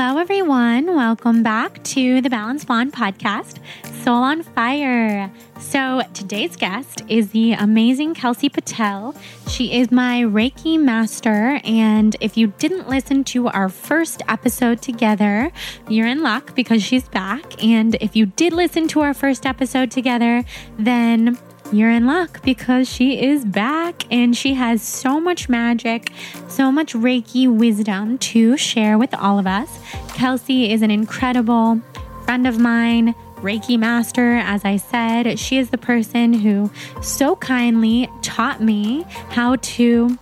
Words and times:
Hello, 0.00 0.20
everyone. 0.20 0.94
Welcome 0.94 1.42
back 1.42 1.82
to 1.82 2.20
the 2.20 2.30
Balanced 2.30 2.68
Blonde 2.68 2.92
podcast, 2.92 3.58
Soul 4.04 4.22
on 4.22 4.44
Fire. 4.44 5.28
So, 5.58 6.02
today's 6.14 6.54
guest 6.54 7.02
is 7.08 7.32
the 7.32 7.54
amazing 7.54 8.14
Kelsey 8.14 8.48
Patel. 8.48 9.12
She 9.48 9.72
is 9.72 9.90
my 9.90 10.22
Reiki 10.22 10.80
master. 10.80 11.60
And 11.64 12.14
if 12.20 12.36
you 12.36 12.46
didn't 12.58 12.88
listen 12.88 13.24
to 13.24 13.48
our 13.48 13.68
first 13.68 14.22
episode 14.28 14.80
together, 14.82 15.50
you're 15.88 16.06
in 16.06 16.22
luck 16.22 16.54
because 16.54 16.80
she's 16.80 17.08
back. 17.08 17.60
And 17.60 17.96
if 18.00 18.14
you 18.14 18.26
did 18.26 18.52
listen 18.52 18.86
to 18.88 19.00
our 19.00 19.14
first 19.14 19.46
episode 19.46 19.90
together, 19.90 20.44
then 20.78 21.36
you're 21.72 21.90
in 21.90 22.06
luck 22.06 22.42
because 22.42 22.88
she 22.88 23.22
is 23.22 23.44
back 23.44 24.04
and 24.10 24.36
she 24.36 24.54
has 24.54 24.82
so 24.82 25.20
much 25.20 25.48
magic, 25.48 26.10
so 26.48 26.72
much 26.72 26.94
Reiki 26.94 27.46
wisdom 27.46 28.18
to 28.18 28.56
share 28.56 28.96
with 28.96 29.14
all 29.14 29.38
of 29.38 29.46
us. 29.46 29.78
Kelsey 30.14 30.72
is 30.72 30.82
an 30.82 30.90
incredible 30.90 31.80
friend 32.24 32.46
of 32.46 32.58
mine, 32.58 33.14
Reiki 33.36 33.78
master. 33.78 34.34
As 34.36 34.64
I 34.64 34.76
said, 34.78 35.38
she 35.38 35.58
is 35.58 35.70
the 35.70 35.78
person 35.78 36.32
who 36.32 36.70
so 37.02 37.36
kindly 37.36 38.10
taught 38.22 38.62
me 38.62 39.02
how 39.30 39.56
to 39.56 40.18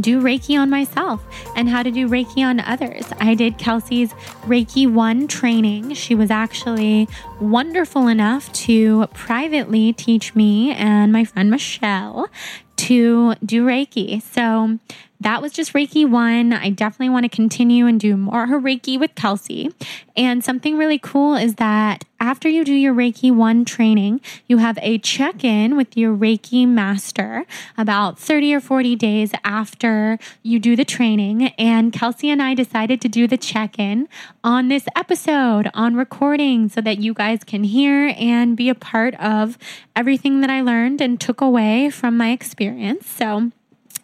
do 0.00 0.20
Reiki 0.20 0.58
on 0.58 0.70
myself 0.70 1.24
and 1.54 1.68
how 1.68 1.82
to 1.82 1.90
do 1.90 2.08
Reiki 2.08 2.38
on 2.38 2.60
others. 2.60 3.06
I 3.20 3.34
did 3.34 3.58
Kelsey's 3.58 4.12
Reiki 4.42 4.90
1 4.90 5.28
training. 5.28 5.94
She 5.94 6.14
was 6.14 6.30
actually 6.30 7.08
wonderful 7.40 8.08
enough 8.08 8.52
to 8.52 9.06
privately 9.14 9.92
teach 9.92 10.34
me 10.34 10.72
and 10.72 11.12
my 11.12 11.24
friend 11.24 11.50
Michelle 11.50 12.28
to 12.76 13.34
do 13.44 13.64
Reiki. 13.64 14.22
So 14.22 14.78
that 15.20 15.40
was 15.40 15.52
just 15.52 15.72
Reiki 15.72 16.08
1. 16.08 16.52
I 16.52 16.70
definitely 16.70 17.08
want 17.08 17.24
to 17.24 17.28
continue 17.28 17.86
and 17.86 17.98
do 17.98 18.16
more 18.16 18.46
Reiki 18.46 18.98
with 18.98 19.14
Kelsey. 19.14 19.72
And 20.16 20.44
something 20.44 20.76
really 20.76 20.98
cool 20.98 21.34
is 21.34 21.56
that 21.56 22.04
after 22.18 22.48
you 22.48 22.64
do 22.64 22.72
your 22.72 22.94
Reiki 22.94 23.34
1 23.34 23.64
training, 23.64 24.20
you 24.46 24.58
have 24.58 24.78
a 24.80 24.98
check 24.98 25.44
in 25.44 25.76
with 25.76 25.96
your 25.96 26.14
Reiki 26.14 26.66
master 26.66 27.44
about 27.76 28.18
30 28.18 28.54
or 28.54 28.60
40 28.60 28.96
days 28.96 29.32
after 29.44 30.18
you 30.42 30.58
do 30.58 30.76
the 30.76 30.84
training. 30.84 31.48
And 31.58 31.92
Kelsey 31.92 32.30
and 32.30 32.42
I 32.42 32.54
decided 32.54 33.00
to 33.02 33.08
do 33.08 33.26
the 33.26 33.36
check 33.36 33.78
in 33.78 34.08
on 34.42 34.68
this 34.68 34.86
episode 34.96 35.70
on 35.74 35.94
recording 35.94 36.68
so 36.68 36.80
that 36.80 36.98
you 36.98 37.12
guys 37.12 37.44
can 37.44 37.64
hear 37.64 38.14
and 38.18 38.56
be 38.56 38.68
a 38.68 38.74
part 38.74 39.14
of 39.16 39.58
everything 39.94 40.40
that 40.40 40.50
I 40.50 40.62
learned 40.62 41.00
and 41.00 41.20
took 41.20 41.40
away 41.40 41.90
from 41.90 42.16
my 42.16 42.30
experience. 42.30 43.06
So, 43.06 43.52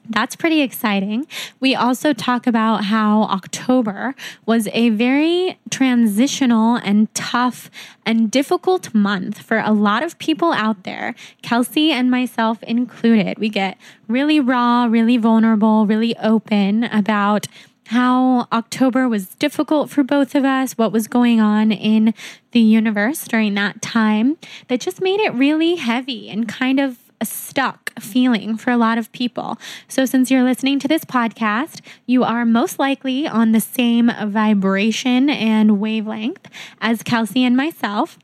that's 0.08 0.36
pretty 0.36 0.60
exciting. 0.60 1.26
We 1.60 1.74
also 1.74 2.12
talk 2.12 2.46
about 2.46 2.84
how 2.84 3.22
October 3.24 4.14
was 4.46 4.68
a 4.72 4.90
very 4.90 5.58
transitional 5.70 6.76
and 6.76 7.12
tough 7.14 7.70
and 8.04 8.30
difficult 8.30 8.92
month 8.94 9.38
for 9.40 9.58
a 9.58 9.72
lot 9.72 10.02
of 10.02 10.18
people 10.18 10.52
out 10.52 10.82
there, 10.82 11.14
Kelsey 11.42 11.92
and 11.92 12.10
myself 12.10 12.62
included. 12.64 13.38
We 13.38 13.48
get 13.48 13.78
really 14.08 14.40
raw, 14.40 14.84
really 14.84 15.16
vulnerable, 15.16 15.86
really 15.86 16.16
open 16.18 16.84
about 16.84 17.46
how 17.86 18.46
October 18.52 19.08
was 19.08 19.34
difficult 19.34 19.90
for 19.90 20.02
both 20.02 20.34
of 20.34 20.44
us, 20.44 20.72
what 20.78 20.92
was 20.92 21.06
going 21.06 21.40
on 21.40 21.70
in 21.70 22.14
the 22.52 22.60
universe 22.60 23.26
during 23.26 23.54
that 23.54 23.82
time 23.82 24.38
that 24.68 24.80
just 24.80 25.00
made 25.00 25.20
it 25.20 25.34
really 25.34 25.76
heavy 25.76 26.30
and 26.30 26.48
kind 26.48 26.80
of 26.80 26.96
a 27.22 27.24
stuck 27.24 27.92
feeling 28.00 28.56
for 28.56 28.72
a 28.72 28.76
lot 28.76 28.98
of 28.98 29.10
people. 29.12 29.56
So, 29.86 30.04
since 30.04 30.28
you're 30.28 30.42
listening 30.42 30.80
to 30.80 30.88
this 30.88 31.04
podcast, 31.04 31.80
you 32.04 32.24
are 32.24 32.44
most 32.44 32.80
likely 32.80 33.28
on 33.28 33.52
the 33.52 33.60
same 33.60 34.10
vibration 34.26 35.30
and 35.30 35.78
wavelength 35.78 36.48
as 36.80 37.04
Kelsey 37.04 37.44
and 37.44 37.56
myself. 37.56 38.18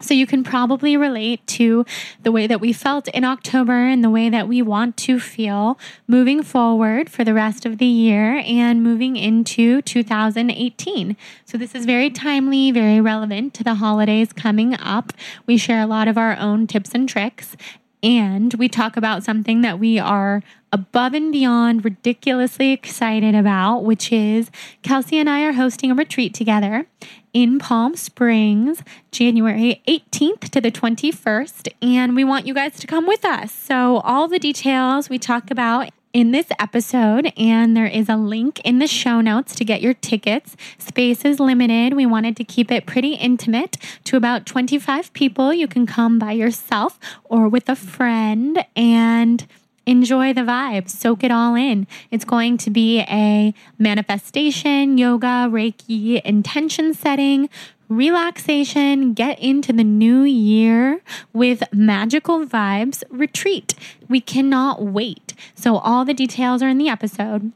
So, 0.00 0.12
you 0.12 0.26
can 0.26 0.42
probably 0.42 0.96
relate 0.96 1.46
to 1.58 1.86
the 2.24 2.32
way 2.32 2.48
that 2.48 2.60
we 2.60 2.72
felt 2.72 3.06
in 3.08 3.22
October 3.22 3.86
and 3.86 4.02
the 4.02 4.10
way 4.10 4.28
that 4.28 4.48
we 4.48 4.60
want 4.60 4.96
to 4.98 5.20
feel 5.20 5.78
moving 6.08 6.42
forward 6.42 7.08
for 7.08 7.22
the 7.22 7.34
rest 7.34 7.64
of 7.64 7.78
the 7.78 7.86
year 7.86 8.42
and 8.44 8.82
moving 8.82 9.14
into 9.14 9.82
2018. 9.82 11.16
So, 11.44 11.56
this 11.56 11.76
is 11.76 11.86
very 11.86 12.10
timely, 12.10 12.72
very 12.72 13.00
relevant 13.00 13.54
to 13.54 13.62
the 13.62 13.74
holidays 13.74 14.32
coming 14.32 14.74
up. 14.80 15.12
We 15.46 15.56
share 15.56 15.80
a 15.80 15.86
lot 15.86 16.08
of 16.08 16.18
our 16.18 16.36
own 16.36 16.66
tips 16.66 16.90
and 16.92 17.08
tricks. 17.08 17.56
And 18.02 18.54
we 18.54 18.68
talk 18.68 18.96
about 18.96 19.22
something 19.22 19.60
that 19.60 19.78
we 19.78 19.98
are 19.98 20.42
above 20.72 21.14
and 21.14 21.30
beyond 21.30 21.84
ridiculously 21.84 22.72
excited 22.72 23.34
about, 23.34 23.80
which 23.84 24.10
is 24.10 24.50
Kelsey 24.82 25.18
and 25.18 25.30
I 25.30 25.42
are 25.44 25.52
hosting 25.52 25.90
a 25.90 25.94
retreat 25.94 26.34
together 26.34 26.86
in 27.32 27.58
Palm 27.58 27.94
Springs, 27.94 28.82
January 29.12 29.82
18th 29.86 30.48
to 30.50 30.60
the 30.60 30.72
21st. 30.72 31.68
And 31.80 32.16
we 32.16 32.24
want 32.24 32.46
you 32.46 32.54
guys 32.54 32.78
to 32.80 32.86
come 32.86 33.06
with 33.06 33.24
us. 33.24 33.52
So, 33.52 33.98
all 33.98 34.26
the 34.26 34.38
details 34.38 35.08
we 35.08 35.18
talk 35.18 35.50
about 35.50 35.90
in 36.12 36.30
this 36.30 36.46
episode, 36.58 37.32
and 37.36 37.76
there 37.76 37.86
is 37.86 38.08
a 38.08 38.16
link 38.16 38.60
in 38.64 38.78
the 38.78 38.86
show 38.86 39.20
notes 39.20 39.54
to 39.54 39.64
get 39.64 39.80
your 39.80 39.94
tickets. 39.94 40.56
Space 40.78 41.24
is 41.24 41.40
limited. 41.40 41.94
We 41.94 42.06
wanted 42.06 42.36
to 42.36 42.44
keep 42.44 42.70
it 42.70 42.86
pretty 42.86 43.14
intimate 43.14 43.76
to 44.04 44.16
about 44.16 44.44
25 44.46 45.12
people. 45.12 45.54
You 45.54 45.66
can 45.66 45.86
come 45.86 46.18
by 46.18 46.32
yourself 46.32 46.98
or 47.24 47.48
with 47.48 47.68
a 47.68 47.76
friend 47.76 48.64
and 48.76 49.46
enjoy 49.86 50.32
the 50.32 50.42
vibe, 50.42 50.88
soak 50.88 51.24
it 51.24 51.30
all 51.30 51.54
in. 51.54 51.86
It's 52.10 52.24
going 52.24 52.56
to 52.58 52.70
be 52.70 53.00
a 53.00 53.54
manifestation, 53.78 54.98
yoga, 54.98 55.48
Reiki, 55.50 56.20
intention 56.22 56.94
setting, 56.94 57.48
relaxation, 57.88 59.12
get 59.12 59.38
into 59.38 59.72
the 59.72 59.84
new 59.84 60.22
year 60.22 61.00
with 61.32 61.62
magical 61.72 62.46
vibes 62.46 63.02
retreat. 63.10 63.74
We 64.08 64.20
cannot 64.20 64.82
wait. 64.82 65.34
So, 65.54 65.76
all 65.78 66.04
the 66.04 66.14
details 66.14 66.62
are 66.62 66.68
in 66.68 66.78
the 66.78 66.88
episode. 66.88 67.52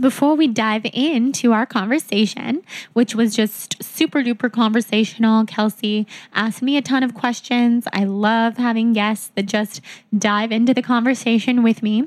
Before 0.00 0.36
we 0.36 0.46
dive 0.46 0.86
into 0.92 1.52
our 1.52 1.66
conversation, 1.66 2.62
which 2.92 3.16
was 3.16 3.34
just 3.34 3.82
super 3.82 4.22
duper 4.22 4.50
conversational, 4.52 5.44
Kelsey 5.44 6.06
asked 6.32 6.62
me 6.62 6.76
a 6.76 6.82
ton 6.82 7.02
of 7.02 7.14
questions. 7.14 7.84
I 7.92 8.04
love 8.04 8.58
having 8.58 8.92
guests 8.92 9.32
that 9.34 9.46
just 9.46 9.80
dive 10.16 10.52
into 10.52 10.72
the 10.72 10.82
conversation 10.82 11.64
with 11.64 11.82
me. 11.82 12.06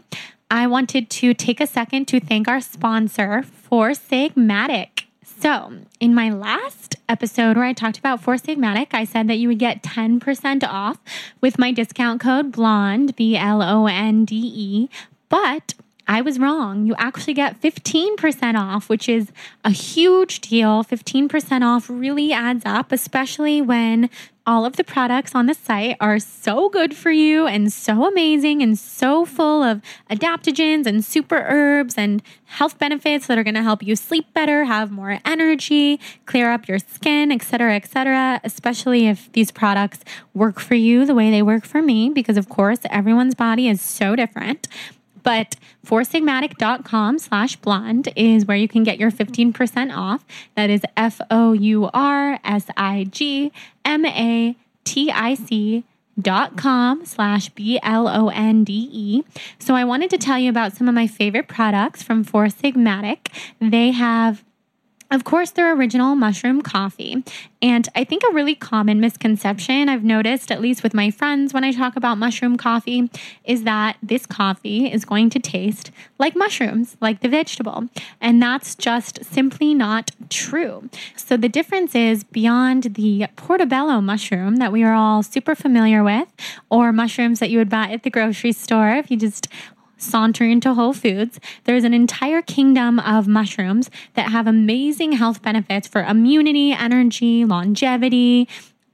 I 0.50 0.68
wanted 0.68 1.10
to 1.10 1.34
take 1.34 1.60
a 1.60 1.68
second 1.68 2.08
to 2.10 2.22
thank 2.22 2.48
our 2.48 2.62
sponsor, 2.62 3.44
Four 3.44 3.90
Sigmatic. 3.90 5.11
So, 5.42 5.74
in 6.00 6.14
my 6.14 6.30
last 6.30 6.98
episode 7.10 7.58
where 7.58 7.66
I 7.66 7.74
talked 7.74 7.98
about 7.98 8.22
Four 8.22 8.36
Sigmatic, 8.36 8.90
I 8.92 9.06
said 9.06 9.28
that 9.28 9.38
you 9.38 9.48
would 9.48 9.58
get 9.58 9.82
10% 9.82 10.64
off 10.64 11.00
with 11.42 11.58
my 11.58 11.72
discount 11.72 12.22
code 12.22 12.52
BLONDE, 12.52 13.16
B 13.16 13.36
L 13.36 13.64
O 13.64 13.88
N 13.88 14.24
D 14.24 14.36
E. 14.36 14.90
But 15.30 15.74
I 16.08 16.22
was 16.22 16.38
wrong. 16.38 16.86
You 16.86 16.94
actually 17.00 17.34
get 17.34 17.60
15% 17.60 18.54
off, 18.56 18.88
which 18.88 19.10
is 19.10 19.32
a 19.66 19.72
huge 19.72 20.42
deal. 20.42 20.84
15% 20.84 21.64
off 21.64 21.90
really 21.90 22.32
adds 22.32 22.64
up, 22.64 22.92
especially 22.92 23.64
when 23.64 24.12
all 24.46 24.66
of 24.66 24.76
the 24.76 24.84
products 24.84 25.36
on 25.36 25.46
the 25.46 25.54
site 25.54 25.96
are 26.00 26.18
so 26.18 26.70
good 26.70 26.96
for 26.96 27.12
you 27.12 27.46
and 27.46 27.72
so 27.72 28.08
amazing 28.08 28.62
and 28.62 28.78
so 28.78 29.26
full 29.26 29.62
of 29.62 29.82
adaptogens 30.10 30.86
and 30.86 31.06
super 31.06 31.46
herbs 31.48 31.96
and 31.98 32.24
health 32.46 32.80
benefits 32.80 33.28
that 33.28 33.38
are 33.38 33.44
going 33.44 33.56
to 33.56 33.62
help 33.62 33.84
you 33.84 33.96
sleep 33.96 34.34
better, 34.34 34.66
have 34.66 34.92
more 34.92 35.20
energy, 35.26 36.00
clear 36.26 36.52
up 36.52 36.68
your 36.68 36.80
skin, 36.80 37.32
etc., 37.32 37.76
etc. 37.76 38.42
especially 38.44 39.08
if 39.08 39.32
these 39.34 39.52
products 39.52 40.00
work 40.34 40.60
for 40.60 40.76
you 40.76 41.06
the 41.06 41.16
way 41.16 41.30
they 41.30 41.42
work 41.42 41.66
for 41.66 41.82
me 41.82 42.10
because 42.10 42.38
of 42.38 42.50
course 42.50 42.80
everyone's 42.86 43.36
body 43.36 43.70
is 43.70 43.82
so 43.82 44.16
different. 44.16 44.68
But 45.24 45.56
foursigmatic.com 45.86 47.20
slash 47.20 47.56
blonde 47.58 48.10
is 48.16 48.46
where 48.46 48.58
you 48.58 48.68
can 48.68 48.84
get 48.84 49.00
your 49.00 49.12
15% 49.12 49.96
off. 49.96 50.26
That 50.56 50.70
is 50.70 50.82
F 50.98 51.22
O 51.30 51.54
U 51.54 51.90
R 51.94 52.40
S 52.44 52.66
I 52.76 53.06
G 53.10 53.52
M 53.86 54.06
A 54.06 54.56
T 54.84 55.12
I 55.12 55.36
C 55.36 55.84
dot 56.20 56.58
com 56.58 57.06
slash 57.06 57.50
b-l-o-n-d-e 57.50 59.24
so 59.58 59.74
i 59.74 59.84
wanted 59.84 60.10
to 60.10 60.18
tell 60.18 60.38
you 60.38 60.50
about 60.50 60.76
some 60.76 60.90
of 60.90 60.94
my 60.94 61.08
favorite 61.08 61.48
products 61.48 62.04
from 62.04 62.22
four 62.22 62.48
sigmatic 62.48 63.28
they 63.62 63.92
have 63.92 64.44
of 65.12 65.26
course, 65.26 65.52
their 65.52 65.76
original 65.76 66.16
mushroom 66.16 66.62
coffee. 66.62 67.24
And 67.62 67.88
I 67.94 68.04
think 68.04 68.24
a 68.24 68.34
really 68.34 68.56
common 68.56 69.00
misconception 69.00 69.90
I've 69.90 70.04
noticed, 70.04 70.52
at 70.52 70.62
least 70.62 70.82
with 70.82 70.94
my 70.94 71.12
friends 71.12 71.54
when 71.54 71.64
I 71.64 71.72
talk 71.72 71.96
about 71.96 72.18
mushroom 72.18 72.58
coffee, 72.58 73.12
is 73.44 73.64
that 73.64 73.98
this 74.02 74.26
coffee 74.26 74.92
is 74.92 75.06
going 75.06 75.30
to 75.32 75.40
taste 75.40 75.92
like 76.18 76.36
mushrooms, 76.36 76.98
like 77.02 77.20
the 77.20 77.30
vegetable. 77.30 77.90
And 78.20 78.42
that's 78.42 78.74
just 78.74 79.24
simply 79.26 79.74
not 79.74 80.12
true. 80.30 80.90
So 81.16 81.38
the 81.38 81.50
difference 81.50 81.94
is 81.94 82.24
beyond 82.24 82.96
the 82.96 83.28
portobello 83.36 84.02
mushroom 84.02 84.56
that 84.56 84.72
we 84.72 84.84
are 84.84 84.94
all 84.94 85.22
super 85.24 85.56
familiar 85.56 86.04
with, 86.04 86.30
or 86.70 86.92
mushrooms 86.92 87.40
that 87.40 87.50
you 87.50 87.58
would 87.58 87.70
buy 87.70 87.90
at 87.90 88.04
the 88.04 88.10
grocery 88.10 88.54
store 88.54 88.92
if 88.92 89.12
you 89.12 89.18
just 89.18 89.48
saunter 90.02 90.44
into 90.46 90.74
Whole 90.74 90.94
Foods, 90.94 91.40
there's 91.66 91.84
an 91.84 91.94
entire 91.94 92.42
kingdom 92.42 93.00
of 93.00 93.28
mushrooms 93.28 93.90
that 94.16 94.32
have 94.32 94.48
amazing 94.48 95.14
health 95.14 95.42
benefits 95.42 95.88
for 95.88 96.04
immunity, 96.04 96.72
energy, 96.72 97.46
longevity, 97.46 98.48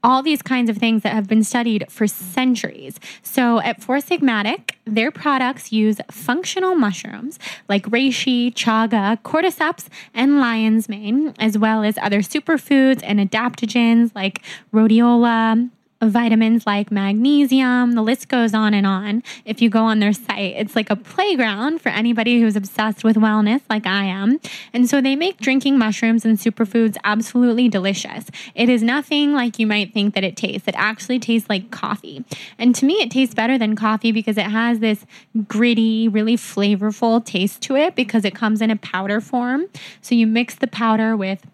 all 0.04 0.22
these 0.22 0.42
kinds 0.42 0.70
of 0.70 0.78
things 0.78 1.04
that 1.04 1.14
have 1.14 1.28
been 1.28 1.44
studied 1.44 1.86
for 1.90 2.08
centuries. 2.08 3.00
So 3.24 3.60
at 3.62 3.82
Four 3.82 3.98
Sigmatic, 3.98 4.76
their 4.86 5.12
products 5.12 5.72
use 5.72 6.00
functional 6.12 6.76
mushrooms 6.76 7.40
like 7.68 7.84
reishi, 7.84 8.54
chaga, 8.54 9.22
cordyceps, 9.22 9.88
and 10.14 10.40
lion's 10.40 10.88
mane, 10.88 11.34
as 11.40 11.58
well 11.58 11.84
as 11.84 11.98
other 11.98 12.20
superfoods 12.20 13.02
and 13.04 13.20
adaptogens 13.20 14.14
like 14.16 14.42
rhodiola, 14.74 15.70
vitamins 16.02 16.66
like 16.66 16.92
magnesium. 16.92 17.94
The 17.94 18.02
list 18.02 18.28
goes 18.28 18.54
on 18.54 18.74
and 18.74 18.86
on. 18.86 19.24
If 19.46 19.62
you 19.62 19.70
go 19.70 19.84
on 19.84 20.00
their 20.00 20.14
site, 20.14 20.56
it's 20.56 20.76
like 20.76 20.90
a 20.90 20.96
playground 20.96 21.82
for 21.82 21.90
anybody 21.90 22.40
who's 22.40 22.56
obsessed 22.56 23.04
with 23.04 23.16
wellness, 23.16 23.62
like 23.70 23.86
I 23.86 24.06
am. 24.06 24.40
And 24.74 24.90
so 24.90 25.02
they 25.02 25.16
make 25.16 25.38
drinking 25.38 25.78
mushrooms 25.78 26.26
and 26.26 26.38
superfoods 26.38 26.98
absolutely 27.04 27.70
delicious. 27.70 28.26
It 28.56 28.70
is 28.70 28.84
nothing 28.84 29.34
like 29.34 29.60
you 29.60 29.68
might 29.68 29.94
think 29.94 30.14
that 30.16 30.24
it 30.24 30.38
tastes. 30.38 30.68
It 30.68 30.76
actually 30.78 31.20
tastes 31.20 31.50
like 31.50 31.72
coffee. 31.72 32.24
And 32.58 32.76
to 32.76 32.86
me, 32.86 32.96
it 32.96 33.12
tastes 33.12 33.34
better 33.34 33.58
than 33.58 33.76
coffee 33.76 34.12
because 34.12 34.38
it 34.38 34.46
has 34.46 34.80
this 34.80 35.06
gritty, 35.48 36.08
really 36.08 36.38
flavorful 36.38 37.24
taste 37.26 37.62
to 37.64 37.76
it 37.76 37.96
because 37.96 38.26
it 38.26 38.36
comes 38.36 38.62
in 38.62 38.72
a 38.72 38.76
powder 38.76 39.22
form. 39.22 39.66
So 40.02 40.16
you 40.16 40.28
mix 40.28 40.56
the 40.56 40.68
powder 40.68 41.16
with 41.16 41.46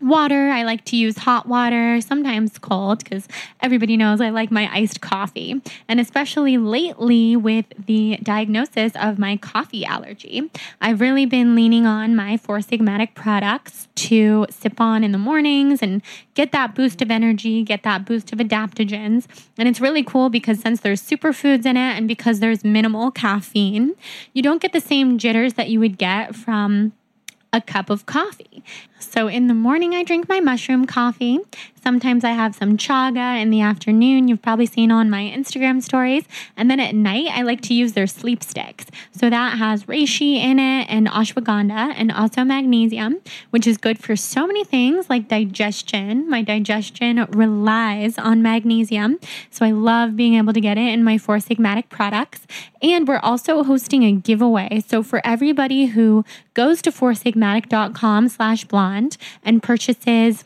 water. 0.00 0.50
I 0.50 0.62
like 0.62 0.84
to 0.86 0.96
use 0.96 1.18
hot 1.18 1.46
water, 1.46 2.00
sometimes 2.00 2.58
cold, 2.58 3.02
because 3.02 3.28
everybody 3.60 3.96
knows 3.96 4.20
I 4.20 4.30
like 4.30 4.50
my 4.50 4.70
iced 4.72 5.00
coffee. 5.00 5.60
And 5.88 6.00
especially 6.00 6.58
lately 6.58 7.36
with 7.36 7.66
the 7.86 8.18
diagnosis 8.22 8.92
of 8.96 9.18
my 9.18 9.36
coffee 9.36 9.84
allergy, 9.84 10.50
I've 10.80 11.00
really 11.00 11.26
been 11.26 11.54
leaning 11.54 11.86
on 11.86 12.14
my 12.16 12.36
Four 12.36 12.58
Sigmatic 12.58 13.14
products 13.14 13.88
to 13.96 14.46
sip 14.50 14.80
on 14.80 15.02
in 15.02 15.12
the 15.12 15.18
mornings 15.18 15.82
and 15.82 16.02
get 16.34 16.52
that 16.52 16.74
boost 16.74 17.02
of 17.02 17.10
energy, 17.10 17.62
get 17.62 17.82
that 17.82 18.04
boost 18.04 18.32
of 18.32 18.38
adaptogens. 18.38 19.26
And 19.58 19.68
it's 19.68 19.80
really 19.80 20.02
cool 20.02 20.28
because 20.28 20.60
since 20.60 20.80
there's 20.80 21.02
superfoods 21.02 21.64
in 21.66 21.76
it 21.76 21.96
and 21.96 22.06
because 22.06 22.40
there's 22.40 22.64
minimal 22.64 23.10
caffeine, 23.10 23.94
you 24.32 24.42
don't 24.42 24.60
get 24.60 24.72
the 24.72 24.80
same 24.80 25.18
jitters 25.18 25.54
that 25.54 25.70
you 25.70 25.80
would 25.80 25.98
get 25.98 26.34
from 26.34 26.92
a 27.52 27.60
cup 27.60 27.90
of 27.90 28.06
coffee. 28.06 28.62
So 28.98 29.28
in 29.28 29.46
the 29.46 29.54
morning, 29.54 29.94
I 29.94 30.04
drink 30.04 30.28
my 30.28 30.40
mushroom 30.40 30.86
coffee. 30.86 31.40
Sometimes 31.82 32.24
I 32.24 32.30
have 32.30 32.54
some 32.56 32.76
chaga 32.76 33.40
in 33.40 33.50
the 33.50 33.60
afternoon. 33.60 34.26
You've 34.26 34.42
probably 34.42 34.66
seen 34.66 34.90
on 34.90 35.08
my 35.08 35.22
Instagram 35.22 35.82
stories. 35.82 36.24
And 36.56 36.68
then 36.68 36.80
at 36.80 36.94
night, 36.94 37.28
I 37.30 37.42
like 37.42 37.60
to 37.62 37.74
use 37.74 37.92
their 37.92 38.08
sleep 38.08 38.42
sticks. 38.42 38.86
So 39.12 39.30
that 39.30 39.58
has 39.58 39.84
reishi 39.84 40.36
in 40.36 40.58
it 40.58 40.86
and 40.90 41.06
ashwagandha 41.06 41.94
and 41.96 42.10
also 42.10 42.42
magnesium, 42.42 43.20
which 43.50 43.66
is 43.66 43.76
good 43.76 43.98
for 43.98 44.16
so 44.16 44.46
many 44.46 44.64
things 44.64 45.08
like 45.08 45.28
digestion. 45.28 46.28
My 46.28 46.42
digestion 46.42 47.24
relies 47.30 48.18
on 48.18 48.42
magnesium. 48.42 49.20
So 49.50 49.64
I 49.64 49.70
love 49.70 50.16
being 50.16 50.34
able 50.34 50.54
to 50.54 50.60
get 50.60 50.76
it 50.76 50.92
in 50.92 51.04
my 51.04 51.18
Four 51.18 51.36
Sigmatic 51.36 51.88
products. 51.88 52.46
And 52.82 53.06
we're 53.06 53.18
also 53.18 53.62
hosting 53.62 54.02
a 54.04 54.12
giveaway. 54.12 54.82
So 54.86 55.02
for 55.02 55.20
everybody 55.24 55.86
who 55.86 56.24
goes 56.54 56.82
to 56.82 56.90
foursigmatic.com 56.90 58.28
slash 58.28 58.64
blog, 58.64 58.85
Blonde 58.86 59.16
and 59.42 59.60
purchases 59.62 60.44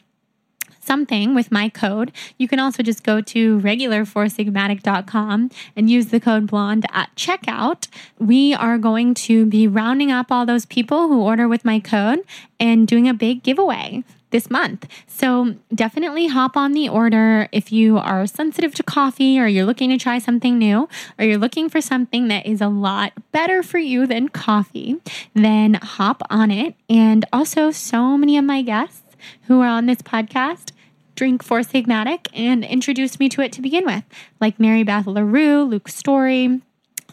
something 0.81 1.35
with 1.35 1.53
my 1.53 1.69
code. 1.69 2.11
You 2.39 2.49
can 2.49 2.59
also 2.59 2.83
just 2.83 3.05
go 3.05 3.21
to 3.21 3.61
regular4sigmatic.com 3.61 5.51
and 5.77 5.91
use 5.91 6.07
the 6.07 6.21
code 6.21 6.47
blonde 6.47 6.87
at 6.91 7.15
checkout. 7.17 7.87
We 8.19 8.55
are 8.55 8.79
going 8.79 9.13
to 9.29 9.45
be 9.45 9.69
rounding 9.69 10.11
up 10.11 10.33
all 10.33 10.47
those 10.47 10.65
people 10.65 11.09
who 11.09 11.21
order 11.21 11.47
with 11.47 11.67
my 11.67 11.81
code 11.81 12.21
and 12.59 12.89
doing 12.89 13.07
a 13.07 13.15
big 13.15 13.43
giveaway 13.43 14.05
this 14.31 14.51
month. 14.51 14.87
So 15.07 15.57
definitely 15.75 16.29
hop 16.29 16.57
on 16.57 16.73
the 16.73 16.89
order 16.89 17.49
if 17.53 17.73
you 17.73 17.99
are 17.99 18.27
sensitive 18.27 18.75
to 18.77 18.83
coffee 18.83 19.39
or 19.39 19.47
you're 19.47 19.65
looking 19.65 19.91
to 19.91 19.99
try 19.99 20.19
something 20.19 20.59
new 20.59 20.89
or 21.19 21.25
you're 21.25 21.39
looking 21.39 21.69
for 21.69 21.81
something 21.81 22.29
that 22.29 22.47
is 22.47 22.61
a 22.61 22.69
lot 22.69 23.13
better 23.33 23.63
for 23.63 23.79
you 23.79 24.07
than 24.07 24.29
coffee, 24.29 24.97
then 25.35 25.75
hop 25.75 26.23
on 26.31 26.51
it. 26.51 26.75
And 26.89 27.25
also, 27.33 27.71
so 27.71 28.17
many 28.17 28.39
of 28.39 28.45
my 28.45 28.63
guests 28.63 29.17
who 29.43 29.61
are 29.61 29.69
on 29.69 29.87
this 29.87 30.03
podcast 30.03 30.73
drink 31.15 31.43
Four 31.43 31.61
Sigmatic 31.61 32.29
and 32.33 32.65
introduced 32.65 33.21
me 33.21 33.29
to 33.29 33.43
it 33.43 33.53
to 33.53 33.61
begin 33.61 33.85
with, 33.85 34.05
like 34.41 34.59
Mary 34.59 34.83
Beth 34.83 35.07
LaRue, 35.07 35.65
Luke 35.65 35.89
Story, 35.89 36.63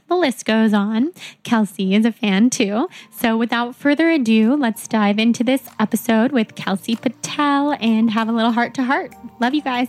the 0.08 0.16
list 0.16 0.46
goes 0.46 0.74
on. 0.74 1.12
Kelsey 1.44 1.94
is 1.94 2.06
a 2.06 2.12
fan 2.12 2.50
too. 2.50 2.88
So 3.12 3.38
without 3.38 3.76
further 3.76 4.10
ado, 4.10 4.56
let's 4.56 4.88
dive 4.88 5.20
into 5.20 5.44
this 5.44 5.70
episode 5.80 6.32
with 6.32 6.56
Kelsey 6.56 6.96
Patel 6.96 7.78
and 7.80 8.12
have 8.12 8.30
a 8.30 8.32
little 8.32 8.52
heart 8.52 8.74
to 8.76 8.84
heart. 8.84 9.14
Love 9.40 9.54
you 9.54 9.62
guys. 9.62 9.88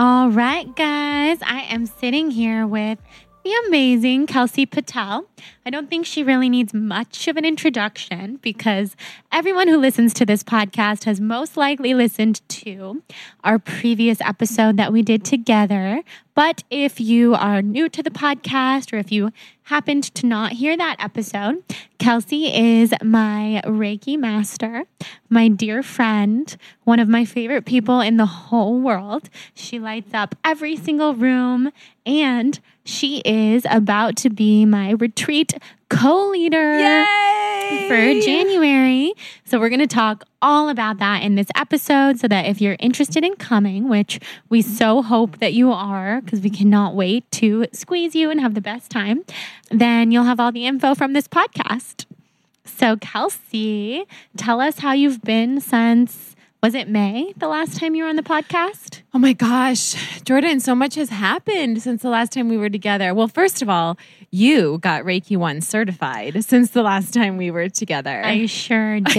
All 0.00 0.30
right, 0.30 0.76
guys, 0.76 1.38
I 1.42 1.66
am 1.70 1.84
sitting 1.84 2.30
here 2.30 2.68
with 2.68 3.00
the 3.48 3.66
amazing 3.68 4.26
Kelsey 4.26 4.66
Patel. 4.66 5.26
I 5.64 5.70
don't 5.70 5.88
think 5.88 6.04
she 6.04 6.22
really 6.22 6.50
needs 6.50 6.74
much 6.74 7.28
of 7.28 7.38
an 7.38 7.46
introduction 7.46 8.36
because 8.42 8.94
everyone 9.32 9.68
who 9.68 9.78
listens 9.78 10.12
to 10.14 10.26
this 10.26 10.42
podcast 10.42 11.04
has 11.04 11.18
most 11.18 11.56
likely 11.56 11.94
listened 11.94 12.46
to 12.48 13.02
our 13.44 13.58
previous 13.58 14.20
episode 14.20 14.76
that 14.76 14.92
we 14.92 15.00
did 15.00 15.24
together. 15.24 16.02
But 16.34 16.62
if 16.70 17.00
you 17.00 17.34
are 17.34 17.62
new 17.62 17.88
to 17.88 18.02
the 18.02 18.10
podcast 18.10 18.92
or 18.92 18.96
if 18.96 19.10
you 19.10 19.32
happened 19.64 20.04
to 20.14 20.26
not 20.26 20.52
hear 20.52 20.76
that 20.76 20.96
episode, 20.98 21.62
Kelsey 21.98 22.54
is 22.54 22.92
my 23.02 23.62
Reiki 23.64 24.18
master, 24.18 24.84
my 25.28 25.48
dear 25.48 25.82
friend, 25.82 26.54
one 26.84 27.00
of 27.00 27.08
my 27.08 27.24
favorite 27.24 27.64
people 27.64 28.00
in 28.00 28.18
the 28.18 28.26
whole 28.26 28.78
world. 28.78 29.30
She 29.54 29.78
lights 29.78 30.14
up 30.14 30.34
every 30.44 30.76
single 30.76 31.14
room 31.14 31.72
and 32.06 32.60
she 32.88 33.18
is 33.18 33.66
about 33.70 34.16
to 34.16 34.30
be 34.30 34.64
my 34.64 34.92
retreat 34.92 35.54
co 35.90 36.30
leader 36.30 37.04
for 37.86 38.20
January. 38.20 39.12
So, 39.44 39.60
we're 39.60 39.68
going 39.68 39.80
to 39.80 39.86
talk 39.86 40.24
all 40.40 40.68
about 40.70 40.98
that 40.98 41.22
in 41.22 41.34
this 41.34 41.48
episode 41.54 42.18
so 42.18 42.28
that 42.28 42.46
if 42.46 42.60
you're 42.60 42.76
interested 42.78 43.24
in 43.24 43.36
coming, 43.36 43.88
which 43.88 44.20
we 44.48 44.62
so 44.62 45.02
hope 45.02 45.38
that 45.38 45.52
you 45.52 45.70
are, 45.70 46.22
because 46.22 46.40
we 46.40 46.50
cannot 46.50 46.94
wait 46.94 47.30
to 47.32 47.66
squeeze 47.72 48.14
you 48.14 48.30
and 48.30 48.40
have 48.40 48.54
the 48.54 48.60
best 48.60 48.90
time, 48.90 49.22
then 49.70 50.10
you'll 50.10 50.24
have 50.24 50.40
all 50.40 50.52
the 50.52 50.66
info 50.66 50.94
from 50.94 51.12
this 51.12 51.28
podcast. 51.28 52.06
So, 52.64 52.96
Kelsey, 52.96 54.06
tell 54.36 54.60
us 54.60 54.78
how 54.78 54.92
you've 54.92 55.22
been 55.22 55.60
since 55.60 56.36
Was 56.60 56.74
it 56.74 56.88
May 56.88 57.32
the 57.36 57.46
last 57.46 57.78
time 57.78 57.94
you 57.94 58.02
were 58.02 58.08
on 58.08 58.16
the 58.16 58.22
podcast? 58.22 59.02
Oh 59.14 59.18
my 59.18 59.32
gosh, 59.32 60.20
Jordan, 60.22 60.58
so 60.58 60.74
much 60.74 60.96
has 60.96 61.08
happened 61.08 61.80
since 61.80 62.02
the 62.02 62.10
last 62.10 62.32
time 62.32 62.48
we 62.48 62.56
were 62.56 62.68
together. 62.68 63.14
Well, 63.14 63.28
first 63.28 63.62
of 63.62 63.68
all, 63.68 63.96
you 64.32 64.78
got 64.78 65.04
Reiki 65.04 65.36
1 65.36 65.60
certified 65.60 66.44
since 66.44 66.72
the 66.72 66.82
last 66.82 67.14
time 67.14 67.36
we 67.36 67.52
were 67.52 67.68
together. 67.68 68.22
I 68.24 68.46
sure 68.46 68.98
did. 69.00 69.16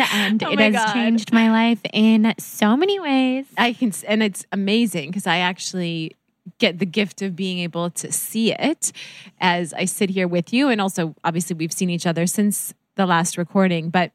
And 0.00 0.40
Oh 0.44 0.52
it 0.52 0.60
has 0.60 0.74
God. 0.74 0.92
changed 0.92 1.32
my 1.32 1.50
life 1.50 1.80
in 1.92 2.32
so 2.38 2.76
many 2.76 3.00
ways. 3.00 3.46
I 3.58 3.72
can, 3.72 3.92
and 4.06 4.22
it's 4.22 4.46
amazing 4.52 5.10
because 5.10 5.26
I 5.26 5.38
actually 5.38 6.12
get 6.58 6.78
the 6.78 6.86
gift 6.86 7.20
of 7.20 7.34
being 7.34 7.58
able 7.58 7.90
to 7.90 8.12
see 8.12 8.52
it 8.52 8.92
as 9.40 9.74
I 9.74 9.86
sit 9.86 10.10
here 10.10 10.28
with 10.28 10.52
you. 10.52 10.68
And 10.68 10.80
also, 10.80 11.16
obviously, 11.24 11.56
we've 11.56 11.72
seen 11.72 11.90
each 11.90 12.06
other 12.06 12.28
since 12.28 12.74
the 12.94 13.06
last 13.06 13.36
recording, 13.36 13.90
but 13.90 14.12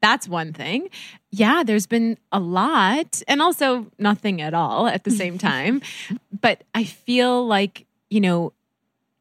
that's 0.00 0.28
one 0.28 0.52
thing. 0.52 0.88
Yeah, 1.30 1.62
there's 1.64 1.86
been 1.86 2.18
a 2.32 2.40
lot 2.40 3.22
and 3.28 3.42
also 3.42 3.86
nothing 3.98 4.40
at 4.40 4.54
all 4.54 4.86
at 4.86 5.04
the 5.04 5.10
same 5.10 5.38
time. 5.50 5.82
but 6.40 6.64
I 6.74 6.84
feel 6.84 7.46
like, 7.46 7.86
you 8.10 8.20
know, 8.20 8.52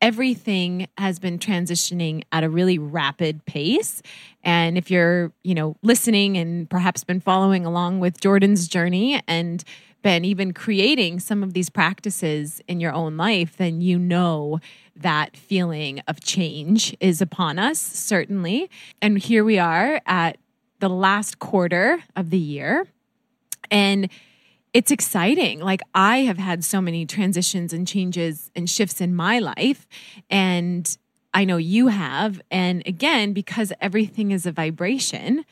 everything 0.01 0.87
has 0.97 1.19
been 1.19 1.39
transitioning 1.39 2.23
at 2.31 2.43
a 2.43 2.49
really 2.49 2.77
rapid 2.77 3.43
pace. 3.45 4.01
And 4.43 4.77
if 4.77 4.91
you're, 4.91 5.31
you 5.43 5.55
know, 5.55 5.75
listening 5.81 6.37
and 6.37 6.69
perhaps 6.69 7.03
been 7.03 7.19
following 7.19 7.65
along 7.65 7.99
with 7.99 8.19
Jordan's 8.19 8.67
journey 8.67 9.21
and 9.27 9.63
been 10.03 10.23
even 10.23 10.53
creating 10.53 11.19
some 11.19 11.43
of 11.43 11.53
these 11.53 11.69
practices 11.69 12.61
in 12.67 12.79
your 12.79 12.93
own 12.93 13.17
life, 13.17 13.57
then 13.57 13.81
you 13.81 13.97
know 13.97 14.59
that 14.95 15.35
feeling 15.35 16.01
of 16.07 16.21
change 16.21 16.95
is 16.99 17.21
upon 17.21 17.59
us, 17.59 17.79
certainly. 17.79 18.69
And 19.01 19.17
here 19.17 19.43
we 19.43 19.59
are 19.59 19.99
at 20.05 20.37
the 20.79 20.89
last 20.89 21.39
quarter 21.39 22.03
of 22.15 22.29
the 22.29 22.37
year. 22.37 22.87
And 23.71 24.09
it's 24.73 24.91
exciting. 24.91 25.59
Like 25.59 25.81
I 25.95 26.19
have 26.19 26.37
had 26.37 26.63
so 26.63 26.81
many 26.81 27.05
transitions 27.05 27.73
and 27.73 27.87
changes 27.87 28.51
and 28.55 28.69
shifts 28.69 29.01
in 29.01 29.15
my 29.15 29.39
life. 29.39 29.87
And 30.29 30.97
I 31.33 31.45
know 31.45 31.57
you 31.57 31.87
have. 31.87 32.41
And 32.51 32.83
again, 32.85 33.33
because 33.33 33.73
everything 33.81 34.31
is 34.31 34.45
a 34.45 34.51
vibration, 34.51 35.45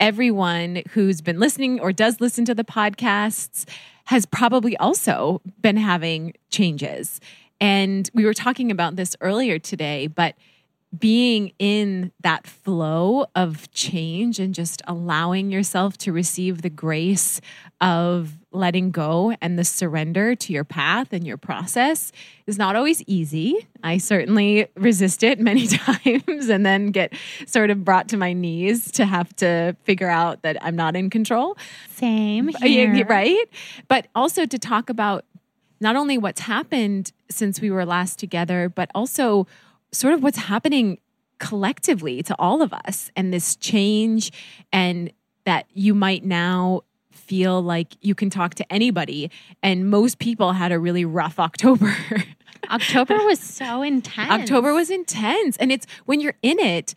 everyone 0.00 0.82
who's 0.90 1.20
been 1.20 1.40
listening 1.40 1.80
or 1.80 1.92
does 1.92 2.20
listen 2.20 2.44
to 2.44 2.54
the 2.54 2.64
podcasts 2.64 3.68
has 4.04 4.26
probably 4.26 4.76
also 4.78 5.42
been 5.60 5.76
having 5.76 6.34
changes. 6.50 7.20
And 7.60 8.08
we 8.14 8.24
were 8.24 8.34
talking 8.34 8.70
about 8.70 8.96
this 8.96 9.16
earlier 9.20 9.58
today, 9.58 10.06
but 10.06 10.34
being 10.96 11.52
in 11.58 12.12
that 12.20 12.46
flow 12.46 13.26
of 13.34 13.70
change 13.72 14.38
and 14.38 14.54
just 14.54 14.80
allowing 14.86 15.50
yourself 15.50 15.98
to 15.98 16.12
receive 16.12 16.62
the 16.62 16.70
grace 16.70 17.40
of 17.80 18.38
letting 18.52 18.90
go 18.90 19.36
and 19.42 19.58
the 19.58 19.64
surrender 19.64 20.34
to 20.34 20.52
your 20.52 20.64
path 20.64 21.12
and 21.12 21.26
your 21.26 21.36
process 21.36 22.10
is 22.46 22.56
not 22.56 22.74
always 22.74 23.02
easy. 23.02 23.68
I 23.82 23.98
certainly 23.98 24.66
resist 24.76 25.22
it 25.22 25.38
many 25.38 25.66
times 25.66 26.48
and 26.48 26.64
then 26.64 26.86
get 26.86 27.12
sort 27.46 27.68
of 27.70 27.84
brought 27.84 28.08
to 28.08 28.16
my 28.16 28.32
knees 28.32 28.90
to 28.92 29.04
have 29.04 29.36
to 29.36 29.76
figure 29.84 30.08
out 30.08 30.42
that 30.42 30.56
I'm 30.64 30.74
not 30.74 30.96
in 30.96 31.10
control. 31.10 31.58
Same 31.90 32.48
here. 32.48 33.06
right? 33.06 33.48
But 33.88 34.06
also 34.14 34.46
to 34.46 34.58
talk 34.58 34.88
about 34.88 35.26
not 35.80 35.96
only 35.96 36.18
what's 36.18 36.40
happened 36.40 37.12
since 37.30 37.60
we 37.60 37.70
were 37.70 37.84
last 37.84 38.18
together, 38.18 38.68
but 38.68 38.90
also 38.94 39.46
sort 39.92 40.14
of 40.14 40.22
what's 40.22 40.38
happening 40.38 40.98
collectively 41.38 42.22
to 42.22 42.34
all 42.38 42.62
of 42.62 42.72
us 42.72 43.10
and 43.16 43.32
this 43.32 43.56
change, 43.56 44.32
and 44.72 45.12
that 45.44 45.66
you 45.72 45.94
might 45.94 46.24
now 46.24 46.82
feel 47.10 47.62
like 47.62 47.96
you 48.00 48.14
can 48.14 48.30
talk 48.30 48.54
to 48.54 48.72
anybody. 48.72 49.30
And 49.62 49.88
most 49.90 50.18
people 50.18 50.52
had 50.52 50.72
a 50.72 50.78
really 50.78 51.04
rough 51.04 51.38
October. 51.48 51.94
October 52.70 53.14
was 53.24 53.38
so 53.38 53.82
intense. 53.82 54.30
October 54.30 54.72
was 54.72 54.90
intense. 54.90 55.56
And 55.58 55.70
it's 55.70 55.86
when 56.06 56.20
you're 56.20 56.36
in 56.42 56.58
it, 56.58 56.94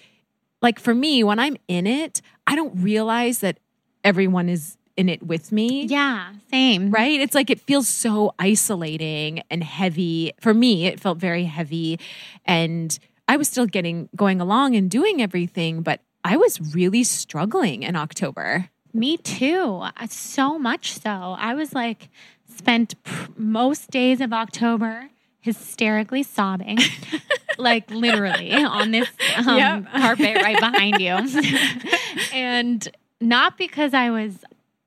like 0.62 0.80
for 0.80 0.96
me, 0.96 1.24
when 1.24 1.40
I'm 1.40 1.58
in 1.68 1.86
it, 1.86 2.22
I 2.48 2.56
don't 2.56 2.76
realize 2.82 3.40
that 3.40 3.60
everyone 4.04 4.50
is 4.50 4.78
in 4.98 5.10
it 5.10 5.24
with 5.24 5.52
me. 5.52 5.86
Yeah, 5.86 6.34
same. 6.50 6.92
Right? 6.92 7.20
It's 7.20 7.36
like 7.36 7.50
it 7.50 7.60
feels 7.62 7.88
so 7.88 8.34
isolating 8.40 9.42
and 9.50 9.64
heavy. 9.64 10.34
For 10.40 10.54
me, 10.54 10.86
it 10.88 11.00
felt 11.00 11.18
very 11.18 11.46
heavy. 11.46 12.00
And 12.46 12.98
I 13.28 13.38
was 13.38 13.48
still 13.48 13.66
getting 13.66 14.10
going 14.16 14.42
along 14.42 14.76
and 14.76 14.90
doing 14.90 15.22
everything, 15.22 15.82
but 15.82 16.02
I 16.24 16.38
was 16.38 16.60
really 16.76 17.04
struggling 17.04 17.84
in 17.84 17.96
October. 17.96 18.70
Me 18.94 19.18
too. 19.18 19.80
Uh, 19.82 19.92
So 20.10 20.60
much 20.60 20.94
so. 20.94 21.10
I 21.38 21.54
was 21.54 21.74
like, 21.74 22.10
spent 22.54 23.02
pr- 23.04 23.32
most 23.38 23.90
days 23.90 24.20
of 24.22 24.34
October 24.34 25.10
hysterically 25.40 26.22
sobbing, 26.24 26.78
like 27.58 27.90
literally 27.90 28.54
on 28.54 28.92
this 28.92 29.08
um, 29.38 29.58
Yep. 29.58 29.86
carpet 29.94 30.36
right 30.44 30.60
behind 30.60 31.00
you. 31.00 31.16
and 32.34 32.88
not 33.20 33.58
because 33.58 33.94
I 33.94 34.10
was 34.10 34.44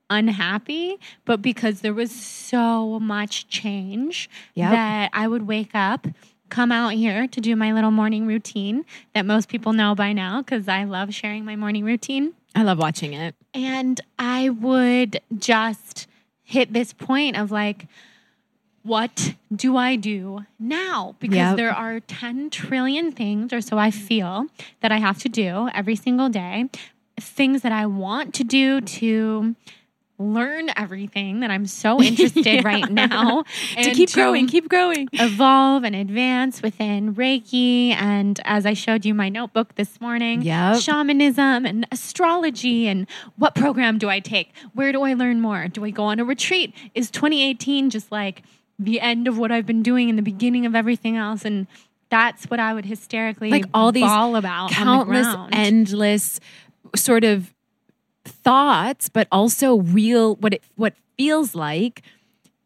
unhappy, 0.09 0.99
but 1.25 1.41
because 1.41 1.81
there 1.81 1.93
was 1.93 2.11
so 2.11 2.99
much 2.99 3.47
change 3.47 4.29
Yep. 4.53 4.71
that 4.71 5.09
I 5.13 5.27
would 5.27 5.47
wake 5.47 5.71
up. 5.73 6.07
Come 6.49 6.71
out 6.71 6.89
here 6.93 7.27
to 7.27 7.41
do 7.41 7.55
my 7.55 7.73
little 7.73 7.89
morning 7.91 8.27
routine 8.27 8.85
that 9.13 9.25
most 9.25 9.49
people 9.49 9.73
know 9.73 9.95
by 9.95 10.13
now 10.13 10.41
because 10.41 10.67
I 10.67 10.83
love 10.83 11.13
sharing 11.13 11.43
my 11.43 11.55
morning 11.55 11.83
routine 11.83 12.33
I 12.53 12.61
love 12.63 12.77
watching 12.77 13.13
it. 13.13 13.35
and 13.53 13.99
I 14.19 14.49
would 14.49 15.19
just 15.37 16.07
hit 16.43 16.71
this 16.71 16.93
point 16.93 17.35
of 17.35 17.51
like, 17.51 17.87
what 18.83 19.33
do 19.53 19.75
I 19.75 19.95
do 19.95 20.45
now? 20.59 21.15
Because 21.19 21.37
Yep. 21.37 21.55
there 21.57 21.71
are 21.71 21.99
10 21.99 22.51
trillion 22.51 23.11
things, 23.11 23.51
or 23.51 23.59
so 23.59 23.79
I 23.79 23.89
feel, 23.89 24.45
that 24.81 24.91
I 24.91 24.97
have 24.99 25.17
to 25.23 25.29
do 25.29 25.67
every 25.73 25.95
single 25.95 26.29
day. 26.29 26.69
Things 27.19 27.63
that 27.63 27.71
I 27.71 27.87
want 27.87 28.35
to 28.35 28.43
do 28.43 28.81
to 28.81 29.55
learn 30.17 30.69
everything 30.77 31.41
that 31.41 31.51
I'm 31.51 31.65
so 31.65 32.01
interested 32.01 32.63
right 32.63 32.89
now. 32.89 33.43
to 33.75 33.91
keep 33.91 34.13
growing, 34.13 34.47
keep 34.47 34.69
growing. 34.69 35.09
evolve 35.13 35.83
and 35.83 35.95
advance 35.95 36.61
within 36.61 37.13
Reiki. 37.15 37.89
And 37.91 38.39
as 38.45 38.65
I 38.65 38.73
showed 38.73 39.05
you 39.05 39.13
my 39.13 39.29
notebook 39.29 39.75
this 39.75 39.99
morning, 39.99 40.41
Yep. 40.41 40.81
shamanism 40.81 41.65
and 41.65 41.85
astrology. 41.91 42.87
And 42.87 43.07
what 43.37 43.55
program 43.55 43.97
do 43.97 44.09
I 44.09 44.19
take? 44.19 44.53
Where 44.73 44.91
do 44.91 45.01
I 45.03 45.13
learn 45.13 45.41
more? 45.41 45.67
Do 45.67 45.83
I 45.83 45.89
go 45.89 46.05
on 46.05 46.19
a 46.19 46.25
retreat? 46.25 46.73
Is 46.93 47.11
2018 47.11 47.89
just 47.89 48.11
like 48.11 48.43
the 48.79 49.01
end 49.01 49.27
of 49.27 49.37
what 49.37 49.51
I've 49.51 49.65
been 49.65 49.83
doing 49.83 50.09
and 50.09 50.17
the 50.17 50.23
beginning 50.23 50.65
of 50.65 50.75
everything 50.75 51.17
else? 51.17 51.43
And 51.45 51.67
that's 52.09 52.45
what 52.45 52.59
I 52.59 52.73
would 52.73 52.85
hysterically 52.85 53.49
Like 53.49 53.65
all 53.73 53.91
these 53.91 54.03
all 54.03 54.35
about 54.35 54.69
countless 54.71 55.25
the 55.25 55.47
endless 55.51 56.39
sort 56.95 57.23
of 57.23 57.51
thoughts 58.25 59.07
but 59.09 59.27
also 59.31 59.77
real 59.77 60.35
what 60.37 60.53
it 60.53 60.63
what 60.75 60.93
feels 61.17 61.55
like 61.55 62.01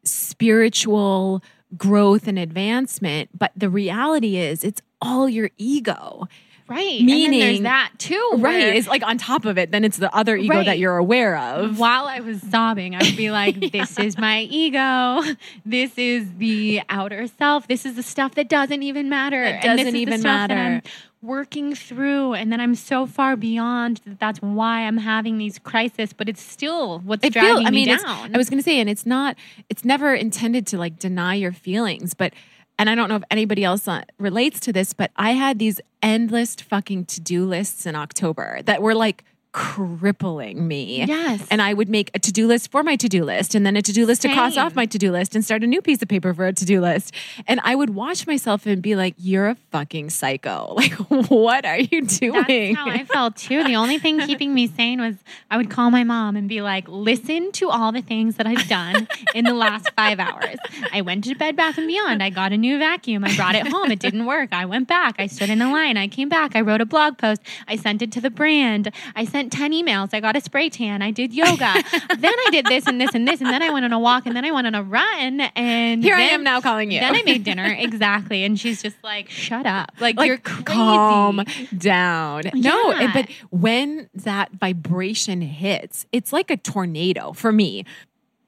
spiritual 0.03 1.43
growth 1.77 2.27
and 2.27 2.39
advancement 2.39 3.29
but 3.37 3.51
the 3.55 3.69
reality 3.69 4.37
is 4.37 4.63
it's 4.63 4.81
all 5.01 5.29
your 5.29 5.49
ego 5.57 6.27
right. 6.67 6.99
and 6.99 7.09
then 7.09 7.31
there's 7.31 7.31
meaning- 7.31 7.63
that 7.63 7.91
too. 7.97 8.31
right 8.37 8.75
it's 8.75 8.87
like 8.87 9.03
on 9.03 9.17
top 9.17 9.45
of 9.45 9.57
it 9.57 9.69
then 9.71 9.83
it's 9.83 9.97
the 9.97 10.13
other 10.15 10.35
ego 10.35 10.55
Right. 10.55 10.65
that 10.65 10.79
you're 10.79 10.97
aware 10.97 11.37
of 11.37 11.77
While 11.79 12.05
I 12.05 12.19
was 12.21 12.41
sobbing, 12.41 12.95
I 12.95 12.99
would 13.03 13.17
be 13.17 13.29
like, 13.31 13.59
This 13.71 13.99
is 13.99 14.17
my 14.17 14.41
ego. 14.41 15.21
This 15.65 15.97
is 15.97 16.27
the 16.37 16.81
outer 16.89 17.27
self. 17.27 17.67
This 17.67 17.85
is 17.85 17.95
the 17.95 18.03
stuff 18.03 18.35
that 18.35 18.49
doesn't 18.49 18.81
even 18.83 19.09
matter. 19.09 19.43
It 19.43 19.61
doesn't 19.61 19.95
even 19.95 20.21
matter. 20.23 20.81
Working 21.21 21.75
through. 21.75 22.33
And 22.33 22.51
then 22.51 22.61
I'm 22.61 22.75
so 22.75 23.05
far 23.05 23.35
beyond 23.35 24.01
that 24.05 24.19
that's 24.19 24.39
why 24.41 24.81
I'm 24.81 24.97
having 24.97 25.37
these 25.37 25.59
crises, 25.59 26.13
but 26.13 26.29
it's 26.29 26.41
still 26.41 26.99
what's 26.99 27.25
it 27.25 27.33
dragging 27.33 27.55
feels 27.57 27.65
i 27.67 27.69
me 27.69 27.85
mean 27.85 27.89
it's, 27.89 28.03
down. 28.03 28.33
i 28.33 28.37
was 28.37 28.49
going 28.49 28.57
to 28.57 28.63
say 28.63 28.79
and 28.79 28.89
it's 28.89 29.05
not 29.05 29.35
it's 29.69 29.85
never 29.85 30.13
intended 30.13 30.67
to 30.67 30.77
like 30.77 30.99
deny 30.99 31.33
your 31.35 31.51
feelings 31.51 32.13
but 32.13 32.33
and 32.77 32.89
i 32.89 32.95
don't 32.95 33.09
know 33.09 33.15
if 33.15 33.23
anybody 33.31 33.63
else 33.63 33.87
uh, 33.87 34.01
relates 34.17 34.59
to 34.59 34.73
this 34.73 34.93
but 34.93 35.11
i 35.15 35.31
had 35.31 35.59
these 35.59 35.79
endless 36.01 36.55
fucking 36.55 37.05
to-do 37.05 37.45
lists 37.45 37.85
in 37.85 37.95
october 37.95 38.61
that 38.63 38.81
were 38.81 38.95
like 38.95 39.23
crippling 39.51 40.67
me 40.67 41.03
Yes. 41.05 41.45
and 41.49 41.61
i 41.61 41.73
would 41.73 41.89
make 41.89 42.11
a 42.13 42.19
to-do 42.19 42.45
list 42.47 42.69
for 42.71 42.83
my 42.83 42.95
to-do 42.95 43.23
list 43.23 43.55
and 43.55 43.65
then 43.65 43.75
a 43.75 43.81
to-do 43.81 44.05
list 44.05 44.21
to 44.21 44.29
cross 44.33 44.57
off 44.57 44.75
my 44.75 44.85
to-do 44.85 45.11
list 45.11 45.33
and 45.35 45.43
start 45.43 45.63
a 45.63 45.67
new 45.67 45.81
piece 45.81 46.01
of 46.01 46.07
paper 46.07 46.33
for 46.33 46.45
a 46.45 46.53
to-do 46.53 46.79
list 46.81 47.13
and 47.47 47.59
i 47.63 47.73
would 47.73 47.89
watch 47.91 48.27
myself 48.27 48.65
and 48.65 48.81
be 48.81 48.95
like 48.95 49.15
you're 49.17 49.47
a 49.47 49.55
fucking 49.71 50.09
psycho 50.09 50.73
like 50.77 50.91
what 51.29 51.65
are 51.65 51.79
you 51.79 52.01
doing 52.05 52.73
That's 52.75 52.77
how 52.77 52.89
I 52.89 53.03
felt 53.05 53.35
too. 53.37 53.63
The 53.63 53.75
only 53.75 53.97
thing 53.99 54.19
keeping 54.21 54.53
me 54.53 54.67
sane 54.67 54.99
was 54.99 55.15
I 55.49 55.57
would 55.57 55.69
call 55.69 55.89
my 55.91 56.03
mom 56.03 56.35
and 56.35 56.47
be 56.49 56.61
like, 56.61 56.87
listen 56.87 57.51
to 57.53 57.69
all 57.69 57.91
the 57.91 58.01
things 58.01 58.35
that 58.35 58.45
I've 58.47 58.67
done 58.67 59.07
in 59.33 59.45
the 59.45 59.53
last 59.53 59.89
five 59.95 60.19
hours. 60.19 60.57
I 60.91 61.01
went 61.01 61.23
to 61.25 61.35
Bed 61.35 61.55
Bath 61.55 61.77
and 61.77 61.87
Beyond. 61.87 62.21
I 62.21 62.29
got 62.29 62.51
a 62.51 62.57
new 62.57 62.77
vacuum. 62.77 63.23
I 63.23 63.35
brought 63.35 63.55
it 63.55 63.67
home. 63.67 63.91
It 63.91 63.99
didn't 63.99 64.25
work. 64.25 64.49
I 64.51 64.65
went 64.65 64.87
back. 64.87 65.15
I 65.19 65.27
stood 65.27 65.49
in 65.49 65.59
the 65.59 65.67
line. 65.69 65.97
I 65.97 66.07
came 66.07 66.29
back. 66.29 66.55
I 66.55 66.61
wrote 66.61 66.81
a 66.81 66.85
blog 66.85 67.17
post. 67.17 67.41
I 67.67 67.75
sent 67.75 68.01
it 68.01 68.11
to 68.13 68.21
the 68.21 68.29
brand. 68.29 68.91
I 69.15 69.25
sent 69.25 69.38
sent 69.39 69.53
10 69.53 69.71
emails. 69.71 70.09
I 70.11 70.19
got 70.19 70.35
a 70.35 70.41
spray 70.41 70.69
tan. 70.69 71.01
I 71.01 71.11
did 71.11 71.33
yoga. 71.33 71.57
then 72.17 72.33
I 72.33 72.47
did 72.51 72.65
this 72.65 72.85
and 72.87 72.99
this 72.99 73.11
and 73.13 73.25
this. 73.25 73.39
And 73.39 73.49
then 73.49 73.61
I 73.63 73.69
went 73.69 73.85
on 73.85 73.93
a 73.93 73.99
walk 73.99 74.25
and 74.25 74.35
then 74.35 74.43
I 74.43 74.51
went 74.51 74.67
on 74.67 74.75
a 74.75 74.83
run. 74.83 75.39
And 75.55 76.03
Here 76.03 76.15
I 76.15 76.23
am 76.23 76.43
now 76.43 76.59
calling 76.59 76.91
you. 76.91 76.99
Then 76.99 77.15
I 77.15 77.23
made 77.23 77.45
dinner. 77.45 77.65
exactly. 77.79 78.43
And 78.43 78.59
she's 78.59 78.81
just 78.81 78.97
like, 79.01 79.29
shut 79.29 79.65
up. 79.65 79.91
Like, 80.01 80.17
like 80.17 80.27
you're 80.27 80.37
crazy. 80.37 80.63
calm 80.65 81.41
down. 81.77 82.43
No, 82.53 82.91
Yeah. 82.91 83.13
but 83.13 83.29
when 83.49 84.09
that 84.13 84.51
vibration 84.51 85.41
hits, 85.41 86.05
it's 86.11 86.33
like 86.33 86.51
a 86.51 86.57
tornado 86.57 87.31
for 87.31 87.53
me. 87.53 87.85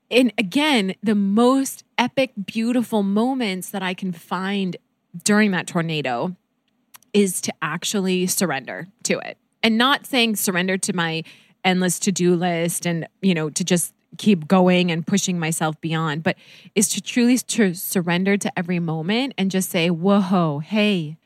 And 0.10 0.34
again, 0.38 0.96
the 1.02 1.16
most 1.16 1.86
epic, 1.98 2.34
beautiful 2.46 3.02
moments 3.02 3.70
that 3.70 3.82
I 3.82 3.94
can 3.94 4.12
find 4.12 4.76
during 5.24 5.52
that 5.52 5.68
tornado 5.68 6.36
is 7.14 7.40
to 7.42 7.54
actually 7.62 8.28
surrender 8.28 8.88
to 9.04 9.20
it 9.20 9.38
and 9.64 9.78
not 9.78 10.06
saying 10.06 10.36
surrender 10.36 10.78
to 10.78 10.94
my 10.94 11.24
endless 11.64 12.00
to-do 12.00 12.36
list 12.36 12.86
and 12.86 13.08
you 13.22 13.34
know 13.34 13.50
to 13.50 13.64
just 13.64 13.94
keep 14.18 14.48
going 14.48 14.92
and 14.92 15.08
pushing 15.08 15.40
myself 15.40 15.80
beyond 15.80 16.24
but 16.24 16.36
is 16.76 16.90
to 16.90 17.00
truly 17.00 17.38
to 17.38 17.74
surrender 17.74 18.36
to 18.36 18.52
every 18.58 18.80
moment 18.80 19.34
and 19.38 19.52
just 19.52 19.70
say 19.70 19.90
whoa 19.90 20.60
hey 20.60 21.18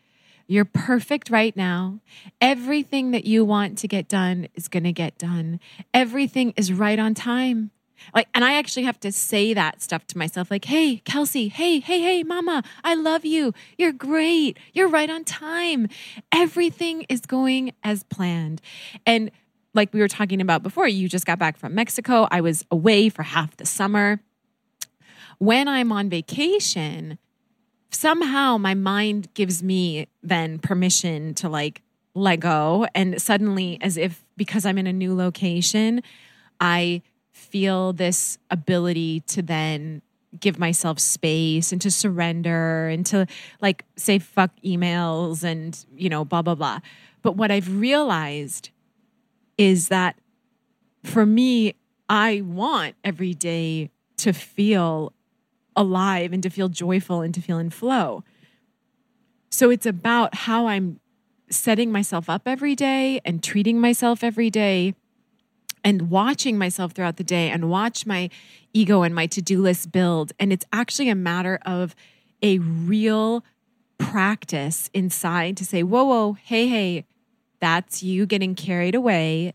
you're 0.47 0.65
perfect 0.65 1.29
right 1.29 1.55
now. 1.55 1.99
Everything 2.39 3.11
that 3.11 3.25
you 3.25 3.43
want 3.43 3.77
to 3.79 3.87
get 3.87 4.07
done 4.07 4.47
is 4.53 4.67
going 4.67 4.83
to 4.83 4.91
get 4.91 5.17
done. 5.17 5.59
Everything 5.93 6.53
is 6.55 6.71
right 6.71 6.99
on 6.99 7.13
time. 7.15 7.71
Like, 8.13 8.27
and 8.33 8.43
I 8.43 8.53
actually 8.53 8.83
have 8.83 8.99
to 9.01 9.11
say 9.11 9.53
that 9.53 9.81
stuff 9.81 10.05
to 10.07 10.17
myself 10.17 10.51
like, 10.51 10.65
hey, 10.65 10.97
Kelsey, 11.05 11.47
hey, 11.47 11.79
hey, 11.79 12.01
hey, 12.01 12.23
mama, 12.23 12.63
I 12.83 12.95
love 12.95 13.25
you. 13.25 13.53
You're 13.77 13.93
great. 13.93 14.57
You're 14.73 14.87
right 14.87 15.09
on 15.09 15.23
time. 15.23 15.87
Everything 16.31 17.05
is 17.09 17.21
going 17.21 17.73
as 17.83 18.03
planned. 18.03 18.61
And 19.05 19.31
like 19.73 19.93
we 19.93 19.99
were 19.99 20.07
talking 20.07 20.41
about 20.41 20.63
before, 20.63 20.87
you 20.87 21.09
just 21.09 21.25
got 21.25 21.39
back 21.39 21.57
from 21.57 21.75
Mexico. 21.75 22.27
I 22.31 22.41
was 22.41 22.65
away 22.71 23.09
for 23.09 23.23
half 23.23 23.57
the 23.57 23.65
summer. 23.65 24.21
When 25.37 25.67
I'm 25.67 25.91
on 25.91 26.09
vacation, 26.09 27.17
somehow 27.91 28.57
my 28.57 28.73
mind 28.73 29.33
gives 29.33 29.61
me 29.61 30.07
then 30.23 30.59
permission 30.59 31.33
to 31.35 31.49
like 31.49 31.81
let 32.13 32.39
go. 32.39 32.87
And 32.95 33.21
suddenly, 33.21 33.77
as 33.81 33.97
if 33.97 34.23
because 34.37 34.65
I'm 34.65 34.77
in 34.77 34.87
a 34.87 34.93
new 34.93 35.13
location, 35.13 36.01
I 36.59 37.01
feel 37.35 37.91
this 37.91 38.37
ability 38.49 39.19
to 39.19 39.41
then 39.41 40.01
give 40.39 40.57
myself 40.57 40.99
space 40.99 41.71
and 41.71 41.81
to 41.81 41.91
surrender 41.91 42.87
and 42.87 43.05
to 43.05 43.27
like 43.61 43.83
say 43.97 44.19
fuck 44.19 44.51
emails 44.63 45.43
and, 45.43 45.85
you 45.95 46.09
know, 46.09 46.23
blah, 46.23 46.41
blah, 46.41 46.55
blah. 46.55 46.79
But 47.21 47.35
what 47.35 47.51
I've 47.51 47.77
realized 47.77 48.69
is 49.57 49.89
that 49.89 50.17
for 51.03 51.25
me, 51.25 51.75
I 52.07 52.41
want 52.41 52.95
every 53.03 53.33
day 53.33 53.91
to 54.17 54.31
feel 54.31 55.11
alive 55.75 56.31
and 56.31 56.41
to 56.41 56.49
feel 56.49 56.69
joyful 56.69 57.21
and 57.21 57.33
to 57.33 57.41
feel 57.41 57.57
in 57.57 57.69
flow. 57.69 58.23
So 59.49 59.69
it's 59.69 59.85
about 59.85 60.35
how 60.35 60.67
I'm 60.67 61.01
setting 61.49 61.91
myself 61.91 62.29
up 62.29 62.43
every 62.45 62.75
day 62.75 63.19
and 63.25 63.43
treating 63.43 63.79
myself 63.79 64.23
every 64.23 64.49
day 64.49 64.95
and 65.85 66.09
watching 66.09 66.57
myself 66.57 66.91
throughout 66.91 67.17
the 67.17 67.23
day 67.23 67.49
and 67.49 67.69
watch 67.69 68.05
my 68.07 68.29
ego 68.73 69.03
and 69.03 69.13
my 69.13 69.27
to-do 69.27 69.61
list 69.61 69.91
build. 69.91 70.33
And 70.39 70.51
it's 70.51 70.65
actually 70.73 71.09
a 71.09 71.15
matter 71.15 71.59
of 71.65 71.95
a 72.41 72.57
real 72.57 73.45
practice 73.97 74.89
inside 74.93 75.55
to 75.55 75.63
say 75.63 75.81
whoa 75.81 76.03
whoa 76.03 76.33
hey 76.33 76.67
hey 76.67 77.05
that's 77.61 78.03
you 78.03 78.25
getting 78.25 78.55
carried 78.55 78.93
away. 78.93 79.53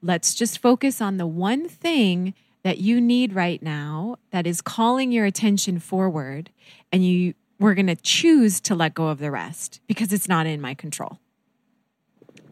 Let's 0.00 0.34
just 0.34 0.60
focus 0.60 1.00
on 1.00 1.16
the 1.16 1.26
one 1.26 1.68
thing 1.68 2.34
that 2.62 2.78
you 2.78 3.00
need 3.00 3.34
right 3.34 3.60
now 3.60 4.16
that 4.30 4.46
is 4.46 4.60
calling 4.60 5.10
your 5.10 5.24
attention 5.24 5.80
forward. 5.80 6.50
And 6.92 7.04
you 7.04 7.34
we're 7.58 7.74
going 7.74 7.86
to 7.86 7.96
choose 7.96 8.60
to 8.60 8.74
let 8.74 8.94
go 8.94 9.08
of 9.08 9.18
the 9.18 9.30
rest 9.30 9.80
because 9.86 10.12
it's 10.12 10.28
not 10.28 10.46
in 10.46 10.60
my 10.60 10.74
control 10.74 11.18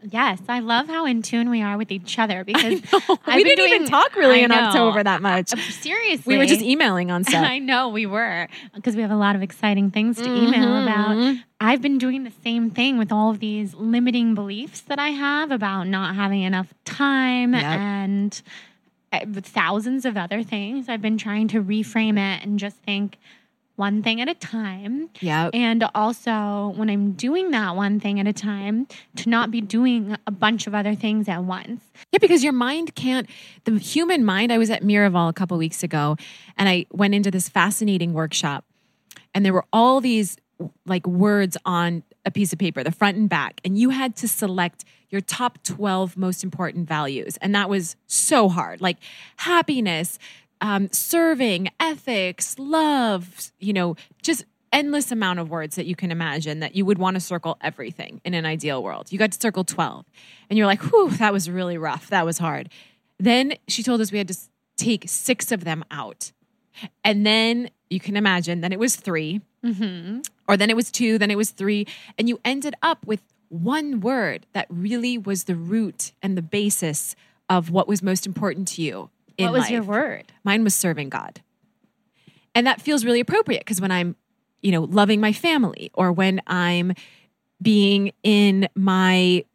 Yes, 0.09 0.39
I 0.49 0.59
love 0.61 0.87
how 0.87 1.05
in 1.05 1.21
tune 1.21 1.49
we 1.49 1.61
are 1.61 1.77
with 1.77 1.91
each 1.91 2.17
other 2.17 2.43
because 2.45 2.81
we 3.27 3.43
didn't 3.43 3.65
even 3.67 3.85
talk 3.87 4.15
really 4.15 4.41
I 4.41 4.43
in 4.45 4.49
know. 4.49 4.55
October 4.55 5.03
that 5.03 5.21
much. 5.21 5.49
Seriously, 5.49 6.23
We 6.33 6.37
were 6.37 6.45
just 6.47 6.61
emailing 6.61 7.11
on 7.11 7.23
stuff. 7.25 7.45
I 7.45 7.59
know 7.59 7.89
we 7.89 8.05
were 8.05 8.47
because 8.73 8.95
we 8.95 9.01
have 9.03 9.11
a 9.11 9.15
lot 9.15 9.35
of 9.35 9.43
exciting 9.43 9.91
things 9.91 10.17
to 10.17 10.25
email 10.25 10.65
Mm-hmm. 10.67 10.87
about. 11.37 11.43
I've 11.59 11.81
been 11.81 11.97
doing 11.99 12.23
the 12.23 12.31
same 12.43 12.71
thing 12.71 12.97
with 12.97 13.11
all 13.11 13.29
of 13.29 13.39
these 13.39 13.73
limiting 13.75 14.33
beliefs 14.33 14.81
that 14.81 14.97
I 14.97 15.09
have 15.09 15.51
about 15.51 15.83
not 15.87 16.15
having 16.15 16.41
enough 16.41 16.73
time 16.85 17.53
Yep. 17.53 17.63
and 17.63 18.41
uh, 19.13 19.19
thousands 19.41 20.05
of 20.05 20.17
other 20.17 20.41
things. 20.41 20.89
I've 20.89 21.01
been 21.01 21.17
trying 21.17 21.47
to 21.49 21.61
reframe 21.61 22.13
it 22.17 22.43
and 22.43 22.57
just 22.57 22.77
think 22.77 23.17
one 23.81 24.03
thing 24.03 24.21
at 24.21 24.29
a 24.29 24.35
time. 24.35 25.09
Yeah. 25.21 25.49
And 25.55 25.83
also, 25.95 26.71
when 26.75 26.87
I'm 26.87 27.13
doing 27.13 27.49
that 27.49 27.75
one 27.75 27.99
thing 27.99 28.19
at 28.19 28.27
a 28.27 28.33
time, 28.33 28.85
to 29.15 29.27
not 29.27 29.49
be 29.49 29.59
doing 29.59 30.15
a 30.27 30.31
bunch 30.31 30.67
of 30.67 30.75
other 30.75 30.93
things 30.93 31.27
at 31.27 31.43
once. 31.43 31.81
Yeah, 32.11 32.19
because 32.19 32.43
your 32.43 32.53
mind 32.53 32.93
can't, 32.93 33.27
the 33.63 33.79
human 33.79 34.23
mind. 34.23 34.53
I 34.53 34.59
was 34.59 34.69
at 34.69 34.83
Miraval 34.83 35.27
a 35.29 35.33
couple 35.33 35.57
weeks 35.57 35.81
ago 35.81 36.15
and 36.57 36.69
I 36.69 36.85
went 36.91 37.15
into 37.15 37.31
this 37.31 37.49
fascinating 37.49 38.13
workshop, 38.13 38.65
and 39.33 39.43
there 39.43 39.53
were 39.53 39.65
all 39.73 39.99
these 39.99 40.37
like 40.85 41.07
words 41.07 41.57
on 41.65 42.03
a 42.23 42.29
piece 42.29 42.53
of 42.53 42.59
paper, 42.59 42.83
the 42.83 42.91
front 42.91 43.17
and 43.17 43.27
back, 43.27 43.59
and 43.65 43.79
you 43.79 43.89
had 43.89 44.15
to 44.17 44.27
select 44.27 44.85
your 45.09 45.21
top 45.21 45.61
12 45.63 46.15
most 46.15 46.43
important 46.43 46.87
values. 46.87 47.37
And 47.41 47.53
that 47.55 47.67
was 47.67 47.95
so 48.05 48.47
hard 48.47 48.79
like 48.79 48.97
happiness, 49.37 50.19
um, 50.61 50.89
serving, 50.91 51.69
ethics, 51.79 52.57
love, 52.57 53.51
you 53.59 53.73
know, 53.73 53.95
just 54.21 54.45
endless 54.71 55.11
amount 55.11 55.39
of 55.39 55.49
words 55.49 55.75
that 55.75 55.85
you 55.85 55.95
can 55.95 56.11
imagine 56.11 56.59
that 56.59 56.75
you 56.75 56.85
would 56.85 56.97
want 56.97 57.15
to 57.15 57.19
circle 57.19 57.57
everything 57.61 58.21
in 58.23 58.33
an 58.33 58.45
ideal 58.45 58.81
world. 58.81 59.11
You 59.11 59.19
got 59.19 59.31
to 59.31 59.39
circle 59.39 59.63
12. 59.63 60.05
And 60.49 60.57
you're 60.57 60.67
like, 60.67 60.81
whew, 60.81 61.09
that 61.17 61.33
was 61.33 61.49
really 61.49 61.77
rough. 61.77 62.09
That 62.09 62.25
was 62.25 62.37
hard. 62.37 62.69
Then 63.19 63.55
she 63.67 63.83
told 63.83 63.99
us 63.99 64.11
we 64.11 64.17
had 64.17 64.29
to 64.29 64.37
take 64.77 65.05
six 65.07 65.51
of 65.51 65.63
them 65.65 65.83
out. 65.91 66.31
And 67.03 67.25
then 67.25 67.69
you 67.89 67.99
can 67.99 68.15
imagine, 68.15 68.61
then 68.61 68.71
it 68.71 68.79
was 68.79 68.95
3 68.95 69.41
or 70.47 70.57
then 70.57 70.69
it 70.69 70.75
was 70.75 70.89
two, 70.91 71.17
then 71.17 71.29
it 71.29 71.37
was 71.37 71.51
three. 71.51 71.85
And 72.17 72.27
you 72.27 72.39
ended 72.43 72.75
up 72.81 73.05
with 73.05 73.21
one 73.49 73.99
word 73.99 74.45
that 74.53 74.65
really 74.69 75.17
was 75.17 75.43
the 75.43 75.55
root 75.55 76.13
and 76.21 76.37
the 76.37 76.41
basis 76.41 77.15
of 77.49 77.69
what 77.69 77.87
was 77.87 78.01
most 78.01 78.25
important 78.25 78.67
to 78.69 78.81
you. 78.81 79.09
What 79.37 79.51
was 79.53 79.69
your 79.69 79.83
word? 79.83 80.31
Mine 80.43 80.63
was 80.63 80.75
serving 80.75 81.09
God. 81.09 81.41
And 82.53 82.67
that 82.67 82.81
feels 82.81 83.05
really 83.05 83.19
appropriate 83.19 83.61
because 83.61 83.79
when 83.79 83.91
I'm, 83.91 84.15
you 84.61 84.71
know, 84.71 84.83
loving 84.83 85.21
my 85.21 85.33
family 85.33 85.89
or 85.93 86.11
when 86.11 86.41
I'm 86.47 86.93
being 87.61 88.11
in 88.23 88.67
my 88.75 89.45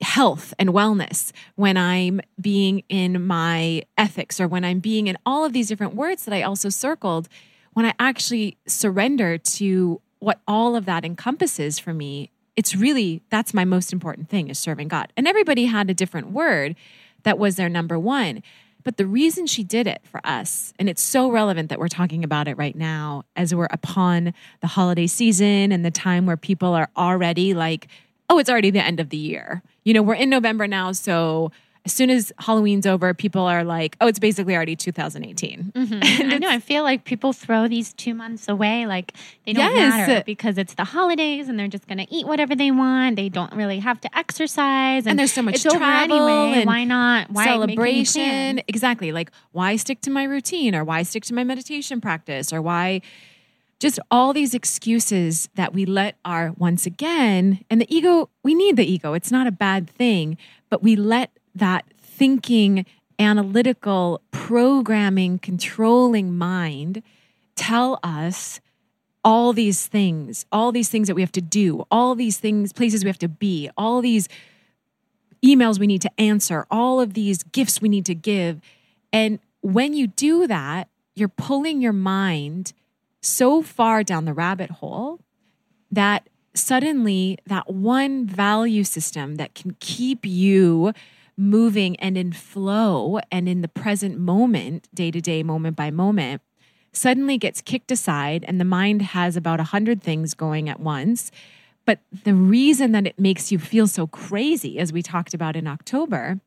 health 0.00 0.52
and 0.58 0.70
wellness, 0.70 1.32
when 1.54 1.76
I'm 1.76 2.20
being 2.40 2.82
in 2.88 3.26
my 3.26 3.82
ethics 3.96 4.40
or 4.40 4.48
when 4.48 4.64
I'm 4.64 4.80
being 4.80 5.06
in 5.06 5.16
all 5.24 5.44
of 5.44 5.52
these 5.52 5.68
different 5.68 5.94
words 5.94 6.24
that 6.24 6.34
I 6.34 6.42
also 6.42 6.68
circled, 6.68 7.28
when 7.72 7.86
I 7.86 7.94
actually 7.98 8.56
surrender 8.66 9.38
to 9.38 10.00
what 10.18 10.40
all 10.48 10.76
of 10.76 10.86
that 10.86 11.04
encompasses 11.04 11.78
for 11.78 11.92
me, 11.92 12.30
it's 12.56 12.74
really 12.74 13.22
that's 13.30 13.52
my 13.52 13.64
most 13.64 13.92
important 13.92 14.28
thing 14.28 14.48
is 14.48 14.58
serving 14.58 14.88
God. 14.88 15.12
And 15.16 15.26
everybody 15.26 15.66
had 15.66 15.90
a 15.90 15.94
different 15.94 16.30
word 16.30 16.76
that 17.24 17.38
was 17.38 17.56
their 17.56 17.68
number 17.68 17.98
one. 17.98 18.42
But 18.84 18.98
the 18.98 19.06
reason 19.06 19.46
she 19.46 19.64
did 19.64 19.86
it 19.86 20.02
for 20.04 20.20
us, 20.24 20.74
and 20.78 20.88
it's 20.88 21.02
so 21.02 21.30
relevant 21.30 21.70
that 21.70 21.78
we're 21.78 21.88
talking 21.88 22.22
about 22.22 22.46
it 22.48 22.56
right 22.56 22.76
now 22.76 23.24
as 23.34 23.54
we're 23.54 23.68
upon 23.70 24.34
the 24.60 24.66
holiday 24.66 25.06
season 25.06 25.72
and 25.72 25.84
the 25.84 25.90
time 25.90 26.26
where 26.26 26.36
people 26.36 26.74
are 26.74 26.90
already 26.96 27.54
like, 27.54 27.88
oh, 28.28 28.38
it's 28.38 28.50
already 28.50 28.70
the 28.70 28.84
end 28.84 29.00
of 29.00 29.08
the 29.08 29.16
year. 29.16 29.62
You 29.84 29.94
know, 29.94 30.02
we're 30.02 30.14
in 30.14 30.30
November 30.30 30.66
now. 30.66 30.92
So 30.92 31.50
as 31.86 31.92
soon 31.92 32.08
as 32.08 32.32
Halloween's 32.38 32.86
over, 32.86 33.12
people 33.12 33.42
are 33.42 33.62
like, 33.62 33.94
oh, 34.00 34.06
it's 34.06 34.18
basically 34.18 34.56
already 34.56 34.74
2018. 34.74 35.72
Mm-hmm. 35.74 35.98
I 36.32 36.38
know. 36.38 36.48
I 36.48 36.58
feel 36.58 36.82
like 36.82 37.04
people 37.04 37.34
throw 37.34 37.68
these 37.68 37.92
two 37.92 38.14
months 38.14 38.48
away 38.48 38.86
like 38.86 39.12
they 39.44 39.52
don't 39.52 39.74
Yes. 39.76 39.92
matter 40.08 40.22
because 40.24 40.56
it's 40.56 40.72
the 40.74 40.84
holidays 40.84 41.48
and 41.48 41.58
they're 41.58 41.68
just 41.68 41.86
going 41.86 41.98
to 41.98 42.06
eat 42.10 42.26
whatever 42.26 42.54
they 42.56 42.70
want. 42.70 43.16
They 43.16 43.28
don't 43.28 43.52
really 43.52 43.80
have 43.80 44.00
to 44.00 44.18
exercise. 44.18 45.04
And, 45.04 45.10
And 45.10 45.18
there's 45.18 45.32
so 45.32 45.42
much 45.42 45.56
it's 45.56 45.64
travel 45.64 46.26
anyway. 46.26 46.60
and 46.60 46.66
why 46.66 46.84
not? 46.84 47.30
Why 47.30 47.44
celebration. 47.44 48.62
Exactly. 48.66 49.12
Like, 49.12 49.30
why 49.52 49.76
stick 49.76 50.00
to 50.02 50.10
my 50.10 50.24
routine 50.24 50.74
or 50.74 50.84
why 50.84 51.02
stick 51.02 51.24
to 51.24 51.34
my 51.34 51.44
meditation 51.44 52.00
practice 52.00 52.50
or 52.50 52.62
why 52.62 53.02
just 53.78 53.98
all 54.10 54.32
these 54.32 54.54
excuses 54.54 55.50
that 55.56 55.74
we 55.74 55.84
let 55.84 56.16
our, 56.24 56.52
once 56.56 56.86
again, 56.86 57.62
and 57.68 57.80
the 57.82 57.94
ego, 57.94 58.30
we 58.42 58.54
need 58.54 58.76
the 58.76 58.90
ego. 58.90 59.12
It's 59.12 59.30
not 59.30 59.46
a 59.46 59.52
bad 59.52 59.90
thing, 59.90 60.38
but 60.70 60.82
we 60.82 60.96
let 60.96 61.30
that 61.54 61.84
thinking, 61.98 62.86
analytical, 63.18 64.20
programming, 64.30 65.38
controlling 65.38 66.36
mind 66.36 67.02
tell 67.56 68.00
us 68.02 68.60
all 69.24 69.52
these 69.52 69.86
things, 69.86 70.44
all 70.52 70.70
these 70.70 70.88
things 70.88 71.08
that 71.08 71.14
we 71.14 71.22
have 71.22 71.32
to 71.32 71.40
do, 71.40 71.86
all 71.90 72.14
these 72.14 72.38
things, 72.38 72.72
places 72.72 73.04
we 73.04 73.08
have 73.08 73.18
to 73.18 73.28
be, 73.28 73.70
all 73.76 74.02
these 74.02 74.28
emails 75.44 75.78
we 75.78 75.86
need 75.86 76.02
to 76.02 76.10
answer, 76.20 76.66
all 76.70 77.00
of 77.00 77.14
these 77.14 77.42
gifts 77.42 77.80
we 77.80 77.88
need 77.88 78.04
to 78.06 78.14
give. 78.14 78.60
And 79.12 79.38
when 79.60 79.94
you 79.94 80.06
do 80.06 80.46
that, 80.46 80.88
you're 81.14 81.28
pulling 81.28 81.80
your 81.80 81.92
mind 81.92 82.72
so 83.22 83.62
far 83.62 84.02
down 84.02 84.24
the 84.24 84.34
rabbit 84.34 84.70
hole 84.70 85.20
that 85.90 86.28
suddenly 86.54 87.38
that 87.46 87.72
one 87.72 88.26
value 88.26 88.84
system 88.84 89.36
that 89.36 89.54
can 89.54 89.76
keep 89.80 90.26
you 90.26 90.92
moving 91.36 91.96
and 91.96 92.16
in 92.16 92.32
flow 92.32 93.18
and 93.30 93.48
in 93.48 93.60
the 93.60 93.68
present 93.68 94.18
moment, 94.18 94.88
day 94.94 95.10
to 95.10 95.20
day, 95.20 95.42
moment 95.42 95.76
by 95.76 95.90
moment, 95.90 96.42
suddenly 96.92 97.36
gets 97.38 97.60
kicked 97.60 97.90
aside 97.90 98.44
and 98.46 98.60
the 98.60 98.64
mind 98.64 99.02
has 99.02 99.36
about 99.36 99.60
a 99.60 99.64
hundred 99.64 100.02
things 100.02 100.34
going 100.34 100.68
at 100.68 100.80
once. 100.80 101.30
But 101.86 102.00
the 102.24 102.34
reason 102.34 102.92
that 102.92 103.06
it 103.06 103.18
makes 103.18 103.52
you 103.52 103.58
feel 103.58 103.86
so 103.86 104.06
crazy, 104.06 104.78
as 104.78 104.92
we 104.92 105.02
talked 105.02 105.34
about 105.34 105.56
in 105.56 105.66
October, 105.66 106.40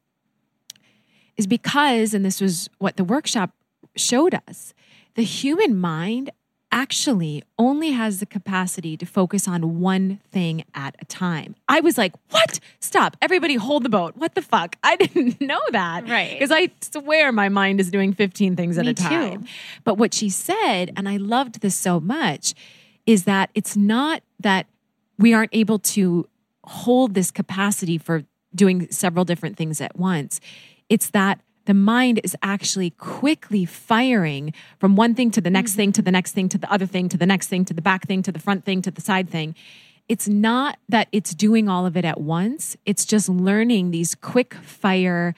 is 1.35 1.45
because, 1.45 2.13
and 2.13 2.25
this 2.25 2.41
was 2.41 2.69
what 2.79 2.97
the 2.97 3.03
workshop 3.03 3.51
showed 3.95 4.33
us, 4.47 4.73
the 5.15 5.23
human 5.23 5.77
mind 5.77 6.31
actually 6.71 7.43
only 7.57 7.91
has 7.91 8.19
the 8.19 8.25
capacity 8.25 8.97
to 8.97 9.05
focus 9.05 9.47
on 9.47 9.79
one 9.79 10.19
thing 10.31 10.63
at 10.75 10.95
a 10.99 11.05
time. 11.05 11.55
I 11.67 11.79
was 11.79 11.97
like, 11.97 12.13
what? 12.29 12.59
Stop. 12.79 13.15
Everybody 13.21 13.55
hold 13.55 13.83
the 13.83 13.89
boat. 13.89 14.17
What 14.17 14.35
the 14.35 14.41
fuck? 14.41 14.75
I 14.83 14.95
didn't 14.95 15.39
know 15.41 15.61
that. 15.71 16.07
Right. 16.07 16.31
Because 16.31 16.51
I 16.51 16.69
swear 16.81 17.31
my 17.31 17.49
mind 17.49 17.79
is 17.79 17.89
doing 17.89 18.13
15 18.13 18.55
things 18.55 18.77
at 18.77 18.85
Me 18.85 18.91
a 18.91 18.93
time. 18.93 19.43
too. 19.43 19.49
But 19.83 19.95
what 19.97 20.13
she 20.13 20.29
said, 20.29 20.91
and 20.95 21.07
I 21.07 21.17
loved 21.17 21.61
this 21.61 21.75
so 21.75 21.99
much, 21.99 22.53
is 23.05 23.23
that 23.23 23.49
it's 23.55 23.77
not 23.77 24.21
that 24.39 24.67
we 25.17 25.33
aren't 25.33 25.53
able 25.53 25.79
to 25.79 26.27
hold 26.65 27.13
this 27.13 27.31
capacity 27.31 27.97
for 27.97 28.23
doing 28.53 28.89
several 28.91 29.23
different 29.23 29.57
things 29.57 29.79
at 29.79 29.97
once. 29.97 30.39
It's 30.89 31.09
that 31.11 31.39
the 31.67 31.73
mind 31.73 32.21
is 32.23 32.35
actually 32.41 32.91
quickly 32.91 33.65
firing 33.65 34.53
from 34.79 34.95
one 34.95 35.13
thing 35.13 35.29
to 35.31 35.41
the 35.41 35.49
next 35.49 35.75
thing 35.75 35.91
to 35.91 36.01
the 36.01 36.11
next 36.11 36.31
thing 36.31 36.47
to 36.47 36.57
the 36.57 36.71
other 36.71 36.85
thing 36.85 37.09
to 37.09 37.17
the 37.17 37.25
next 37.25 37.47
thing 37.47 37.65
to 37.65 37.73
the 37.73 37.81
back 37.81 38.07
thing 38.07 38.23
to 38.23 38.31
the 38.31 38.39
front 38.39 38.63
thing 38.63 38.81
to 38.81 38.89
the 38.89 39.01
side 39.01 39.29
thing. 39.29 39.53
It's 40.07 40.29
not 40.29 40.79
that 40.87 41.09
it's 41.11 41.35
doing 41.35 41.67
all 41.67 41.85
of 41.85 41.97
it 41.97 42.05
at 42.05 42.21
once, 42.21 42.77
it's 42.85 43.05
just 43.05 43.27
learning 43.27 43.91
these 43.91 44.15
quick 44.15 44.53
fire 44.53 45.35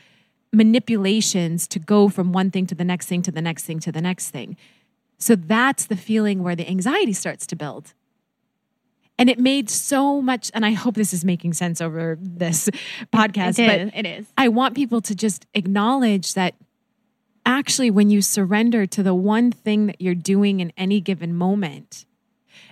manipulations 0.54 1.68
to 1.68 1.80
go 1.80 2.10
from 2.10 2.32
one 2.32 2.52
thing 2.52 2.68
to 2.68 2.76
the 2.76 2.84
next 2.84 3.08
thing 3.08 3.24
to 3.24 3.32
the 3.32 3.42
next 3.42 3.66
thing 3.66 3.80
to 3.80 3.92
the 3.92 4.02
next 4.02 4.30
thing. 4.30 4.56
So 5.18 5.36
that's 5.36 5.88
the 5.88 5.98
feeling 5.98 6.44
where 6.44 6.56
the 6.56 6.70
anxiety 6.70 7.14
starts 7.14 7.48
to 7.48 7.56
build. 7.56 7.94
And 9.20 9.30
it 9.30 9.38
made 9.38 9.70
so 9.70 10.22
much, 10.22 10.50
and 10.54 10.66
I 10.66 10.72
hope 10.72 10.96
this 10.96 11.14
is 11.14 11.26
making 11.26 11.54
sense 11.54 11.82
over 11.82 12.18
this 12.20 12.70
podcast. 13.14 13.60
It 13.60 13.68
but 13.68 13.80
is. 13.82 13.92
It 13.94 14.06
is. 14.06 14.26
I 14.38 14.48
want 14.48 14.76
people 14.76 15.02
to 15.02 15.14
just 15.14 15.46
acknowledge 15.54 16.34
that 16.34 16.56
actually, 17.46 17.92
when 17.92 18.10
you 18.10 18.22
surrender 18.22 18.86
to 18.86 19.04
the 19.04 19.14
one 19.14 19.52
thing 19.52 19.88
that 19.88 20.00
you're 20.00 20.16
doing 20.16 20.62
in 20.62 20.72
any 20.78 21.02
given 21.02 21.36
moment, 21.36 22.06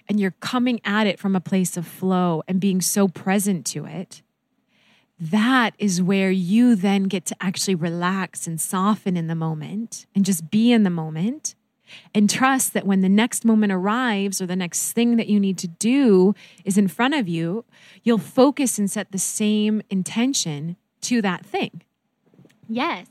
and 0.08 0.20
you're 0.20 0.36
coming 0.40 0.80
at 0.86 1.06
it 1.06 1.20
from 1.20 1.36
a 1.36 1.42
place 1.42 1.76
of 1.78 1.86
flow 1.86 2.44
and 2.48 2.60
being 2.60 2.82
so 2.82 3.08
present 3.08 3.66
to 3.68 3.86
it, 3.86 4.22
that 5.20 5.74
is 5.80 6.02
where 6.02 6.32
you 6.32 6.76
then 6.76 7.04
get 7.04 7.26
to 7.26 7.36
actually 7.42 7.76
relax 7.76 8.48
and 8.48 8.62
soften 8.62 9.18
in 9.18 9.28
the 9.28 9.36
moment 9.36 10.06
and 10.16 10.24
just 10.24 10.50
be 10.50 10.72
in 10.72 10.84
the 10.84 10.90
moment 10.90 11.56
and 12.14 12.30
trust 12.30 12.74
that 12.74 12.86
when 12.86 13.02
the 13.02 13.10
next 13.10 13.46
moment 13.46 13.72
arrives 13.72 14.42
or 14.42 14.46
the 14.46 14.56
next 14.56 14.92
thing 14.94 15.18
that 15.18 15.28
you 15.28 15.40
need 15.40 15.58
to 15.60 15.68
do 15.68 16.34
is 16.66 16.78
in 16.78 16.88
front 16.88 17.14
of 17.14 17.28
you, 17.28 17.66
you'll 18.04 18.18
focus 18.18 18.78
and 18.78 18.90
set 18.90 19.12
the 19.12 19.18
same 19.18 19.82
intention 19.90 20.78
to 21.02 21.22
that 21.22 21.46
thing. 21.46 21.82
Yes. 22.68 23.08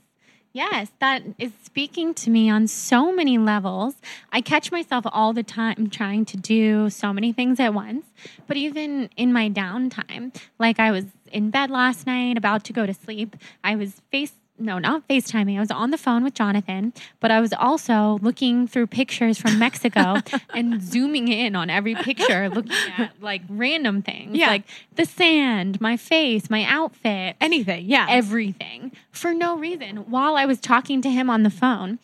Yes, 0.56 0.90
that 1.00 1.22
is 1.38 1.52
speaking 1.62 2.14
to 2.14 2.30
me 2.30 2.48
on 2.48 2.66
so 2.66 3.12
many 3.12 3.36
levels. 3.36 3.96
I 4.32 4.40
catch 4.40 4.72
myself 4.72 5.04
all 5.12 5.34
the 5.34 5.42
time 5.42 5.90
trying 5.90 6.24
to 6.24 6.38
do 6.38 6.88
so 6.88 7.12
many 7.12 7.30
things 7.30 7.60
at 7.60 7.74
once, 7.74 8.06
but 8.46 8.56
even 8.56 9.10
in 9.18 9.34
my 9.34 9.50
downtime, 9.50 10.34
like 10.58 10.80
I 10.80 10.92
was 10.92 11.04
in 11.30 11.50
bed 11.50 11.70
last 11.70 12.06
night 12.06 12.38
about 12.38 12.64
to 12.64 12.72
go 12.72 12.86
to 12.86 12.94
sleep, 12.94 13.36
I 13.62 13.76
was 13.76 14.00
face 14.10 14.32
no, 14.58 14.78
not 14.78 15.06
FaceTiming. 15.08 15.56
I 15.56 15.60
was 15.60 15.70
on 15.70 15.90
the 15.90 15.98
phone 15.98 16.24
with 16.24 16.34
Jonathan, 16.34 16.92
but 17.20 17.30
I 17.30 17.40
was 17.40 17.52
also 17.52 18.18
looking 18.22 18.66
through 18.66 18.86
pictures 18.88 19.38
from 19.38 19.58
Mexico 19.58 20.16
and 20.54 20.80
zooming 20.82 21.28
in 21.28 21.54
on 21.56 21.68
every 21.70 21.94
picture, 21.94 22.48
looking 22.48 22.72
at 22.98 23.12
like 23.20 23.42
random 23.48 24.02
things 24.02 24.36
Yeah. 24.36 24.48
like 24.48 24.62
the 24.94 25.04
sand, 25.04 25.80
my 25.80 25.96
face, 25.96 26.48
my 26.50 26.64
outfit, 26.64 27.36
Anything, 27.40 27.84
yeah. 27.86 28.06
everything 28.08 28.92
for 29.10 29.34
no 29.34 29.56
reason 29.56 29.98
while 30.10 30.36
I 30.36 30.46
was 30.46 30.58
talking 30.60 31.02
to 31.02 31.10
him 31.10 31.28
on 31.30 31.42
the 31.42 31.50
phone. 31.50 31.98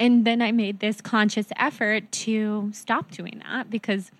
And 0.00 0.24
then 0.24 0.42
I 0.42 0.50
made 0.50 0.80
this 0.80 1.00
conscious 1.00 1.46
effort 1.56 2.10
to 2.12 2.70
stop 2.72 3.12
doing 3.12 3.40
that 3.48 3.70
because 3.70 4.10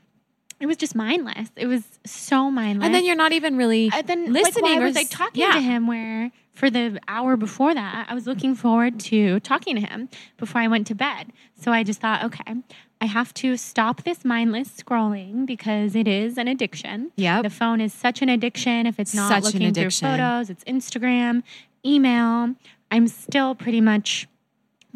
it 0.60 0.66
was 0.66 0.76
just 0.76 0.94
mindless. 0.94 1.48
It 1.56 1.66
was 1.66 1.82
so 2.06 2.48
mindless. 2.50 2.86
and 2.86 2.94
then 2.94 3.04
you're 3.04 3.16
not 3.16 3.32
even 3.32 3.56
really 3.56 3.90
And 3.92 4.06
then 4.06 4.32
listening. 4.32 4.62
Like, 4.64 4.76
why 4.76 4.82
or 4.82 4.86
was 4.86 4.96
I 4.96 5.02
talking 5.02 5.42
yeah. 5.42 5.52
to 5.54 5.60
him? 5.60 5.88
Where 5.88 6.30
for 6.54 6.70
the 6.70 7.00
hour 7.08 7.36
before 7.36 7.74
that, 7.74 8.06
I 8.08 8.14
was 8.14 8.26
looking 8.26 8.54
forward 8.54 9.00
to 9.00 9.40
talking 9.40 9.74
to 9.74 9.82
him 9.82 10.08
before 10.36 10.60
I 10.60 10.68
went 10.68 10.86
to 10.86 10.94
bed. 10.94 11.32
So 11.60 11.72
I 11.72 11.82
just 11.82 12.00
thought, 12.00 12.24
okay, 12.24 12.54
I 13.00 13.06
have 13.06 13.34
to 13.34 13.56
stop 13.56 14.04
this 14.04 14.24
mindless 14.24 14.68
scrolling 14.70 15.46
because 15.46 15.94
it 15.96 16.06
is 16.08 16.38
an 16.38 16.48
addiction. 16.48 17.10
Yeah. 17.16 17.42
the 17.42 17.50
phone 17.50 17.80
is 17.80 17.92
such 17.92 18.22
an 18.22 18.28
addiction. 18.28 18.86
If 18.86 18.98
it's 19.00 19.14
not 19.14 19.30
Such 19.30 19.52
looking 19.52 19.74
through 19.74 19.90
photos, 19.90 20.48
it's 20.48 20.64
Instagram, 20.64 21.42
email. 21.84 22.54
I'm 22.90 23.08
still 23.08 23.54
pretty 23.54 23.80
much 23.80 24.28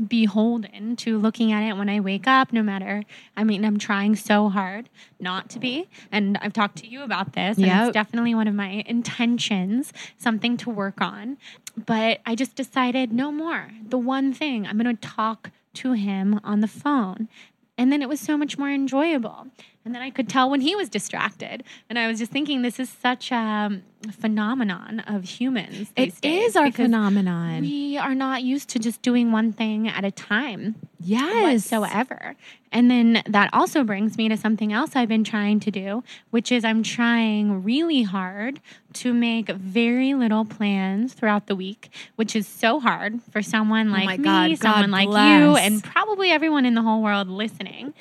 beholden 0.07 0.95
to 0.97 1.19
looking 1.19 1.53
at 1.53 1.63
it 1.63 1.77
when 1.77 1.89
I 1.89 2.01
wake 2.01 2.27
up, 2.27 2.53
no 2.53 2.63
matter. 2.63 3.03
I 3.37 3.45
mean, 3.45 3.65
I'm 3.65 3.79
trying 3.79 4.15
so 4.17 4.49
hard 4.49 4.89
not 5.19 5.49
to 5.51 5.59
be. 5.59 5.89
And 6.13 6.39
I've 6.41 6.53
talked 6.53 6.77
to 6.79 6.87
you 6.87 7.03
about 7.03 7.33
this, 7.33 7.57
and 7.57 7.67
Yep. 7.67 7.89
it's 7.89 7.95
definitely 7.95 8.35
one 8.35 8.47
of 8.47 8.55
my 8.55 8.85
intentions, 8.87 9.93
something 10.17 10.57
to 10.59 10.71
work 10.71 11.01
on. 11.01 11.37
But 11.77 12.21
I 12.25 12.35
just 12.35 12.55
decided 12.55 13.13
no 13.13 13.33
more. 13.33 13.71
The 13.89 13.99
one 13.99 14.33
thing 14.33 14.67
I'm 14.67 14.79
going 14.79 14.97
to 14.97 15.09
talk 15.09 15.51
to 15.75 15.93
him 15.93 16.41
on 16.45 16.61
the 16.61 16.69
phone. 16.69 17.29
And 17.77 17.93
then 17.93 18.03
it 18.03 18.09
was 18.09 18.19
so 18.21 18.37
much 18.37 18.59
more 18.59 18.71
enjoyable. 18.71 19.47
And 19.89 19.95
then 19.95 20.03
I 20.03 20.11
could 20.11 20.29
tell 20.29 20.51
when 20.51 20.61
he 20.61 20.77
was 20.77 20.91
distracted. 20.91 21.65
And 21.89 21.99
I 21.99 22.09
was 22.09 22.19
just 22.19 22.31
thinking, 22.31 22.61
this 22.61 22.79
is 22.79 22.91
such 22.91 23.33
a 23.33 23.37
um, 23.37 23.83
phenomenon 24.13 25.01
of 25.01 25.25
humans. 25.25 25.91
It 25.97 26.13
is 26.23 26.57
our 26.57 26.71
phenomenon. 26.71 27.63
We 27.63 27.97
are 27.97 28.15
not 28.15 28.43
used 28.43 28.69
to 28.69 28.79
just 28.79 29.01
doing 29.01 29.33
one 29.33 29.51
thing 29.51 29.89
at 29.89 30.05
a 30.05 30.11
time 30.11 30.75
yes. 31.01 31.71
whatsoever. 31.71 32.37
And 32.71 32.91
then 32.91 33.23
that 33.25 33.49
also 33.55 33.83
brings 33.83 34.19
me 34.19 34.29
to 34.29 34.37
something 34.37 34.75
else 34.75 34.95
I've 34.95 35.09
been 35.09 35.25
trying 35.25 35.59
to 35.61 35.71
do, 35.71 36.05
which 36.29 36.53
is 36.53 36.67
I'm 36.67 36.83
trying 36.83 37.65
really 37.65 38.03
hard 38.03 38.61
to 38.93 39.15
make 39.15 39.49
very 39.49 40.13
little 40.13 40.45
plans 40.45 41.15
throughout 41.15 41.47
the 41.47 41.57
week, 41.57 41.89
which 42.17 42.37
is 42.37 42.47
so 42.47 42.79
hard 42.79 43.23
for 43.33 43.41
someone 43.41 43.89
oh 43.89 43.93
like 43.93 44.19
Oh 44.19 44.23
me, 44.23 44.25
God, 44.25 44.51
God 44.51 44.59
someone 44.59 44.91
like 44.91 45.09
you, 45.09 45.57
and 45.57 45.83
probably 45.83 46.31
everyone 46.31 46.67
in 46.67 46.75
the 46.75 46.83
whole 46.83 47.03
world 47.03 47.29
listening, 47.29 47.95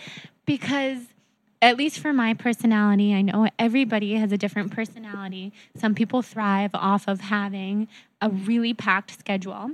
because 0.46 0.98
at 1.62 1.78
least 1.78 2.00
for 2.00 2.14
my 2.14 2.34
personality, 2.34 3.14
I 3.14 3.22
know 3.22 3.48
everybody 3.58 4.16
has 4.16 4.32
a 4.32 4.38
different 4.38 4.72
personality. 4.72 5.54
Some 5.76 5.96
people 5.96 6.22
thrive 6.22 6.72
off 6.74 7.08
of 7.08 7.22
having 7.22 7.88
a 8.22 8.30
really 8.30 8.74
packed 8.74 9.20
schedule. 9.20 9.72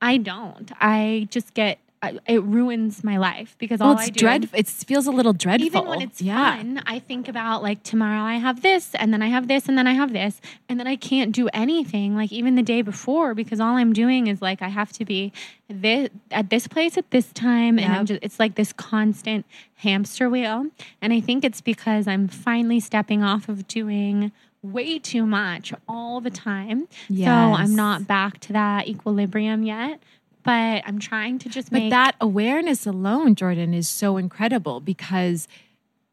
I 0.00 0.16
don't. 0.16 0.72
I 0.80 1.28
just 1.30 1.54
get 1.54 1.78
I- 2.02 2.18
it 2.26 2.42
ruins 2.42 3.02
my 3.02 3.16
life 3.16 3.56
because 3.58 3.80
Well, 3.80 3.90
all 3.90 3.94
it's 3.96 4.08
I 4.08 4.10
do 4.10 4.20
dreadful. 4.20 4.58
It 4.58 4.68
feels 4.68 5.06
a 5.06 5.10
little 5.10 5.32
dreadful. 5.32 5.66
even 5.66 5.86
when 5.86 6.02
it's 6.02 6.20
yeah. 6.20 6.56
fun, 6.56 6.82
I 6.86 6.98
think 6.98 7.26
about 7.28 7.62
like 7.62 7.82
tomorrow 7.82 8.20
I 8.22 8.34
have 8.34 8.62
this, 8.62 8.94
and 8.94 9.12
then 9.12 9.22
I 9.22 9.28
have 9.28 9.48
this, 9.48 9.68
and 9.68 9.76
then 9.78 9.86
I 9.86 9.94
have 9.94 10.12
this, 10.12 10.40
and 10.68 10.78
then 10.78 10.86
I 10.86 10.96
can't 10.96 11.32
do 11.32 11.48
anything 11.54 12.14
like 12.14 12.32
even 12.32 12.54
the 12.54 12.62
day 12.62 12.82
before 12.82 13.34
because 13.34 13.60
all 13.60 13.76
I'm 13.76 13.92
doing 13.92 14.26
is 14.26 14.42
like 14.42 14.62
I 14.62 14.68
have 14.68 14.92
to 14.94 15.04
be 15.04 15.32
this 15.68 16.10
at 16.30 16.50
this 16.50 16.68
place 16.68 16.96
at 16.98 17.10
this 17.10 17.32
time, 17.32 17.78
and 17.78 17.92
I'm 17.92 18.06
just 18.06 18.20
it's 18.22 18.38
like 18.38 18.54
this 18.56 18.72
constant 18.72 19.46
hamster 19.76 20.28
wheel. 20.28 20.66
And 21.00 21.12
I 21.12 21.20
think 21.20 21.44
it's 21.44 21.60
because 21.60 22.06
I'm 22.06 22.28
finally 22.28 22.78
stepping 22.80 23.22
off 23.22 23.48
of 23.48 23.66
doing 23.66 24.32
way 24.62 24.98
too 24.98 25.24
much 25.24 25.72
all 25.88 26.20
the 26.20 26.30
time. 26.30 26.88
So 27.08 27.24
I'm 27.30 27.74
not 27.76 28.06
back 28.06 28.40
to 28.40 28.52
that 28.52 28.88
equilibrium 28.88 29.62
yet. 29.62 30.00
But 30.46 30.82
I'm 30.86 30.98
trying 30.98 31.38
to 31.40 31.48
just 31.48 31.70
But 31.70 31.80
make 31.80 31.90
that 31.90 32.16
awareness 32.20 32.86
alone, 32.86 33.34
Jordan, 33.34 33.74
is 33.74 33.88
so 33.88 34.16
incredible 34.16 34.80
because, 34.80 35.48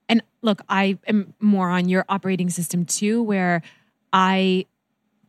and 0.09 0.21
look, 0.41 0.61
I 0.67 0.97
am 1.07 1.33
more 1.39 1.69
on 1.69 1.87
your 1.87 2.03
operating 2.09 2.49
system 2.49 2.85
too, 2.85 3.23
where 3.23 3.61
I 4.11 4.65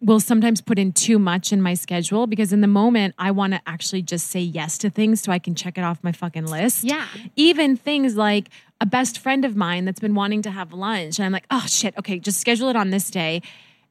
will 0.01 0.21
sometimes 0.21 0.61
put 0.61 0.79
in 0.79 0.93
too 0.93 1.19
much 1.19 1.53
in 1.53 1.63
my 1.63 1.73
schedule 1.73 2.27
because 2.27 2.53
in 2.53 2.61
the 2.61 2.67
moment 2.67 3.15
I 3.19 3.31
want 3.31 3.55
to 3.55 3.61
actually 3.67 4.03
just 4.03 4.27
say 4.27 4.41
yes 4.41 4.77
to 4.79 4.91
things 4.91 5.23
so 5.23 5.33
I 5.33 5.39
can 5.39 5.55
check 5.55 5.79
it 5.79 5.85
off 5.85 5.99
my 6.03 6.13
fucking 6.13 6.47
list. 6.47 6.85
Yeah. 6.85 7.07
Even 7.37 7.77
things 7.77 8.15
like 8.15 8.51
a 8.83 8.87
best 8.87 9.19
friend 9.19 9.47
of 9.47 9.57
mine 9.57 9.87
that's 9.87 10.01
been 10.01 10.15
wanting 10.15 10.43
to 10.43 10.51
have 10.51 10.75
lunch. 10.75 11.19
And 11.19 11.25
I'm 11.25 11.33
like, 11.33 11.47
oh 11.51 11.65
shit, 11.67 11.97
okay, 11.99 12.19
just 12.19 12.39
schedule 12.39 12.69
it 12.69 12.77
on 12.77 12.91
this 12.91 13.11
day. 13.11 13.41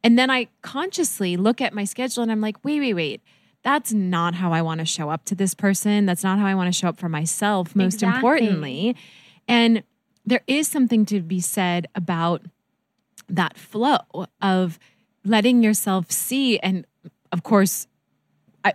And 0.04 0.19
then 0.19 0.30
I 0.30 0.49
consciously 0.62 1.36
look 1.36 1.62
at 1.62 1.73
my 1.73 1.86
schedule 1.86 2.21
and 2.21 2.32
I'm 2.32 2.41
like, 2.41 2.63
wait, 2.63 2.80
wait, 2.80 2.93
wait. 2.93 3.21
That's 3.63 3.93
not 3.93 4.36
how 4.36 4.52
I 4.52 4.62
want 4.62 4.80
to 4.80 4.86
show 4.86 5.10
up 5.10 5.26
to 5.26 5.36
this 5.36 5.54
person. 5.54 6.06
That's 6.06 6.23
not 6.23 6.38
how 6.39 6.45
I 6.45 6.56
want 6.56 6.73
to 6.73 6.78
show 6.78 6.89
up 6.89 6.97
for 6.97 7.10
myself, 7.10 7.76
most 7.76 7.95
Exactly. 7.95 8.17
importantly. 8.17 8.95
And 9.47 9.84
there 10.26 10.41
is 10.47 10.67
something 10.67 11.06
to 11.08 11.21
be 11.21 11.39
said 11.39 11.88
about 11.95 12.41
that 13.30 13.58
flow 13.58 13.97
of 14.41 14.80
letting 15.26 15.63
yourself 15.63 16.12
see. 16.12 16.60
And 16.60 16.86
of 17.32 17.43
course, 17.43 17.88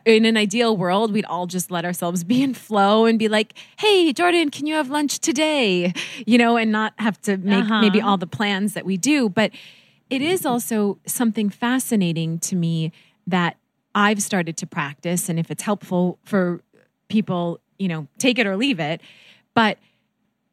in 0.05 0.25
an 0.25 0.37
ideal 0.37 0.77
world, 0.77 1.13
we'd 1.13 1.25
all 1.27 1.47
just 1.47 1.71
let 1.71 1.85
ourselves 1.85 2.25
be 2.25 2.43
in 2.43 2.53
flow 2.55 3.05
and 3.07 3.19
be 3.19 3.29
like, 3.29 3.55
hey, 3.79 4.13
Jordan, 4.13 4.51
can 4.51 4.67
you 4.67 4.75
have 4.75 4.91
lunch 4.91 5.19
today? 5.19 5.93
You 6.27 6.39
know, 6.39 6.57
and 6.57 6.73
not 6.73 6.93
have 6.99 7.21
to 7.23 7.37
make 7.39 7.65
Uh-huh. 7.65 7.81
maybe 7.81 8.01
all 8.01 8.17
the 8.17 8.27
plans 8.27 8.75
that 8.75 8.85
we 8.85 8.97
do. 8.97 9.29
But 9.29 9.53
it 10.11 10.23
is 10.23 10.45
also 10.47 10.99
something 11.07 11.51
fascinating 11.51 12.39
to 12.41 12.57
me 12.57 12.93
that 13.27 13.57
I've 13.99 14.23
started 14.23 14.57
to 14.59 14.67
practice. 14.67 15.29
And 15.29 15.41
if 15.41 15.51
it's 15.51 15.65
helpful 15.65 16.21
for 16.23 16.61
people, 17.09 17.59
you 17.81 17.89
know, 17.89 18.07
take 18.17 18.39
it 18.39 18.47
or 18.47 18.57
leave 18.57 18.79
it. 18.79 19.01
But 19.55 19.77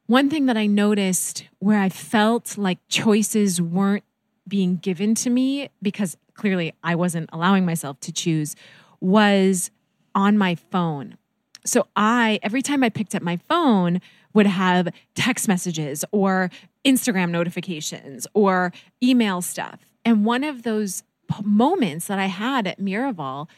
one 0.06 0.28
thing 0.28 0.46
that 0.46 0.56
I 0.56 0.66
noticed 0.66 1.44
where 1.60 1.78
I 1.78 1.88
felt 1.88 2.58
like 2.58 2.78
choices 2.88 3.62
weren't 3.62 4.02
being 4.48 4.78
given 4.78 5.14
to 5.14 5.30
me 5.30 5.70
because 5.80 6.16
clearly 6.34 6.74
I 6.82 6.96
wasn't 6.96 7.30
allowing 7.32 7.64
myself 7.64 8.00
to 8.00 8.12
choose 8.12 8.56
was 9.00 9.70
on 10.12 10.36
my 10.36 10.56
phone. 10.56 11.16
So 11.64 11.86
I, 11.94 12.40
every 12.42 12.62
time 12.62 12.82
I 12.82 12.88
picked 12.88 13.14
up 13.14 13.22
my 13.22 13.36
phone, 13.36 14.00
would 14.34 14.46
have 14.46 14.88
text 15.14 15.46
messages 15.46 16.04
or 16.10 16.50
Instagram 16.84 17.30
notifications 17.30 18.26
or 18.34 18.72
email 19.00 19.40
stuff. 19.40 19.78
And 20.04 20.24
one 20.24 20.42
of 20.42 20.64
those 20.64 21.04
moments 21.42 22.06
that 22.06 22.18
I 22.18 22.26
had 22.26 22.66
at 22.66 22.80
Miraval 22.80 23.48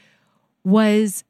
was 0.64 1.24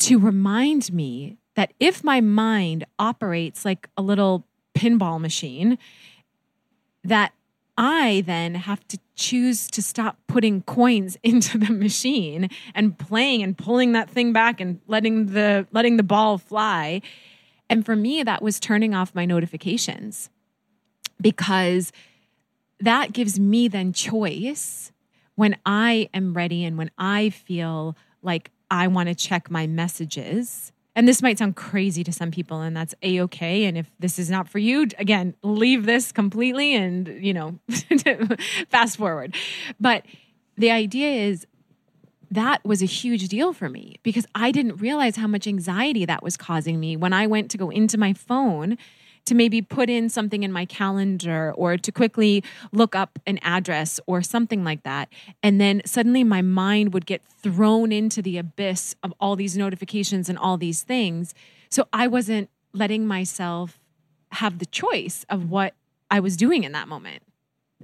to 0.00 0.18
remind 0.18 0.92
me 0.92 1.38
that 1.54 1.72
if 1.78 2.02
my 2.02 2.20
mind 2.20 2.84
operates 2.98 3.64
like 3.64 3.88
a 3.96 4.02
little 4.02 4.46
pinball 4.74 5.20
machine, 5.20 5.78
that 7.04 7.32
I 7.76 8.22
then 8.26 8.54
have 8.54 8.86
to 8.88 8.98
choose 9.16 9.68
to 9.68 9.82
stop 9.82 10.16
putting 10.26 10.62
coins 10.62 11.16
into 11.22 11.58
the 11.58 11.72
machine 11.72 12.48
and 12.74 12.98
playing 12.98 13.42
and 13.42 13.56
pulling 13.56 13.92
that 13.92 14.10
thing 14.10 14.32
back 14.32 14.60
and 14.60 14.80
letting 14.86 15.26
the 15.26 15.66
letting 15.72 15.96
the 15.96 16.02
ball 16.02 16.38
fly. 16.38 17.02
And 17.68 17.84
for 17.84 17.96
me 17.96 18.22
that 18.22 18.42
was 18.42 18.60
turning 18.60 18.94
off 18.94 19.14
my 19.14 19.24
notifications 19.24 20.30
because 21.20 21.92
that 22.80 23.12
gives 23.12 23.40
me 23.40 23.68
then 23.68 23.92
choice 23.92 24.92
when 25.34 25.56
I 25.66 26.08
am 26.14 26.34
ready 26.34 26.64
and 26.64 26.78
when 26.78 26.90
I 26.98 27.30
feel 27.30 27.96
like 28.22 28.50
I 28.70 28.88
want 28.88 29.08
to 29.08 29.14
check 29.14 29.50
my 29.50 29.66
messages. 29.66 30.72
And 30.96 31.08
this 31.08 31.22
might 31.22 31.38
sound 31.38 31.56
crazy 31.56 32.04
to 32.04 32.12
some 32.12 32.30
people, 32.30 32.60
and 32.60 32.76
that's 32.76 32.94
a 33.02 33.20
okay. 33.22 33.64
And 33.64 33.76
if 33.76 33.90
this 33.98 34.18
is 34.18 34.30
not 34.30 34.48
for 34.48 34.58
you, 34.58 34.86
again, 34.98 35.34
leave 35.42 35.86
this 35.86 36.12
completely 36.12 36.74
and, 36.74 37.08
you 37.20 37.34
know, 37.34 37.58
fast 38.68 38.96
forward. 38.96 39.34
But 39.80 40.04
the 40.56 40.70
idea 40.70 41.28
is 41.28 41.46
that 42.30 42.64
was 42.64 42.80
a 42.82 42.86
huge 42.86 43.28
deal 43.28 43.52
for 43.52 43.68
me 43.68 43.96
because 44.02 44.26
I 44.34 44.50
didn't 44.50 44.76
realize 44.76 45.16
how 45.16 45.26
much 45.26 45.46
anxiety 45.46 46.04
that 46.04 46.22
was 46.22 46.36
causing 46.36 46.80
me 46.80 46.96
when 46.96 47.12
I 47.12 47.26
went 47.26 47.50
to 47.52 47.58
go 47.58 47.70
into 47.70 47.98
my 47.98 48.12
phone 48.12 48.78
to 49.26 49.34
maybe 49.34 49.62
put 49.62 49.88
in 49.88 50.08
something 50.08 50.42
in 50.42 50.52
my 50.52 50.64
calendar 50.64 51.52
or 51.56 51.76
to 51.76 51.92
quickly 51.92 52.44
look 52.72 52.94
up 52.94 53.18
an 53.26 53.38
address 53.42 53.98
or 54.06 54.22
something 54.22 54.64
like 54.64 54.82
that. 54.82 55.08
And 55.42 55.60
then 55.60 55.82
suddenly 55.86 56.24
my 56.24 56.42
mind 56.42 56.92
would 56.92 57.06
get 57.06 57.22
thrown 57.24 57.92
into 57.92 58.20
the 58.22 58.38
abyss 58.38 58.94
of 59.02 59.14
all 59.20 59.36
these 59.36 59.56
notifications 59.56 60.28
and 60.28 60.38
all 60.38 60.56
these 60.56 60.82
things. 60.82 61.34
So 61.70 61.88
I 61.92 62.06
wasn't 62.06 62.50
letting 62.72 63.06
myself 63.06 63.80
have 64.32 64.58
the 64.58 64.66
choice 64.66 65.24
of 65.28 65.50
what 65.50 65.74
I 66.10 66.20
was 66.20 66.36
doing 66.36 66.64
in 66.64 66.72
that 66.72 66.88
moment. 66.88 67.22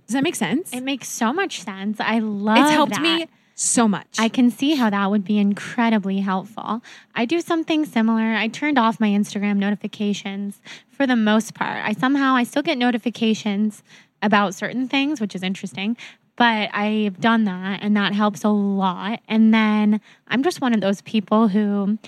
Does 0.07 0.15
that 0.15 0.23
make 0.23 0.35
sense? 0.35 0.73
It 0.73 0.83
makes 0.83 1.09
so 1.09 1.33
much 1.33 1.63
sense. 1.63 2.01
I 2.01 2.19
love 2.19 2.59
it. 2.59 2.61
it's 2.63 2.71
helped 2.71 2.93
that. 2.95 3.03
me 3.03 3.27
so 3.61 3.87
much. 3.87 4.17
I 4.19 4.31
can 4.31 4.51
see 4.51 4.75
how 4.75 4.89
that 4.89 5.11
would 5.11 5.25
be 5.25 5.39
incredibly 5.39 6.21
helpful. 6.21 6.83
I 7.15 7.27
do 7.27 7.43
something 7.43 7.85
similar. 7.85 8.35
I 8.35 8.49
turned 8.49 8.79
off 8.79 8.99
my 8.99 9.09
Instagram 9.09 9.59
notifications 9.59 10.63
for 10.89 11.07
the 11.07 11.17
most 11.17 11.55
part. 11.55 11.85
I 11.85 11.93
somehow 11.93 12.35
I 12.37 12.45
still 12.45 12.63
get 12.63 12.79
notifications 12.79 13.83
about 14.23 14.55
certain 14.55 14.89
things, 14.89 15.21
which 15.21 15.35
is 15.35 15.43
interesting, 15.43 15.97
but 16.37 16.71
I've 16.73 17.21
done 17.21 17.45
that 17.45 17.83
and 17.83 17.95
that 17.99 18.15
helps 18.15 18.45
a 18.45 18.49
lot. 18.49 19.21
And 19.29 19.53
then 19.53 20.01
I'm 20.29 20.43
just 20.43 20.63
one 20.63 20.73
of 20.73 20.81
those 20.81 21.03
people 21.03 21.49
who 21.49 21.99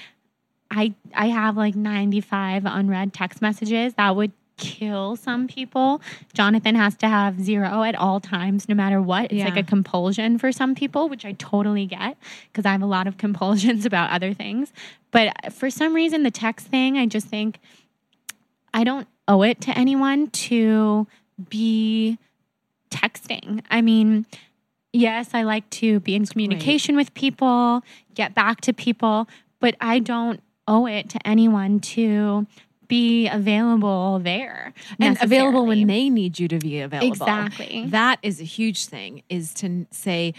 I 0.71 0.95
I 1.15 1.27
have 1.29 1.59
like 1.59 1.75
95 1.75 2.65
unread 2.65 3.13
text 3.13 3.43
messages 3.43 3.93
that 3.95 4.17
would 4.17 4.33
kill 4.57 5.17
some 5.17 5.49
people. 5.49 6.01
Jonathan 6.35 6.75
has 6.75 6.97
to 6.97 7.09
have 7.09 7.41
zero 7.41 7.83
at 7.83 7.95
all 7.95 8.21
times, 8.21 8.69
no 8.69 8.75
matter 8.75 9.01
what. 9.01 9.33
It's 9.33 9.45
like 9.45 9.57
a 9.57 9.63
compulsion 9.63 10.39
for 10.39 10.53
some 10.53 10.75
people, 10.75 11.09
which 11.09 11.25
I 11.25 11.33
totally 11.33 11.87
get 11.87 12.17
because 12.51 12.67
I 12.67 12.73
have 12.73 12.83
a 12.83 12.87
lot 12.87 13.07
of 13.07 13.17
compulsions 13.19 13.87
about 13.87 14.11
other 14.11 14.35
things. 14.35 14.73
But 15.11 15.53
for 15.53 15.71
some 15.71 15.95
reason, 15.95 16.23
the 16.23 16.31
text 16.31 16.67
thing, 16.69 16.97
I 16.97 17.07
just 17.07 17.27
think 17.27 17.59
I 18.73 18.85
don't 18.85 19.09
owe 19.29 19.43
it 19.43 19.61
to 19.63 19.77
anyone 19.77 20.29
to 20.31 21.07
be 21.49 22.19
texting. 22.91 23.63
I 23.71 23.83
mean, 23.83 24.27
yes, 24.93 25.31
I 25.35 25.43
like 25.43 25.69
to 25.71 26.01
be 26.01 26.15
in 26.15 26.27
communication 26.27 26.97
with 26.97 27.13
people, 27.15 27.83
get 28.15 28.35
back 28.35 28.61
to 28.63 28.73
people, 28.73 29.29
but 29.61 29.75
I 29.81 29.99
don't 29.99 30.43
owe 30.69 30.87
it 30.87 31.09
to 31.11 31.27
anyone 31.27 31.81
to 31.81 32.47
be 32.93 33.29
available 33.29 34.19
there 34.19 34.75
and 35.01 35.17
available 35.23 35.65
when 35.65 35.87
they 35.87 36.11
need 36.11 36.39
you 36.39 36.47
to 36.49 36.59
be 36.59 36.81
available. 36.81 37.09
Exactly. 37.09 37.87
That 37.89 38.19
is 38.23 38.41
a 38.41 38.45
huge 38.45 38.85
thing 38.85 39.23
is 39.31 39.55
to 39.55 39.87
say 39.91 40.35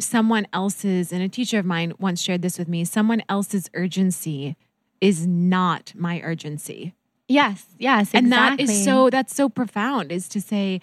someone 0.00 0.46
else's 0.52 1.12
and 1.12 1.22
a 1.22 1.28
teacher 1.28 1.58
of 1.58 1.66
mine 1.66 1.92
once 1.98 2.22
shared 2.22 2.40
this 2.40 2.58
with 2.58 2.68
me, 2.68 2.84
someone 2.84 3.22
else's 3.28 3.68
urgency 3.74 4.56
is 5.00 5.26
not 5.26 5.92
my 5.94 6.20
urgency. 6.22 6.94
Yes, 7.28 7.66
yes, 7.78 8.10
And 8.14 8.32
that 8.32 8.58
is 8.58 8.84
so 8.84 9.10
that's 9.10 9.34
so 9.34 9.50
profound 9.50 10.10
is 10.10 10.28
to 10.30 10.40
say 10.40 10.80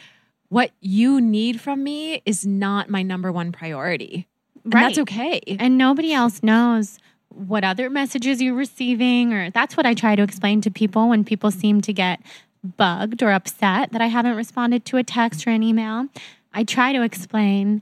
what 0.49 0.71
you 0.79 1.19
need 1.19 1.59
from 1.59 1.83
me 1.83 2.21
is 2.23 2.45
not 2.45 2.88
my 2.88 3.01
number 3.01 3.31
one 3.31 3.51
priority. 3.51 4.27
And 4.63 4.73
that's 4.73 4.99
okay. 4.99 5.41
and 5.47 5.77
nobody 5.77 6.13
else 6.13 6.43
knows 6.43 6.99
what 7.36 7.63
other 7.63 7.89
messages 7.89 8.41
you're 8.41 8.56
receiving 8.56 9.34
or 9.34 9.50
that's 9.52 9.76
what 9.76 9.86
I 9.86 9.93
try 9.93 10.15
to 10.15 10.24
explain 10.24 10.62
to 10.62 10.71
people 10.71 11.10
when 11.10 11.24
people 11.24 11.52
seem 11.52 11.82
to 11.82 11.93
get 11.93 12.19
bugged 12.63 13.21
or 13.21 13.32
upset 13.32 13.91
that 13.91 14.02
I 14.02 14.08
haven't 14.08 14.36
responded 14.36 14.86
to 14.86 14.98
a 14.98 15.04
text 15.04 15.45
or 15.45 15.52
an 15.52 15.62
email. 15.62 16.08
I 16.54 16.63
try 16.63 16.93
to 16.93 17.02
explain 17.04 17.82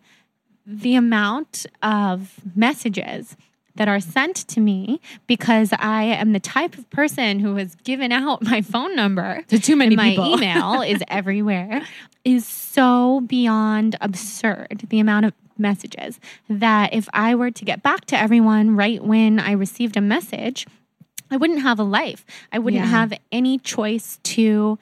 the 0.65 0.95
amount 0.95 1.65
of 1.81 2.39
messages 2.55 3.37
that 3.75 3.87
are 3.87 3.99
sent 3.99 4.35
to 4.49 4.59
me 4.59 5.01
because 5.25 5.73
I 5.79 6.03
am 6.03 6.33
the 6.33 6.39
type 6.39 6.77
of 6.77 6.89
person 6.89 7.39
who 7.39 7.55
has 7.55 7.75
given 7.75 8.11
out 8.11 8.41
my 8.43 8.61
phone 8.61 8.95
number 8.95 9.43
To 9.47 9.59
too 9.59 9.75
many 9.75 9.95
my 9.95 10.09
people. 10.11 10.33
email 10.37 10.81
is 10.81 11.03
everywhere 11.07 11.81
is 12.23 12.45
so 12.45 13.21
beyond 13.21 13.95
absurd 13.99 14.85
the 14.89 14.99
amount 14.99 15.25
of 15.25 15.33
messages 15.57 16.19
that 16.49 16.93
if 16.93 17.07
I 17.13 17.35
were 17.35 17.51
to 17.51 17.65
get 17.65 17.83
back 17.83 18.05
to 18.05 18.17
everyone 18.19 18.75
right 18.75 19.03
when 19.03 19.39
I 19.39 19.51
received 19.51 19.97
a 19.97 20.01
message, 20.01 20.65
I 21.31 21.37
wouldn't 21.37 21.61
have 21.61 21.79
a 21.79 21.83
life. 21.83 22.25
I 22.51 22.59
wouldn't 22.59 22.83
Yeah. 22.83 22.89
have 22.89 23.13
any 23.31 23.57
choice 23.57 24.19
to 24.23 24.77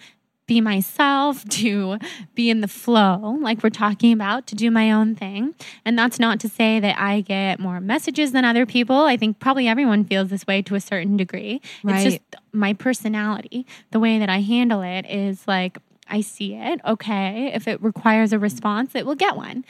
be 0.47 0.59
myself, 0.59 1.45
to 1.49 1.97
be 2.35 2.49
in 2.49 2.59
the 2.59 2.67
flow, 2.67 3.37
like 3.39 3.63
we're 3.63 3.69
talking 3.69 4.11
about, 4.11 4.47
to 4.47 4.55
do 4.55 4.69
my 4.69 4.91
own 4.91 5.15
thing. 5.15 5.55
And 5.85 5.97
that's 5.97 6.19
not 6.19 6.41
to 6.41 6.49
say 6.49 6.79
that 6.81 6.99
I 6.99 7.21
get 7.21 7.59
more 7.59 7.79
messages 7.79 8.33
than 8.33 8.43
other 8.43 8.65
people. 8.65 8.97
I 9.05 9.15
think 9.15 9.39
probably 9.39 9.69
everyone 9.69 10.03
feels 10.03 10.29
this 10.29 10.45
way 10.45 10.61
to 10.63 10.75
a 10.75 10.81
certain 10.81 11.15
degree. 11.15 11.61
Right. 11.83 12.05
It's 12.05 12.15
just 12.15 12.35
my 12.51 12.73
personality. 12.73 13.65
The 13.91 13.99
way 13.99 14.19
that 14.19 14.29
I 14.29 14.41
handle 14.41 14.81
it 14.81 15.05
is 15.05 15.47
like, 15.47 15.77
I 16.09 16.19
see 16.19 16.55
it. 16.55 16.81
Okay. 16.85 17.51
If 17.53 17.69
it 17.69 17.81
requires 17.81 18.33
a 18.33 18.39
response, 18.39 18.93
it 18.95 19.05
will 19.05 19.15
get 19.15 19.37
one. 19.37 19.63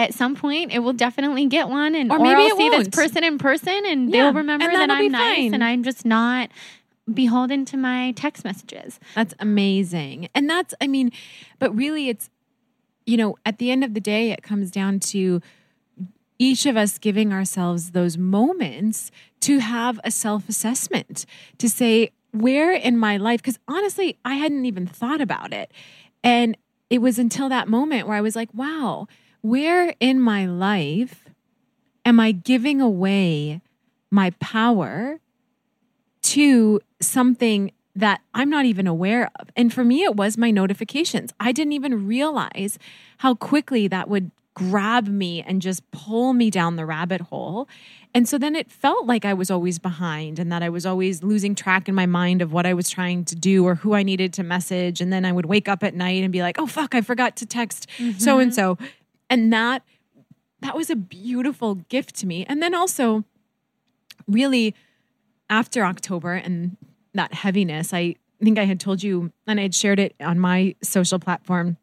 At 0.00 0.14
some 0.14 0.34
point, 0.34 0.72
it 0.72 0.78
will 0.78 0.94
definitely 0.94 1.44
get 1.46 1.68
one, 1.68 1.94
and 1.94 2.10
Or 2.10 2.16
or, 2.16 2.22
maybe 2.22 2.40
I'll 2.40 2.56
see 2.56 2.70
won't. 2.70 2.84
this 2.86 2.88
person 2.88 3.22
in 3.22 3.36
person, 3.36 3.82
and 3.86 4.10
Yeah, 4.10 4.24
they'll 4.24 4.32
remember 4.32 4.64
and 4.64 4.74
that 4.74 4.90
I'm 4.90 5.12
nice, 5.12 5.36
fine. 5.36 5.54
and 5.54 5.62
I'm 5.62 5.82
just 5.82 6.06
not 6.06 6.48
beholden 7.12 7.64
to 7.66 7.76
my 7.76 8.12
text 8.12 8.42
messages. 8.42 8.98
That's 9.14 9.34
amazing. 9.40 10.28
And 10.34 10.48
that's, 10.48 10.72
I 10.80 10.86
mean, 10.86 11.12
but 11.58 11.76
really 11.76 12.08
it's, 12.08 12.30
you 13.04 13.16
know, 13.18 13.36
at 13.44 13.58
the 13.58 13.70
end 13.70 13.84
of 13.84 13.92
the 13.92 14.00
day, 14.00 14.30
it 14.30 14.42
comes 14.42 14.70
down 14.70 15.00
to 15.00 15.42
each 16.38 16.64
of 16.64 16.76
us 16.78 16.98
giving 16.98 17.32
ourselves 17.32 17.90
those 17.90 18.16
moments 18.16 19.10
to 19.40 19.58
have 19.58 20.00
a 20.04 20.10
self 20.10 20.48
assessment, 20.48 21.26
to 21.58 21.68
say, 21.68 22.10
where 22.32 22.72
in 22.72 22.96
my 22.96 23.18
life, 23.18 23.42
because 23.42 23.58
honestly, 23.68 24.16
I 24.24 24.36
hadn't 24.36 24.64
even 24.64 24.86
thought 24.86 25.20
about 25.20 25.52
it. 25.52 25.70
And 26.24 26.56
it 26.88 26.98
was 27.02 27.18
until 27.18 27.48
that 27.50 27.68
moment 27.68 28.06
where 28.06 28.16
I 28.16 28.20
was 28.20 28.36
like, 28.36 28.48
wow, 28.54 29.06
where 29.42 29.94
in 30.00 30.20
my 30.20 30.46
life 30.46 31.28
am 32.04 32.20
I 32.20 32.32
giving 32.32 32.80
away 32.80 33.60
my 34.10 34.30
power 34.40 35.20
to 36.22 36.80
something 37.00 37.72
that 37.94 38.20
I'm 38.34 38.50
not 38.50 38.64
even 38.64 38.86
aware 38.86 39.30
of? 39.38 39.48
And 39.56 39.72
for 39.72 39.84
me, 39.84 40.04
it 40.04 40.16
was 40.16 40.36
my 40.36 40.50
notifications. 40.50 41.32
I 41.40 41.52
didn't 41.52 41.72
even 41.72 42.06
realize 42.06 42.78
how 43.18 43.34
quickly 43.34 43.88
that 43.88 44.08
would 44.08 44.30
grab 44.54 45.06
me 45.06 45.42
and 45.42 45.62
just 45.62 45.88
pull 45.90 46.32
me 46.32 46.50
down 46.50 46.76
the 46.76 46.84
rabbit 46.84 47.20
hole. 47.22 47.68
And 48.12 48.28
so 48.28 48.36
then 48.36 48.56
it 48.56 48.70
felt 48.70 49.06
like 49.06 49.24
I 49.24 49.32
was 49.32 49.50
always 49.50 49.78
behind 49.78 50.38
and 50.38 50.50
that 50.50 50.62
I 50.62 50.68
was 50.68 50.84
always 50.84 51.22
losing 51.22 51.54
track 51.54 51.88
in 51.88 51.94
my 51.94 52.06
mind 52.06 52.42
of 52.42 52.52
what 52.52 52.66
I 52.66 52.74
was 52.74 52.90
trying 52.90 53.24
to 53.26 53.36
do 53.36 53.64
or 53.64 53.76
who 53.76 53.94
I 53.94 54.02
needed 54.02 54.32
to 54.34 54.42
message. 54.42 55.00
And 55.00 55.12
then 55.12 55.24
I 55.24 55.32
would 55.32 55.46
wake 55.46 55.68
up 55.68 55.84
at 55.84 55.94
night 55.94 56.22
and 56.24 56.32
be 56.32 56.42
like, 56.42 56.58
oh, 56.58 56.66
fuck, 56.66 56.94
I 56.94 57.00
forgot 57.00 57.36
to 57.36 57.46
text 57.46 57.88
mm-hmm. 57.98 58.18
so 58.18 58.38
and 58.38 58.54
so. 58.54 58.76
And 59.30 59.52
that, 59.52 59.82
that 60.60 60.76
was 60.76 60.90
a 60.90 60.96
beautiful 60.96 61.76
gift 61.76 62.16
to 62.16 62.26
me. 62.26 62.44
And 62.46 62.62
then 62.62 62.74
also, 62.74 63.24
really, 64.28 64.74
after 65.48 65.84
October 65.84 66.34
and 66.34 66.76
that 67.14 67.32
heaviness, 67.32 67.94
I 67.94 68.16
think 68.42 68.58
I 68.58 68.64
had 68.64 68.80
told 68.80 69.02
you, 69.02 69.32
and 69.46 69.58
I 69.58 69.62
had 69.62 69.74
shared 69.74 69.98
it 69.98 70.14
on 70.20 70.38
my 70.38 70.74
social 70.82 71.18
platform 71.18 71.76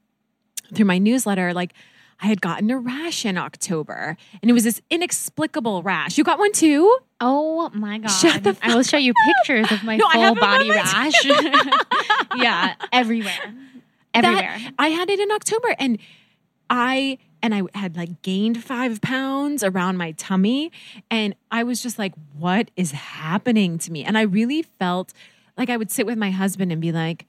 through 0.73 0.85
my 0.85 0.97
newsletter, 0.97 1.53
like, 1.53 1.73
I 2.19 2.25
had 2.25 2.41
gotten 2.41 2.71
a 2.71 2.79
rash 2.79 3.25
in 3.25 3.37
October 3.37 4.17
and 4.41 4.49
it 4.49 4.53
was 4.55 4.63
this 4.63 4.81
inexplicable 4.89 5.83
rash. 5.83 6.17
You 6.17 6.23
got 6.23 6.39
one 6.39 6.51
too? 6.51 6.97
Oh 7.21 7.69
my 7.75 7.99
god! 7.99 8.07
Shut 8.07 8.43
the 8.43 8.57
I 8.63 8.73
will 8.73 8.81
show 8.81 8.97
you 8.97 9.13
pictures 9.45 9.71
of 9.71 9.83
my 9.83 9.97
No, 9.97 10.09
full 10.09 10.33
body 10.33 10.71
rash. 10.71 11.13
yeah, 12.35 12.73
everywhere, 12.91 13.31
everywhere. 14.15 14.41
That- 14.41 14.73
I 14.79 14.87
had 14.87 15.11
it 15.11 15.19
in 15.19 15.29
October 15.31 15.75
and 15.77 15.99
I 16.71 17.19
and 17.47 17.55
I 17.55 17.79
had 17.79 17.95
like 17.95 18.21
gained 18.23 18.61
five 18.61 18.99
pounds 18.99 19.63
around 19.63 19.95
my 19.95 20.11
tummy. 20.11 20.69
And 21.09 21.33
I 21.49 21.63
was 21.63 21.81
just 21.81 21.97
like, 21.97 22.13
what 22.37 22.69
is 22.75 22.91
happening 22.91 23.77
to 23.79 23.91
me? 23.91 24.03
And 24.03 24.17
I 24.17 24.23
really 24.23 24.63
felt 24.63 25.13
like 25.57 25.69
I 25.69 25.77
would 25.77 25.89
sit 25.89 26.05
with 26.05 26.17
my 26.17 26.29
husband 26.29 26.73
and 26.73 26.81
be 26.81 26.91
like, 26.91 27.25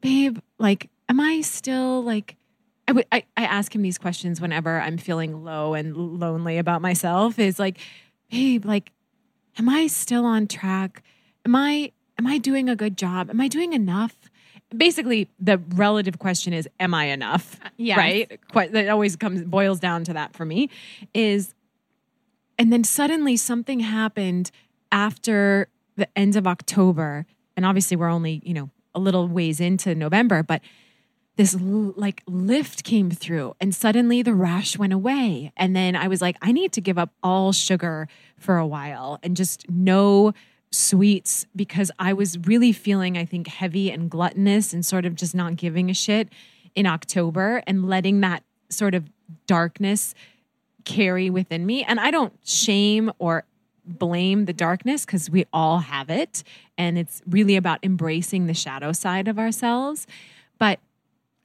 babe, 0.00 0.38
like, 0.58 0.88
am 1.08 1.18
I 1.18 1.40
still 1.40 2.00
like 2.04 2.36
I 2.86 2.92
would 2.92 3.06
I, 3.10 3.24
I 3.36 3.42
ask 3.42 3.74
him 3.74 3.82
these 3.82 3.98
questions 3.98 4.40
whenever 4.40 4.80
I'm 4.80 4.98
feeling 4.98 5.42
low 5.42 5.74
and 5.74 5.96
lonely 5.96 6.58
about 6.58 6.80
myself 6.80 7.40
is 7.40 7.58
like, 7.58 7.78
babe, 8.30 8.64
like, 8.64 8.92
am 9.58 9.68
I 9.68 9.88
still 9.88 10.24
on 10.24 10.46
track? 10.46 11.02
Am 11.44 11.56
I 11.56 11.90
am 12.20 12.28
I 12.28 12.38
doing 12.38 12.68
a 12.68 12.76
good 12.76 12.96
job? 12.96 13.30
Am 13.30 13.40
I 13.40 13.48
doing 13.48 13.72
enough? 13.72 14.14
Basically, 14.76 15.28
the 15.38 15.58
relative 15.74 16.18
question 16.18 16.52
is, 16.52 16.68
am 16.78 16.94
I 16.94 17.06
enough? 17.06 17.58
Uh, 17.64 17.68
yes. 17.76 17.98
Right? 17.98 18.40
That 18.72 18.88
always 18.88 19.16
comes 19.16 19.42
boils 19.42 19.80
down 19.80 20.04
to 20.04 20.12
that 20.12 20.34
for 20.34 20.44
me. 20.44 20.70
Is 21.14 21.54
and 22.58 22.72
then 22.72 22.84
suddenly 22.84 23.36
something 23.36 23.80
happened 23.80 24.50
after 24.92 25.68
the 25.96 26.08
end 26.16 26.36
of 26.36 26.46
October. 26.46 27.26
And 27.56 27.64
obviously 27.64 27.96
we're 27.96 28.10
only, 28.10 28.42
you 28.44 28.54
know, 28.54 28.70
a 28.94 29.00
little 29.00 29.28
ways 29.28 29.60
into 29.60 29.94
November, 29.94 30.42
but 30.42 30.60
this 31.36 31.56
like 31.58 32.22
lift 32.26 32.84
came 32.84 33.10
through 33.10 33.54
and 33.60 33.74
suddenly 33.74 34.20
the 34.20 34.34
rash 34.34 34.76
went 34.76 34.92
away 34.92 35.50
and 35.56 35.74
then 35.74 35.96
i 35.96 36.06
was 36.06 36.20
like 36.20 36.36
i 36.42 36.52
need 36.52 36.70
to 36.70 36.82
give 36.82 36.98
up 36.98 37.14
all 37.22 37.50
sugar 37.50 38.08
for 38.36 38.58
a 38.58 38.66
while 38.66 39.18
and 39.22 39.38
just 39.38 39.64
no 39.70 40.34
sweets 40.70 41.46
because 41.56 41.90
i 41.98 42.12
was 42.12 42.38
really 42.40 42.72
feeling 42.72 43.18
i 43.18 43.24
think 43.24 43.48
heavy 43.48 43.90
and 43.90 44.10
gluttonous 44.10 44.72
and 44.72 44.86
sort 44.86 45.04
of 45.04 45.14
just 45.14 45.34
not 45.34 45.56
giving 45.56 45.90
a 45.90 45.94
shit 45.94 46.28
in 46.74 46.86
october 46.86 47.62
and 47.66 47.88
letting 47.88 48.20
that 48.20 48.44
sort 48.68 48.94
of 48.94 49.10
darkness 49.46 50.14
carry 50.84 51.28
within 51.28 51.66
me 51.66 51.82
and 51.84 51.98
i 51.98 52.10
don't 52.10 52.34
shame 52.44 53.10
or 53.18 53.44
blame 53.84 54.44
the 54.44 54.52
darkness 54.52 55.04
because 55.04 55.28
we 55.28 55.44
all 55.52 55.80
have 55.80 56.08
it 56.08 56.44
and 56.78 56.96
it's 56.96 57.20
really 57.26 57.56
about 57.56 57.80
embracing 57.82 58.46
the 58.46 58.54
shadow 58.54 58.92
side 58.92 59.26
of 59.26 59.38
ourselves 59.38 60.06
but 60.58 60.78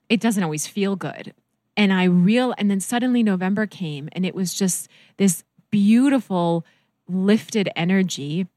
it 0.10 0.20
doesn't 0.20 0.44
always 0.44 0.68
feel 0.68 0.96
good. 0.96 1.34
And 1.78 1.92
I 1.92 2.06
real 2.06 2.54
and 2.58 2.70
then 2.70 2.80
suddenly 2.80 3.24
November 3.24 3.66
came 3.66 4.08
and 4.12 4.26
it 4.26 4.36
was 4.36 4.54
just 4.54 4.88
this 5.18 5.44
beautiful 5.72 6.66
lifted 7.08 7.70
energy 7.76 8.48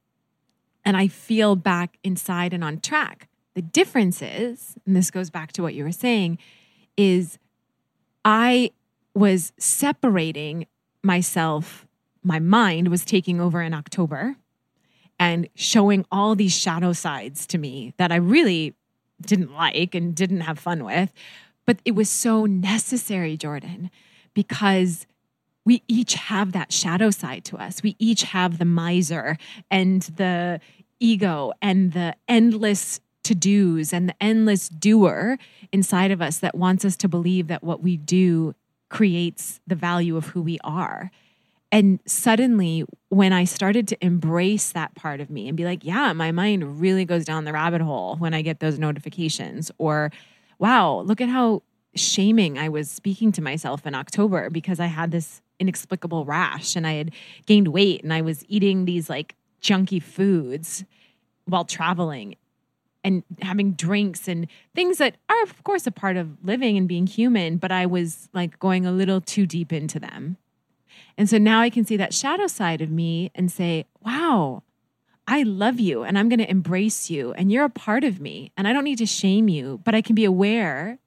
and 0.89 0.97
I 0.97 1.07
feel 1.07 1.55
back 1.55 1.99
inside 2.03 2.55
and 2.55 2.65
on 2.65 2.81
track. 2.81 3.29
The 3.53 3.61
difference 3.61 4.23
is, 4.23 4.79
and 4.87 4.97
this 4.97 5.11
goes 5.11 5.29
back 5.29 5.53
to 5.53 5.63
what 5.63 5.75
you 5.75 5.85
were 5.85 5.93
saying, 5.93 6.39
is 6.97 7.39
I 8.25 8.71
was 9.13 9.53
separating 9.59 10.67
myself, 11.03 11.87
my 12.23 12.39
mind 12.39 12.89
was 12.89 13.05
taking 13.05 13.39
over 13.39 13.61
in 13.61 13.75
October 13.75 14.37
and 15.19 15.51
showing 15.55 16.07
all 16.11 16.35
these 16.35 16.57
shadow 16.59 16.95
sides 16.95 17.47
to 17.49 17.59
me 17.59 17.93
that 17.99 18.11
I 18.11 18.17
really 18.17 18.75
didn't 19.21 19.53
like 19.53 19.95
and 19.95 20.15
didn't 20.15 20.41
have 20.41 20.59
fun 20.59 20.85
with. 20.85 21.13
But 21.67 21.81
it 21.85 21.93
was 21.93 22.09
so 22.09 22.47
necessary, 22.47 23.37
Jordan, 23.37 23.91
because 24.33 25.07
we 25.67 25.83
each 25.87 26.15
have 26.15 26.53
that 26.53 26.73
shadow 26.73 27.11
side 27.11 27.45
to 27.45 27.59
us. 27.59 27.83
We 27.83 27.95
each 27.99 28.23
have 28.23 28.57
the 28.57 28.65
miser 28.65 29.37
and 29.71 30.01
the 30.01 30.61
ego 31.01 31.53
and 31.61 31.93
the 31.93 32.15
endless 32.29 33.01
to 33.25 33.35
dos 33.35 33.93
and 33.93 34.09
the 34.09 34.23
endless 34.23 34.69
doer 34.69 35.39
inside 35.73 36.11
of 36.11 36.23
us 36.23 36.39
that 36.39 36.55
wants 36.55 36.85
us 36.85 36.97
to 36.97 37.09
believe 37.09 37.49
that 37.49 37.63
what 37.63 37.83
we 37.83 37.97
do 37.97 38.55
creates 38.89 39.61
the 39.67 39.75
value 39.75 40.17
of 40.17 40.29
who 40.29 40.41
we 40.41 40.59
are. 40.65 41.11
And 41.71 42.01
suddenly, 42.07 42.85
when 43.11 43.35
I 43.35 43.45
started 43.45 43.87
to 43.89 44.05
embrace 44.05 44.73
that 44.73 44.95
part 44.95 45.21
of 45.21 45.29
me 45.29 45.49
and 45.49 45.57
be 45.57 45.65
like, 45.65 45.85
yeah, 45.85 46.15
my 46.15 46.33
mind 46.33 46.81
really 46.81 47.05
goes 47.05 47.27
down 47.27 47.45
the 47.45 47.53
rabbit 47.53 47.83
hole 47.83 48.17
when 48.17 48.33
I 48.33 48.41
get 48.41 48.61
those 48.61 48.79
notifications, 48.79 49.71
or 49.77 50.11
wow, 50.59 51.01
look 51.01 51.21
at 51.21 51.29
how 51.29 51.63
shaming 51.95 52.59
I 52.59 52.71
was 52.71 52.91
speaking 52.91 53.33
to 53.33 53.43
myself 53.43 53.87
in 53.87 53.95
October 53.95 54.49
because 54.49 54.81
I 54.81 54.87
had 54.87 55.11
this 55.11 55.43
inexplicable 55.61 56.25
rash 56.25 56.77
and 56.77 56.87
I 56.87 56.95
had 56.95 57.13
gained 57.47 57.69
weight 57.69 58.03
and 58.03 58.13
I 58.13 58.23
was 58.23 58.45
eating 58.49 58.85
these 58.85 59.11
like 59.11 59.35
junky 59.63 60.03
foods 60.03 60.85
while 61.47 61.65
traveling 61.65 62.37
and 63.05 63.23
having 63.41 63.73
drinks 63.73 64.29
and 64.29 64.47
things 64.75 64.99
that 64.99 65.17
are, 65.29 65.43
of 65.43 65.63
course, 65.65 65.87
a 65.87 65.91
part 65.91 66.17
of 66.17 66.45
living 66.45 66.77
and 66.77 66.89
being 66.89 67.07
human, 67.07 67.57
but 67.57 67.73
I 67.73 67.87
was 67.87 68.29
like 68.33 68.59
going 68.59 68.85
a 68.85 68.93
little 68.93 69.21
too 69.21 69.47
deep 69.47 69.73
into 69.73 69.99
them. 69.99 70.37
And 71.17 71.29
so 71.29 71.39
now 71.39 71.61
I 71.61 71.71
can 71.71 71.85
see 71.85 71.97
that 71.97 72.13
shadow 72.13 72.47
side 72.47 72.81
of 72.81 72.91
me 72.91 73.31
and 73.35 73.51
say, 73.51 73.87
wow, 74.05 74.63
I 75.27 75.43
love 75.43 75.79
you 75.79 76.03
and 76.03 76.19
I'm 76.19 76.29
going 76.29 76.39
to 76.39 76.51
embrace 76.51 77.11
you 77.11 77.33
and 77.33 77.53
you're 77.53 77.65
a 77.65 77.71
part 77.71 78.05
of 78.05 78.21
me 78.21 78.53
and 78.57 78.67
I 78.67 78.73
don't 78.73 78.85
need 78.85 78.99
to 78.99 79.07
shame 79.07 79.49
you, 79.49 79.81
but 79.85 79.95
I 79.95 80.03
can 80.03 80.15
be 80.15 80.25
aware 80.25 80.99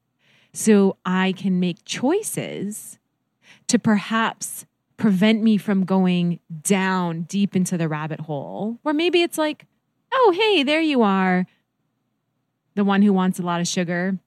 so 0.54 0.98
I 1.06 1.34
can 1.34 1.60
make 1.60 1.86
choices 1.86 3.00
to 3.68 3.80
perhaps 3.80 4.66
prevent 5.02 5.42
me 5.42 5.58
from 5.58 5.84
going 5.84 6.40
down 6.62 7.24
deep 7.24 7.56
into 7.56 7.76
the 7.76 7.88
rabbit 7.88 8.20
hole. 8.20 8.78
Or 8.86 8.94
maybe 8.94 9.24
it's 9.24 9.36
like, 9.36 9.66
oh, 10.14 10.32
hey, 10.38 10.62
there 10.62 10.80
you 10.80 11.02
are. 11.02 11.48
The 12.76 12.84
one 12.84 13.02
who 13.02 13.12
wants 13.12 13.40
a 13.40 13.42
lot 13.42 13.62
of 13.62 13.68
sugar 13.68 14.20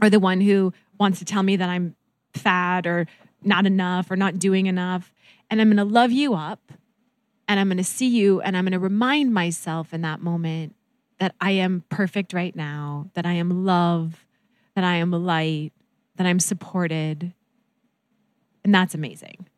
or 0.00 0.08
the 0.08 0.20
one 0.20 0.40
who 0.40 0.72
wants 1.00 1.18
to 1.18 1.24
tell 1.24 1.42
me 1.42 1.56
that 1.56 1.68
I'm 1.68 1.96
fat 2.32 2.86
or 2.86 3.08
not 3.42 3.66
enough 3.66 4.08
or 4.08 4.14
not 4.14 4.38
doing 4.38 4.66
enough. 4.66 5.12
And 5.50 5.60
I'm 5.60 5.66
going 5.66 5.78
to 5.78 5.92
love 5.92 6.12
you 6.12 6.34
up 6.34 6.60
and 7.48 7.58
I'm 7.58 7.66
going 7.66 7.78
to 7.78 7.84
see 7.84 8.06
you 8.06 8.40
and 8.40 8.56
I'm 8.56 8.62
going 8.64 8.70
to 8.72 8.78
remind 8.78 9.34
myself 9.34 9.92
in 9.92 10.02
that 10.02 10.20
moment 10.20 10.76
that 11.18 11.34
I 11.40 11.50
am 11.50 11.82
perfect 11.88 12.32
right 12.32 12.54
now, 12.54 13.10
that 13.14 13.26
I 13.26 13.32
am 13.32 13.64
love, 13.64 14.24
that 14.76 14.84
I 14.84 14.94
am 14.94 15.10
light, 15.10 15.72
that 16.14 16.26
I'm 16.28 16.38
supported. 16.38 17.34
And 18.62 18.72
that's 18.72 18.94
amazing. 18.94 19.48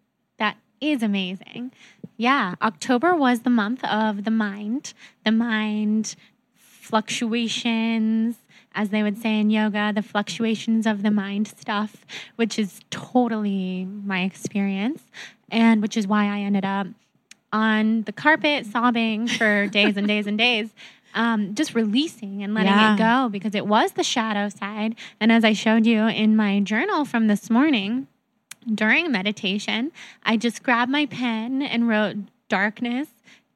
Is 0.81 1.03
amazing. 1.03 1.73
Yeah, 2.17 2.55
October 2.63 3.15
was 3.15 3.41
the 3.41 3.51
month 3.51 3.85
of 3.85 4.25
the 4.25 4.31
mind, 4.31 4.95
the 5.25 5.33
mind 5.33 6.17
fluctuations, 6.55 8.37
as 8.75 8.91
they 8.91 9.03
would 9.03 9.19
say 9.21 9.39
in 9.41 9.51
yoga, 9.51 9.93
the 9.95 10.03
fluctuations 10.03 10.87
of 10.87 11.03
the 11.03 11.11
mind 11.11 11.49
stuff, 11.49 12.05
which 12.37 12.59
is 12.59 12.81
totally 12.91 13.85
my 13.85 14.23
experience, 14.23 15.03
and 15.51 15.83
which 15.83 15.97
is 15.97 16.07
why 16.07 16.25
I 16.27 16.41
ended 16.41 16.65
up 16.65 16.87
on 17.53 18.03
the 18.03 18.13
carpet 18.13 18.67
sobbing 18.67 19.29
for 19.29 19.67
days 19.71 19.97
and 19.97 20.07
days 20.07 20.27
and 20.27 20.37
days. 20.39 20.71
Um, 21.15 21.55
just 21.55 21.75
releasing 21.75 22.43
and 22.43 22.53
letting 22.53 22.73
Yeah. 22.73 22.95
it 22.95 22.99
go 22.99 23.29
because 23.31 23.55
it 23.55 23.67
was 23.67 23.93
the 23.93 24.05
shadow 24.05 24.51
side. 24.51 24.97
And 25.19 25.33
as 25.33 25.45
I 25.45 25.55
showed 25.55 25.87
you 25.87 26.07
in 26.07 26.37
my 26.37 26.61
journal 26.61 27.07
from 27.07 27.27
this 27.27 27.49
morning, 27.49 28.07
during 28.75 29.11
meditation, 29.11 29.93
I 30.25 30.37
just 30.37 30.63
grabbed 30.63 30.91
my 30.91 31.07
pen 31.07 31.63
and 31.63 31.89
wrote 31.89 32.17
darkness 32.49 33.09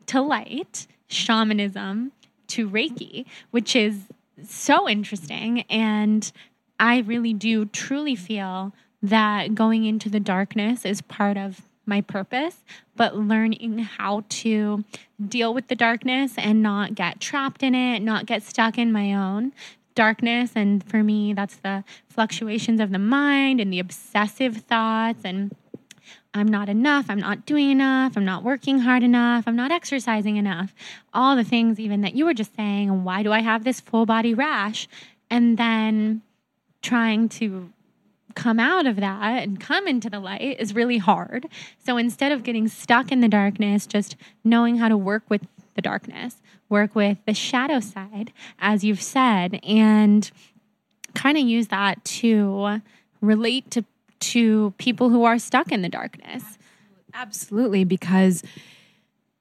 to 0.07 0.21
light, 0.21 0.87
shamanism 1.09 2.13
to 2.49 2.69
Reiki, 2.69 3.27
which 3.51 3.77
is 3.77 4.07
so 4.47 4.89
interesting. 4.89 5.63
And 5.63 6.31
I 6.79 7.01
really 7.01 7.33
do 7.33 7.67
truly 7.67 8.17
feel 8.17 8.73
that 9.03 9.55
going 9.55 9.85
into 9.85 10.09
the 10.09 10.21
darkness 10.21 10.85
is 10.85 11.01
part 11.03 11.37
of 11.37 11.63
my 11.87 12.01
purpose, 12.01 12.59
but 12.95 13.17
learning 13.17 13.79
how 13.79 14.25
to 14.29 14.85
deal 15.27 15.53
with 15.53 15.69
the 15.69 15.75
darkness 15.75 16.35
and 16.37 16.63
not 16.63 16.95
get 16.95 17.21
trapped 17.21 17.63
in 17.63 17.75
it, 17.75 18.01
not 18.01 18.27
get 18.27 18.43
stuck 18.43 18.79
in 18.79 18.93
my 18.93 19.13
own 19.13 19.53
darkness. 20.01 20.53
And 20.55 20.83
for 20.83 21.03
me, 21.03 21.35
that's 21.35 21.57
the 21.57 21.85
fluctuations 22.09 22.81
of 22.81 22.91
the 22.91 22.99
mind 22.99 23.61
and 23.61 23.71
the 23.71 23.79
obsessive 23.79 24.57
thoughts 24.57 25.21
and 25.25 25.55
I'm 26.33 26.49
not 26.49 26.69
enough, 26.69 27.07
I'm 27.09 27.19
not 27.19 27.45
doing 27.45 27.71
enough, 27.71 28.17
I'm 28.17 28.25
not 28.25 28.43
working 28.43 28.79
hard 28.79 29.03
enough, 29.03 29.45
I'm 29.47 29.57
not 29.57 29.73
exercising 29.73 30.37
enough. 30.37 30.73
All 31.13 31.35
the 31.37 31.45
things, 31.45 31.79
even 31.81 32.01
that 32.03 32.15
you 32.15 32.25
were 32.25 32.35
just 32.35 32.55
saying, 32.55 33.05
why 33.05 33.23
do 33.23 33.33
I 33.33 33.41
have 33.41 33.65
this 33.65 33.81
full 33.81 34.07
body 34.07 34.33
rash? 34.33 34.89
And 35.29 35.59
then 35.59 36.23
trying 36.83 37.29
to 37.41 37.71
come 38.35 38.61
out 38.61 38.87
of 38.87 38.97
that 38.97 39.43
and 39.43 39.61
come 39.61 39.87
into 39.87 40.09
the 40.09 40.21
light 40.21 40.57
is 40.61 40.75
really 40.75 40.99
hard. 40.99 41.47
So 41.85 41.97
instead 41.97 42.33
of 42.33 42.45
getting 42.45 42.69
stuck 42.69 43.13
in 43.13 43.21
the 43.21 43.29
darkness, 43.29 43.87
just 43.87 44.17
knowing 44.45 44.77
how 44.79 44.89
to 44.89 44.97
work 44.97 45.25
with 45.29 45.43
the 45.75 45.83
darkness, 45.83 46.37
work 46.69 46.95
with 46.95 47.19
the 47.27 47.35
shadow 47.35 47.81
side, 47.81 48.33
as 48.59 48.85
you've 48.85 49.03
said, 49.03 49.61
and 49.63 50.31
kind 51.15 51.37
of 51.37 51.45
use 51.45 51.69
that 51.69 52.05
to 52.05 52.81
relate 53.21 53.71
to 53.73 53.85
to 54.21 54.73
people 54.79 55.09
who 55.09 55.25
are 55.25 55.39
stuck 55.39 55.73
in 55.73 55.83
the 55.83 55.89
darkness. 55.89 56.59
Absolutely, 57.15 57.85
because, 57.85 58.43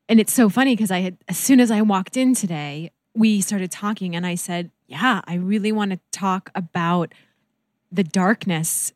and 0.08 0.20
it's 0.20 0.34
so 0.34 0.50
funny 0.50 0.76
because 0.76 0.92
I 0.92 1.00
had, 1.00 1.18
as 1.28 1.38
soon 1.38 1.60
as 1.60 1.70
I 1.70 1.82
walked 1.82 2.18
in 2.18 2.34
today, 2.34 2.92
we 3.14 3.42
started 3.42 3.72
talking 3.72 4.16
and 4.16 4.26
I 4.26 4.36
said, 4.36 4.72
Yeah, 4.88 5.22
I 5.26 5.36
really 5.36 5.72
want 5.72 5.92
to 5.92 6.00
talk 6.12 6.50
about 6.56 7.14
the 7.92 8.04
darkness 8.04 8.94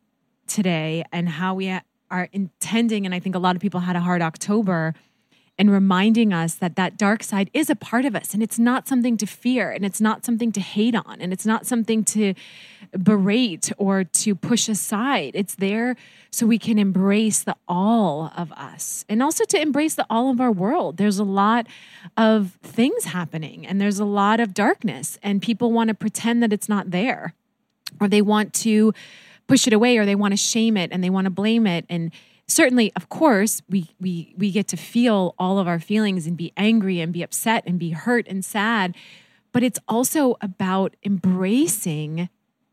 today 0.48 1.04
and 1.12 1.28
how 1.28 1.54
we 1.54 1.78
are 2.10 2.30
intending. 2.32 3.06
And 3.06 3.14
I 3.14 3.20
think 3.20 3.36
a 3.36 3.40
lot 3.40 3.56
of 3.56 3.62
people 3.62 3.82
had 3.82 3.96
a 3.96 4.00
hard 4.00 4.22
October 4.22 4.94
and 5.58 5.72
reminding 5.72 6.34
us 6.34 6.56
that 6.56 6.76
that 6.76 6.97
dark 6.97 7.24
side 7.24 7.49
is 7.54 7.70
a 7.70 7.76
part 7.76 8.06
of 8.06 8.16
us 8.16 8.34
and 8.34 8.41
it's 8.41 8.58
not 8.58 8.88
something 8.88 9.18
to 9.18 9.26
fear 9.26 9.72
and 9.72 9.86
it's 9.86 10.01
not 10.01 10.26
something 10.26 10.51
to 10.51 10.60
hate 10.60 10.95
on 10.95 11.22
and 11.22 11.32
it's 11.32 11.45
not 11.45 11.66
something 11.66 12.04
to 12.04 12.34
berate 12.97 13.72
or 13.78 14.04
to 14.04 14.36
push 14.36 14.68
aside. 14.68 15.32
It's 15.36 15.56
there 15.56 15.95
so 16.32 16.47
we 16.47 16.58
can 16.58 16.80
embrace 16.80 17.43
the 17.43 17.56
all 17.68 18.32
of 18.36 18.51
us 18.54 19.06
and 19.08 19.22
also 19.22 19.45
to 19.45 19.62
embrace 19.62 19.93
the 19.95 20.06
all 20.10 20.32
of 20.32 20.41
our 20.41 20.51
world. 20.51 20.97
There's 20.97 21.20
a 21.20 21.24
lot 21.24 21.68
of 22.18 22.58
things 22.64 23.06
happening 23.06 23.66
and 23.68 23.80
there's 23.80 23.99
a 23.99 24.06
lot 24.06 24.39
of 24.39 24.54
darkness 24.54 25.20
and 25.22 25.41
people 25.41 25.72
want 25.72 25.89
to 25.89 25.93
pretend 25.93 26.41
that 26.41 26.51
it's 26.51 26.70
not 26.70 26.91
there 26.91 27.36
or 28.01 28.08
they 28.08 28.22
want 28.22 28.54
to 28.56 28.93
push 29.47 29.68
it 29.68 29.74
away 29.74 29.97
or 29.97 30.06
they 30.06 30.16
want 30.16 30.32
to 30.32 30.38
shame 30.38 30.78
it 30.78 30.91
and 30.91 31.04
they 31.04 31.10
want 31.12 31.26
to 31.26 31.32
blame 31.32 31.68
it 31.68 31.86
and 31.89 32.12
certainly 32.48 32.91
of 32.96 33.10
course 33.10 33.62
we 33.70 33.89
we 34.00 34.34
we 34.38 34.52
get 34.52 34.68
to 34.70 34.78
feel 34.78 35.34
all 35.38 35.60
of 35.60 35.68
our 35.68 35.80
feelings 35.80 36.28
and 36.28 36.38
be 36.38 36.52
angry 36.58 37.00
and 37.00 37.14
be 37.14 37.24
upset 37.24 37.64
and 37.66 37.80
be 37.80 37.91
hurt 37.91 38.28
and 38.28 38.44
sad. 38.44 38.96
But 39.52 39.64
it's 39.64 39.80
also 39.88 40.36
about 40.41 40.96
embracing 41.04 42.30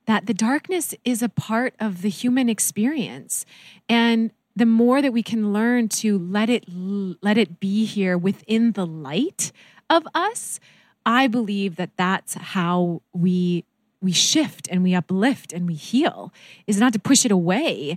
that 0.07 0.27
the 0.27 0.35
darkness 0.35 0.95
is 1.05 1.23
a 1.23 1.29
part 1.29 1.75
of 1.79 2.03
the 2.03 2.09
human 2.09 2.49
experience. 2.49 3.45
And 3.89 4.31
the 4.57 4.67
more 4.67 5.01
that 5.01 5.13
we 5.13 5.23
can 5.23 5.53
learn 5.53 5.89
to 5.89 6.19
let 6.19 6.51
it 6.51 6.65
let 6.69 7.39
it 7.39 7.61
be 7.61 7.85
here 7.85 8.19
within 8.19 8.73
the 8.73 8.87
light 8.87 9.53
of 9.89 10.07
us 10.15 10.61
i 11.07 11.27
believe 11.27 11.77
that 11.77 11.97
that's 11.97 12.35
how 12.35 13.01
we 13.13 13.65
we 14.03 14.13
shift 14.13 14.69
and 14.71 14.83
we 14.83 14.95
uplift 14.95 15.53
and 15.53 15.67
we 15.67 15.75
heal 15.75 16.33
is 16.67 16.79
not 16.79 16.93
to 16.93 16.99
push 16.99 17.25
it 17.25 17.31
away 17.31 17.97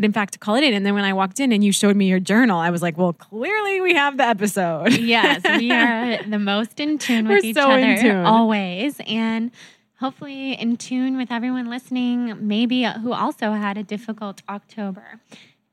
but 0.00 0.06
in 0.06 0.14
fact 0.14 0.32
to 0.32 0.38
call 0.38 0.54
it 0.54 0.64
in. 0.64 0.72
And 0.72 0.86
then 0.86 0.94
when 0.94 1.04
I 1.04 1.12
walked 1.12 1.40
in 1.40 1.52
and 1.52 1.62
you 1.62 1.72
showed 1.72 1.94
me 1.94 2.08
your 2.08 2.20
journal, 2.20 2.58
I 2.58 2.70
was 2.70 2.80
like, 2.80 2.96
well, 2.96 3.12
clearly 3.12 3.82
we 3.82 3.92
have 3.92 4.16
the 4.16 4.24
episode. 4.24 4.94
yes, 4.94 5.42
we 5.44 5.70
are 5.72 6.22
the 6.22 6.38
most 6.38 6.80
in 6.80 6.96
tune 6.96 7.28
with 7.28 7.42
We're 7.42 7.50
each 7.50 7.56
so 7.56 7.70
other 7.70 8.22
always. 8.24 8.98
And 9.06 9.50
hopefully 9.98 10.54
in 10.54 10.78
tune 10.78 11.18
with 11.18 11.30
everyone 11.30 11.68
listening, 11.68 12.34
maybe 12.48 12.86
uh, 12.86 12.94
who 13.00 13.12
also 13.12 13.52
had 13.52 13.76
a 13.76 13.82
difficult 13.82 14.40
October. 14.48 15.20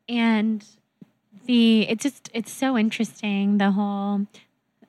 And 0.09 0.65
the 1.45 1.87
it's 1.87 2.03
just 2.03 2.29
it's 2.33 2.51
so 2.51 2.77
interesting 2.77 3.59
the 3.59 3.71
whole 3.71 4.27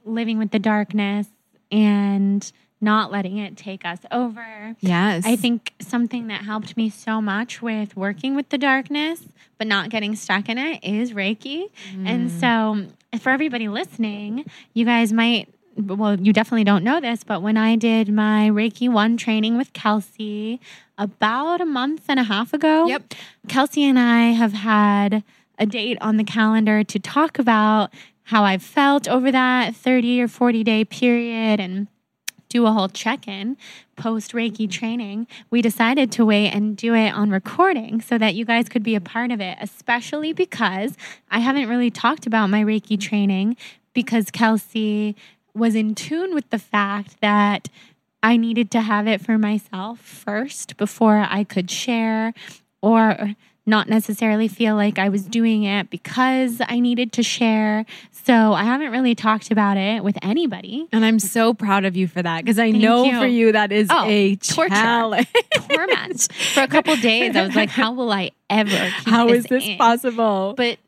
living 0.05 0.39
with 0.39 0.51
the 0.51 0.59
darkness 0.59 1.28
and 1.70 2.51
not 2.81 3.11
letting 3.11 3.39
it 3.39 3.57
take 3.57 3.85
us 3.85 3.99
over. 4.11 4.76
Yes. 4.81 5.24
I 5.26 5.37
think 5.37 5.74
something 5.81 6.29
that 6.29 6.43
helped 6.43 6.76
me 6.76 6.91
so 6.91 7.20
much 7.20 7.61
with 7.61 7.97
working 7.97 8.37
with 8.37 8.49
the 8.51 8.59
darkness, 8.59 9.22
but 9.59 9.66
not 9.66 9.91
getting 9.91 10.14
stuck 10.14 10.49
in 10.49 10.59
it, 10.59 10.85
is 10.85 11.12
Reiki. 11.12 11.70
Mm. 11.95 12.07
And 12.07 12.31
so, 12.31 12.87
for 13.20 13.31
everybody 13.31 13.68
listening, 13.68 14.45
you 14.74 14.85
guys 14.85 15.12
might. 15.12 15.49
Well, 15.76 16.18
you 16.18 16.33
definitely 16.33 16.64
don't 16.64 16.83
know 16.83 17.01
this, 17.01 17.22
but 17.22 17.41
when 17.41 17.57
I 17.57 17.76
did 17.76 18.12
my 18.12 18.51
Reiki 18.51 18.91
1 18.91 19.16
training 19.16 19.57
with 19.57 19.72
Kelsey 19.72 20.61
about 20.97 21.61
a 21.61 21.64
month 21.64 22.07
and 22.09 22.18
a 22.18 22.24
half 22.24 22.53
ago, 22.53 22.89
yep. 22.89 23.14
Kelsey 23.47 23.85
and 23.85 23.97
I 23.97 24.33
have 24.33 24.55
had 24.55 25.22
a 25.57 25.66
date 25.66 25.97
on 26.01 26.16
the 26.16 26.24
calendar 26.24 26.83
to 26.83 26.99
talk 26.99 27.39
about 27.39 27.93
how 28.24 28.43
I've 28.43 28.62
felt 28.62 29.07
over 29.07 29.31
that 29.31 29.76
30 29.76 30.20
or 30.22 30.29
40 30.29 30.64
day 30.64 30.85
period 30.85 31.61
and 31.61 31.87
do 32.49 32.67
a 32.67 32.73
whole 32.73 32.89
check 32.89 33.29
in 33.29 33.57
post 33.97 34.33
Reiki 34.33 34.71
training, 34.71 35.27
we 35.51 35.61
decided 35.61 36.11
to 36.13 36.25
wait 36.25 36.51
and 36.51 36.77
do 36.77 36.95
it 36.95 37.11
on 37.11 37.31
recording 37.31 38.01
so 38.01 38.17
that 38.17 38.35
you 38.35 38.45
guys 38.45 38.69
could 38.69 38.83
be 38.83 38.95
a 38.95 39.01
part 39.01 39.31
of 39.31 39.41
it, 39.41 39.59
especially 39.61 40.33
because 40.33 40.97
I 41.31 41.41
haven't 41.41 41.69
really 41.69 41.91
talked 41.91 42.27
about 42.27 42.49
my 42.49 42.63
Reiki 42.63 42.99
training 42.99 43.57
because 43.93 44.31
Kelsey 44.31 45.17
was 45.55 45.75
in 45.75 45.95
tune 45.95 46.35
with 46.35 46.49
the 46.51 46.59
fact 46.59 47.21
that 47.21 47.69
I 48.23 48.37
needed 48.37 48.71
to 48.73 48.81
have 48.81 49.07
it 49.07 49.21
for 49.21 49.39
myself 49.39 50.01
first 50.01 50.77
before 50.77 51.27
I 51.29 51.45
could 51.45 51.71
share 51.71 52.33
or 52.81 53.35
not 53.69 53.89
necessarily 53.89 54.49
feel 54.49 54.75
like 54.75 54.99
I 54.99 55.09
was 55.11 55.23
doing 55.23 55.64
it 55.64 55.91
because 55.91 56.61
I 56.66 56.81
needed 56.81 57.12
to 57.12 57.23
share. 57.23 57.85
So 58.11 58.53
I 58.53 58.64
haven't 58.64 58.91
really 58.91 59.14
talked 59.14 59.51
about 59.51 59.77
it 59.77 60.03
with 60.03 60.19
anybody. 60.23 60.89
And 60.93 61.05
I'm 61.05 61.19
so 61.19 61.55
proud 61.55 61.85
of 61.85 61.97
you 61.97 62.09
for 62.09 62.23
that 62.23 62.45
because 62.45 62.59
I 62.59 62.73
Thank 62.73 62.83
know 62.83 63.05
you. 63.05 63.19
for 63.19 63.27
you 63.27 63.53
that 63.53 63.71
is 63.71 63.89
oh, 63.91 64.05
a 64.07 64.37
torture, 64.37 64.71
challenge. 64.71 65.29
torment. 65.69 66.33
For 66.55 66.62
a 66.62 66.69
couple 66.69 66.97
days, 66.97 67.37
I 67.37 67.47
was 67.47 67.55
like, 67.55 67.71
how 67.71 67.93
will 67.93 68.11
I 68.11 68.33
ever? 68.51 68.71
How 68.71 69.29
this 69.29 69.39
is 69.39 69.45
this 69.45 69.66
in? 69.66 69.79
possible? 69.79 70.55
But 70.57 70.79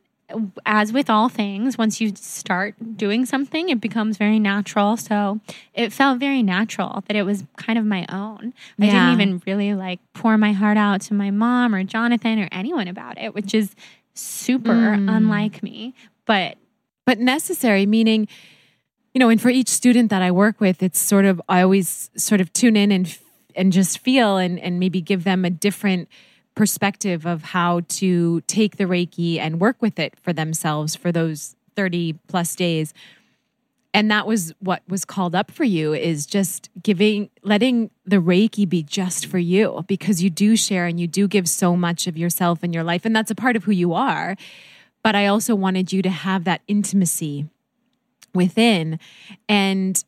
as 0.67 0.93
with 0.93 1.11
all 1.11 1.29
things, 1.29 1.77
once 1.79 2.01
you 2.01 2.13
start 2.15 2.75
doing 2.97 3.27
something, 3.27 3.69
it 3.69 3.81
becomes 3.81 4.17
very 4.17 4.39
natural. 4.39 4.97
So 4.97 5.41
it 5.75 5.93
felt 5.93 6.19
very 6.19 6.43
natural 6.43 7.03
that 7.07 7.17
it 7.17 7.23
was 7.23 7.45
kind 7.57 7.79
of 7.79 7.85
my 7.85 8.07
own. 8.09 8.55
Yeah. 8.79 8.87
I 8.87 8.91
didn't 8.91 9.21
even 9.21 9.43
really 9.47 9.75
like 9.75 10.01
pour 10.15 10.39
my 10.39 10.53
heart 10.53 10.77
out 10.77 11.01
to 11.03 11.15
my 11.15 11.31
mom 11.31 11.75
or 11.75 11.85
Jonathan 11.85 12.39
or 12.39 12.49
anyone 12.53 12.89
about 12.89 13.19
it, 13.19 13.35
which 13.35 13.55
is 13.55 13.75
super 14.15 14.73
mm. 14.73 15.11
unlike 15.11 15.63
me, 15.63 15.95
but 16.27 16.57
but 17.07 17.19
necessary 17.19 17.87
meaning 17.87 18.29
you 19.15 19.19
know, 19.19 19.29
and 19.29 19.41
for 19.41 19.51
each 19.51 19.69
student 19.69 20.11
that 20.11 20.23
I 20.23 20.31
work 20.31 20.61
with, 20.61 20.83
it's 20.83 21.01
sort 21.01 21.25
of 21.25 21.41
I 21.49 21.63
always 21.63 22.11
sort 22.17 22.41
of 22.41 22.53
tune 22.53 22.77
in 22.77 22.93
and 22.93 23.19
and 23.57 23.73
just 23.73 23.99
feel 23.99 24.37
and 24.37 24.59
and 24.59 24.79
maybe 24.79 25.01
give 25.01 25.25
them 25.25 25.45
a 25.45 25.51
different 25.51 26.09
perspective 26.61 27.25
of 27.25 27.43
how 27.43 27.81
to 27.89 28.43
take 28.43 28.77
the 28.77 28.85
Reiki 28.85 29.39
and 29.39 29.59
work 29.59 29.81
with 29.81 29.99
it 29.99 30.13
for 30.21 30.31
themselves 30.31 30.95
for 30.95 31.11
those 31.11 31.57
30 31.75 32.13
plus 32.29 32.55
days. 32.55 32.93
And 33.95 34.11
that 34.11 34.27
was 34.27 34.53
what 34.59 34.83
was 34.87 35.07
called 35.07 35.35
up 35.35 35.51
for 35.51 35.65
you 35.65 35.95
is 35.95 36.27
just 36.27 36.69
giving, 36.83 37.31
letting 37.43 37.89
the 38.05 38.19
Reiki 38.19 38.69
be 38.69 38.83
just 38.83 39.25
for 39.25 39.39
you 39.39 39.87
because 39.89 40.23
you 40.23 40.29
do 40.29 40.55
share 40.55 40.85
and 40.85 41.01
you 41.01 41.07
do 41.07 41.27
give 41.27 41.49
so 41.49 41.77
much 41.77 42.07
of 42.07 42.19
yourself 42.19 42.59
and 42.63 42.75
your 42.75 42.85
life. 42.85 43.07
And 43.07 43.17
that's 43.17 43.31
a 43.31 43.35
part 43.35 43.57
of 43.57 43.65
who 43.65 43.73
you 43.73 43.95
are. 43.95 44.37
But 45.03 45.17
I 45.17 45.29
also 45.29 45.55
wanted 45.55 45.95
you 45.95 46.03
to 46.03 46.11
have 46.11 46.45
that 46.45 46.61
intimacy 46.69 47.49
within. 48.35 48.99
And, 49.49 50.05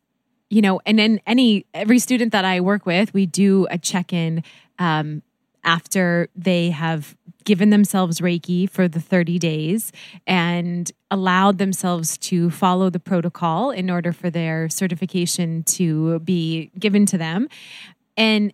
you 0.51 0.61
know, 0.61 0.83
and 0.85 0.99
then 0.99 1.19
any, 1.27 1.65
every 1.73 1.99
student 1.99 2.31
that 2.33 2.45
I 2.45 2.61
work 2.61 2.85
with, 2.85 3.15
we 3.15 3.25
do 3.25 3.67
a 3.71 3.79
check 3.79 4.13
in 4.13 4.45
um, 4.79 5.23
after 5.65 6.29
they 6.35 6.71
have 6.71 7.17
given 7.45 7.71
themselves 7.71 8.21
Reiki 8.21 8.69
for 8.69 8.89
the 8.89 9.01
30 9.01 9.39
days 9.39 9.93
and 10.27 10.91
allowed 11.11 11.59
themselves 11.59 12.17
to 12.19 12.51
follow 12.51 12.89
the 12.91 13.01
protocol 13.01 13.71
in 13.71 13.91
order 13.91 14.13
for 14.13 14.31
their 14.31 14.69
certification 14.69 15.63
to 15.65 16.21
be 16.21 16.71
given 16.79 17.05
to 17.07 17.19
them. 17.19 17.49
And 18.17 18.53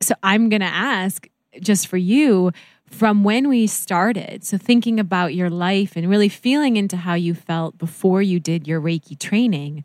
so 0.00 0.14
I'm 0.22 0.48
going 0.48 0.60
to 0.60 0.66
ask 0.66 1.28
just 1.60 1.88
for 1.88 1.96
you 1.96 2.52
from 2.86 3.22
when 3.22 3.48
we 3.48 3.66
started, 3.66 4.44
so 4.44 4.58
thinking 4.58 4.98
about 4.98 5.34
your 5.34 5.50
life 5.50 5.94
and 5.94 6.10
really 6.10 6.28
feeling 6.28 6.76
into 6.76 6.96
how 6.96 7.14
you 7.14 7.34
felt 7.34 7.78
before 7.78 8.20
you 8.20 8.40
did 8.40 8.66
your 8.66 8.80
Reiki 8.80 9.16
training, 9.18 9.84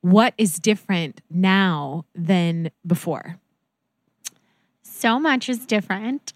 what 0.00 0.32
is 0.38 0.58
different 0.58 1.20
now 1.30 2.06
than 2.14 2.70
before? 2.86 3.38
So 5.04 5.20
much 5.20 5.50
is 5.50 5.66
different. 5.66 6.32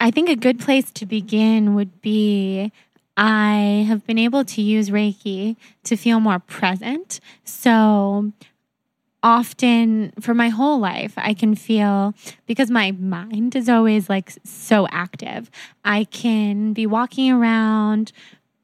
I 0.00 0.10
think 0.10 0.30
a 0.30 0.36
good 0.36 0.58
place 0.58 0.90
to 0.92 1.04
begin 1.04 1.74
would 1.74 2.00
be 2.00 2.72
I 3.14 3.84
have 3.88 4.06
been 4.06 4.16
able 4.16 4.42
to 4.42 4.62
use 4.62 4.88
Reiki 4.88 5.56
to 5.84 5.98
feel 5.98 6.18
more 6.18 6.38
present. 6.38 7.20
So 7.44 8.32
often 9.22 10.14
for 10.18 10.32
my 10.32 10.48
whole 10.48 10.78
life, 10.78 11.12
I 11.18 11.34
can 11.34 11.54
feel 11.54 12.14
because 12.46 12.70
my 12.70 12.92
mind 12.92 13.54
is 13.54 13.68
always 13.68 14.08
like 14.08 14.32
so 14.44 14.88
active, 14.90 15.50
I 15.84 16.04
can 16.04 16.72
be 16.72 16.86
walking 16.86 17.30
around 17.30 18.12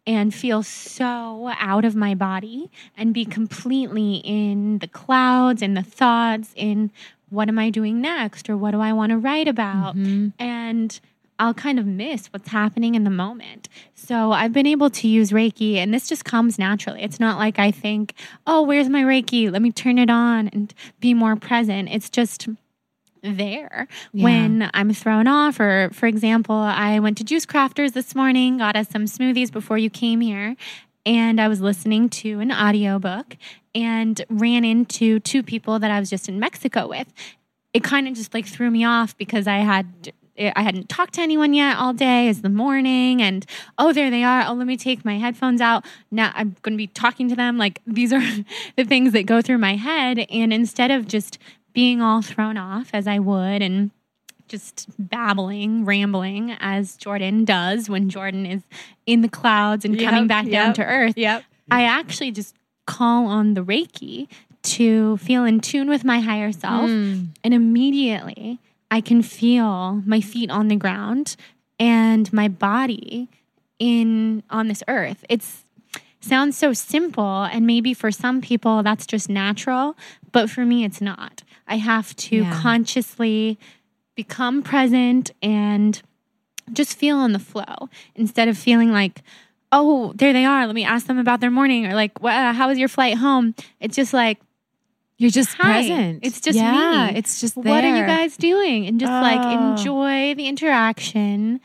and 0.07 0.34
feel 0.34 0.62
so 0.62 1.53
out 1.59 1.84
of 1.84 1.94
my 1.94 2.14
body 2.14 2.70
and 2.96 3.12
be 3.12 3.26
completely 3.26 4.14
in 4.24 4.78
the 4.78 4.88
clouds 4.88 5.61
and 5.61 5.76
the 5.76 5.82
thoughts 5.82 6.55
in 6.57 6.90
what 7.32 7.48
am 7.48 7.58
I 7.58 7.70
doing 7.70 8.00
next 8.00 8.48
or 8.50 8.56
what 8.56 8.72
do 8.72 8.80
I 8.80 8.92
want 8.92 9.10
to 9.10 9.18
write 9.18 9.48
about? 9.48 9.96
Mm-hmm. 9.96 10.28
And 10.38 11.00
I'll 11.38 11.54
kind 11.54 11.78
of 11.78 11.86
miss 11.86 12.28
what's 12.28 12.48
happening 12.50 12.94
in 12.94 13.04
the 13.04 13.10
moment. 13.10 13.68
So 13.94 14.30
I've 14.32 14.52
been 14.52 14.66
able 14.66 14.90
to 14.90 15.08
use 15.08 15.30
Reiki, 15.32 15.76
and 15.76 15.92
this 15.92 16.08
just 16.08 16.24
comes 16.24 16.58
naturally. 16.58 17.02
It's 17.02 17.18
not 17.18 17.38
like 17.38 17.58
I 17.58 17.70
think, 17.72 18.14
oh, 18.46 18.62
where's 18.62 18.88
my 18.88 19.02
Reiki? 19.02 19.50
Let 19.50 19.62
me 19.62 19.72
turn 19.72 19.98
it 19.98 20.10
on 20.10 20.48
and 20.48 20.72
be 21.00 21.14
more 21.14 21.34
present. 21.34 21.88
It's 21.90 22.10
just 22.10 22.48
there 23.22 23.88
Yeah. 24.12 24.24
when 24.24 24.70
I'm 24.74 24.92
thrown 24.92 25.26
off. 25.26 25.58
Or, 25.58 25.90
for 25.92 26.06
example, 26.06 26.54
I 26.54 26.98
went 27.00 27.18
to 27.18 27.24
Juice 27.24 27.46
Crafters 27.46 27.92
this 27.92 28.14
morning, 28.14 28.58
got 28.58 28.76
us 28.76 28.88
some 28.88 29.04
smoothies 29.06 29.50
before 29.50 29.78
you 29.78 29.90
came 29.90 30.20
here, 30.20 30.54
and 31.05 31.40
I 31.40 31.48
was 31.48 31.61
listening 31.61 32.09
to 32.11 32.40
an 32.40 32.53
audiobook 32.53 33.36
and 33.74 34.24
ran 34.28 34.64
into 34.64 35.20
two 35.20 35.42
people 35.42 35.78
that 35.78 35.90
I 35.90 35.98
was 35.98 36.11
just 36.11 36.28
in 36.28 36.38
Mexico 36.38 36.88
with. 36.88 37.12
It 37.72 37.82
kind 37.82 38.07
of 38.07 38.14
just 38.14 38.34
like 38.34 38.46
threw 38.46 38.70
me 38.70 38.84
off 38.84 39.16
because 39.16 39.46
I 39.46 39.59
had 39.59 40.12
I 40.38 40.62
hadn't 40.62 40.88
talked 40.88 41.14
to 41.14 41.20
anyone 41.20 41.53
yet 41.53 41.76
all 41.76 41.92
day. 41.92 42.28
It's 42.28 42.40
the 42.40 42.48
morning, 42.48 43.20
and 43.20 43.44
oh, 43.78 43.92
there 43.92 44.11
they 44.11 44.24
are. 44.24 44.46
Oh, 44.46 44.55
let 44.55 44.66
me 44.66 44.78
take 44.78 45.05
my 45.05 45.18
headphones 45.18 45.61
out. 45.61 45.84
Now 46.11 46.32
I'm 46.34 46.57
going 46.62 46.72
to 46.72 46.78
be 46.78 46.86
talking 46.86 47.28
to 47.28 47.36
them. 47.36 47.59
Like 47.59 47.80
these 47.86 48.12
are 48.12 48.20
the 48.76 48.84
things 48.84 49.12
that 49.12 49.26
go 49.26 49.42
through 49.42 49.59
my 49.59 49.76
head, 49.76 50.18
and 50.30 50.53
instead 50.53 50.90
of 50.90 51.07
just 51.07 51.38
being 51.72 52.03
all 52.03 52.22
thrown 52.22 52.57
off 52.57 52.90
as 52.92 53.07
I 53.07 53.18
would 53.18 53.62
and 53.62 53.90
just 54.53 54.86
babbling, 54.98 55.84
rambling 55.84 56.53
as 56.61 56.96
Jordan 56.96 57.44
does 57.44 57.88
when 57.90 58.09
Jordan 58.11 58.46
is 58.46 58.62
in 59.07 59.22
the 59.22 59.28
clouds 59.28 59.84
and 59.84 59.98
coming 59.98 60.22
Yep, 60.24 60.28
back 60.28 60.48
down 60.48 60.74
to 60.74 60.84
earth. 60.84 61.14
Yep. 61.16 61.42
I 61.70 61.84
actually 61.84 62.30
just 62.30 62.55
call 62.86 63.26
on 63.26 63.55
the 63.55 63.64
Reiki 63.64 64.28
to 64.62 65.16
feel 65.16 65.44
in 65.44 65.59
tune 65.61 65.88
with 65.88 66.05
my 66.05 66.20
higher 66.20 66.53
self. 66.53 66.88
Mm. 66.90 67.28
And 67.42 67.55
immediately 67.55 68.59
I 68.90 69.00
can 69.00 69.22
feel 69.22 70.03
my 70.07 70.20
feet 70.20 70.50
on 70.50 70.68
the 70.68 70.76
ground 70.76 71.34
and 71.80 72.30
my 72.32 72.46
body 72.48 73.28
in 73.78 74.42
on 74.50 74.68
this 74.68 74.82
earth. 74.86 75.24
It's 75.28 75.64
sounds 76.20 76.57
so 76.57 76.72
simple 76.72 77.42
and 77.44 77.66
maybe 77.66 77.92
for 77.94 78.12
some 78.12 78.40
people 78.40 78.82
that's 78.84 79.07
just 79.07 79.28
natural, 79.28 79.96
but 80.30 80.48
for 80.48 80.64
me 80.64 80.84
it's 80.84 81.00
not. 81.00 81.42
I 81.66 81.78
have 81.78 82.14
to 82.16 82.36
Yeah. 82.36 82.61
consciously 82.61 83.59
become 84.14 84.62
present 84.62 85.30
and 85.42 86.02
just 86.72 86.96
feel 86.96 87.16
on 87.16 87.32
the 87.32 87.38
flow 87.38 87.88
instead 88.14 88.48
of 88.48 88.56
feeling 88.58 88.92
like 88.92 89.22
oh 89.72 90.12
there 90.16 90.32
they 90.32 90.44
are 90.44 90.66
let 90.66 90.74
me 90.74 90.84
ask 90.84 91.06
them 91.06 91.18
about 91.18 91.40
their 91.40 91.50
morning 91.50 91.86
or 91.86 91.94
like 91.94 92.20
"Wha- 92.22 92.52
how 92.52 92.68
was 92.68 92.78
your 92.78 92.88
flight 92.88 93.16
home 93.16 93.54
it's 93.80 93.96
just 93.96 94.12
like 94.12 94.38
You're 95.18 95.30
just 95.30 95.54
Hi. 95.54 95.72
present. 95.86 96.20
It's 96.22 96.40
just 96.40 96.56
yeah, 96.58 97.10
me. 97.12 97.18
It's 97.18 97.40
just 97.40 97.56
what 97.56 97.84
are 97.84 97.96
you 97.96 98.04
guys 98.06 98.36
doing 98.36 98.86
and 98.86 98.98
just 98.98 99.12
like 99.12 99.40
Oh. 99.42 99.70
enjoy 99.72 100.34
the 100.34 100.46
interaction 100.48 101.60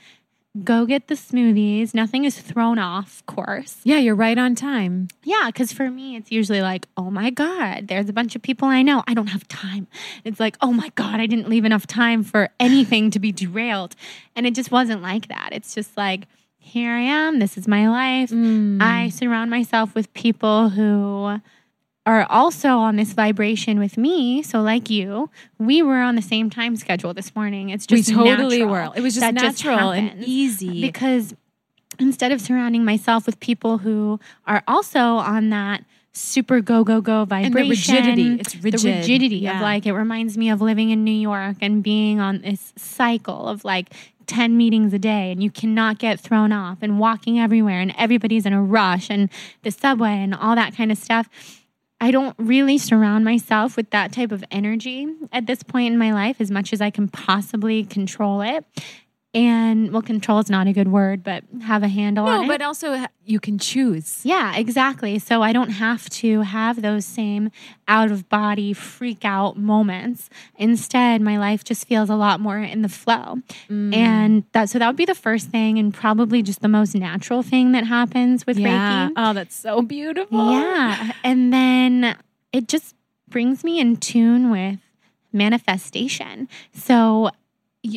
go 0.64 0.86
get 0.86 1.08
the 1.08 1.16
smoothies. 1.16 1.94
Nothing 1.94 2.26
is 2.26 2.40
thrown 2.40 2.80
off 2.80 3.26
course. 3.26 3.78
Yeah, 3.84 3.98
you're 3.98 4.16
right 4.16 4.38
on 4.38 4.56
time. 4.56 5.08
yeah 5.24 5.48
because 5.48 5.72
for 5.72 5.90
me 5.90 6.16
it's 6.16 6.32
usually 6.32 6.62
like 6.62 6.88
oh 6.96 7.10
my 7.12 7.30
god 7.30 7.88
there's 7.88 8.10
a 8.10 8.14
bunch 8.14 8.36
of 8.36 8.42
people 8.42 8.68
i 8.68 8.82
know. 8.82 9.04
I 9.08 9.14
don't 9.14 9.28
have 9.28 9.48
time. 9.48 9.88
It's 10.24 10.40
like 10.40 10.58
oh 10.62 10.74
my 10.74 10.90
god 10.96 11.20
i 11.20 11.26
didn't 11.26 11.50
leave 11.50 11.66
enough 11.66 11.88
time 11.88 12.24
for 12.24 12.50
anything 12.60 13.12
to 13.12 13.20
be 13.20 13.32
derailed. 13.32 13.96
And 14.36 14.46
it 14.46 14.56
just 14.56 14.72
wasn't 14.72 15.02
like 15.02 15.28
that. 15.28 15.50
It's 15.52 15.74
just 15.76 15.96
like 15.98 16.28
here 16.60 16.92
i 16.92 17.00
am. 17.00 17.40
This 17.40 17.58
is 17.58 17.68
my 17.68 17.88
life. 17.90 18.30
Mm. 18.30 18.82
I 18.82 19.10
surround 19.10 19.50
myself 19.50 19.96
with 19.96 20.14
people 20.14 20.70
who 20.70 21.40
are 22.08 22.26
also 22.30 22.70
on 22.78 22.96
this 22.96 23.12
vibration 23.14 23.78
with 23.78 23.98
me. 23.98 24.42
So, 24.42 24.62
like 24.62 24.90
you, 24.90 25.30
we 25.60 25.82
were 25.84 26.02
on 26.02 26.16
the 26.16 26.22
same 26.22 26.50
time 26.50 26.76
schedule 26.78 27.14
this 27.14 27.36
morning. 27.36 27.70
It's 27.70 27.86
we 27.92 27.98
just 27.98 28.12
totally 28.14 28.60
natural. 28.60 28.72
were. 28.90 28.94
It 28.96 29.02
was 29.02 29.14
just 29.16 29.22
That 29.22 29.34
natural 29.36 29.92
and 29.92 30.24
easy. 30.24 30.82
because 30.82 31.36
instead 32.00 32.32
of 32.32 32.40
surrounding 32.42 32.86
myself 32.86 33.26
with 33.26 33.40
people 33.40 33.80
who 33.80 34.20
are 34.46 34.64
also 34.68 35.00
on 35.00 35.50
that 35.50 35.84
super 36.14 36.62
go 36.62 36.84
go 36.84 37.02
go 37.02 37.22
and 37.22 37.30
vibration, 37.30 37.54
the 37.62 37.70
rigidity. 37.70 38.34
It's 38.40 38.56
rigid. 38.56 38.82
the 38.82 38.92
rigidity 39.00 39.36
Yeah. 39.38 39.58
of 39.58 39.62
like 39.62 39.86
it 39.86 39.94
reminds 39.94 40.38
me 40.38 40.50
of 40.50 40.62
living 40.62 40.90
in 40.90 41.04
New 41.04 41.12
York 41.12 41.58
and 41.62 41.84
being 41.84 42.20
on 42.20 42.42
this 42.42 42.74
cycle 42.76 43.48
of 43.48 43.64
like 43.66 43.92
10 44.28 44.58
meetings 44.58 44.94
a 44.94 45.00
day 45.00 45.32
and 45.32 45.44
you 45.44 45.52
cannot 45.52 46.00
get 46.00 46.20
thrown 46.20 46.52
off 46.52 46.80
and 46.82 47.00
walking 47.00 47.40
everywhere 47.40 47.80
and 47.82 47.94
everybody's 47.98 48.46
in 48.46 48.54
a 48.54 48.62
rush 48.62 49.10
and 49.10 49.30
the 49.64 49.72
subway 49.72 50.16
and 50.24 50.34
all 50.34 50.56
that 50.56 50.76
kind 50.76 50.92
of 50.92 50.98
stuff. 50.98 51.30
I 52.00 52.12
don't 52.12 52.36
really 52.38 52.78
surround 52.78 53.26
myself 53.26 53.76
with 53.76 53.90
that 53.90 54.12
type 54.12 54.32
of 54.32 54.44
energy 54.52 55.08
at 55.32 55.48
this 55.48 55.64
point 55.64 55.94
in 55.94 55.98
my 55.98 56.14
life 56.14 56.40
as 56.40 56.52
much 56.52 56.72
as 56.72 56.80
I 56.80 56.92
can 56.92 57.08
possibly 57.08 57.84
control 57.84 58.42
it. 58.42 58.66
And 59.38 59.92
well, 59.92 60.02
control 60.02 60.40
is 60.40 60.50
not 60.50 60.66
a 60.68 60.74
good 60.74 60.88
word, 60.88 61.24
but 61.24 61.44
have 61.64 61.84
a 61.84 61.88
handle 61.88 62.26
on 62.26 62.38
no, 62.40 62.44
it. 62.44 62.48
but 62.48 62.62
also 62.64 63.06
you 63.24 63.40
can 63.40 63.60
choose. 63.60 64.22
Yeah, 64.24 64.56
exactly. 64.56 65.20
So 65.20 65.44
I 65.44 65.54
don't 65.54 65.70
have 65.70 66.10
to 66.10 66.42
have 66.42 66.82
those 66.82 67.06
same 67.06 67.52
out 67.88 68.10
of 68.10 68.28
body 68.30 68.74
freak 68.74 69.24
out 69.24 69.56
moments. 69.56 70.30
Instead, 70.58 71.22
my 71.22 71.38
life 71.38 71.64
just 71.64 71.88
feels 71.88 72.10
a 72.10 72.16
lot 72.16 72.40
more 72.40 72.58
in 72.58 72.82
the 72.82 72.90
flow. 72.90 73.38
Mm. 73.70 73.94
And 73.94 74.44
that 74.54 74.70
so 74.70 74.80
that 74.80 74.88
would 74.88 74.96
be 74.96 75.06
the 75.06 75.14
first 75.14 75.50
thing 75.50 75.78
and 75.78 75.94
probably 75.94 76.42
just 76.42 76.62
the 76.62 76.68
most 76.68 76.96
natural 76.96 77.44
thing 77.44 77.74
that 77.74 77.86
happens 77.86 78.48
with 78.48 78.58
Yeah. 78.58 79.10
Reiki. 79.10 79.14
Oh, 79.18 79.34
that's 79.34 79.56
so 79.56 79.84
beautiful. 79.84 80.52
Yeah. 80.52 81.12
And 81.24 81.54
then 81.54 82.18
it 82.52 82.68
just 82.68 82.96
brings 83.30 83.64
me 83.64 83.80
in 83.80 83.98
tune 83.98 84.50
with 84.50 84.80
manifestation. 85.32 86.48
So 86.74 87.30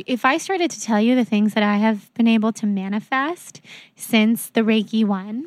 if 0.07 0.25
I 0.25 0.39
started 0.39 0.71
to 0.71 0.81
tell 0.81 1.01
you 1.01 1.15
the 1.15 1.25
things 1.25 1.55
that 1.55 1.63
I 1.63 1.77
have 1.79 2.13
been 2.15 2.29
able 2.29 2.53
to 2.55 2.67
manifest 2.67 3.61
since 3.97 4.49
the 4.51 4.63
Reiki 4.63 5.05
one, 5.05 5.47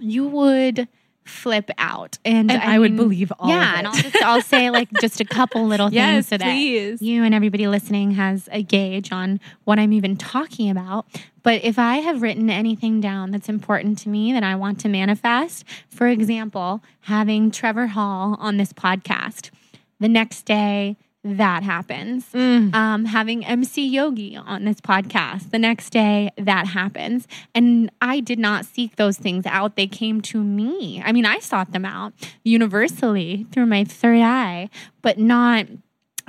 you 0.00 0.26
would 0.26 0.88
flip 1.24 1.70
out. 1.76 2.18
And, 2.24 2.52
And 2.52 2.62
I 2.62 2.78
would 2.78 2.92
mean, 2.92 2.96
believe 2.96 3.32
all 3.40 3.48
Yeah, 3.48 3.72
of 3.72 3.78
and. 3.78 3.86
I'll 3.88 3.94
just 3.94 4.16
I'll 4.22 4.42
say 4.42 4.70
like 4.70 4.88
just 5.00 5.20
a 5.20 5.24
couple 5.24 5.66
little 5.66 5.88
things 5.88 5.94
Yes, 5.96 6.28
so 6.28 6.36
that 6.36 6.44
please. 6.44 7.02
you 7.02 7.24
and 7.24 7.34
everybody 7.34 7.66
listening 7.66 8.12
has 8.12 8.48
a 8.52 8.62
gauge 8.62 9.10
on 9.10 9.40
what 9.64 9.78
I'm 9.80 9.92
even 9.92 10.16
talking 10.16 10.70
about. 10.70 11.06
But 11.42 11.64
if 11.64 11.80
I 11.80 11.96
have 11.96 12.22
written 12.22 12.48
anything 12.48 13.00
down 13.00 13.32
that's 13.32 13.48
important 13.48 13.98
to 14.00 14.08
me 14.08 14.32
that 14.34 14.44
I 14.44 14.54
want 14.54 14.78
to 14.80 14.88
manifest, 14.88 15.64
for 15.88 16.06
example, 16.06 16.80
having 17.00 17.50
Trevor 17.50 17.88
Hall 17.88 18.36
on 18.38 18.56
this 18.56 18.72
podcast, 18.72 19.50
the 19.98 20.08
next 20.08 20.42
day 20.44 20.96
that 21.26 21.62
happens. 21.64 22.24
Mm. 22.32 22.72
Um, 22.74 23.04
having 23.04 23.44
MC 23.44 23.86
Yogi 23.86 24.36
on 24.36 24.64
this 24.64 24.80
podcast, 24.80 25.50
the 25.50 25.58
next 25.58 25.90
day 25.90 26.30
that 26.38 26.68
happens. 26.68 27.26
And 27.54 27.90
I 28.00 28.20
did 28.20 28.38
not 28.38 28.64
seek 28.64 28.96
those 28.96 29.18
things 29.18 29.44
out. 29.44 29.74
They 29.76 29.88
came 29.88 30.20
to 30.22 30.42
me. 30.42 31.02
I 31.04 31.10
mean, 31.12 31.26
I 31.26 31.40
sought 31.40 31.72
them 31.72 31.84
out 31.84 32.12
universally 32.44 33.46
through 33.52 33.66
my 33.66 33.84
third 33.84 34.20
eye, 34.20 34.70
but 35.02 35.18
not. 35.18 35.66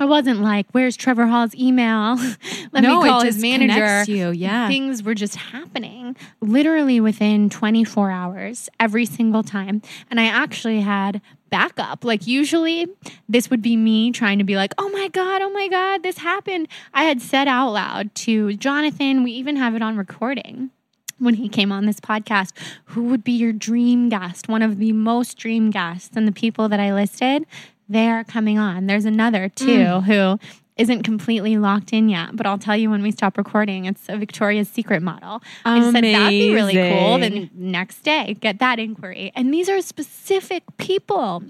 I 0.00 0.04
wasn't 0.04 0.42
like, 0.42 0.66
"Where's 0.70 0.96
Trevor 0.96 1.26
Hall's 1.26 1.56
email? 1.56 2.14
Let 2.72 2.82
No, 2.84 3.02
me 3.02 3.08
call 3.08 3.22
his 3.22 3.42
manager." 3.42 4.04
you, 4.10 4.30
yeah. 4.30 4.68
things 4.68 5.02
were 5.02 5.14
just 5.14 5.34
happening 5.34 6.14
literally 6.40 7.00
within 7.00 7.50
24 7.50 8.08
hours 8.12 8.68
every 8.78 9.04
single 9.06 9.42
time. 9.42 9.82
And 10.08 10.20
I 10.20 10.26
actually 10.26 10.82
had 10.82 11.20
backup. 11.50 12.04
Like, 12.04 12.26
usually, 12.26 12.86
this 13.28 13.50
would 13.50 13.62
be 13.62 13.76
me 13.76 14.12
trying 14.12 14.38
to 14.38 14.44
be 14.44 14.56
like, 14.56 14.74
oh 14.78 14.88
my 14.90 15.08
God, 15.08 15.42
oh 15.42 15.50
my 15.50 15.68
God, 15.68 16.02
this 16.02 16.18
happened. 16.18 16.68
I 16.94 17.04
had 17.04 17.20
said 17.20 17.48
out 17.48 17.70
loud 17.70 18.14
to 18.16 18.54
Jonathan, 18.54 19.22
we 19.22 19.32
even 19.32 19.56
have 19.56 19.74
it 19.74 19.82
on 19.82 19.96
recording 19.96 20.70
when 21.18 21.34
he 21.34 21.48
came 21.48 21.72
on 21.72 21.86
this 21.86 22.00
podcast, 22.00 22.52
who 22.86 23.04
would 23.04 23.24
be 23.24 23.32
your 23.32 23.52
dream 23.52 24.08
guest? 24.08 24.48
One 24.48 24.62
of 24.62 24.78
the 24.78 24.92
most 24.92 25.36
dream 25.36 25.70
guests 25.70 26.16
and 26.16 26.26
the 26.26 26.32
people 26.32 26.68
that 26.68 26.80
I 26.80 26.94
listed, 26.94 27.46
they 27.88 28.08
are 28.08 28.24
coming 28.24 28.58
on. 28.58 28.86
There's 28.86 29.04
another 29.04 29.48
too 29.48 29.84
mm. 29.84 30.04
who 30.04 30.38
isn't 30.78 31.02
completely 31.02 31.58
locked 31.58 31.92
in 31.92 32.08
yet, 32.08 32.36
but 32.36 32.46
I'll 32.46 32.58
tell 32.58 32.76
you 32.76 32.88
when 32.88 33.02
we 33.02 33.10
stop 33.10 33.36
recording. 33.36 33.84
It's 33.84 34.08
a 34.08 34.16
Victoria's 34.16 34.68
Secret 34.68 35.02
model. 35.02 35.42
I 35.64 35.80
said 35.92 36.04
that'd 36.04 36.30
be 36.30 36.54
really 36.54 36.74
cool. 36.74 37.18
Then 37.18 37.50
next 37.54 38.02
day, 38.02 38.36
get 38.40 38.60
that 38.60 38.78
inquiry. 38.78 39.32
And 39.34 39.52
these 39.52 39.68
are 39.68 39.82
specific 39.82 40.62
people. 40.78 41.42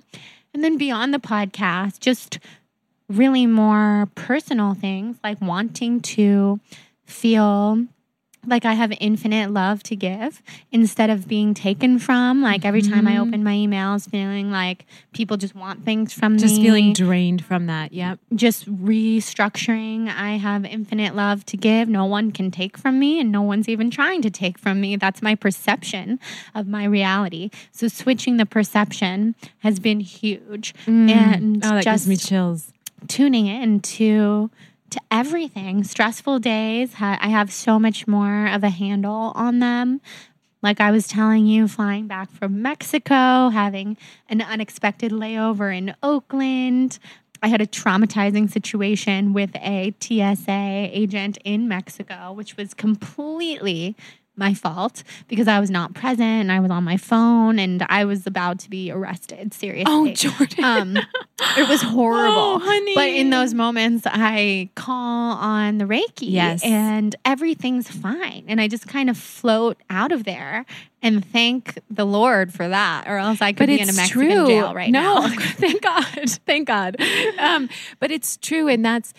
And 0.54 0.64
then 0.64 0.78
beyond 0.78 1.12
the 1.12 1.18
podcast, 1.18 2.00
just 2.00 2.38
really 3.08 3.46
more 3.46 4.08
personal 4.14 4.74
things 4.74 5.18
like 5.22 5.40
wanting 5.40 6.00
to 6.00 6.58
feel 7.04 7.86
like 8.46 8.64
I 8.64 8.74
have 8.74 8.92
infinite 9.00 9.50
love 9.50 9.82
to 9.84 9.96
give 9.96 10.42
instead 10.72 11.10
of 11.10 11.28
being 11.28 11.52
taken 11.54 11.98
from. 11.98 12.40
Like 12.42 12.64
every 12.64 12.82
time 12.82 13.06
I 13.06 13.12
Mm-hmm. 13.12 13.22
open 13.28 13.44
my 13.44 13.52
emails, 13.54 14.08
feeling 14.08 14.50
like 14.50 14.86
people 15.12 15.36
just 15.36 15.54
want 15.54 15.84
things 15.84 16.12
from 16.12 16.38
Just 16.38 16.44
me. 16.44 16.48
Just 16.58 16.62
feeling 16.62 16.92
drained 16.92 17.44
from 17.44 17.66
that. 17.66 17.92
Yep. 17.92 18.18
just 18.34 18.66
restructuring. 19.18 20.08
I 20.08 20.36
have 20.36 20.64
infinite 20.64 21.14
love 21.14 21.44
to 21.46 21.56
give. 21.56 21.88
No 21.88 22.04
one 22.04 22.32
can 22.32 22.50
take 22.50 22.76
from 22.78 22.98
me, 22.98 23.20
and 23.20 23.30
no 23.32 23.42
one's 23.42 23.68
even 23.68 23.90
trying 23.90 24.22
to 24.22 24.30
take 24.30 24.58
from 24.58 24.80
me. 24.80 24.96
That's 24.96 25.22
my 25.22 25.34
perception 25.34 26.18
of 26.54 26.66
my 26.66 26.84
reality. 26.84 27.50
So 27.72 27.88
switching 27.88 28.36
the 28.36 28.46
perception 28.46 29.34
has 29.60 29.78
been 29.80 30.00
huge, 30.00 30.74
and 30.86 31.64
Oh, 31.64 31.68
that 31.70 31.84
just 31.84 32.06
gives 32.06 32.08
me 32.08 32.16
chills. 32.16 32.72
tuning 33.08 33.46
in 33.46 33.80
to 33.80 34.50
to 34.90 35.00
everything. 35.10 35.84
Stressful 35.84 36.38
days, 36.38 36.94
I 37.00 37.28
have 37.28 37.52
so 37.52 37.78
much 37.78 38.06
more 38.06 38.46
of 38.46 38.64
a 38.64 38.70
handle 38.70 39.32
on 39.34 39.58
them. 39.58 40.00
Like 40.62 40.80
I 40.80 40.90
was 40.90 41.06
telling 41.06 41.46
you, 41.46 41.68
flying 41.68 42.06
back 42.06 42.30
from 42.30 42.62
Mexico, 42.62 43.48
having 43.50 43.96
an 44.28 44.42
unexpected 44.42 45.12
layover 45.12 45.76
in 45.76 45.94
Oakland. 46.02 46.98
I 47.40 47.48
had 47.48 47.60
a 47.60 47.66
traumatizing 47.66 48.50
situation 48.50 49.32
with 49.32 49.54
a 49.56 49.94
TSA 50.00 50.90
agent 50.92 51.38
in 51.44 51.68
Mexico, 51.68 52.32
which 52.32 52.56
was 52.56 52.74
completely 52.74 53.94
my 54.38 54.54
fault 54.54 55.02
because 55.26 55.48
I 55.48 55.60
was 55.60 55.70
not 55.70 55.94
present 55.94 56.20
and 56.20 56.52
I 56.52 56.60
was 56.60 56.70
on 56.70 56.84
my 56.84 56.96
phone 56.96 57.58
and 57.58 57.84
I 57.88 58.04
was 58.04 58.26
about 58.26 58.60
to 58.60 58.70
be 58.70 58.90
arrested. 58.90 59.52
Seriously. 59.52 59.84
Oh, 59.86 60.12
Jordan. 60.12 60.64
Um, 60.64 60.96
it 61.56 61.68
was 61.68 61.82
horrible. 61.82 62.34
Oh, 62.36 62.58
honey. 62.58 62.94
But 62.94 63.08
in 63.08 63.30
those 63.30 63.54
moments, 63.54 64.04
I 64.06 64.70
call 64.74 65.36
on 65.36 65.78
the 65.78 65.84
Reiki. 65.84 66.30
Yes. 66.30 66.62
And 66.64 67.14
everything's 67.24 67.90
fine. 67.90 68.44
And 68.48 68.60
I 68.60 68.68
just 68.68 68.86
kind 68.86 69.10
of 69.10 69.16
float 69.16 69.76
out 69.90 70.12
of 70.12 70.24
there 70.24 70.64
and 71.02 71.24
thank 71.24 71.78
the 71.90 72.04
Lord 72.04 72.52
for 72.52 72.68
that, 72.68 73.06
or 73.06 73.18
else 73.18 73.40
I 73.40 73.52
could 73.52 73.58
but 73.58 73.66
be 73.68 73.80
in 73.80 73.88
a 73.88 73.92
Mexican 73.92 74.30
true. 74.30 74.46
jail 74.46 74.74
right 74.74 74.90
no, 74.90 75.26
now. 75.26 75.28
thank 75.38 75.82
God, 75.82 76.30
thank 76.46 76.66
God. 76.66 76.96
Um, 77.38 77.68
but 78.00 78.10
it's 78.10 78.36
true, 78.36 78.68
and 78.68 78.84
that's 78.84 79.14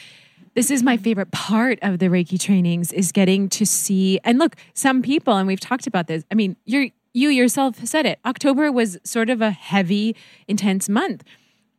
this 0.56 0.72
is 0.72 0.84
my 0.84 0.98
favorite 0.98 1.32
part 1.32 1.80
of 1.82 2.00
the 2.00 2.08
Reiki 2.08 2.40
trainings 2.40 2.92
is 2.92 3.12
getting 3.12 3.50
to 3.50 3.66
see 3.66 4.20
and 4.24 4.40
look. 4.40 4.56
Some 4.74 5.02
people, 5.02 5.36
and 5.36 5.48
we've 5.48 5.60
talked 5.60 5.88
about 5.88 6.08
this. 6.08 6.24
I 6.32 6.36
mean, 6.36 6.56
you're 6.66 6.88
you 7.14 7.30
yourself 7.30 7.84
said 7.86 8.06
it. 8.06 8.20
October 8.26 8.72
was 8.72 8.98
sort 9.04 9.30
of 9.30 9.42
a 9.42 9.52
heavy, 9.52 10.16
intense 10.48 10.88
month. 10.88 11.24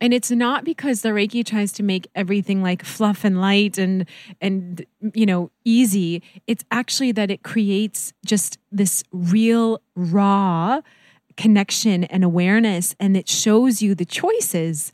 And 0.01 0.13
it's 0.13 0.31
not 0.31 0.65
because 0.65 1.03
the 1.03 1.09
Reiki 1.09 1.45
tries 1.45 1.71
to 1.73 1.83
make 1.83 2.07
everything 2.15 2.63
like 2.63 2.83
fluff 2.83 3.23
and 3.23 3.39
light 3.39 3.77
and 3.77 4.05
and 4.41 4.83
you 5.13 5.25
know 5.25 5.51
easy. 5.63 6.23
It's 6.47 6.65
actually 6.71 7.11
that 7.13 7.29
it 7.29 7.43
creates 7.43 8.13
just 8.25 8.57
this 8.71 9.03
real 9.11 9.79
raw 9.95 10.81
connection 11.37 12.03
and 12.05 12.23
awareness 12.23 12.95
and 12.99 13.15
it 13.15 13.29
shows 13.29 13.81
you 13.81 13.95
the 13.95 14.05
choices 14.05 14.91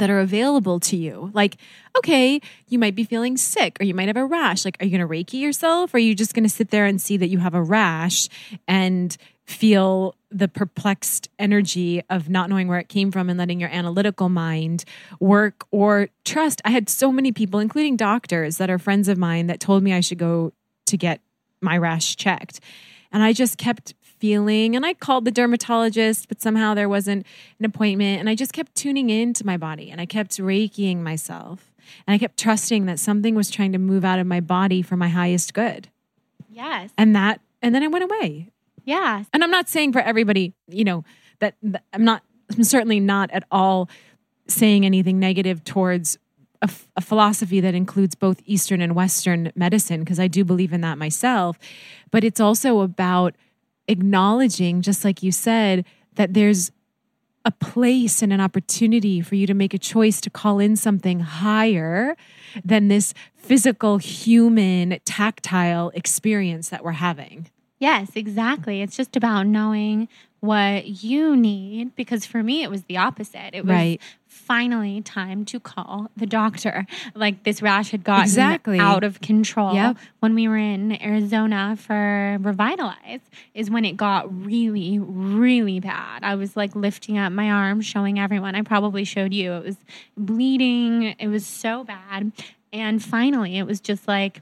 that 0.00 0.10
are 0.10 0.18
available 0.18 0.80
to 0.80 0.96
you. 0.96 1.30
Like, 1.32 1.56
okay, 1.96 2.40
you 2.66 2.78
might 2.78 2.94
be 2.94 3.04
feeling 3.04 3.36
sick 3.36 3.76
or 3.80 3.84
you 3.84 3.94
might 3.94 4.08
have 4.08 4.16
a 4.16 4.24
rash. 4.24 4.64
Like, 4.64 4.76
are 4.80 4.84
you 4.84 4.90
going 4.96 5.06
to 5.06 5.08
Reiki 5.08 5.40
yourself? 5.40 5.94
Or 5.94 5.98
are 5.98 6.00
you 6.00 6.14
just 6.14 6.34
going 6.34 6.44
to 6.44 6.50
sit 6.50 6.70
there 6.70 6.86
and 6.86 7.00
see 7.00 7.16
that 7.16 7.28
you 7.28 7.38
have 7.38 7.54
a 7.54 7.62
rash 7.62 8.28
and 8.66 9.16
feel 9.46 10.14
the 10.30 10.48
perplexed 10.48 11.28
energy 11.38 12.02
of 12.08 12.28
not 12.28 12.48
knowing 12.48 12.68
where 12.68 12.78
it 12.78 12.88
came 12.88 13.10
from 13.10 13.28
and 13.28 13.38
letting 13.38 13.60
your 13.60 13.70
analytical 13.70 14.28
mind 14.28 14.84
work 15.20 15.66
or 15.70 16.08
trust? 16.24 16.60
I 16.64 16.70
had 16.70 16.88
so 16.88 17.12
many 17.12 17.32
people, 17.32 17.60
including 17.60 17.96
doctors 17.96 18.56
that 18.56 18.70
are 18.70 18.78
friends 18.78 19.08
of 19.08 19.18
mine, 19.18 19.46
that 19.48 19.60
told 19.60 19.82
me 19.82 19.92
I 19.92 20.00
should 20.00 20.18
go 20.18 20.52
to 20.86 20.96
get 20.96 21.20
my 21.60 21.76
rash 21.78 22.16
checked. 22.16 22.60
And 23.12 23.22
I 23.22 23.32
just 23.32 23.58
kept 23.58 23.94
feeling, 24.20 24.76
and 24.76 24.86
I 24.86 24.94
called 24.94 25.24
the 25.24 25.30
dermatologist, 25.30 26.28
but 26.28 26.40
somehow 26.40 26.74
there 26.74 26.88
wasn't 26.88 27.26
an 27.58 27.64
appointment. 27.64 28.20
And 28.20 28.28
I 28.28 28.34
just 28.34 28.52
kept 28.52 28.74
tuning 28.74 29.10
into 29.10 29.44
my 29.44 29.56
body 29.56 29.90
and 29.90 30.00
I 30.00 30.06
kept 30.06 30.36
reikiing 30.38 30.98
myself. 30.98 31.72
And 32.06 32.14
I 32.14 32.18
kept 32.18 32.38
trusting 32.38 32.86
that 32.86 33.00
something 33.00 33.34
was 33.34 33.50
trying 33.50 33.72
to 33.72 33.78
move 33.78 34.04
out 34.04 34.20
of 34.20 34.26
my 34.26 34.40
body 34.40 34.82
for 34.82 34.96
my 34.96 35.08
highest 35.08 35.54
good. 35.54 35.88
yes. 36.48 36.90
And 36.96 37.16
that, 37.16 37.40
and 37.62 37.74
then 37.74 37.82
I 37.82 37.88
went 37.88 38.04
away. 38.04 38.50
Yes. 38.84 39.26
And 39.32 39.42
I'm 39.42 39.50
not 39.50 39.68
saying 39.68 39.92
for 39.92 40.00
everybody, 40.00 40.52
you 40.68 40.84
know, 40.84 41.04
that, 41.40 41.54
that 41.62 41.84
I'm 41.92 42.04
not, 42.04 42.22
I'm 42.50 42.64
certainly 42.64 43.00
not 43.00 43.30
at 43.30 43.44
all 43.50 43.88
saying 44.46 44.84
anything 44.84 45.18
negative 45.18 45.64
towards 45.64 46.18
a, 46.62 46.64
f- 46.64 46.88
a 46.96 47.00
philosophy 47.00 47.60
that 47.60 47.74
includes 47.74 48.14
both 48.14 48.40
Eastern 48.44 48.80
and 48.80 48.94
Western 48.94 49.52
medicine, 49.54 50.00
because 50.00 50.20
I 50.20 50.28
do 50.28 50.44
believe 50.44 50.72
in 50.72 50.80
that 50.82 50.98
myself. 50.98 51.58
But 52.10 52.24
it's 52.24 52.40
also 52.40 52.80
about 52.80 53.34
acknowledging, 53.90 54.82
just 54.82 55.04
like 55.04 55.22
you 55.22 55.32
said, 55.32 55.84
that 56.14 56.34
there's 56.34 56.70
a 57.44 57.50
place 57.50 58.22
and 58.22 58.32
an 58.32 58.40
opportunity 58.40 59.20
for 59.20 59.34
you 59.34 59.46
to 59.46 59.54
make 59.54 59.72
a 59.72 59.78
choice 59.78 60.20
to 60.20 60.30
call 60.30 60.58
in 60.58 60.76
something 60.76 61.20
higher 61.20 62.16
than 62.64 62.88
this 62.88 63.14
physical, 63.34 63.98
human, 63.98 64.98
tactile 65.04 65.90
experience 65.94 66.68
that 66.68 66.84
we're 66.84 66.92
having. 66.92 67.48
Yes, 67.78 68.10
exactly. 68.14 68.82
It's 68.82 68.96
just 68.96 69.16
about 69.16 69.46
knowing 69.46 70.08
what 70.40 70.86
you 71.02 71.36
need 71.36 71.94
because 71.96 72.24
for 72.24 72.42
me 72.42 72.62
it 72.62 72.70
was 72.70 72.84
the 72.84 72.96
opposite. 72.96 73.54
It 73.54 73.64
was 73.64 73.74
Right. 73.74 74.00
finally 74.26 75.02
time 75.02 75.44
to 75.44 75.60
call 75.60 76.10
the 76.16 76.24
doctor. 76.26 76.86
Like 77.14 77.42
this 77.44 77.60
rash 77.60 77.90
had 77.90 78.04
gotten 78.04 78.24
Exactly. 78.24 78.78
out 78.78 79.04
of 79.04 79.20
control 79.20 79.74
Yep. 79.74 79.98
when 80.20 80.34
we 80.34 80.48
were 80.48 80.56
in 80.56 81.00
Arizona 81.02 81.76
for 81.76 82.38
Revitalize 82.40 83.20
is 83.52 83.70
when 83.70 83.84
it 83.84 83.98
got 83.98 84.32
really 84.44 84.98
really 84.98 85.78
bad. 85.78 86.22
I 86.24 86.36
was 86.36 86.56
like 86.56 86.74
lifting 86.74 87.18
up 87.18 87.32
my 87.32 87.50
arm 87.50 87.82
showing 87.82 88.18
everyone. 88.18 88.54
I 88.54 88.62
probably 88.62 89.04
showed 89.04 89.34
you. 89.34 89.52
It 89.52 89.64
was 89.64 89.76
bleeding. 90.16 91.14
It 91.18 91.28
was 91.28 91.44
so 91.46 91.84
bad. 91.84 92.32
And 92.72 93.02
finally 93.04 93.58
it 93.58 93.66
was 93.66 93.80
just 93.80 94.08
like 94.08 94.40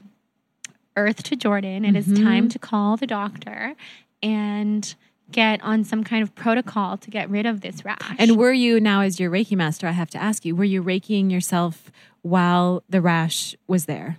Earth 0.95 1.23
to 1.23 1.35
Jordan. 1.35 1.83
It 1.83 1.95
is 1.95 2.07
Mm-hmm. 2.07 2.23
time 2.25 2.49
to 2.49 2.59
call 2.59 2.95
the 2.97 3.07
doctor 3.07 3.75
and 4.23 4.95
get 5.31 5.61
on 5.63 5.83
some 5.83 6.03
kind 6.03 6.23
of 6.23 6.33
protocol 6.35 6.97
to 6.97 7.09
get 7.09 7.29
rid 7.29 7.45
of 7.45 7.61
this 7.61 7.85
rash. 7.85 8.15
And 8.17 8.37
were 8.37 8.53
you 8.53 8.79
now, 8.79 9.01
as 9.01 9.19
your 9.19 9.29
Reiki 9.29 9.55
master, 9.55 9.87
I 9.87 9.91
have 9.91 10.09
to 10.11 10.17
ask 10.21 10.45
you, 10.45 10.55
were 10.55 10.63
you 10.63 10.83
Reikiing 10.83 11.31
yourself 11.31 11.91
while 12.21 12.83
the 12.89 13.01
rash 13.01 13.55
was 13.67 13.85
there? 13.85 14.17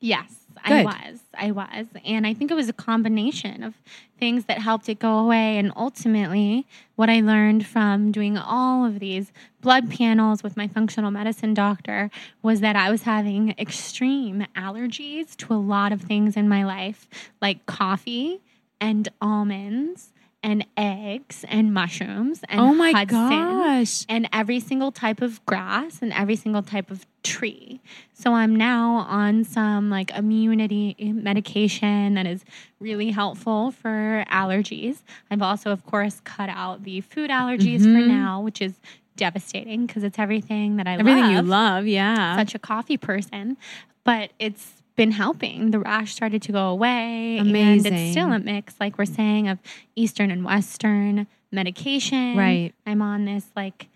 yes, 0.00 0.34
I 0.64 0.84
was. 0.84 1.20
I 1.34 1.50
was. 1.50 1.86
And 2.04 2.26
I 2.26 2.34
think 2.34 2.50
it 2.50 2.54
was 2.54 2.68
a 2.68 2.72
combination 2.72 3.62
of 3.62 3.74
things 4.18 4.46
that 4.46 4.58
helped 4.58 4.88
it 4.88 4.98
go 4.98 5.18
away. 5.18 5.58
And 5.58 5.72
ultimately, 5.76 6.66
what 6.96 7.08
I 7.08 7.20
learned 7.20 7.66
from 7.66 8.10
doing 8.12 8.36
all 8.36 8.84
of 8.84 8.98
these 8.98 9.32
blood 9.60 9.90
panels 9.90 10.42
with 10.42 10.56
my 10.56 10.66
functional 10.68 11.10
medicine 11.10 11.54
doctor 11.54 12.10
was 12.42 12.60
that 12.60 12.76
I 12.76 12.90
was 12.90 13.02
having 13.02 13.54
extreme 13.58 14.46
allergies 14.56 15.36
to 15.36 15.54
a 15.54 15.56
lot 15.56 15.92
of 15.92 16.02
things 16.02 16.36
in 16.36 16.48
my 16.48 16.64
life, 16.64 17.08
like 17.40 17.66
coffee 17.66 18.40
and 18.80 19.08
almonds. 19.20 20.12
And 20.48 20.66
eggs 20.78 21.44
and 21.46 21.74
mushrooms 21.74 22.40
and 22.48 22.58
oh 22.58 22.72
my 22.72 22.92
Hudson 22.92 23.28
gosh. 23.28 24.06
and 24.08 24.26
every 24.32 24.60
single 24.60 24.90
type 24.90 25.20
of 25.20 25.44
grass 25.44 25.98
and 26.00 26.10
every 26.12 26.36
single 26.36 26.62
type 26.62 26.90
of 26.90 27.04
tree. 27.22 27.82
So 28.14 28.32
I'm 28.32 28.56
now 28.56 29.06
on 29.08 29.44
some 29.44 29.90
like 29.90 30.10
immunity 30.10 30.96
medication 30.98 32.14
that 32.14 32.26
is 32.26 32.46
really 32.80 33.10
helpful 33.10 33.72
for 33.72 34.24
allergies. 34.30 35.02
I've 35.30 35.42
also, 35.42 35.70
of 35.70 35.84
course, 35.84 36.20
cut 36.24 36.48
out 36.48 36.84
the 36.84 37.02
food 37.02 37.30
allergies 37.30 37.82
for 37.82 37.88
mm-hmm. 37.88 38.08
now, 38.08 38.40
which 38.40 38.62
is 38.62 38.80
devastating 39.16 39.84
because 39.84 40.02
it's 40.02 40.18
everything 40.18 40.78
that 40.78 40.86
I 40.86 40.94
Everything 40.94 41.24
love 41.24 41.32
you 41.32 41.42
love, 41.42 41.86
yeah. 41.86 42.36
such 42.36 42.54
a 42.54 42.58
coffee 42.58 42.96
person, 42.96 43.58
but 44.04 44.30
it's 44.38 44.77
been 44.98 45.12
helping. 45.12 45.70
The 45.70 45.78
rash 45.78 46.12
started 46.12 46.42
to 46.42 46.52
go 46.52 46.68
away. 46.68 47.38
And 47.38 47.56
it's 47.56 48.10
still 48.10 48.30
a 48.32 48.38
mix, 48.38 48.74
like 48.78 48.98
we're 48.98 49.06
saying, 49.06 49.48
of 49.48 49.58
Eastern 49.94 50.30
and 50.30 50.44
Western 50.44 51.26
medication. 51.50 52.36
Right. 52.36 52.74
I'm 52.84 53.00
on 53.00 53.24
this 53.24 53.46
like 53.56 53.88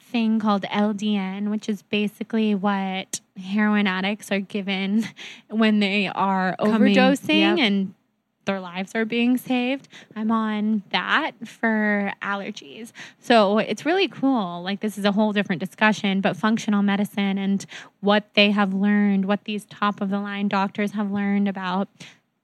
thing 0.00 0.40
called 0.40 0.62
LDN, 0.62 1.50
which 1.50 1.68
is 1.68 1.82
basically 1.82 2.54
what 2.54 3.20
heroin 3.40 3.86
addicts 3.86 4.32
are 4.32 4.40
given 4.40 5.06
when 5.48 5.80
they 5.80 6.08
are 6.08 6.56
Coming- 6.58 6.94
overdosing 6.94 7.38
yep. 7.38 7.58
and 7.58 7.94
their 8.44 8.60
lives 8.60 8.94
are 8.94 9.04
being 9.04 9.36
saved. 9.36 9.88
I'm 10.16 10.30
on 10.30 10.82
that 10.90 11.32
for 11.46 12.12
allergies. 12.22 12.92
So 13.20 13.58
it's 13.58 13.86
really 13.86 14.08
cool. 14.08 14.62
Like, 14.62 14.80
this 14.80 14.98
is 14.98 15.04
a 15.04 15.12
whole 15.12 15.32
different 15.32 15.60
discussion, 15.60 16.20
but 16.20 16.36
functional 16.36 16.82
medicine 16.82 17.38
and 17.38 17.64
what 18.00 18.24
they 18.34 18.50
have 18.50 18.74
learned, 18.74 19.26
what 19.26 19.44
these 19.44 19.64
top 19.66 20.00
of 20.00 20.10
the 20.10 20.18
line 20.20 20.48
doctors 20.48 20.92
have 20.92 21.10
learned 21.10 21.48
about 21.48 21.88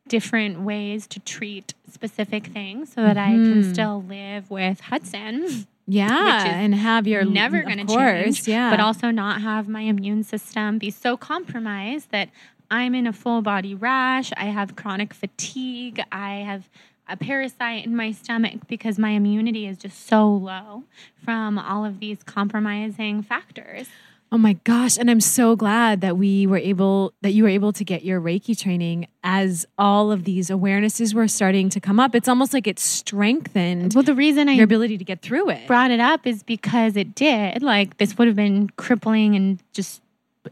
different 0.06 0.60
ways 0.60 1.06
to 1.06 1.20
treat 1.20 1.74
specific 1.90 2.46
things 2.46 2.92
so 2.92 3.02
that 3.02 3.16
I 3.18 3.30
Mm-hmm. 3.32 3.52
can 3.62 3.74
still 3.74 4.02
live 4.08 4.50
with 4.50 4.80
Hudson. 4.80 5.66
yeah, 5.86 6.44
and 6.46 6.74
have 6.74 7.06
your 7.06 7.24
never 7.24 7.62
going 7.62 7.86
to 7.86 7.94
change, 7.94 8.46
yeah. 8.48 8.70
but 8.70 8.78
also 8.80 9.10
not 9.10 9.42
have 9.42 9.68
my 9.68 9.80
immune 9.82 10.22
system 10.22 10.78
be 10.78 10.90
so 10.90 11.16
compromised 11.16 12.10
that 12.10 12.28
I'm 12.70 12.94
in 12.94 13.06
a 13.06 13.12
full 13.12 13.42
body 13.42 13.74
rash. 13.74 14.30
I 14.36 14.46
have 14.46 14.76
chronic 14.76 15.14
fatigue. 15.14 16.02
I 16.12 16.36
have 16.36 16.68
a 17.08 17.16
parasite 17.16 17.86
in 17.86 17.96
my 17.96 18.12
stomach 18.12 18.66
because 18.68 18.98
my 18.98 19.10
immunity 19.10 19.66
is 19.66 19.78
just 19.78 20.06
so 20.06 20.30
low 20.30 20.84
from 21.24 21.58
all 21.58 21.84
of 21.84 22.00
these 22.00 22.22
compromising 22.22 23.22
factors. 23.22 23.88
Oh 24.30 24.36
my 24.36 24.54
gosh. 24.64 24.98
And 24.98 25.10
I'm 25.10 25.22
so 25.22 25.56
glad 25.56 26.02
that 26.02 26.18
we 26.18 26.46
were 26.46 26.58
able, 26.58 27.14
that 27.22 27.30
you 27.30 27.44
were 27.44 27.48
able 27.48 27.72
to 27.72 27.82
get 27.82 28.04
your 28.04 28.20
Reiki 28.20 28.58
training 28.58 29.08
as 29.24 29.66
all 29.78 30.12
of 30.12 30.24
these 30.24 30.50
awarenesses 30.50 31.14
were 31.14 31.28
starting 31.28 31.70
to 31.70 31.80
come 31.80 31.98
up. 31.98 32.14
It's 32.14 32.28
almost 32.28 32.52
like 32.52 32.66
it 32.66 32.78
strengthened 32.78 33.94
Well, 33.94 34.02
the 34.02 34.14
reason 34.14 34.50
I 34.50 34.52
your 34.52 34.64
ability 34.64 34.98
to 34.98 35.04
get 35.04 35.22
through 35.22 35.48
it. 35.48 35.66
brought 35.66 35.90
it 35.90 36.00
up 36.00 36.26
is 36.26 36.42
because 36.42 36.94
it 36.94 37.14
did. 37.14 37.62
Like, 37.62 37.96
this 37.96 38.18
would 38.18 38.28
have 38.28 38.36
been 38.36 38.68
crippling 38.76 39.34
and 39.34 39.62
just 39.72 40.02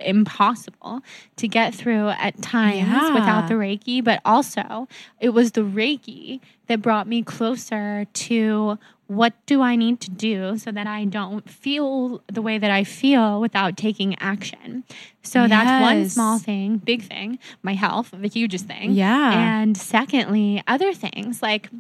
impossible 0.01 1.01
to 1.37 1.49
get 1.49 1.75
through 1.75 2.09
at 2.11 2.41
times 2.43 2.77
Yeah. 2.77 3.15
without 3.15 3.49
the 3.49 3.55
Reiki. 3.55 4.03
But 4.03 4.21
also, 4.25 4.89
it 5.21 5.31
was 5.31 5.53
the 5.53 5.63
Reiki 5.63 6.41
that 6.67 6.83
brought 6.83 7.07
me 7.07 7.23
closer 7.23 8.07
to 8.13 8.79
what 9.09 9.35
do 9.47 9.63
I 9.63 9.77
need 9.77 10.01
to 10.01 10.11
do 10.11 10.59
so 10.59 10.73
that 10.73 10.89
I 10.89 11.05
don't 11.05 11.49
feel 11.49 12.23
the 12.27 12.43
way 12.43 12.59
that 12.59 12.73
I 12.73 12.83
feel 12.83 13.41
without 13.41 13.77
taking 13.77 14.19
action. 14.19 14.83
So 15.23 15.47
that's 15.47 15.81
one 15.81 16.09
small 16.09 16.39
thing, 16.41 16.79
big 16.79 17.03
thing, 17.03 17.39
my 17.63 17.75
health, 17.75 18.11
the 18.13 18.29
hugest 18.29 18.67
thing. 18.67 18.93
Yeah. 18.93 19.61
And 19.61 19.77
secondly, 19.77 20.63
other 20.67 20.93
things 20.93 21.41
like 21.41 21.71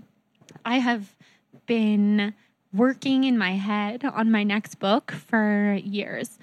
I 0.64 0.79
have 0.79 1.17
been 1.67 2.33
working 2.73 3.25
in 3.25 3.37
my 3.37 3.53
head 3.53 4.05
on 4.05 4.31
my 4.31 4.45
next 4.45 4.77
book 4.77 5.11
for 5.11 5.79
years. 5.83 6.39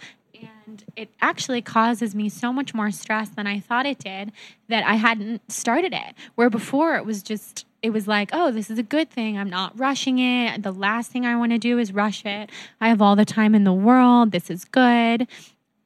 And 0.74 0.84
it 0.96 1.10
actually 1.22 1.62
causes 1.62 2.16
me 2.16 2.30
so 2.30 2.52
much 2.52 2.74
more 2.74 2.90
stress 2.90 3.30
than 3.30 3.46
I 3.46 3.60
thought 3.60 3.86
it 3.86 4.00
did 4.00 4.32
that 4.70 4.84
I 4.84 4.96
hadn't 4.96 5.52
started 5.52 5.94
it. 5.94 6.16
Where 6.34 6.50
before 6.50 6.96
it 6.96 7.06
was 7.06 7.22
just, 7.22 7.66
it 7.84 7.92
was 7.92 8.08
like, 8.08 8.32
oh, 8.34 8.52
this 8.52 8.72
is 8.72 8.80
a 8.80 8.84
good 8.84 9.12
thing. 9.12 9.38
I'm 9.38 9.50
not 9.50 9.78
rushing 9.78 10.18
it. 10.18 10.64
The 10.64 10.72
last 10.72 11.12
thing 11.12 11.26
I 11.28 11.36
want 11.36 11.52
to 11.52 11.60
do 11.60 11.78
is 11.78 11.94
rush 11.94 12.26
it. 12.26 12.50
I 12.82 12.90
have 12.90 13.04
all 13.04 13.16
the 13.16 13.26
time 13.26 13.54
in 13.54 13.66
the 13.66 13.74
world. 13.74 14.32
This 14.32 14.50
is 14.50 14.66
good. 14.66 15.28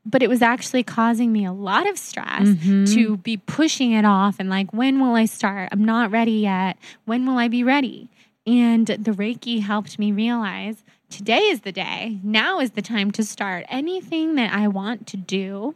But 0.06 0.24
it 0.24 0.30
was 0.30 0.42
actually 0.42 0.84
causing 0.84 1.34
me 1.34 1.44
a 1.44 1.52
lot 1.52 1.86
of 1.86 1.98
stress 1.98 2.48
mm-hmm. 2.48 2.86
to 2.86 3.18
be 3.18 3.36
pushing 3.36 3.92
it 3.92 4.06
off 4.06 4.38
and 4.40 4.50
like, 4.50 4.72
when 4.72 5.02
will 5.02 5.16
I 5.16 5.26
start? 5.26 5.68
I'm 5.74 5.84
not 5.84 6.12
ready 6.12 6.32
yet. 6.32 6.78
When 7.04 7.26
will 7.26 7.38
I 7.38 7.50
be 7.50 7.62
ready? 7.62 8.10
And 8.46 8.88
the 8.88 9.12
Reiki 9.12 9.62
helped 9.62 10.00
me 10.00 10.14
realize 10.14 10.86
today 11.10 11.40
is 11.40 11.62
the 11.62 11.72
day. 11.72 12.20
Now 12.24 12.60
is 12.60 12.72
the 12.72 12.82
time 12.82 13.12
to 13.12 13.24
start. 13.24 13.66
Anything 13.70 14.36
that 14.36 14.54
I 14.54 14.68
want 14.68 15.08
to 15.08 15.18
do, 15.18 15.76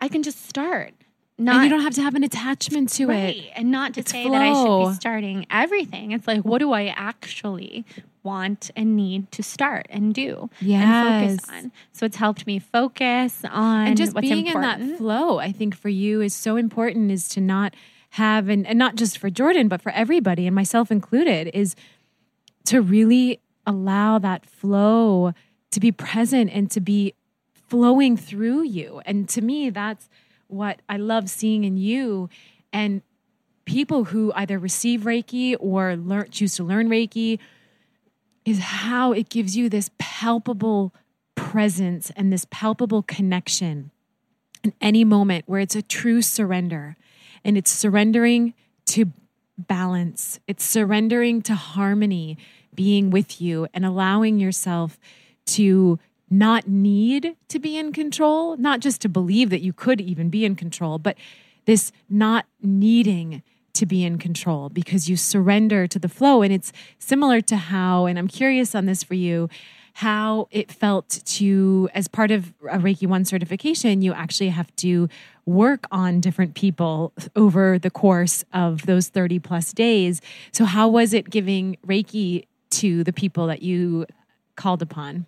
I 0.00 0.08
can 0.08 0.22
just 0.22 0.46
start. 0.48 0.92
Not 1.38 1.56
and 1.56 1.64
you 1.64 1.70
don't 1.70 1.80
have 1.80 1.94
to 1.94 2.02
have 2.02 2.14
an 2.14 2.22
attachment 2.24 2.90
to 2.90 3.06
right. 3.06 3.36
it. 3.36 3.52
And 3.56 3.70
not 3.70 3.94
to 3.94 4.00
It's 4.00 4.12
say 4.12 4.28
that 4.28 4.42
I 4.42 4.52
should 4.52 4.88
be 4.90 4.94
starting 4.94 5.46
everything. 5.50 6.12
It's 6.12 6.26
like, 6.26 6.42
what 6.42 6.58
do 6.58 6.72
I 6.72 6.88
actually 6.88 7.86
want 8.22 8.70
and 8.76 8.94
need 8.94 9.32
to 9.32 9.42
start 9.42 9.86
and 9.88 10.12
do 10.14 10.50
and 10.60 10.68
Yes. 10.68 11.40
focus 11.40 11.50
on? 11.64 11.72
So 11.92 12.04
it's 12.04 12.16
helped 12.18 12.46
me 12.46 12.58
focus 12.58 13.42
on 13.50 13.86
and 13.86 13.96
just 13.96 14.14
what's 14.14 14.28
being 14.28 14.46
important. 14.48 14.82
in 14.82 14.88
that 14.90 14.98
flow 14.98 15.38
i 15.38 15.50
think 15.50 15.74
for 15.74 15.88
you 15.88 16.20
is 16.20 16.34
so 16.34 16.56
important 16.56 17.10
is 17.10 17.26
to 17.30 17.40
not 17.40 17.74
have 18.10 18.50
and, 18.50 18.66
and 18.66 18.78
not 18.78 18.96
just 18.96 19.16
for 19.16 19.30
jordan 19.30 19.68
but 19.68 19.80
for 19.80 19.90
everybody 19.92 20.46
and 20.46 20.54
myself 20.54 20.90
included 20.90 21.48
is 21.54 21.74
to 22.66 22.82
really 22.82 23.40
allow 23.66 24.18
that 24.18 24.46
flow 24.46 25.32
to 25.70 25.80
be 25.80 25.92
present 25.92 26.50
and 26.52 26.70
to 26.70 26.80
be 26.80 27.14
flowing 27.68 28.16
through 28.16 28.62
you. 28.62 29.00
And 29.04 29.28
to 29.28 29.40
me 29.40 29.70
that's 29.70 30.08
what 30.48 30.82
i 30.88 30.96
love 30.96 31.30
seeing 31.30 31.64
in 31.64 31.76
you. 31.76 32.28
And 32.72 33.02
people 33.64 34.04
who 34.04 34.32
either 34.34 34.58
receive 34.58 35.02
reiki 35.02 35.56
or 35.60 35.96
learn 35.96 36.28
choose 36.30 36.56
to 36.56 36.64
learn 36.64 36.88
reiki 36.88 37.38
is 38.44 38.58
how 38.58 39.12
it 39.12 39.28
gives 39.28 39.56
you 39.56 39.68
this 39.68 39.90
palpable 39.98 40.92
presence 41.34 42.10
and 42.16 42.32
this 42.32 42.46
palpable 42.50 43.02
connection 43.02 43.90
in 44.64 44.72
any 44.80 45.04
moment 45.04 45.44
where 45.46 45.60
it's 45.60 45.76
a 45.76 45.82
true 45.82 46.22
surrender. 46.22 46.96
And 47.44 47.56
it's 47.56 47.70
surrendering 47.70 48.54
to 48.86 49.12
balance, 49.56 50.40
it's 50.46 50.64
surrendering 50.64 51.42
to 51.42 51.54
harmony, 51.54 52.38
being 52.80 53.10
with 53.10 53.42
you 53.42 53.66
and 53.74 53.84
allowing 53.84 54.40
yourself 54.40 54.98
to 55.44 55.98
not 56.30 56.66
need 56.66 57.36
to 57.46 57.58
be 57.58 57.76
in 57.76 57.92
control, 57.92 58.56
not 58.56 58.80
just 58.80 59.02
to 59.02 59.08
believe 59.08 59.50
that 59.50 59.60
you 59.60 59.70
could 59.70 60.00
even 60.00 60.30
be 60.30 60.46
in 60.46 60.56
control, 60.56 60.98
but 60.98 61.14
this 61.66 61.92
not 62.08 62.46
needing 62.62 63.42
to 63.74 63.84
be 63.84 64.02
in 64.02 64.16
control 64.16 64.70
because 64.70 65.10
you 65.10 65.16
surrender 65.18 65.86
to 65.86 65.98
the 65.98 66.08
flow. 66.08 66.40
And 66.40 66.54
it's 66.54 66.72
similar 66.98 67.42
to 67.42 67.56
how, 67.58 68.06
and 68.06 68.18
I'm 68.18 68.28
curious 68.28 68.74
on 68.74 68.86
this 68.86 69.02
for 69.02 69.12
you, 69.12 69.50
how 69.92 70.48
it 70.50 70.72
felt 70.72 71.20
to, 71.26 71.90
as 71.92 72.08
part 72.08 72.30
of 72.30 72.54
a 72.70 72.78
Reiki 72.78 73.06
1 73.06 73.26
certification, 73.26 74.00
you 74.00 74.14
actually 74.14 74.48
have 74.48 74.74
to 74.76 75.06
work 75.44 75.84
on 75.90 76.20
different 76.20 76.54
people 76.54 77.12
over 77.36 77.78
the 77.78 77.90
course 77.90 78.42
of 78.54 78.86
those 78.86 79.08
30 79.08 79.38
plus 79.40 79.74
days. 79.74 80.22
So, 80.52 80.64
how 80.64 80.88
was 80.88 81.12
it 81.12 81.28
giving 81.28 81.76
Reiki 81.86 82.46
to 82.70 83.02
the 83.04 83.12
people 83.12 83.46
that 83.48 83.62
you 83.62 84.06
called 84.56 84.82
upon? 84.82 85.26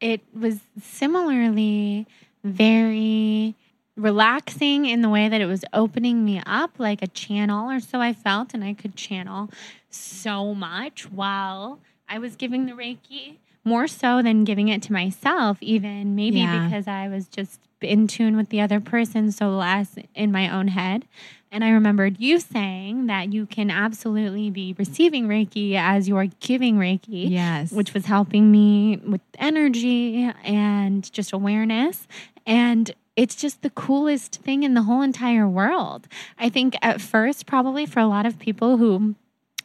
it 0.00 0.20
was 0.38 0.58
similarly 0.82 2.06
very 2.42 3.54
relaxing 3.96 4.84
in 4.86 5.00
the 5.02 5.08
way 5.08 5.28
that 5.28 5.40
it 5.40 5.46
was 5.46 5.64
opening 5.72 6.24
me 6.24 6.42
up 6.44 6.72
like 6.78 7.00
a 7.00 7.06
channel 7.06 7.70
or 7.70 7.80
so 7.80 8.00
I 8.00 8.12
felt 8.12 8.52
and 8.52 8.62
I 8.64 8.74
could 8.74 8.96
channel 8.96 9.50
so 9.88 10.52
much 10.52 11.10
while 11.10 11.78
I 12.08 12.18
was 12.18 12.34
giving 12.36 12.66
the 12.66 12.72
reiki 12.72 13.36
more 13.64 13.86
so 13.86 14.20
than 14.20 14.44
giving 14.44 14.68
it 14.68 14.82
to 14.82 14.92
myself 14.92 15.58
even 15.62 16.14
maybe 16.16 16.40
Yeah. 16.40 16.64
because 16.66 16.86
I 16.88 17.08
was 17.08 17.26
just 17.28 17.60
in 17.80 18.06
tune 18.08 18.36
with 18.36 18.48
the 18.50 18.60
other 18.60 18.80
person 18.80 19.30
so 19.30 19.50
less 19.50 19.94
in 20.14 20.32
my 20.32 20.50
own 20.54 20.68
head 20.68 21.06
and 21.54 21.62
I 21.64 21.70
remembered 21.70 22.18
you 22.18 22.40
saying 22.40 23.06
that 23.06 23.32
you 23.32 23.46
can 23.46 23.70
absolutely 23.70 24.50
be 24.50 24.74
receiving 24.76 25.28
reiki 25.28 25.74
as 25.76 26.08
you're 26.08 26.26
giving 26.40 26.76
reiki 26.76 27.30
Yes. 27.30 27.70
which 27.70 27.94
was 27.94 28.06
helping 28.06 28.50
me 28.50 28.96
with 29.06 29.20
energy 29.38 30.30
and 30.42 31.10
just 31.12 31.32
awareness. 31.32 32.08
And 32.44 32.90
it's 33.16 33.36
just 33.36 33.62
the 33.62 33.70
coolest 33.70 34.42
thing 34.42 34.64
in 34.64 34.74
the 34.74 34.82
whole 34.82 35.00
entire 35.00 35.48
world. 35.48 36.08
I 36.38 36.48
think 36.48 36.74
at 36.82 37.00
first, 37.00 37.46
probably 37.46 37.86
for 37.86 38.00
a 38.00 38.06
lot 38.08 38.26
of 38.26 38.38
people 38.38 38.76
who 38.76 39.14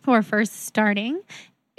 who 0.04 0.12
are 0.14 0.22
first 0.24 0.66
starting, 0.66 1.22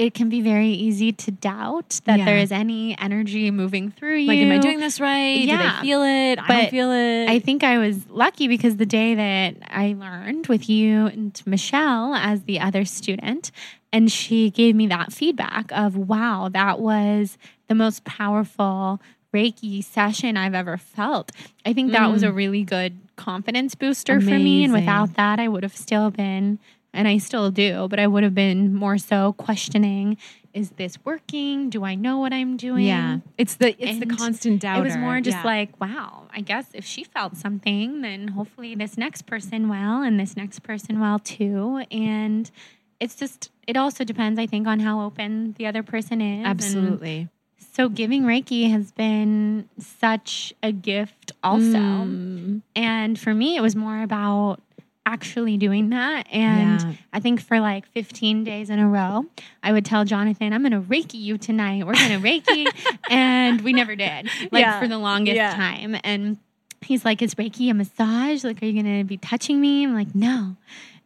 it 0.01 0.15
can 0.15 0.29
be 0.31 0.41
very 0.41 0.69
easy 0.71 1.13
to 1.13 1.31
doubt 1.31 2.01
that 2.07 2.19
Yeah. 2.21 2.25
there 2.25 2.39
is 2.39 2.51
any 2.51 2.99
energy 2.99 3.51
moving 3.51 3.91
through 3.91 4.17
you. 4.17 4.29
like, 4.29 4.39
am 4.39 4.51
I 4.53 4.59
doing 4.59 4.81
this 4.81 4.99
right? 4.99 5.37
Did 5.41 5.49
Yeah. 5.51 5.77
I 5.79 5.83
feel 5.83 6.03
it? 6.03 6.39
I 6.39 6.47
don't 6.49 6.71
feel 6.71 6.91
it. 6.91 7.29
I 7.29 7.39
think 7.39 7.63
I 7.63 7.77
was 7.79 8.09
lucky 8.09 8.49
because 8.49 8.77
the 8.79 8.87
day 8.87 9.15
that 9.15 9.57
I 9.71 9.95
learned 9.99 10.47
with 10.47 10.71
you 10.71 11.07
and 11.07 11.41
Michelle 11.45 12.15
as 12.15 12.45
the 12.45 12.59
other 12.61 12.85
student, 12.87 13.51
and 13.93 14.11
she 14.11 14.51
gave 14.51 14.75
me 14.75 14.87
that 14.87 15.13
feedback 15.13 15.71
of, 15.73 15.97
wow, 15.97 16.49
that 16.51 16.81
was 16.81 17.37
the 17.69 17.75
most 17.75 18.05
powerful 18.05 19.01
Reiki 19.35 19.85
session 19.85 20.37
I've 20.37 20.55
ever 20.55 20.77
felt. 20.79 21.31
I 21.67 21.73
think 21.73 21.93
that 21.93 22.11
was 22.11 22.23
a 22.23 22.33
really 22.33 22.65
good 22.65 22.99
confidence 23.17 23.75
booster 23.75 24.19
for 24.21 24.31
me. 24.31 24.65
And 24.65 24.73
Mm. 24.73 24.81
Without 24.81 25.15
that, 25.15 25.39
I 25.39 25.47
would 25.47 25.63
have 25.63 25.77
still 25.77 26.11
been, 26.11 26.59
and 26.93 27.07
I 27.07 27.19
still 27.19 27.51
do, 27.51 27.89
but 27.89 28.01
I 28.01 28.07
would 28.07 28.23
have 28.23 28.35
been 28.35 28.75
more 28.75 28.99
so 28.99 29.33
questioning 29.35 30.17
is 30.53 30.71
this 30.71 30.99
working? 31.05 31.71
Do 31.71 31.85
I 31.85 31.95
know 31.95 32.19
what 32.19 32.33
I'm 32.33 32.57
doing? 32.57 32.85
yeah. 32.85 33.19
It's 33.39 33.55
the 33.57 33.81
it's 33.83 33.99
the 33.99 34.07
constant 34.07 34.63
doubt. 34.63 34.81
It 34.81 34.85
was 34.85 34.97
more 34.97 35.21
just 35.21 35.45
like, 35.45 35.81
wow, 35.81 36.25
I 36.35 36.41
guess 36.41 36.67
if 36.75 36.85
she 36.85 37.05
felt 37.05 37.37
something, 37.37 38.01
then 38.03 38.29
hopefully 38.29 38.75
this 38.75 38.99
next 38.99 39.27
person 39.27 39.69
will, 39.69 40.03
and 40.03 40.19
this 40.19 40.37
next 40.37 40.63
person 40.63 41.01
will 41.01 41.19
too. 41.19 41.85
And 41.91 42.51
it's 42.99 43.15
just, 43.15 43.51
it 43.67 43.77
also 43.77 44.05
depends, 44.05 44.39
I 44.39 44.47
think, 44.47 44.67
on 44.67 44.81
how 44.81 45.01
open 45.03 45.55
the 45.57 45.67
other 45.67 45.83
person 45.83 46.21
is. 46.21 46.39
And 46.39 46.47
absolutely. 46.47 47.29
so 47.73 47.89
giving 47.89 48.25
Reiki 48.25 48.71
has 48.71 48.93
been 48.93 49.69
such 49.79 50.53
a 50.63 50.73
gift, 50.73 51.33
also. 51.43 51.63
Mm. 51.63 52.63
And 52.77 53.19
for 53.19 53.33
me, 53.33 53.57
it 53.57 53.61
was 53.61 53.77
more 53.77 54.03
about 54.03 54.61
actually 55.07 55.57
doing 55.57 55.91
that. 55.91 56.27
And 56.31 56.81
Yeah. 56.81 56.93
I 57.13 57.21
think 57.21 57.41
for 57.41 57.59
like 57.61 57.87
15 57.89 58.45
days 58.45 58.71
in 58.71 58.79
a 58.79 58.89
row, 58.89 59.25
I 59.63 59.73
would 59.73 59.85
tell 59.85 60.05
Jonathan, 60.05 60.53
I'm 60.53 60.63
going 60.63 60.73
to 60.73 60.81
Reiki 60.81 61.21
you 61.21 61.39
tonight. 61.39 61.87
We're 61.87 61.95
going 61.95 62.21
to 62.21 62.29
Reiki. 62.29 62.67
and 63.11 63.61
we 63.63 63.73
never 63.73 63.97
did, 63.97 64.29
like 64.53 64.63
Yeah. 64.63 64.79
for 64.81 64.87
the 64.89 64.99
longest 64.99 65.37
Yeah. 65.37 65.55
time. 65.55 65.97
And 66.05 66.39
he's 66.83 67.05
like, 67.05 67.23
Is 67.23 67.35
Reiki 67.35 67.71
a 67.71 67.75
massage? 67.75 68.45
Like, 68.45 68.63
are 68.63 68.67
you 68.67 68.81
going 68.83 68.99
to 68.99 69.05
be 69.05 69.17
touching 69.17 69.61
me? 69.61 69.85
I'm 69.85 69.95
like, 69.95 70.15
No. 70.15 70.57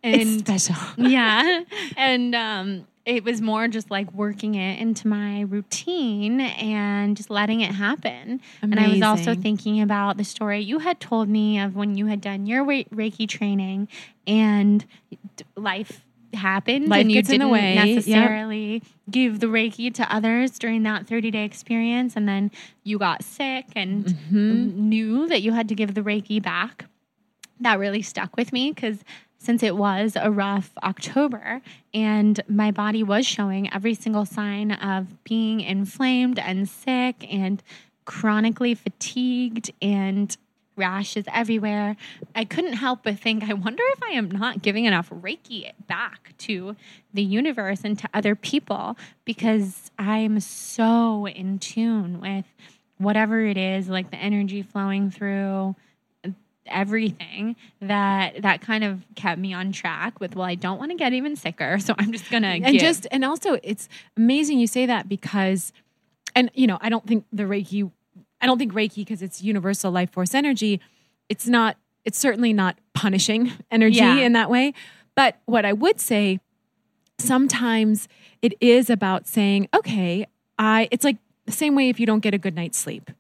It's 0.03 0.23
And 0.31 0.41
special. 0.41 0.77
yeah. 0.99 1.63
And 1.97 2.35
um 2.35 2.87
it 3.07 3.23
was 3.25 3.41
more 3.43 3.69
just 3.69 3.91
like 3.91 4.11
working 4.13 4.55
it 4.55 4.81
into 4.81 5.07
my 5.09 5.43
routine 5.43 6.41
and 6.41 7.17
just 7.17 7.29
letting 7.31 7.61
it 7.61 7.73
happen. 7.73 8.41
And 8.63 8.81
I 8.81 8.89
was 8.89 9.03
also 9.03 9.35
thinking 9.35 9.81
about 9.83 10.17
the 10.17 10.25
story 10.25 10.61
you 10.61 10.79
had 10.79 11.01
told 11.01 11.29
me 11.29 11.59
of 11.59 11.77
when 11.77 11.97
you 11.97 12.07
had 12.07 12.21
done 12.21 12.47
your 12.47 12.65
Reiki 12.65 13.29
training 13.29 13.89
and 14.27 14.85
life 15.57 16.05
happened 16.33 16.89
Life 16.89 17.03
and 17.03 17.13
you 17.13 17.19
gets 17.19 17.29
in 17.29 17.35
didn't 17.41 17.47
the 17.49 17.53
way. 17.53 17.75
Yep. 17.75 17.97
necessarily 17.97 18.83
give 19.11 19.39
the 19.41 19.47
Reiki 19.47 19.93
to 19.95 20.15
others 20.15 20.59
during 20.59 20.83
that 20.85 21.07
30 21.07 21.31
day 21.31 21.45
experience. 21.45 22.17
And 22.17 22.27
then 22.29 22.51
you 22.83 22.99
got 22.99 23.23
sick 23.23 23.67
and 23.77 24.05
Mm-hmm. 24.07 24.89
knew 24.89 25.29
that 25.29 25.43
you 25.43 25.53
had 25.53 25.69
to 25.69 25.75
give 25.75 25.95
the 25.95 26.01
Reiki 26.01 26.43
back. 26.43 26.87
That 27.61 27.79
really 27.79 28.03
stuck 28.03 28.37
with 28.37 28.53
me 28.53 28.73
because 28.73 28.99
since 29.45 29.63
it 29.63 29.77
was 29.77 30.17
a 30.17 30.31
rough 30.31 30.71
October 30.83 31.61
and 31.93 32.41
my 32.49 32.71
body 32.71 33.03
was 33.03 33.27
showing 33.27 33.73
every 33.73 33.95
single 33.95 34.25
sign 34.25 34.73
of 34.73 35.23
being 35.25 35.61
inflamed 35.61 36.39
and 36.39 36.69
sick 36.69 37.27
and 37.33 37.63
chronically 38.05 38.75
fatigued 38.75 39.71
and 39.81 40.37
rashes 40.77 41.25
everywhere, 41.33 41.97
I 42.35 42.45
couldn't 42.45 42.75
help 42.75 43.05
but 43.05 43.19
think, 43.19 43.45
I 43.45 43.53
wonder 43.55 43.83
if 43.93 44.03
I 44.03 44.13
am 44.13 44.31
not 44.31 44.63
giving 44.63 44.87
enough 44.87 45.11
Reiki 45.11 45.71
back 45.87 46.35
to 46.39 46.75
the 47.13 47.23
universe 47.23 47.83
and 47.85 47.99
to 47.99 48.09
other 48.13 48.35
people 48.35 48.97
because 49.25 49.91
I'm 49.99 50.41
so 50.41 51.27
in 51.27 51.59
tune 51.59 52.21
with 52.21 52.47
whatever 52.99 53.45
it 53.45 53.57
is, 53.57 53.89
like 53.89 54.11
the 54.11 54.17
energy 54.17 54.63
flowing 54.63 55.11
through 55.11 55.77
everything 56.67 57.57
that 57.81 58.41
that 58.43 58.61
kind 58.61 58.85
of 58.85 59.03
kept 59.15 59.39
me 59.39 59.53
on 59.53 59.71
track 59.73 60.19
with 60.21 60.35
well 60.37 60.47
I 60.47 60.55
don't 60.55 60.79
want 60.79 60.91
to 60.91 60.97
get 60.97 61.13
even 61.13 61.37
sicker 61.37 61.79
so 61.87 61.95
I'm 61.99 62.13
just 62.13 62.31
gonna 62.31 62.49
and 62.49 62.65
give. 62.65 62.81
just 62.81 63.07
and 63.11 63.25
also 63.25 63.59
it's 63.63 63.89
amazing 64.17 64.59
you 64.59 64.67
say 64.67 64.87
that 64.87 65.09
because 65.09 65.73
and 66.35 66.51
you 66.55 66.67
know 66.67 66.79
i 66.81 66.89
don't 66.89 67.07
think 67.07 67.25
the 67.33 67.45
reiki 67.45 67.91
i 68.41 68.47
don't 68.47 68.59
think 68.59 68.73
reiki 68.73 68.97
because 68.97 69.23
it's 69.23 69.43
universal 69.43 69.91
life 69.93 70.11
force 70.11 70.35
energy 70.35 70.81
it's 71.29 71.47
not 71.47 71.77
it's 72.05 72.19
certainly 72.19 72.53
not 72.53 72.77
punishing 72.95 73.53
energy 73.71 73.97
Yeah. 73.99 74.17
in 74.19 74.33
that 74.33 74.51
way 74.51 74.73
but 75.15 75.37
what 75.45 75.65
i 75.65 75.73
would 75.73 76.01
say 76.01 76.41
sometimes 77.19 78.09
it 78.43 78.55
is 78.61 78.91
about 78.91 79.27
saying 79.29 79.69
okay 79.75 80.27
i 80.59 80.89
it's 80.91 81.05
like 81.05 81.17
the 81.47 81.53
same 81.53 81.75
way 81.75 81.89
if 81.89 82.01
you 82.01 82.07
don't 82.07 82.21
get 82.21 82.35
a 82.35 82.39
good 82.39 82.55
night's 82.57 82.79
sleep 82.79 83.11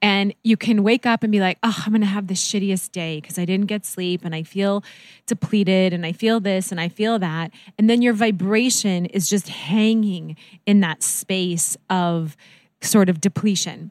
and 0.00 0.32
you 0.44 0.56
can 0.56 0.84
wake 0.84 1.06
up 1.06 1.22
and 1.22 1.32
be 1.32 1.40
like, 1.40 1.58
oh, 1.62 1.82
I'm 1.84 1.92
going 1.92 2.02
to 2.02 2.06
have 2.06 2.28
the 2.28 2.34
shittiest 2.34 2.92
day 2.92 3.20
because 3.20 3.38
I 3.38 3.44
didn't 3.44 3.66
get 3.66 3.84
sleep 3.84 4.24
and 4.24 4.34
I 4.34 4.44
feel 4.44 4.84
depleted 5.26 5.92
and 5.92 6.06
I 6.06 6.12
feel 6.12 6.38
this 6.38 6.70
and 6.70 6.80
I 6.80 6.88
feel 6.88 7.18
that. 7.18 7.50
And 7.76 7.90
then 7.90 8.00
your 8.00 8.12
vibration 8.12 9.06
is 9.06 9.28
just 9.28 9.48
hanging 9.48 10.36
in 10.66 10.80
that 10.80 11.02
space 11.02 11.76
of 11.90 12.36
sort 12.80 13.08
of 13.08 13.20
depletion. 13.20 13.90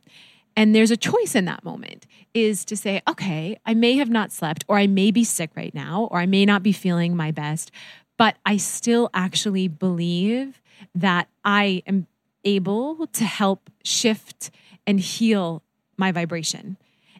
And 0.56 0.74
there's 0.74 0.92
a 0.92 0.98
choice 0.98 1.36
in 1.36 1.46
that 1.46 1.64
moment 1.64 2.08
is 2.34 2.64
to 2.66 2.78
say, 2.78 3.02
okay, 3.08 3.60
I 3.66 3.74
may 3.74 3.98
have 3.98 4.10
not 4.10 4.32
slept 4.32 4.64
or 4.68 4.78
I 4.78 4.88
may 4.88 5.12
be 5.12 5.24
sick 5.24 5.52
right 5.56 5.74
now 5.74 6.08
or 6.10 6.20
I 6.20 6.26
may 6.26 6.46
not 6.46 6.64
be 6.64 6.72
feeling 6.72 7.16
my 7.16 7.32
best, 7.32 7.70
but 8.18 8.38
I 8.46 8.58
still 8.58 9.10
actually 9.14 9.68
believe 9.68 10.62
that 10.96 11.28
I 11.44 11.84
am 11.86 12.08
able 12.46 13.08
to 13.08 13.26
help 13.26 13.70
shift 13.84 14.52
and 14.86 15.00
heal 15.00 15.64
my 15.98 16.12
vibration. 16.12 16.78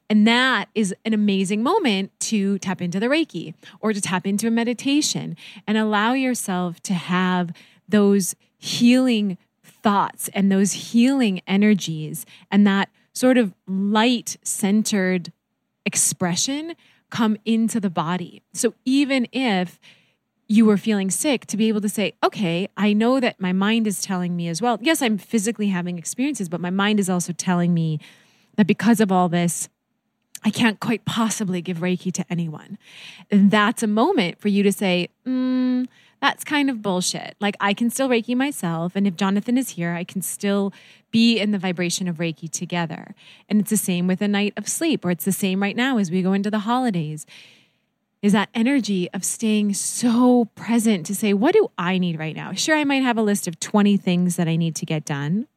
And 0.10 0.26
that 0.26 0.70
is 0.74 0.96
an 1.04 1.14
amazing 1.14 1.64
moment 1.64 2.18
to 2.22 2.60
tap 2.60 2.82
into 2.82 3.00
the 3.00 3.08
Reiki 3.08 3.54
or 3.82 3.92
to 3.92 4.00
tap 4.00 4.26
into 4.26 4.48
a 4.48 4.52
meditation 4.52 5.36
and 5.66 5.78
allow 5.78 6.14
yourself 6.14 6.80
to 6.84 6.94
have 6.94 7.52
those 7.90 8.36
healing 8.58 9.38
thoughts 9.64 10.30
and 10.34 10.52
those 10.52 10.72
healing 10.72 11.42
energies 11.46 12.26
and 12.52 12.66
that 12.66 12.90
sort 13.14 13.38
of 13.38 13.54
light 13.68 14.38
centered 14.44 15.32
expression 15.86 16.76
come 17.10 17.38
into 17.46 17.80
the 17.80 17.90
body. 17.90 18.42
So 18.54 18.74
even 18.86 19.28
if 19.32 19.80
you 20.48 20.66
were 20.66 20.78
feeling 20.78 21.12
sick 21.12 21.46
to 21.48 21.58
be 21.58 21.68
able 21.68 21.82
to 21.82 21.90
say, 21.90 22.14
okay, 22.24 22.70
I 22.78 22.94
know 22.94 23.20
that 23.20 23.40
my 23.40 23.52
mind 23.52 23.88
is 23.88 24.02
telling 24.02 24.36
me 24.36 24.48
as 24.48 24.62
well. 24.62 24.78
Yes, 24.82 25.02
I'm 25.02 25.18
physically 25.18 25.68
having 25.68 25.98
experiences, 25.98 26.48
but 26.48 26.62
my 26.62 26.70
mind 26.70 27.00
is 27.00 27.10
also 27.10 27.34
telling 27.34 27.74
me 27.74 28.00
that 28.58 28.68
because 28.68 29.00
of 29.00 29.12
all 29.12 29.30
this, 29.30 29.70
I 30.44 30.50
can't 30.50 30.80
quite 30.80 31.06
possibly 31.06 31.62
give 31.62 31.78
Reiki 31.78 32.12
to 32.14 32.26
anyone. 32.30 32.78
And 33.32 33.50
that's 33.50 33.82
a 33.82 33.88
moment 33.88 34.40
for 34.40 34.50
you 34.50 34.62
to 34.64 34.72
say, 34.72 35.10
mm, 35.26 35.88
that's 36.22 36.44
kind 36.44 36.70
of 36.70 36.82
bullshit. 36.82 37.36
Like, 37.40 37.56
I 37.60 37.74
can 37.74 37.90
still 37.90 38.10
Reiki 38.10 38.36
myself. 38.36 38.96
And 38.96 39.08
if 39.08 39.16
Jonathan 39.16 39.58
is 39.58 39.72
here, 39.72 39.94
I 39.94 40.04
can 40.04 40.22
still 40.22 40.74
be 41.12 41.40
in 41.40 41.52
the 41.52 41.60
vibration 41.60 42.08
of 42.08 42.18
Reiki 42.18 42.50
together. 42.50 43.16
And 43.50 43.60
it's 43.60 43.70
the 43.70 43.78
same 43.78 44.08
with 44.08 44.22
a 44.22 44.28
night 44.28 44.54
of 44.58 44.68
sleep, 44.68 45.06
or 45.06 45.12
it's 45.12 45.26
the 45.26 45.32
same 45.32 45.62
right 45.62 45.76
now 45.76 45.98
as 45.98 46.12
we 46.12 46.22
go 46.22 46.34
into 46.34 46.52
the 46.52 46.60
holidays 46.60 47.26
is 48.22 48.34
that 48.34 48.50
energy 48.54 49.10
of 49.14 49.24
staying 49.24 49.74
so 49.74 50.46
present 50.56 51.06
to 51.06 51.16
say, 51.16 51.34
what 51.34 51.54
do 51.54 51.70
I 51.78 51.98
need 51.98 52.18
right 52.18 52.36
now? 52.36 52.54
Sure, 52.54 52.76
I 52.76 52.84
might 52.84 53.04
have 53.04 53.18
a 53.18 53.22
list 53.22 53.48
of 53.48 53.60
20 53.60 53.96
things 53.98 54.38
that 54.38 54.48
I 54.48 54.56
need 54.56 54.76
to 54.78 54.86
get 54.86 55.06
done, 55.06 55.48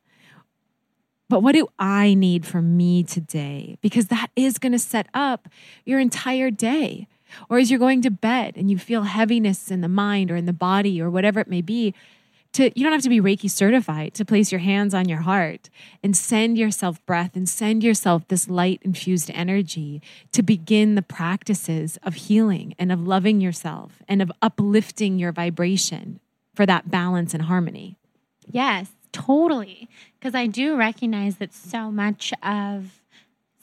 but 1.30 1.44
what 1.44 1.52
do 1.52 1.68
I 1.78 2.14
need 2.14 2.44
from 2.44 2.76
me 2.76 3.04
today? 3.04 3.78
Because 3.80 4.08
that 4.08 4.30
is 4.34 4.58
going 4.58 4.72
to 4.72 4.80
set 4.80 5.06
up 5.14 5.48
your 5.84 6.00
entire 6.00 6.50
day. 6.50 7.06
Or 7.48 7.58
as 7.58 7.70
you're 7.70 7.78
going 7.78 8.02
to 8.02 8.10
bed 8.10 8.54
and 8.56 8.68
you 8.68 8.76
feel 8.76 9.04
heaviness 9.04 9.70
in 9.70 9.80
the 9.80 9.88
mind 9.88 10.32
or 10.32 10.36
in 10.36 10.46
the 10.46 10.52
body 10.52 11.00
or 11.00 11.08
whatever 11.08 11.38
it 11.38 11.46
may 11.46 11.62
be, 11.62 11.94
to 12.54 12.76
you 12.76 12.82
don't 12.82 12.92
have 12.92 13.02
to 13.02 13.08
be 13.08 13.20
Reiki 13.20 13.48
certified 13.48 14.12
to 14.14 14.24
place 14.24 14.50
your 14.50 14.58
hands 14.58 14.92
on 14.92 15.08
your 15.08 15.20
heart 15.20 15.70
and 16.02 16.16
send 16.16 16.58
yourself 16.58 17.04
breath 17.06 17.36
and 17.36 17.48
send 17.48 17.84
yourself 17.84 18.26
this 18.26 18.48
light 18.48 18.80
infused 18.82 19.30
energy 19.32 20.02
to 20.32 20.42
begin 20.42 20.96
the 20.96 21.02
practices 21.02 21.96
of 22.02 22.14
healing 22.14 22.74
and 22.76 22.90
of 22.90 23.06
loving 23.06 23.40
yourself 23.40 24.02
and 24.08 24.20
of 24.20 24.32
uplifting 24.42 25.16
your 25.16 25.30
vibration 25.30 26.18
for 26.56 26.66
that 26.66 26.90
balance 26.90 27.34
and 27.34 27.44
harmony. 27.44 27.96
Yes, 28.50 28.88
totally. 29.12 29.88
Because 30.18 30.34
I 30.34 30.46
do 30.46 30.76
recognize 30.76 31.36
that 31.36 31.52
so 31.54 31.90
much 31.90 32.32
of 32.42 33.00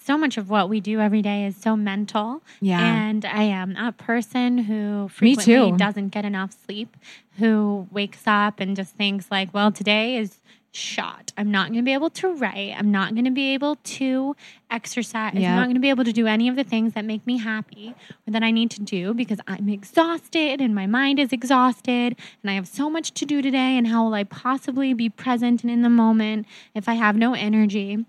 so 0.07 0.17
much 0.17 0.37
of 0.37 0.49
what 0.49 0.69
we 0.69 0.79
do 0.79 1.01
every 1.01 1.21
day 1.21 1.45
is 1.45 1.57
so 1.57 1.75
mental. 1.75 2.41
Yeah. 2.61 2.79
And 2.79 3.25
I 3.25 3.43
am 3.43 3.75
a 3.75 3.91
person 3.91 4.57
who 4.57 5.09
frequently 5.09 5.77
doesn't 5.77 6.09
get 6.09 6.23
enough 6.23 6.55
sleep, 6.65 6.95
who 7.37 7.87
wakes 7.91 8.23
up 8.25 8.61
and 8.61 8.73
just 8.73 8.95
thinks 8.95 9.29
like, 9.29 9.53
well, 9.53 9.69
today 9.69 10.15
is 10.15 10.39
shot. 10.78 11.34
I'm 11.38 11.51
not 11.51 11.67
going 11.67 11.80
to 11.80 11.86
be 11.86 11.93
able 11.93 12.09
to 12.11 12.34
write. 12.36 12.73
I'm 12.78 12.91
not 12.91 13.13
going 13.13 13.25
to 13.25 13.32
be 13.32 13.53
able 13.53 13.75
to 13.75 14.36
exercise. 14.69 15.34
Yep. 15.34 15.49
I'm 15.49 15.55
not 15.55 15.65
going 15.65 15.75
to 15.75 15.82
be 15.82 15.89
able 15.89 16.03
to 16.03 16.13
do 16.13 16.28
any 16.28 16.47
of 16.47 16.55
the 16.55 16.63
things 16.63 16.93
that 16.93 17.03
make 17.03 17.25
me 17.25 17.38
happy 17.38 17.95
or 18.28 18.32
that 18.32 18.43
I 18.43 18.51
need 18.51 18.71
to 18.71 18.82
do 18.82 19.13
because 19.13 19.39
I'm 19.47 19.69
exhausted 19.69 20.61
and 20.61 20.75
my 20.75 20.86
mind 20.86 21.19
is 21.19 21.34
exhausted 21.34 22.15
and 22.41 22.51
I 22.51 22.53
have 22.53 22.67
so 22.67 22.89
much 22.89 23.11
to 23.15 23.25
do 23.25 23.41
today. 23.41 23.78
And 23.78 23.88
how 23.88 24.05
will 24.05 24.13
I 24.13 24.23
possibly 24.23 24.93
be 24.93 25.09
present 25.09 25.63
and 25.63 25.71
in 25.71 25.82
the 25.82 25.89
moment 25.89 26.45
if 26.73 26.88
I 26.88 26.93
have 26.93 27.15
no 27.15 27.34
energy? 27.34 28.05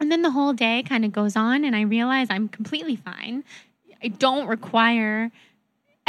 And 0.00 0.10
then 0.10 0.22
the 0.22 0.30
whole 0.30 0.54
day 0.54 0.82
kind 0.82 1.04
of 1.04 1.12
goes 1.12 1.36
on, 1.36 1.62
and 1.62 1.76
I 1.76 1.82
realize 1.82 2.28
I'm 2.30 2.48
completely 2.48 2.96
fine. 2.96 3.44
I 4.02 4.08
don't 4.08 4.46
require 4.46 5.30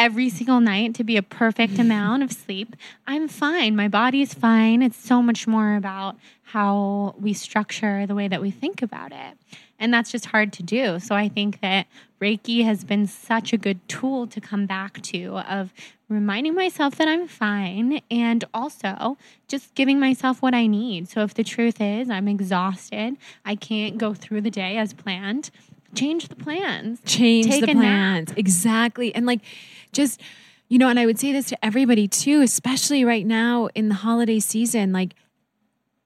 every 0.01 0.29
single 0.29 0.59
night 0.59 0.95
to 0.95 1.03
be 1.03 1.15
a 1.15 1.21
perfect 1.21 1.77
amount 1.77 2.23
of 2.23 2.31
sleep. 2.31 2.75
I'm 3.05 3.27
fine. 3.27 3.75
My 3.75 3.87
body's 3.87 4.33
fine. 4.33 4.81
It's 4.81 4.97
so 4.97 5.21
much 5.21 5.45
more 5.45 5.75
about 5.75 6.15
how 6.41 7.13
we 7.19 7.33
structure 7.33 8.07
the 8.07 8.15
way 8.15 8.27
that 8.27 8.41
we 8.41 8.49
think 8.49 8.81
about 8.81 9.11
it. 9.11 9.37
And 9.77 9.93
that's 9.93 10.11
just 10.11 10.25
hard 10.25 10.53
to 10.53 10.63
do. 10.63 10.97
So 10.99 11.13
I 11.13 11.29
think 11.29 11.61
that 11.61 11.85
Reiki 12.19 12.63
has 12.65 12.83
been 12.83 13.05
such 13.05 13.53
a 13.53 13.57
good 13.57 13.87
tool 13.87 14.25
to 14.25 14.41
come 14.41 14.65
back 14.65 15.03
to 15.03 15.37
of 15.37 15.71
reminding 16.09 16.55
myself 16.55 16.95
that 16.95 17.07
I'm 17.07 17.27
fine 17.27 18.01
and 18.09 18.43
also 18.55 19.19
just 19.47 19.75
giving 19.75 19.99
myself 19.99 20.41
what 20.41 20.55
I 20.55 20.65
need. 20.65 21.09
So 21.09 21.21
if 21.21 21.35
the 21.35 21.43
truth 21.43 21.79
is 21.79 22.09
I'm 22.09 22.27
exhausted, 22.27 23.17
I 23.45 23.53
can't 23.53 23.99
go 23.99 24.15
through 24.15 24.41
the 24.41 24.51
day 24.51 24.77
as 24.77 24.93
planned, 24.93 25.51
change 25.93 26.27
the 26.27 26.35
plans. 26.35 26.99
change 27.05 27.47
Take 27.47 27.65
the 27.65 27.71
a 27.71 27.73
nap. 27.75 27.83
plans 27.83 28.33
exactly 28.35 29.13
and 29.13 29.25
like 29.25 29.41
just 29.91 30.21
you 30.67 30.77
know 30.77 30.87
and 30.87 30.99
i 30.99 31.05
would 31.05 31.19
say 31.19 31.31
this 31.31 31.45
to 31.47 31.65
everybody 31.65 32.07
too 32.07 32.41
especially 32.41 33.03
right 33.03 33.25
now 33.25 33.67
in 33.75 33.89
the 33.89 33.95
holiday 33.95 34.39
season 34.39 34.91
like 34.91 35.13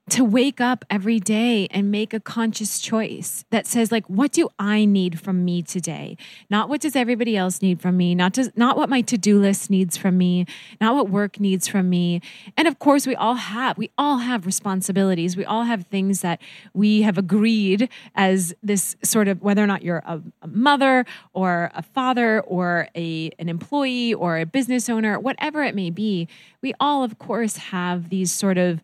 to 0.08 0.24
wake 0.24 0.62
up 0.62 0.86
every 0.90 1.20
day 1.20 1.68
and 1.72 1.90
make 1.90 2.14
a 2.14 2.20
conscious 2.20 2.80
choice 2.80 3.44
that 3.50 3.66
says 3.66 3.92
like 3.92 4.06
what 4.06 4.32
do 4.32 4.48
i 4.60 4.86
need 4.86 5.20
from 5.20 5.44
me 5.44 5.64
today? 5.64 6.16
Not 6.50 6.70
what 6.70 6.80
does 6.80 6.96
everybody 6.96 7.36
else 7.36 7.62
need 7.62 7.82
from 7.82 7.98
me. 7.98 8.14
Not 8.14 8.36
to, 8.36 8.52
not 8.56 8.78
what 8.78 8.88
my 8.88 9.02
to-do 9.02 9.40
list 9.40 9.70
needs 9.72 9.98
from 9.98 10.18
me. 10.18 10.46
Not 10.80 10.96
what 10.96 11.10
work 11.10 11.40
needs 11.40 11.68
from 11.68 11.90
me. 11.90 12.22
And 12.56 12.68
of 12.68 12.78
course 12.78 13.08
we 13.08 13.16
all 13.16 13.36
have 13.36 13.78
we 13.78 13.90
all 13.98 14.20
have 14.20 14.46
responsibilities. 14.46 15.36
We 15.36 15.46
all 15.46 15.64
have 15.64 15.88
things 15.88 16.22
that 16.22 16.40
we 16.74 17.02
have 17.02 17.18
agreed 17.18 17.90
as 18.14 18.54
this 18.62 18.96
sort 19.04 19.28
of 19.28 19.42
whether 19.42 19.64
or 19.64 19.68
not 19.68 19.82
you're 19.82 20.04
a, 20.06 20.22
a 20.44 20.48
mother 20.48 21.06
or 21.34 21.72
a 21.74 21.82
father 21.82 22.42
or 22.42 22.90
a 22.96 23.32
an 23.40 23.50
employee 23.50 24.14
or 24.14 24.38
a 24.38 24.46
business 24.46 24.88
owner 24.88 25.20
whatever 25.20 25.64
it 25.64 25.74
may 25.74 25.90
be 25.90 26.28
we 26.62 26.74
all 26.80 27.04
of 27.04 27.18
course 27.18 27.58
have 27.58 28.10
these 28.10 28.32
sort 28.32 28.58
of 28.58 28.82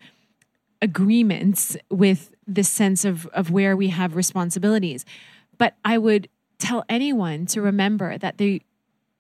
agreements 0.82 1.78
with 1.90 2.34
this 2.48 2.70
sense 2.70 3.06
of, 3.06 3.28
of 3.28 3.52
where 3.52 3.76
we 3.76 3.90
have 3.90 4.16
responsibilities. 4.16 5.06
But 5.58 5.76
I 5.86 5.98
would 5.98 6.28
tell 6.60 6.84
anyone 6.90 7.46
to 7.48 7.62
remember 7.62 8.18
that 8.18 8.38
they, 8.38 8.62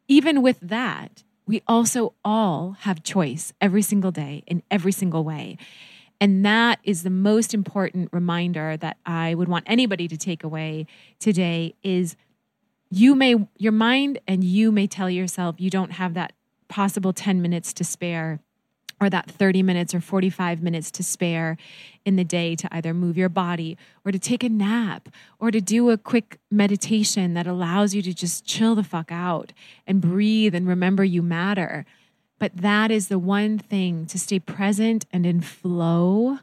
even 0.07 0.41
with 0.41 0.59
that, 0.61 1.23
we 1.45 1.61
also 1.67 2.13
all 2.23 2.77
have 2.81 3.03
choice 3.03 3.53
every 3.59 3.81
single 3.81 4.11
day 4.11 4.43
in 4.47 4.63
every 4.71 4.91
single 4.91 5.23
way. 5.23 5.57
And 6.19 6.45
that 6.45 6.79
is 6.83 7.01
the 7.03 7.09
most 7.09 7.53
important 7.53 8.09
reminder 8.11 8.77
that 8.77 8.97
I 9.05 9.33
would 9.33 9.47
want 9.47 9.65
anybody 9.67 10.07
to 10.07 10.17
take 10.17 10.43
away 10.43 10.85
today 11.19 11.73
is 11.81 12.15
you 12.91 13.15
may 13.15 13.35
your 13.57 13.71
mind 13.71 14.19
and 14.27 14.43
you 14.43 14.71
may 14.71 14.85
tell 14.85 15.09
yourself 15.09 15.55
you 15.57 15.69
don't 15.69 15.93
have 15.93 16.13
that 16.13 16.33
possible 16.67 17.11
10 17.11 17.41
minutes 17.41 17.73
to 17.73 17.83
spare 17.83 18.39
or 19.01 19.09
that 19.09 19.29
30 19.29 19.63
minutes 19.63 19.95
or 19.95 19.99
45 19.99 20.61
minutes 20.61 20.91
to 20.91 21.03
spare 21.03 21.57
in 22.05 22.15
the 22.15 22.23
day 22.23 22.55
to 22.55 22.73
either 22.73 22.93
move 22.93 23.17
your 23.17 23.29
body 23.29 23.75
or 24.05 24.11
to 24.11 24.19
take 24.19 24.43
a 24.43 24.49
nap 24.49 25.09
or 25.39 25.49
to 25.49 25.59
do 25.59 25.89
a 25.89 25.97
quick 25.97 26.37
meditation 26.51 27.33
that 27.33 27.47
allows 27.47 27.95
you 27.95 28.03
to 28.03 28.13
just 28.13 28.45
chill 28.45 28.75
the 28.75 28.83
fuck 28.83 29.11
out 29.11 29.51
and 29.87 29.99
breathe 29.99 30.53
and 30.53 30.67
remember 30.67 31.03
you 31.03 31.23
matter. 31.23 31.83
But 32.37 32.57
that 32.57 32.91
is 32.91 33.07
the 33.07 33.19
one 33.19 33.57
thing 33.57 34.05
to 34.05 34.19
stay 34.19 34.39
present 34.39 35.05
and 35.11 35.25
in 35.25 35.41
flow 35.41 36.39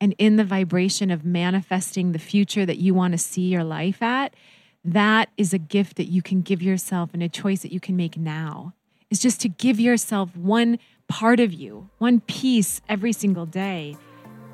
and 0.00 0.14
in 0.18 0.36
the 0.36 0.44
vibration 0.44 1.10
of 1.10 1.24
manifesting 1.24 2.12
the 2.12 2.18
future 2.18 2.64
that 2.64 2.78
you 2.78 2.94
want 2.94 3.12
to 3.12 3.18
see 3.18 3.48
your 3.48 3.64
life 3.64 4.02
at. 4.02 4.34
That 4.82 5.28
is 5.36 5.52
a 5.52 5.58
gift 5.58 5.96
that 5.96 6.04
you 6.04 6.22
can 6.22 6.40
give 6.40 6.62
yourself 6.62 7.10
and 7.12 7.22
a 7.22 7.28
choice 7.28 7.60
that 7.62 7.72
you 7.72 7.80
can 7.80 7.96
make 7.96 8.16
now. 8.16 8.72
Is 9.10 9.20
just 9.20 9.40
to 9.40 9.48
give 9.48 9.80
yourself 9.80 10.36
one 10.36 10.78
part 11.08 11.40
of 11.40 11.52
you, 11.52 11.88
one 11.98 12.20
piece 12.20 12.80
every 12.88 13.12
single 13.12 13.46
day 13.46 13.96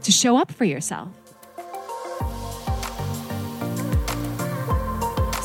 to 0.03 0.13
show 0.13 0.37
up 0.37 0.51
for 0.53 0.65
yourself. 0.65 1.09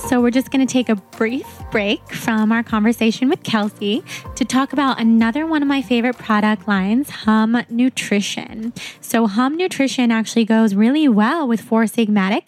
So, 0.10 0.20
we're 0.20 0.32
just 0.32 0.50
going 0.50 0.66
to 0.66 0.72
take 0.72 0.90
a 0.90 0.96
brief 0.96 1.46
break 1.70 2.02
from 2.12 2.52
our 2.52 2.64
conversation 2.64 3.30
with 3.30 3.44
Kelsey 3.44 4.04
to 4.38 4.44
talk 4.44 4.74
about 4.74 5.00
another 5.00 5.46
one 5.46 5.62
of 5.62 5.68
my 5.68 5.84
favorite 5.84 6.18
product 6.18 6.68
lines, 6.68 7.12
Hum 7.12 7.64
Nutrition. 7.70 8.74
So, 9.02 9.28
Hum 9.28 9.56
Nutrition 9.56 10.10
actually 10.10 10.46
goes 10.46 10.74
really 10.74 11.08
well 11.08 11.48
with 11.48 11.62
Four 11.62 11.84
Sigmatic 11.84 12.48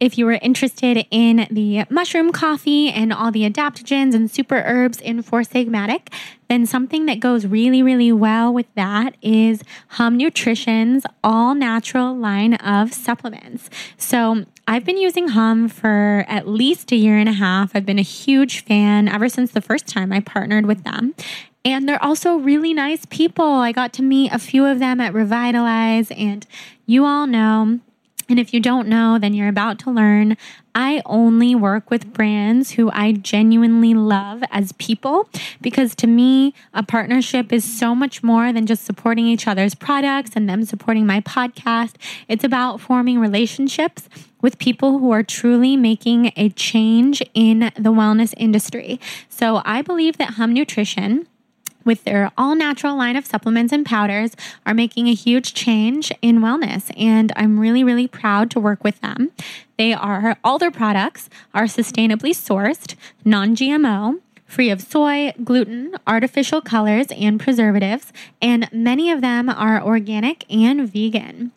if 0.00 0.16
you 0.16 0.26
were 0.26 0.38
interested 0.40 1.06
in 1.10 1.48
the 1.50 1.84
mushroom 1.90 2.30
coffee 2.30 2.88
and 2.88 3.12
all 3.12 3.32
the 3.32 3.48
adaptogens 3.48 4.14
and 4.14 4.30
super 4.30 4.62
herbs 4.64 5.00
in 5.00 5.22
Four 5.22 5.40
Sigmatic, 5.40 6.12
then 6.48 6.66
something 6.66 7.06
that 7.06 7.20
goes 7.20 7.46
really, 7.46 7.82
really 7.82 8.12
well 8.12 8.54
with 8.54 8.66
that 8.74 9.16
is 9.20 9.62
Hum 9.88 10.16
Nutrition's 10.16 11.04
all 11.24 11.54
natural 11.54 12.16
line 12.16 12.54
of 12.54 12.92
supplements. 12.94 13.68
So 13.96 14.44
I've 14.66 14.84
been 14.84 14.98
using 14.98 15.28
Hum 15.28 15.68
for 15.68 16.24
at 16.28 16.46
least 16.46 16.92
a 16.92 16.96
year 16.96 17.16
and 17.16 17.28
a 17.28 17.32
half. 17.32 17.72
I've 17.74 17.86
been 17.86 17.98
a 17.98 18.02
huge 18.02 18.64
fan 18.64 19.08
ever 19.08 19.28
since 19.28 19.50
the 19.50 19.60
first 19.60 19.88
time 19.88 20.12
I 20.12 20.20
partnered 20.20 20.66
with 20.66 20.84
them. 20.84 21.14
And 21.64 21.88
they're 21.88 22.02
also 22.02 22.36
really 22.36 22.72
nice 22.72 23.04
people. 23.06 23.44
I 23.44 23.72
got 23.72 23.92
to 23.94 24.02
meet 24.02 24.32
a 24.32 24.38
few 24.38 24.64
of 24.64 24.78
them 24.78 25.00
at 25.00 25.12
Revitalize, 25.12 26.10
and 26.12 26.46
you 26.86 27.04
all 27.04 27.26
know 27.26 27.80
and 28.28 28.38
if 28.38 28.52
you 28.52 28.60
don't 28.60 28.88
know, 28.88 29.18
then 29.18 29.32
you're 29.34 29.48
about 29.48 29.78
to 29.80 29.90
learn. 29.90 30.36
I 30.74 31.02
only 31.06 31.54
work 31.54 31.90
with 31.90 32.12
brands 32.12 32.72
who 32.72 32.90
I 32.92 33.12
genuinely 33.12 33.94
love 33.94 34.42
as 34.50 34.72
people 34.72 35.28
because 35.60 35.94
to 35.96 36.06
me, 36.06 36.54
a 36.74 36.82
partnership 36.82 37.52
is 37.52 37.64
so 37.64 37.94
much 37.94 38.22
more 38.22 38.52
than 38.52 38.66
just 38.66 38.84
supporting 38.84 39.26
each 39.26 39.46
other's 39.48 39.74
products 39.74 40.32
and 40.36 40.48
them 40.48 40.64
supporting 40.64 41.06
my 41.06 41.20
podcast. 41.20 41.94
It's 42.28 42.44
about 42.44 42.80
forming 42.80 43.18
relationships 43.18 44.08
with 44.40 44.58
people 44.58 44.98
who 44.98 45.10
are 45.10 45.22
truly 45.22 45.76
making 45.76 46.32
a 46.36 46.50
change 46.50 47.22
in 47.34 47.72
the 47.74 47.90
wellness 47.90 48.34
industry. 48.36 49.00
So 49.28 49.62
I 49.64 49.82
believe 49.82 50.18
that 50.18 50.34
Hum 50.34 50.52
Nutrition 50.52 51.26
with 51.88 52.04
their 52.04 52.30
all 52.36 52.54
natural 52.54 52.94
line 52.94 53.16
of 53.16 53.24
supplements 53.24 53.72
and 53.72 53.86
powders 53.86 54.36
are 54.66 54.74
making 54.74 55.08
a 55.08 55.14
huge 55.14 55.54
change 55.54 56.12
in 56.20 56.40
wellness. 56.40 56.92
And 56.98 57.32
I'm 57.34 57.58
really, 57.58 57.82
really 57.82 58.06
proud 58.06 58.50
to 58.50 58.60
work 58.60 58.84
with 58.84 59.00
them. 59.00 59.32
They 59.78 59.94
are, 59.94 60.36
all 60.44 60.58
their 60.58 60.70
products 60.70 61.30
are 61.54 61.64
sustainably 61.64 62.32
sourced, 62.32 62.94
non 63.24 63.56
GMO 63.56 64.20
free 64.44 64.70
of 64.70 64.80
soy, 64.80 65.32
gluten, 65.44 65.94
artificial 66.06 66.62
colors, 66.62 67.06
and 67.10 67.38
preservatives, 67.38 68.12
and 68.40 68.66
many 68.72 69.10
of 69.10 69.20
them 69.20 69.48
are 69.50 69.82
organic 69.82 70.44
and 70.50 70.90
vegan. 70.90 71.52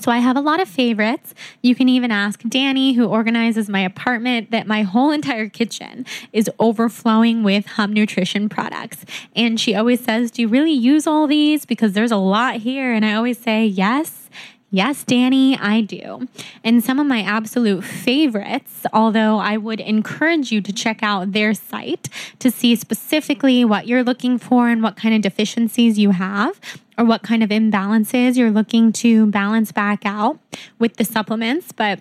So 0.00 0.10
I 0.10 0.18
have 0.18 0.36
a 0.36 0.40
lot 0.40 0.60
of 0.60 0.68
favorites. 0.68 1.34
You 1.62 1.74
can 1.74 1.88
even 1.88 2.10
ask 2.10 2.40
Danny, 2.48 2.92
who 2.94 3.06
organizes 3.06 3.68
my 3.68 3.80
apartment, 3.80 4.50
that 4.50 4.66
my 4.66 4.82
whole 4.82 5.10
entire 5.10 5.48
kitchen 5.48 6.06
is 6.32 6.50
overflowing 6.58 7.42
with 7.42 7.66
Hum 7.66 7.92
Nutrition 7.92 8.48
products. 8.48 9.04
And 9.34 9.58
she 9.58 9.74
always 9.74 10.04
says, 10.04 10.30
Do 10.30 10.42
you 10.42 10.48
really 10.48 10.72
use 10.72 11.06
all 11.06 11.26
these? 11.26 11.64
Because 11.64 11.92
there's 11.92 12.12
a 12.12 12.16
lot 12.16 12.56
here. 12.56 12.92
And 12.92 13.04
I 13.04 13.14
always 13.14 13.38
say, 13.38 13.66
Yes. 13.66 14.25
Yes, 14.76 15.04
Danny, 15.04 15.56
I 15.56 15.80
do. 15.80 16.28
And 16.62 16.84
some 16.84 17.00
of 17.00 17.06
my 17.06 17.22
absolute 17.22 17.82
favorites, 17.82 18.84
although 18.92 19.38
I 19.38 19.56
would 19.56 19.80
encourage 19.80 20.52
you 20.52 20.60
to 20.60 20.70
check 20.70 21.02
out 21.02 21.32
their 21.32 21.54
site 21.54 22.10
to 22.40 22.50
see 22.50 22.76
specifically 22.76 23.64
what 23.64 23.86
you're 23.86 24.04
looking 24.04 24.36
for 24.36 24.68
and 24.68 24.82
what 24.82 24.94
kind 24.94 25.14
of 25.14 25.22
deficiencies 25.22 25.98
you 25.98 26.10
have 26.10 26.60
or 26.98 27.06
what 27.06 27.22
kind 27.22 27.42
of 27.42 27.48
imbalances 27.48 28.36
you're 28.36 28.50
looking 28.50 28.92
to 28.92 29.24
balance 29.28 29.72
back 29.72 30.04
out 30.04 30.38
with 30.78 30.96
the 30.96 31.06
supplements. 31.06 31.72
But 31.72 32.00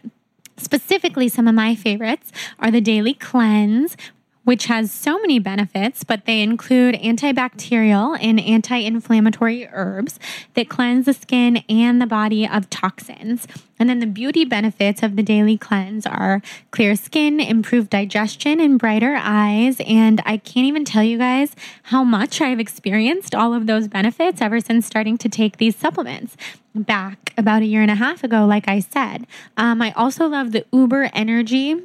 Specifically, 0.58 1.28
some 1.28 1.50
of 1.50 1.56
my 1.56 1.76
favorites 1.76 2.32
are 2.60 2.72
the 2.72 2.80
Daily 2.80 3.14
Cleanse, 3.14 3.98
which 4.46 4.68
has 4.68 4.92
so 4.92 5.20
many 5.20 5.38
benefits, 5.40 6.04
but 6.04 6.26
they 6.26 6.42
include 6.42 6.96
antibacterial 6.96 8.18
and 8.22 8.40
anti 8.40 8.78
inflammatory 8.78 9.68
herbs 9.72 10.20
that 10.54 10.70
cleanse 10.70 11.06
the 11.06 11.14
skin 11.14 11.58
and 11.68 12.02
the 12.02 12.08
body 12.08 12.48
of 12.48 12.70
toxins. 12.70 13.48
And 13.78 13.90
then 13.90 14.00
the 14.00 14.08
beauty 14.08 14.46
benefits 14.46 15.04
of 15.04 15.18
the 15.18 15.24
daily 15.24 15.58
cleanse 15.58 16.06
are 16.06 16.42
clear 16.72 16.96
skin, 16.96 17.42
improved 17.42 17.90
digestion, 17.90 18.62
and 18.62 18.80
brighter 18.80 19.18
eyes. 19.20 19.82
And 19.86 20.22
I 20.26 20.38
can't 20.38 20.66
even 20.66 20.86
tell 20.86 21.04
you 21.04 21.18
guys 21.18 21.56
how 21.84 22.04
much 22.04 22.40
I've 22.40 22.60
experienced 22.60 23.36
all 23.36 23.54
of 23.54 23.68
those 23.68 23.90
benefits 23.90 24.42
ever 24.42 24.62
since 24.62 24.86
starting 24.86 25.18
to 25.18 25.28
take 25.28 25.58
these 25.58 25.76
supplements 25.76 26.38
back 26.74 27.34
about 27.38 27.64
a 27.64 27.66
year 27.66 27.82
and 27.82 27.92
a 27.92 27.96
half 27.96 28.24
ago, 28.24 28.46
like 28.46 28.68
I 28.68 28.80
said. 28.80 29.28
Um, 29.58 29.82
I 29.82 29.92
also 29.92 30.28
love 30.28 30.52
the 30.52 30.66
Uber 30.72 31.10
Energy 31.14 31.82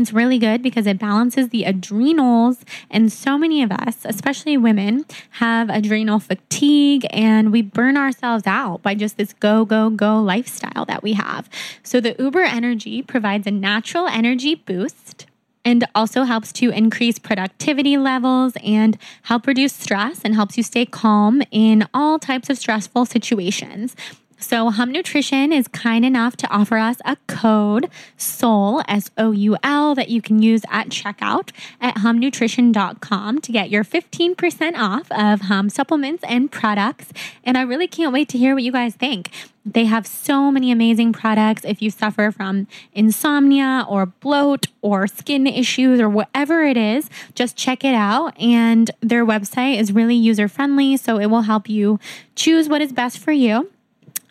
it's 0.00 0.12
really 0.12 0.38
good 0.38 0.62
because 0.62 0.86
it 0.86 0.98
balances 0.98 1.50
the 1.50 1.64
adrenals. 1.64 2.64
And 2.90 3.12
so 3.12 3.36
many 3.38 3.62
of 3.62 3.70
us, 3.70 3.98
especially 4.04 4.56
women, 4.56 5.04
have 5.32 5.68
adrenal 5.70 6.18
fatigue 6.18 7.06
and 7.10 7.52
we 7.52 7.62
burn 7.62 7.96
ourselves 7.96 8.46
out 8.46 8.82
by 8.82 8.94
just 8.94 9.16
this 9.16 9.32
go, 9.34 9.64
go, 9.64 9.90
go 9.90 10.20
lifestyle 10.20 10.84
that 10.86 11.02
we 11.02 11.12
have. 11.14 11.48
So 11.82 12.00
the 12.00 12.16
Uber 12.18 12.42
Energy 12.42 13.02
provides 13.02 13.46
a 13.46 13.50
natural 13.50 14.06
energy 14.06 14.54
boost 14.54 15.26
and 15.64 15.86
also 15.94 16.24
helps 16.24 16.52
to 16.54 16.70
increase 16.70 17.18
productivity 17.18 17.96
levels 17.96 18.54
and 18.64 18.96
help 19.24 19.46
reduce 19.46 19.74
stress 19.74 20.22
and 20.24 20.34
helps 20.34 20.56
you 20.56 20.62
stay 20.62 20.86
calm 20.86 21.42
in 21.50 21.86
all 21.92 22.18
types 22.18 22.48
of 22.48 22.58
stressful 22.58 23.04
situations. 23.04 23.94
So, 24.40 24.70
Hum 24.70 24.90
Nutrition 24.90 25.52
is 25.52 25.68
kind 25.68 26.02
enough 26.02 26.34
to 26.38 26.48
offer 26.48 26.78
us 26.78 26.96
a 27.04 27.16
code 27.28 27.90
SOUL, 28.16 28.82
S 28.88 29.10
O 29.18 29.32
U 29.32 29.56
L, 29.62 29.94
that 29.94 30.08
you 30.08 30.22
can 30.22 30.42
use 30.42 30.62
at 30.70 30.88
checkout 30.88 31.50
at 31.78 31.96
humnutrition.com 31.96 33.42
to 33.42 33.52
get 33.52 33.68
your 33.68 33.84
15% 33.84 34.78
off 34.78 35.12
of 35.12 35.42
Hum 35.42 35.68
supplements 35.68 36.24
and 36.26 36.50
products. 36.50 37.12
And 37.44 37.58
I 37.58 37.62
really 37.62 37.86
can't 37.86 38.14
wait 38.14 38.30
to 38.30 38.38
hear 38.38 38.54
what 38.54 38.62
you 38.62 38.72
guys 38.72 38.94
think. 38.94 39.30
They 39.66 39.84
have 39.84 40.06
so 40.06 40.50
many 40.50 40.72
amazing 40.72 41.12
products. 41.12 41.66
If 41.66 41.82
you 41.82 41.90
suffer 41.90 42.32
from 42.32 42.66
insomnia 42.94 43.84
or 43.86 44.06
bloat 44.06 44.68
or 44.80 45.06
skin 45.06 45.46
issues 45.46 46.00
or 46.00 46.08
whatever 46.08 46.64
it 46.64 46.78
is, 46.78 47.10
just 47.34 47.58
check 47.58 47.84
it 47.84 47.94
out. 47.94 48.40
And 48.40 48.90
their 49.00 49.26
website 49.26 49.78
is 49.78 49.92
really 49.92 50.16
user 50.16 50.48
friendly, 50.48 50.96
so 50.96 51.18
it 51.20 51.26
will 51.26 51.42
help 51.42 51.68
you 51.68 52.00
choose 52.34 52.70
what 52.70 52.80
is 52.80 52.90
best 52.90 53.18
for 53.18 53.32
you. 53.32 53.70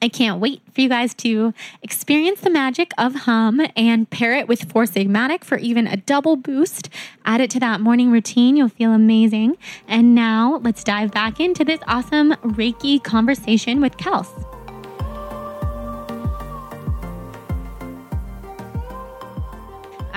I 0.02 0.10
can't 0.10 0.40
wait 0.40 0.62
for 0.74 0.82
you 0.82 0.90
guys 0.90 1.14
to 1.16 1.54
experience 1.82 2.42
the 2.42 2.50
magic 2.50 2.92
of 2.98 3.16
hum 3.16 3.62
and 3.76 4.10
pair 4.10 4.34
it 4.34 4.48
with 4.48 4.72
Four 4.72 4.84
Sigmatic 4.84 5.44
for 5.44 5.58
even 5.58 5.88
a 5.88 5.98
double 5.98 6.36
boost. 6.36 6.90
Add 7.26 7.42
it 7.42 7.50
to 7.52 7.60
that 7.60 7.82
morning 7.82 8.12
routine. 8.12 8.56
You'll 8.56 8.70
feel 8.70 8.92
amazing. 8.94 9.58
And 9.88 10.16
now 10.16 10.60
let's 10.64 10.84
dive 10.84 11.12
back 11.12 11.40
into 11.40 11.64
this 11.64 11.80
awesome 11.88 12.34
Reiki 12.44 13.04
conversation 13.04 13.82
with 13.82 13.98
Kels. 13.98 14.59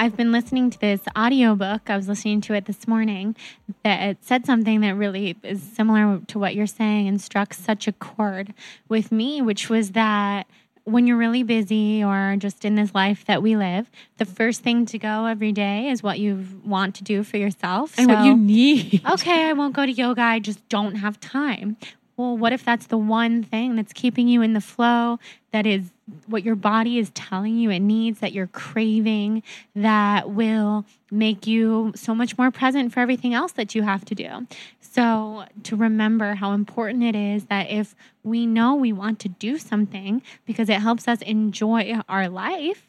I've 0.02 0.16
been 0.16 0.32
listening 0.32 0.68
to 0.70 0.80
this 0.80 1.00
audiobook. 1.16 1.88
I 1.88 1.96
was 1.96 2.08
listening 2.08 2.40
to 2.40 2.54
it 2.54 2.64
this 2.64 2.88
morning 2.88 3.36
that 3.84 4.02
it 4.02 4.18
said 4.22 4.44
something 4.44 4.80
that 4.80 4.96
really 4.96 5.36
is 5.44 5.62
similar 5.62 6.18
to 6.26 6.40
what 6.40 6.56
you're 6.56 6.66
saying 6.66 7.06
and 7.06 7.20
struck 7.20 7.54
such 7.54 7.86
a 7.86 7.92
chord 7.92 8.52
with 8.88 9.12
me, 9.12 9.40
which 9.40 9.70
was 9.70 9.92
that 9.92 10.48
when 10.82 11.06
you're 11.06 11.16
really 11.16 11.44
busy 11.44 12.02
or 12.02 12.34
just 12.36 12.64
in 12.64 12.74
this 12.74 12.92
life 12.96 13.24
that 13.26 13.44
we 13.44 13.54
live, 13.54 13.88
the 14.16 14.24
first 14.24 14.62
thing 14.62 14.86
to 14.86 14.98
go 14.98 15.26
every 15.26 15.52
day 15.52 15.88
is 15.88 16.02
what 16.02 16.18
you 16.18 16.44
want 16.64 16.96
to 16.96 17.04
do 17.04 17.22
for 17.22 17.36
yourself 17.36 17.96
and 17.96 18.10
so, 18.10 18.16
what 18.16 18.24
you 18.24 18.36
need. 18.36 19.02
okay, 19.08 19.44
I 19.44 19.52
won't 19.52 19.76
go 19.76 19.86
to 19.86 19.92
yoga. 19.92 20.22
I 20.22 20.40
just 20.40 20.68
don't 20.68 20.96
have 20.96 21.20
time 21.20 21.76
well, 22.22 22.38
what 22.38 22.52
if 22.52 22.64
that's 22.64 22.86
the 22.86 22.96
one 22.96 23.42
thing 23.42 23.74
that's 23.76 23.92
keeping 23.92 24.28
you 24.28 24.42
in 24.42 24.52
the 24.52 24.60
flow, 24.60 25.18
that 25.50 25.66
is 25.66 25.90
what 26.26 26.44
your 26.44 26.54
body 26.54 26.98
is 26.98 27.10
telling 27.10 27.58
you 27.58 27.70
it 27.70 27.80
needs, 27.80 28.20
that 28.20 28.32
you're 28.32 28.46
craving, 28.46 29.42
that 29.74 30.30
will 30.30 30.84
make 31.10 31.46
you 31.46 31.92
so 31.96 32.14
much 32.14 32.38
more 32.38 32.50
present 32.50 32.92
for 32.92 33.00
everything 33.00 33.34
else 33.34 33.52
that 33.52 33.74
you 33.74 33.82
have 33.82 34.04
to 34.04 34.14
do? 34.14 34.46
So, 34.80 35.44
to 35.64 35.76
remember 35.76 36.34
how 36.34 36.52
important 36.52 37.02
it 37.02 37.16
is 37.16 37.46
that 37.46 37.70
if 37.70 37.94
we 38.22 38.46
know 38.46 38.74
we 38.74 38.92
want 38.92 39.18
to 39.20 39.28
do 39.28 39.58
something 39.58 40.22
because 40.46 40.68
it 40.68 40.80
helps 40.80 41.08
us 41.08 41.22
enjoy 41.22 41.98
our 42.08 42.28
life 42.28 42.88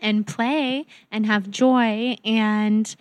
and 0.00 0.26
play 0.26 0.86
and 1.10 1.26
have 1.26 1.50
joy 1.50 2.16
and 2.24 2.96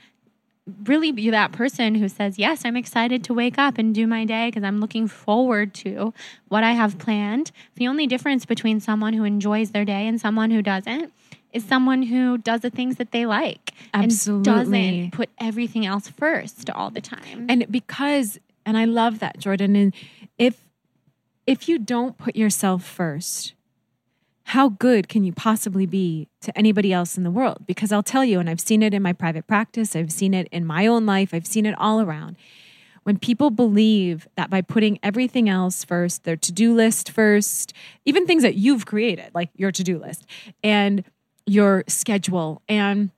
really 0.84 1.12
be 1.12 1.30
that 1.30 1.52
person 1.52 1.96
who 1.96 2.10
says, 2.10 2.38
Yes, 2.38 2.66
I'm 2.66 2.76
excited 2.76 3.24
to 3.26 3.34
wake 3.34 3.58
up 3.58 3.78
and 3.78 3.94
do 3.94 4.08
my 4.08 4.26
day 4.26 4.48
because 4.48 4.64
I'm 4.64 4.80
looking 4.80 5.08
forward 5.08 5.74
to 5.76 6.14
what 6.48 6.64
I 6.64 6.72
have 6.72 6.98
planned. 6.98 7.52
The 7.76 7.88
only 7.88 8.08
difference 8.08 8.46
between 8.46 8.80
someone 8.80 9.14
who 9.14 9.24
enjoys 9.24 9.72
their 9.72 9.86
day 9.86 10.08
and 10.08 10.20
someone 10.20 10.52
who 10.52 10.62
doesn't 10.62 11.14
is 11.54 11.64
someone 11.64 12.04
who 12.04 12.38
does 12.38 12.62
the 12.62 12.70
things 12.70 12.98
that 12.98 13.12
they 13.12 13.26
like 13.26 13.74
Absolutely. 13.94 14.52
and 14.52 14.72
doesn't 14.72 15.12
put 15.12 15.30
everything 15.40 15.86
else 15.86 16.10
first 16.10 16.70
all 16.70 16.90
the 16.90 17.02
time. 17.02 17.48
And 17.50 17.66
because, 17.72 18.40
and 18.66 18.78
I 18.78 18.86
love 18.86 19.20
that, 19.20 19.40
Jordan. 19.40 19.76
And 19.76 19.94
if 20.38 20.60
if 21.48 21.70
you 21.70 21.80
don't 21.80 22.18
put 22.18 22.36
yourself 22.36 22.84
first, 22.84 23.54
how 24.48 24.70
good 24.70 25.10
can 25.10 25.26
you 25.26 25.34
possibly 25.34 25.86
be 25.86 26.30
to 26.40 26.58
anybody 26.58 26.94
else 26.94 27.18
in 27.18 27.24
the 27.24 27.32
world? 27.32 27.68
Because 27.68 27.92
I'll 27.92 28.02
tell 28.02 28.24
you, 28.24 28.40
and 28.40 28.50
I've 28.50 28.62
seen 28.62 28.82
it 28.82 28.94
in 28.94 29.02
my 29.02 29.12
private 29.12 29.46
practice, 29.46 29.94
I've 29.94 30.12
seen 30.12 30.34
it 30.34 30.48
in 30.54 30.66
my 30.66 30.88
own 30.88 31.06
life, 31.06 31.34
I've 31.34 31.46
seen 31.46 31.66
it 31.66 31.76
all 31.78 32.00
around. 32.00 32.38
When 33.04 33.20
people 33.20 33.50
believe 33.50 34.26
that 34.38 34.50
by 34.50 34.62
putting 34.62 35.00
everything 35.04 35.50
else 35.50 35.84
first, 35.84 36.24
their 36.24 36.38
to 36.38 36.54
do 36.54 36.74
list 36.74 37.12
first, 37.12 37.74
even 38.06 38.26
things 38.26 38.42
that 38.44 38.56
you've 38.56 38.86
created, 38.86 39.32
like 39.34 39.50
your 39.58 39.74
to 39.74 39.84
do 39.84 40.00
list 40.00 40.26
and 40.64 41.04
your 41.46 41.84
schedule 41.90 42.62
and 42.70 43.10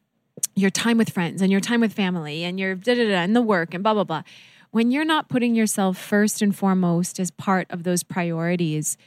your 0.55 0.71
time 0.71 0.97
with 0.97 1.11
friends 1.11 1.43
and 1.43 1.51
your 1.51 1.61
time 1.61 1.81
with 1.81 1.93
family 1.93 2.43
and 2.43 2.59
your 2.59 2.73
da 2.73 2.95
da 2.95 3.07
da 3.07 3.17
and 3.17 3.35
the 3.35 3.41
work 3.43 3.75
and 3.75 3.83
blah, 3.83 3.93
blah, 3.93 4.03
blah. 4.03 4.23
When 4.71 4.89
you're 4.89 5.05
not 5.05 5.29
putting 5.29 5.53
yourself 5.53 5.95
first 5.95 6.41
and 6.41 6.55
foremost 6.55 7.19
as 7.19 7.29
part 7.29 7.67
of 7.69 7.83
those 7.83 8.01
priorities, 8.01 8.97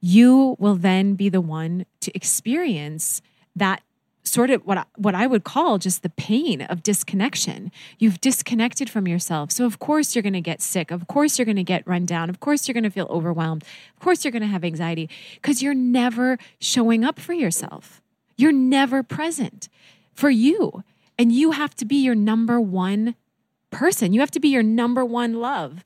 you 0.00 0.56
will 0.58 0.74
then 0.74 1.14
be 1.14 1.28
the 1.28 1.40
one 1.40 1.86
to 2.00 2.14
experience 2.14 3.22
that 3.54 3.82
sort 4.26 4.50
of 4.50 4.62
what 4.66 4.78
I, 4.78 4.84
what 4.96 5.14
I 5.14 5.26
would 5.26 5.44
call 5.44 5.78
just 5.78 6.02
the 6.02 6.10
pain 6.10 6.62
of 6.62 6.82
disconnection. 6.82 7.70
You've 7.98 8.20
disconnected 8.20 8.90
from 8.90 9.06
yourself. 9.06 9.52
So 9.52 9.64
of 9.64 9.78
course 9.78 10.14
you're 10.14 10.22
going 10.22 10.32
to 10.32 10.40
get 10.40 10.60
sick. 10.60 10.90
Of 10.90 11.06
course 11.06 11.38
you're 11.38 11.46
going 11.46 11.56
to 11.56 11.64
get 11.64 11.86
run 11.86 12.06
down. 12.06 12.28
Of 12.28 12.40
course 12.40 12.66
you're 12.66 12.74
going 12.74 12.84
to 12.84 12.90
feel 12.90 13.06
overwhelmed. 13.08 13.64
Of 13.94 14.00
course 14.00 14.24
you're 14.24 14.32
going 14.32 14.42
to 14.42 14.48
have 14.48 14.64
anxiety 14.64 15.08
because 15.34 15.62
you're 15.62 15.74
never 15.74 16.38
showing 16.60 17.04
up 17.04 17.18
for 17.18 17.32
yourself. 17.32 18.02
You're 18.36 18.52
never 18.52 19.02
present 19.02 19.68
for 20.12 20.30
you. 20.30 20.82
And 21.18 21.32
you 21.32 21.52
have 21.52 21.74
to 21.76 21.84
be 21.84 21.96
your 21.96 22.14
number 22.14 22.60
one 22.60 23.14
person. 23.70 24.12
You 24.12 24.20
have 24.20 24.30
to 24.32 24.40
be 24.40 24.48
your 24.48 24.62
number 24.62 25.04
one 25.04 25.34
love. 25.34 25.82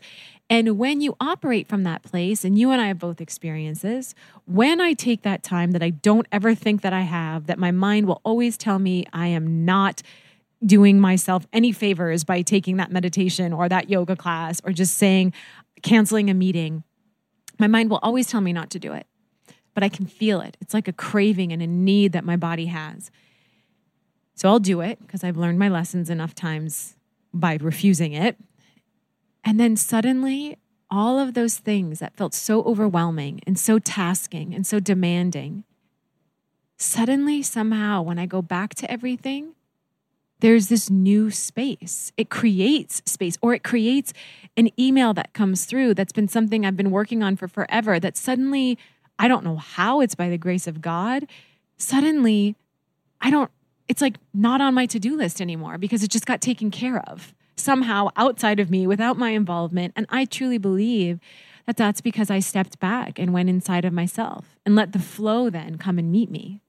And 0.51 0.77
when 0.79 1.01
you 1.01 1.17
operate 1.21 1.69
from 1.69 1.85
that 1.85 2.03
place, 2.03 2.45
and 2.45 2.59
you 2.59 2.73
and 2.73 2.81
I 2.81 2.89
have 2.89 2.99
both 2.99 3.21
experiences, 3.21 4.17
when 4.47 4.81
I 4.81 4.95
take 4.95 5.23
that 5.23 5.45
time 5.45 5.71
that 5.71 5.83
I 5.83 5.91
don't 5.91 6.27
ever 6.33 6.57
think 6.57 6.83
that 6.83 6.93
I 6.93 7.03
have, 7.03 7.47
that 7.47 7.59
my 7.59 7.71
mind 7.71 8.09
will 8.09 8.21
always 8.25 8.59
tell 8.59 8.81
me 8.81 9.07
I 9.13 9.29
am 9.29 9.65
not 9.65 10.03
doing 10.67 11.01
myself 11.01 11.47
any 11.53 11.71
favors 11.71 12.25
by 12.25 12.43
taking 12.43 12.79
that 12.79 12.91
meditation 12.91 13.53
or 13.53 13.69
that 13.69 13.89
yoga 13.89 14.17
class 14.17 14.61
or 14.65 14.73
just 14.73 14.99
saying, 14.99 15.33
canceling 15.83 16.29
a 16.29 16.35
meeting, 16.35 16.83
my 17.59 17.69
mind 17.69 17.89
will 17.89 18.01
always 18.03 18.27
tell 18.27 18.41
me 18.41 18.53
not 18.53 18.71
to 18.71 18.81
do 18.81 18.93
it. 18.93 19.07
But 19.73 19.85
I 19.85 19.89
can 19.89 20.05
feel 20.05 20.41
it. 20.41 20.57
It's 20.61 20.75
like 20.75 20.89
a 20.89 20.93
craving 20.93 21.53
and 21.53 21.63
a 21.63 21.67
need 21.67 22.11
that 22.13 22.25
my 22.25 22.37
body 22.37 22.67
has. 22.67 23.13
So 24.35 24.49
I'll 24.49 24.59
do 24.59 24.81
it 24.81 24.99
because 25.01 25.23
I've 25.23 25.37
learned 25.37 25.61
my 25.61 25.69
lessons 25.69 26.11
enough 26.11 26.35
times 26.35 26.97
by 27.33 27.57
refusing 27.61 28.13
it. 28.13 28.37
And 29.45 29.59
then 29.59 29.77
suddenly, 29.77 30.59
all 30.91 31.19
of 31.19 31.35
those 31.35 31.59
things 31.59 32.01
that 32.01 32.17
felt 32.17 32.35
so 32.35 32.63
overwhelming 32.63 33.41
and 33.47 33.59
so 33.59 33.79
tasking 33.79 34.55
and 34.55 34.67
so 34.67 34.81
demanding, 34.81 35.65
suddenly, 36.77 37.43
somehow, 37.43 38.03
when 38.03 38.19
I 38.19 38.27
go 38.27 38.43
back 38.43 38.75
to 38.77 38.91
everything, 38.91 39.55
there's 40.41 40.69
this 40.69 40.91
new 40.91 41.31
space. 41.31 42.13
It 42.17 42.31
creates 42.31 43.03
space, 43.05 43.37
or 43.43 43.55
it 43.55 43.63
creates 43.63 44.13
an 44.57 44.71
email 44.79 45.15
that 45.15 45.33
comes 45.33 45.65
through 45.65 45.95
that's 45.95 46.13
been 46.13 46.29
something 46.29 46.65
I've 46.65 46.77
been 46.77 46.91
working 46.91 47.23
on 47.23 47.37
for 47.37 47.47
forever. 47.47 48.01
That 48.01 48.17
suddenly, 48.17 48.79
I 49.19 49.29
don't 49.29 49.45
know 49.45 49.57
how 49.57 50.01
it's 50.01 50.15
by 50.15 50.31
the 50.31 50.39
grace 50.39 50.67
of 50.67 50.81
God, 50.81 51.27
suddenly, 51.77 52.57
I 53.21 53.31
don't, 53.31 53.51
it's 53.87 54.01
like 54.01 54.17
not 54.33 54.61
on 54.61 54.75
my 54.75 54.87
to 54.87 54.99
do 54.99 55.17
list 55.17 55.41
anymore 55.41 55.77
because 55.77 56.03
it 56.03 56.11
just 56.11 56.27
got 56.27 56.41
taken 56.41 56.71
care 56.71 57.01
of 57.09 57.35
somehow 57.61 58.09
outside 58.17 58.61
of 58.61 58.71
me 58.71 58.87
without 58.87 59.17
my 59.17 59.31
involvement. 59.31 59.93
And 59.97 60.07
I 60.09 60.25
truly 60.25 60.59
believe 60.59 61.21
that 61.67 61.77
that's 61.77 62.01
because 62.01 62.31
I 62.31 62.41
stepped 62.41 62.81
back 62.81 63.19
and 63.19 63.33
went 63.33 63.49
inside 63.49 63.85
of 63.85 63.93
myself 63.93 64.59
and 64.67 64.75
let 64.75 64.93
the 64.93 64.99
flow 64.99 65.51
then 65.51 65.79
come 65.79 65.99
and 65.99 66.11
meet 66.11 66.31
me. 66.31 66.61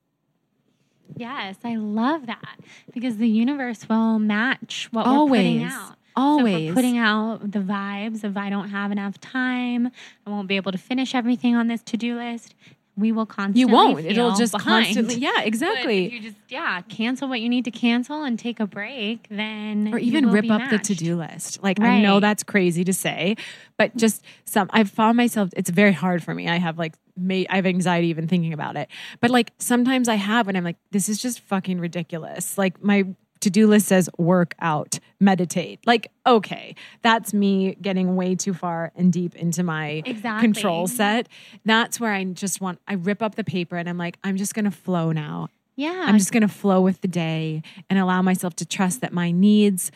Yes, 1.15 1.57
I 1.63 1.75
love 1.75 2.25
that 2.27 2.59
because 2.93 3.17
the 3.17 3.27
universe 3.27 3.87
will 3.89 4.19
match 4.19 4.87
what 4.91 5.05
Always. 5.05 5.31
we're 5.31 5.37
putting 5.37 5.63
out. 5.63 5.95
Always 6.13 6.69
so 6.69 6.73
putting 6.73 6.97
out 6.97 7.51
the 7.51 7.59
vibes 7.59 8.25
of 8.25 8.35
I 8.35 8.49
don't 8.49 8.69
have 8.69 8.91
enough 8.91 9.19
time, 9.19 9.91
I 10.25 10.29
won't 10.29 10.49
be 10.49 10.57
able 10.57 10.73
to 10.73 10.77
finish 10.77 11.15
everything 11.15 11.55
on 11.55 11.67
this 11.67 11.81
to 11.83 11.97
do 11.97 12.15
list 12.15 12.53
we 13.01 13.11
will 13.11 13.25
constantly. 13.25 13.61
You 13.61 13.67
won't. 13.67 14.05
It'll 14.05 14.35
just 14.35 14.53
behind. 14.53 14.85
constantly. 14.85 15.15
Yeah, 15.15 15.41
exactly. 15.41 16.13
You 16.13 16.19
just 16.21 16.37
yeah 16.47 16.81
cancel 16.81 17.27
what 17.27 17.41
you 17.41 17.49
need 17.49 17.65
to 17.65 17.71
cancel 17.71 18.23
and 18.23 18.39
take 18.39 18.59
a 18.59 18.67
break, 18.67 19.27
then 19.29 19.93
or 19.93 19.97
even 19.97 20.31
rip 20.31 20.45
up 20.45 20.61
matched. 20.61 20.71
the 20.87 20.93
to 20.93 20.95
do 20.95 21.17
list. 21.17 21.61
Like 21.61 21.79
right. 21.79 21.95
I 21.95 22.01
know 22.01 22.19
that's 22.19 22.43
crazy 22.43 22.83
to 22.85 22.93
say, 22.93 23.35
but 23.77 23.95
just 23.97 24.23
some. 24.45 24.69
I've 24.71 24.89
found 24.89 25.17
myself. 25.17 25.49
It's 25.57 25.69
very 25.69 25.93
hard 25.93 26.23
for 26.23 26.33
me. 26.33 26.47
I 26.47 26.57
have 26.57 26.77
like 26.77 26.93
may 27.17 27.45
I 27.47 27.57
have 27.57 27.65
anxiety 27.65 28.07
even 28.07 28.27
thinking 28.27 28.53
about 28.53 28.77
it. 28.77 28.89
But 29.19 29.31
like 29.31 29.51
sometimes 29.57 30.07
I 30.07 30.15
have 30.15 30.47
when 30.47 30.55
I'm 30.55 30.63
like, 30.63 30.77
this 30.91 31.09
is 31.09 31.21
just 31.21 31.41
fucking 31.41 31.79
ridiculous. 31.79 32.57
Like 32.57 32.83
my 32.83 33.05
to 33.41 33.49
do 33.49 33.67
list 33.67 33.87
says 33.87 34.09
work 34.17 34.55
out, 34.59 34.99
meditate. 35.19 35.79
Like, 35.85 36.11
okay, 36.25 36.75
that's 37.01 37.33
me 37.33 37.75
getting 37.81 38.15
way 38.15 38.35
too 38.35 38.53
far 38.53 38.91
and 38.95 39.11
deep 39.11 39.35
into 39.35 39.63
my 39.63 40.03
exactly. 40.05 40.41
control 40.41 40.87
mm-hmm. 40.87 40.95
set. 40.95 41.27
That's 41.65 41.99
where 41.99 42.13
I 42.13 42.23
just 42.25 42.61
want, 42.61 42.79
I 42.87 42.93
rip 42.93 43.21
up 43.21 43.35
the 43.35 43.43
paper 43.43 43.77
and 43.77 43.89
I'm 43.89 43.97
like, 43.97 44.17
I'm 44.23 44.37
just 44.37 44.53
going 44.53 44.65
to 44.65 44.71
flow 44.71 45.11
now. 45.11 45.49
Yeah. 45.75 46.05
I'm 46.05 46.17
just 46.17 46.31
going 46.31 46.41
to 46.41 46.47
flow 46.47 46.81
with 46.81 47.01
the 47.01 47.07
day 47.07 47.63
and 47.89 47.97
allow 47.97 48.21
myself 48.21 48.55
to 48.57 48.65
trust 48.65 49.01
that 49.01 49.13
my 49.13 49.31
needs 49.31 49.91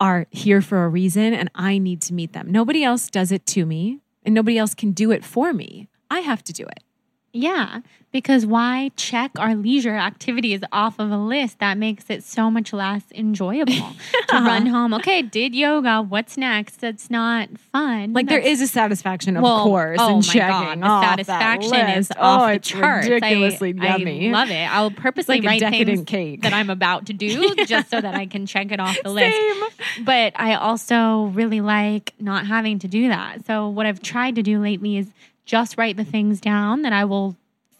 are 0.00 0.26
here 0.30 0.62
for 0.62 0.84
a 0.84 0.88
reason 0.88 1.34
and 1.34 1.50
I 1.54 1.78
need 1.78 2.00
to 2.02 2.14
meet 2.14 2.32
them. 2.32 2.50
Nobody 2.52 2.84
else 2.84 3.10
does 3.10 3.32
it 3.32 3.44
to 3.46 3.66
me 3.66 3.98
and 4.22 4.34
nobody 4.34 4.58
else 4.58 4.74
can 4.74 4.92
do 4.92 5.10
it 5.10 5.24
for 5.24 5.52
me. 5.52 5.88
I 6.10 6.20
have 6.20 6.44
to 6.44 6.52
do 6.52 6.64
it. 6.64 6.84
Yeah, 7.32 7.80
because 8.10 8.46
why 8.46 8.90
check 8.96 9.30
our 9.38 9.54
leisure 9.54 9.94
activities 9.94 10.60
off 10.72 10.98
of 10.98 11.10
a 11.10 11.18
list 11.18 11.58
that 11.58 11.76
makes 11.76 12.08
it 12.08 12.24
so 12.24 12.50
much 12.50 12.72
less 12.72 13.02
enjoyable 13.14 13.74
to 13.74 13.92
run 14.32 14.64
home? 14.64 14.94
Okay, 14.94 15.20
did 15.20 15.54
yoga. 15.54 16.00
What's 16.00 16.38
next? 16.38 16.80
That's 16.80 17.10
not 17.10 17.50
fun. 17.58 18.14
Like 18.14 18.26
That's, 18.26 18.42
there 18.42 18.50
is 18.50 18.62
a 18.62 18.66
satisfaction, 18.66 19.36
of 19.36 19.42
well, 19.42 19.62
course, 19.62 19.98
oh 20.00 20.08
in 20.08 20.14
my 20.16 20.20
checking 20.22 20.80
God, 20.80 21.18
the 21.18 21.24
satisfaction 21.24 21.90
is 21.98 22.10
oh, 22.16 22.22
off 22.22 22.52
the 22.54 22.58
charts. 22.60 23.08
Ridiculously 23.08 23.74
I, 23.78 23.86
yummy. 23.98 24.28
I 24.30 24.32
love 24.32 24.50
it. 24.50 24.74
I'll 24.74 24.90
purposely 24.90 25.42
like 25.42 25.62
write 25.62 25.70
things 25.70 26.04
cake. 26.06 26.42
that 26.42 26.54
I'm 26.54 26.70
about 26.70 27.06
to 27.06 27.12
do 27.12 27.54
just 27.66 27.90
so 27.90 28.00
that 28.00 28.14
I 28.14 28.24
can 28.24 28.46
check 28.46 28.72
it 28.72 28.80
off 28.80 28.96
the 29.02 29.10
list. 29.10 29.36
Same. 29.36 30.04
But 30.04 30.32
I 30.36 30.54
also 30.54 31.26
really 31.34 31.60
like 31.60 32.14
not 32.18 32.46
having 32.46 32.78
to 32.78 32.88
do 32.88 33.08
that. 33.08 33.44
So 33.44 33.68
what 33.68 33.84
I've 33.84 34.00
tried 34.00 34.36
to 34.36 34.42
do 34.42 34.60
lately 34.60 34.96
is 34.96 35.08
just 35.48 35.78
write 35.78 35.96
the 35.96 36.04
things 36.04 36.40
down 36.42 36.82
that 36.82 36.92
I 36.92 37.04
will 37.06 37.34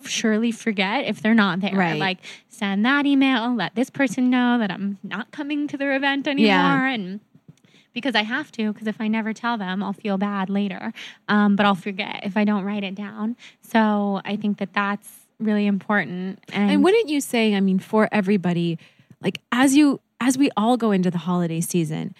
surely 0.04 0.50
forget 0.50 1.04
if 1.04 1.20
they're 1.20 1.34
not 1.34 1.60
there. 1.60 1.74
Right. 1.74 2.00
Like 2.00 2.18
send 2.48 2.84
that 2.86 3.04
email, 3.04 3.54
let 3.54 3.74
this 3.74 3.90
person 3.90 4.30
know 4.30 4.58
that 4.58 4.70
I'm 4.70 4.96
not 5.02 5.30
coming 5.32 5.68
to 5.68 5.76
their 5.76 5.94
event 5.94 6.26
anymore 6.26 6.46
Yeah. 6.46 6.88
and 6.88 7.20
because 7.92 8.14
I 8.14 8.22
have 8.22 8.50
to, 8.52 8.72
because 8.72 8.86
if 8.86 9.00
I 9.00 9.08
never 9.08 9.32
tell 9.34 9.58
them, 9.58 9.82
I'll 9.82 9.92
feel 9.92 10.16
bad 10.16 10.48
later. 10.48 10.92
Um, 11.28 11.56
but 11.56 11.66
I'll 11.66 11.74
forget 11.74 12.20
if 12.22 12.36
I 12.36 12.44
don't 12.44 12.64
write 12.64 12.84
it 12.84 12.94
down. 12.94 13.36
So 13.60 14.22
I 14.24 14.36
think 14.36 14.58
that 14.58 14.72
that's 14.72 15.08
really 15.38 15.66
important. 15.66 16.38
And, 16.52 16.70
And 16.70 16.84
wouldn't 16.84 17.08
you 17.10 17.20
say, 17.20 17.54
I 17.54 17.60
mean, 17.60 17.78
for 17.80 18.08
everybody, 18.10 18.78
like 19.20 19.40
as 19.52 19.76
you 19.76 20.00
as 20.20 20.38
we 20.38 20.48
all 20.56 20.76
go 20.78 20.90
into 20.90 21.10
the 21.10 21.18
holiday 21.18 21.60
season, 21.60 22.14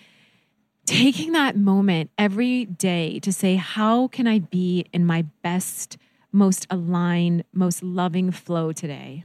taking 0.89 1.33
that 1.33 1.55
moment 1.55 2.11
every 2.17 2.65
day 2.65 3.19
to 3.21 3.31
say, 3.31 3.57
how 3.57 4.09
can 4.09 4.27
I 4.27 4.39
be 4.39 4.87
in 4.91 5.05
my 5.05 5.27
best, 5.43 5.99
most 6.33 6.67
aligned, 6.71 7.45
most 7.53 7.83
loving 7.83 8.31
flow 8.31 8.73
today? 8.73 9.25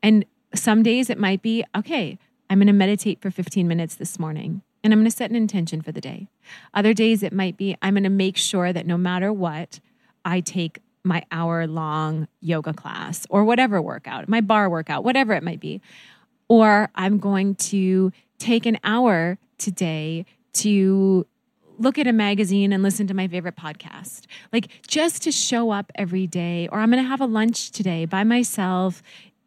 And 0.00 0.24
some 0.54 0.84
days 0.84 1.10
it 1.10 1.18
might 1.18 1.42
be, 1.42 1.64
okay, 1.76 2.18
I'm 2.48 2.58
going 2.58 2.68
to 2.68 2.72
meditate 2.72 3.20
for 3.20 3.32
15 3.32 3.66
minutes 3.66 3.96
this 3.96 4.18
morning 4.20 4.62
and 4.84 4.92
I'm 4.92 5.00
going 5.00 5.10
to 5.10 5.16
set 5.16 5.30
an 5.30 5.36
intention 5.36 5.82
for 5.82 5.90
the 5.90 6.00
day. 6.00 6.28
Other 6.72 6.94
days 6.94 7.24
it 7.24 7.32
might 7.32 7.56
be, 7.56 7.76
I'm 7.82 7.94
going 7.94 8.04
to 8.04 8.08
make 8.08 8.36
sure 8.36 8.72
that 8.72 8.86
no 8.86 8.96
matter 8.96 9.32
what, 9.32 9.80
I 10.24 10.38
take 10.38 10.78
my 11.02 11.24
hour 11.32 11.66
long 11.66 12.28
yoga 12.40 12.72
class 12.72 13.26
or 13.28 13.42
whatever 13.42 13.82
workout, 13.82 14.28
my 14.28 14.40
bar 14.40 14.70
workout, 14.70 15.02
whatever 15.02 15.32
it 15.32 15.42
might 15.42 15.58
be. 15.58 15.80
Or 16.46 16.90
I'm 16.94 17.18
going 17.18 17.56
to 17.56 18.12
take 18.38 18.66
an 18.66 18.78
hour 18.84 19.38
today 19.58 20.26
to 20.54 21.26
look 21.78 21.98
at 21.98 22.06
a 22.06 22.12
magazine 22.12 22.72
and 22.72 22.82
listen 22.82 23.06
to 23.08 23.14
my 23.14 23.26
favorite 23.26 23.56
podcast. 23.56 24.26
Like 24.52 24.68
just 24.86 25.22
to 25.22 25.32
show 25.32 25.70
up 25.70 25.90
every 25.94 26.26
day, 26.26 26.68
or 26.70 26.78
I'm 26.78 26.90
going 26.90 27.02
to 27.02 27.08
have 27.08 27.20
a 27.20 27.26
lunch 27.26 27.70
today 27.70 28.04
by 28.04 28.24
myself 28.24 29.02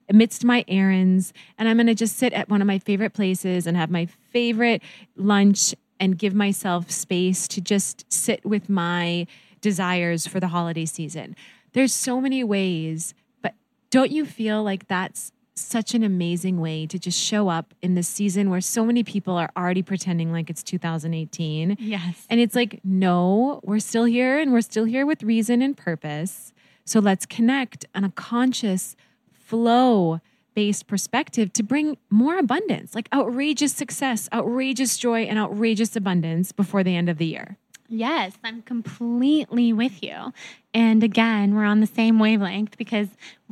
amidst 0.10 0.44
my 0.44 0.64
errands, 0.68 1.34
and 1.58 1.68
I'm 1.68 1.78
going 1.78 1.88
to 1.88 1.96
just 1.96 2.18
sit 2.18 2.34
at 2.34 2.50
one 2.50 2.62
of 2.62 2.68
my 2.68 2.80
favorite 2.80 3.14
places 3.14 3.66
and 3.66 3.76
have 3.76 3.90
my 3.90 4.06
favorite 4.06 4.82
lunch 5.16 5.74
and 6.00 6.18
give 6.18 6.36
myself 6.36 6.92
space 6.92 7.48
to 7.48 7.62
just 7.62 8.12
sit 8.12 8.46
with 8.46 8.70
my 8.70 9.26
desires 9.62 10.28
for 10.28 10.40
the 10.40 10.50
holiday 10.50 10.86
season. 10.86 11.36
There's 11.74 11.94
so 11.94 12.22
many 12.22 12.44
ways, 12.44 13.14
but 13.42 13.56
don't 13.90 14.12
you 14.12 14.26
feel 14.26 14.64
like 14.64 14.88
that's 14.88 15.32
such 15.56 15.94
an 15.94 16.04
amazing 16.04 16.60
way 16.60 16.86
to 16.86 17.00
just 17.00 17.20
show 17.20 17.48
up 17.48 17.74
in 17.82 17.96
this 17.96 18.08
season 18.08 18.50
where 18.50 18.62
so 18.62 18.86
many 18.86 19.04
people 19.04 19.36
are 19.36 19.50
already 19.58 19.82
pretending 19.82 20.32
like 20.32 20.50
it's 20.50 20.64
2018? 20.64 21.78
yes. 21.80 22.26
And 22.30 22.40
it's 22.40 22.56
like, 22.56 22.82
no, 22.84 23.62
we're 23.64 23.80
still 23.80 24.06
here 24.06 24.38
and 24.38 24.52
we're 24.52 24.62
still 24.62 24.86
here 24.86 25.06
with 25.06 25.24
reason 25.24 25.62
and 25.62 25.76
purpose. 25.76 26.54
So 26.84 27.00
let's 27.00 27.26
connect 27.26 27.86
on 27.96 28.04
a 28.04 28.12
conscious 28.12 28.96
flow 29.32 30.20
based 30.56 30.88
perspective 30.88 31.52
to 31.54 31.64
bring 31.64 31.98
more 32.10 32.38
abundance, 32.38 32.96
like 32.96 33.10
outrageous 33.14 33.74
success, 33.74 34.30
outrageous 34.34 34.98
joy, 34.98 35.24
and 35.24 35.38
outrageous 35.38 35.96
abundance 35.96 36.52
before 36.52 36.84
the 36.84 36.96
end 36.96 37.10
of 37.10 37.18
the 37.18 37.26
year. 37.26 37.58
Yes, 37.88 38.34
I'm 38.44 38.62
completely 38.64 39.72
with 39.72 40.02
you. 40.04 40.34
And 40.74 41.04
again, 41.04 41.56
we're 41.56 41.66
on 41.66 41.82
the 41.82 41.88
same 41.88 42.20
wavelength 42.20 42.78
because 42.78 43.10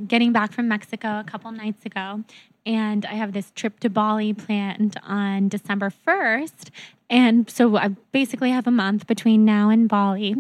getting 0.08 0.32
back 0.32 0.52
from 0.52 0.68
Mexico 0.68 1.20
a 1.20 1.24
couple 1.24 1.52
nights 1.52 1.86
ago, 1.86 2.24
and 2.66 3.06
I 3.06 3.14
have 3.14 3.34
this 3.34 3.52
trip 3.56 3.80
to 3.82 3.90
Bali 3.90 4.34
planned 4.34 5.00
on 5.04 5.50
December 5.50 5.92
1st. 6.08 6.70
And 7.10 7.50
so 7.50 7.78
I 7.78 7.90
basically 8.12 8.52
have 8.52 8.66
a 8.66 8.72
month 8.72 9.06
between 9.06 9.46
now 9.46 9.70
and 9.70 9.88
Bali. 9.88 10.36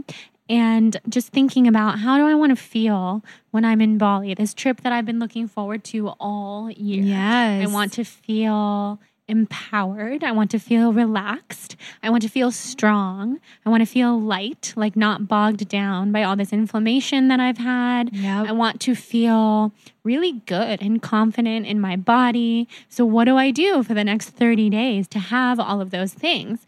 And 0.50 0.98
just 1.08 1.30
thinking 1.30 1.68
about 1.68 2.00
how 2.00 2.18
do 2.18 2.26
I 2.26 2.36
want 2.36 2.50
to 2.50 2.56
feel 2.56 3.24
when 3.52 3.64
I'm 3.64 3.80
in 3.80 3.98
Bali, 3.98 4.34
this 4.34 4.54
trip 4.54 4.82
that 4.82 4.92
I've 4.92 5.06
been 5.06 5.20
looking 5.20 5.48
forward 5.48 5.84
to 5.86 6.10
all 6.20 6.70
year. 6.72 7.04
Yes. 7.04 7.68
I 7.68 7.72
want 7.72 7.94
to 7.94 8.04
feel 8.04 9.00
empowered. 9.28 10.24
I 10.24 10.32
want 10.32 10.52
to 10.52 10.60
feel 10.60 10.92
relaxed. 10.94 11.76
I 12.02 12.10
want 12.10 12.24
to 12.24 12.30
feel 12.30 12.52
strong. 12.52 13.40
I 13.66 13.70
want 13.70 13.82
to 13.82 13.86
feel 13.86 14.20
light, 14.20 14.74
like 14.76 14.96
not 14.96 15.28
bogged 15.28 15.68
down 15.68 16.12
by 16.12 16.24
all 16.24 16.36
this 16.36 16.52
inflammation 16.52 17.30
that 17.30 17.40
I've 17.40 17.58
had. 17.58 18.14
Yep. 18.14 18.48
I 18.48 18.52
want 18.52 18.82
to 18.82 18.96
feel 18.96 19.72
really 20.04 20.42
good 20.46 20.82
and 20.82 21.02
confident 21.02 21.66
in 21.66 21.80
my 21.80 21.96
body. 21.96 22.68
So, 22.90 23.06
what 23.06 23.26
do 23.26 23.38
I 23.38 23.52
do 23.52 23.84
for 23.84 23.94
the 23.94 24.04
next 24.04 24.30
30 24.30 24.70
days 24.70 25.08
to 25.10 25.20
have 25.20 25.60
all 25.60 25.80
of 25.80 25.92
those 25.92 26.14
things? 26.14 26.66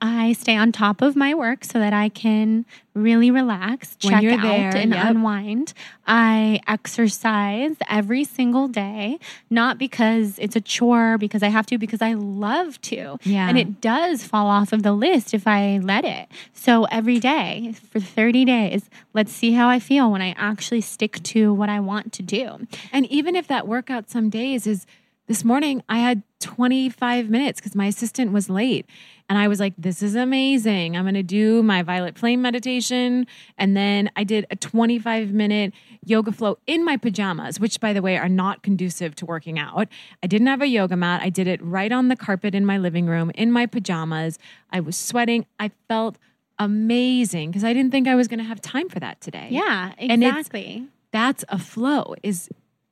I 0.00 0.32
stay 0.32 0.56
on 0.56 0.72
top 0.72 1.02
of 1.02 1.16
my 1.16 1.34
work 1.34 1.64
so 1.64 1.78
that 1.78 1.92
I 1.92 2.08
can 2.08 2.64
really 2.94 3.30
relax, 3.30 3.96
check 3.96 4.24
out, 4.24 4.42
there, 4.42 4.74
and 4.74 4.92
yep. 4.92 5.06
unwind. 5.06 5.72
I 6.06 6.60
exercise 6.66 7.76
every 7.88 8.24
single 8.24 8.68
day, 8.68 9.18
not 9.50 9.78
because 9.78 10.38
it's 10.38 10.56
a 10.56 10.60
chore, 10.60 11.16
because 11.18 11.42
I 11.42 11.48
have 11.48 11.66
to, 11.66 11.78
because 11.78 12.02
I 12.02 12.14
love 12.14 12.80
to. 12.82 13.18
Yeah. 13.22 13.48
And 13.48 13.58
it 13.58 13.80
does 13.80 14.24
fall 14.24 14.46
off 14.46 14.72
of 14.72 14.82
the 14.82 14.92
list 14.92 15.32
if 15.32 15.46
I 15.46 15.78
let 15.78 16.04
it. 16.04 16.28
So 16.52 16.84
every 16.84 17.20
day 17.20 17.74
for 17.90 18.00
30 18.00 18.44
days, 18.44 18.90
let's 19.14 19.32
see 19.32 19.52
how 19.52 19.68
I 19.68 19.78
feel 19.78 20.10
when 20.10 20.22
I 20.22 20.34
actually 20.36 20.80
stick 20.80 21.22
to 21.24 21.52
what 21.52 21.68
I 21.68 21.80
want 21.80 22.12
to 22.14 22.22
do. 22.22 22.66
And 22.92 23.06
even 23.06 23.36
if 23.36 23.46
that 23.48 23.68
workout 23.68 24.10
some 24.10 24.28
days 24.30 24.66
is 24.66 24.86
this 25.28 25.44
morning, 25.44 25.82
I 25.88 25.98
had 25.98 26.22
25 26.40 27.28
minutes 27.28 27.60
because 27.60 27.74
my 27.74 27.86
assistant 27.86 28.32
was 28.32 28.48
late. 28.48 28.86
And 29.28 29.36
I 29.38 29.46
was 29.46 29.60
like, 29.60 29.74
this 29.76 30.02
is 30.02 30.14
amazing. 30.14 30.96
I'm 30.96 31.04
going 31.04 31.14
to 31.14 31.22
do 31.22 31.62
my 31.62 31.82
violet 31.82 32.16
flame 32.18 32.40
meditation. 32.40 33.26
And 33.58 33.76
then 33.76 34.10
I 34.16 34.24
did 34.24 34.46
a 34.50 34.56
25 34.56 35.32
minute 35.32 35.74
yoga 36.04 36.32
flow 36.32 36.58
in 36.66 36.84
my 36.84 36.96
pajamas, 36.96 37.60
which, 37.60 37.78
by 37.78 37.92
the 37.92 38.00
way, 38.00 38.16
are 38.16 38.28
not 38.28 38.62
conducive 38.62 39.14
to 39.16 39.26
working 39.26 39.58
out. 39.58 39.88
I 40.22 40.26
didn't 40.26 40.46
have 40.46 40.62
a 40.62 40.66
yoga 40.66 40.96
mat. 40.96 41.20
I 41.22 41.28
did 41.28 41.46
it 41.46 41.62
right 41.62 41.92
on 41.92 42.08
the 42.08 42.16
carpet 42.16 42.54
in 42.54 42.64
my 42.64 42.78
living 42.78 43.06
room 43.06 43.30
in 43.34 43.52
my 43.52 43.66
pajamas. 43.66 44.38
I 44.70 44.80
was 44.80 44.96
sweating. 44.96 45.44
I 45.60 45.72
felt 45.88 46.16
amazing 46.58 47.50
because 47.50 47.64
I 47.64 47.72
didn't 47.72 47.90
think 47.90 48.08
I 48.08 48.14
was 48.14 48.28
going 48.28 48.38
to 48.38 48.44
have 48.44 48.60
time 48.60 48.88
for 48.88 48.98
that 49.00 49.20
today. 49.20 49.48
Yeah, 49.50 49.92
And 49.98 50.24
exactly. 50.24 50.86
that's 51.12 51.44
a 51.48 51.58
flow 51.58 52.14
is 52.22 52.48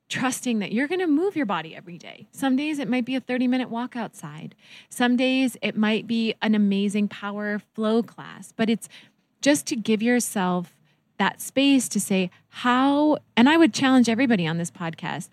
trusting 0.09 0.59
that 0.59 0.71
you're 0.71 0.87
going 0.87 0.99
to 0.99 1.07
move 1.07 1.35
your 1.35 1.45
body 1.45 1.75
every 1.75 1.97
day. 1.97 2.27
Some 2.31 2.55
days 2.55 2.79
it 2.79 2.87
might 2.87 3.05
be 3.05 3.15
a 3.15 3.19
30 3.19 3.47
minute 3.47 3.69
walk 3.69 3.95
outside. 3.95 4.55
Some 4.89 5.15
days 5.17 5.57
it 5.61 5.75
might 5.75 6.07
be 6.07 6.33
an 6.41 6.55
amazing 6.55 7.07
power 7.07 7.59
flow 7.73 8.01
class, 8.03 8.53
but 8.55 8.69
it's 8.69 8.87
just 9.41 9.67
to 9.67 9.75
give 9.75 10.01
yourself 10.01 10.73
that 11.17 11.41
space 11.41 11.89
to 11.89 11.99
say 11.99 12.29
how 12.49 13.17
and 13.35 13.49
I 13.49 13.57
would 13.57 13.73
challenge 13.73 14.07
everybody 14.07 14.47
on 14.47 14.57
this 14.57 14.71
podcast 14.71 15.29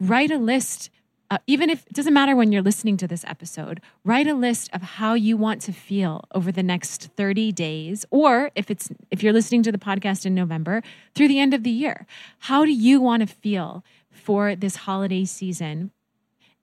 write 0.00 0.30
a 0.30 0.38
list 0.38 0.90
uh, 1.30 1.36
even 1.46 1.68
if 1.68 1.86
it 1.86 1.92
doesn't 1.92 2.14
matter 2.14 2.34
when 2.34 2.52
you're 2.52 2.62
listening 2.62 2.96
to 2.96 3.06
this 3.06 3.22
episode, 3.26 3.82
write 4.02 4.26
a 4.26 4.32
list 4.32 4.70
of 4.72 4.80
how 4.80 5.12
you 5.12 5.36
want 5.36 5.60
to 5.60 5.72
feel 5.72 6.24
over 6.34 6.50
the 6.50 6.62
next 6.62 7.10
30 7.16 7.52
days 7.52 8.06
or 8.10 8.50
if 8.54 8.70
it's 8.70 8.88
if 9.10 9.22
you're 9.22 9.32
listening 9.32 9.62
to 9.62 9.70
the 9.70 9.76
podcast 9.76 10.24
in 10.24 10.34
November 10.34 10.82
through 11.14 11.28
the 11.28 11.38
end 11.38 11.52
of 11.52 11.64
the 11.64 11.70
year. 11.70 12.06
How 12.38 12.64
do 12.64 12.72
you 12.72 13.00
want 13.00 13.20
to 13.20 13.26
feel 13.26 13.84
for 14.18 14.54
this 14.56 14.76
holiday 14.76 15.24
season 15.24 15.90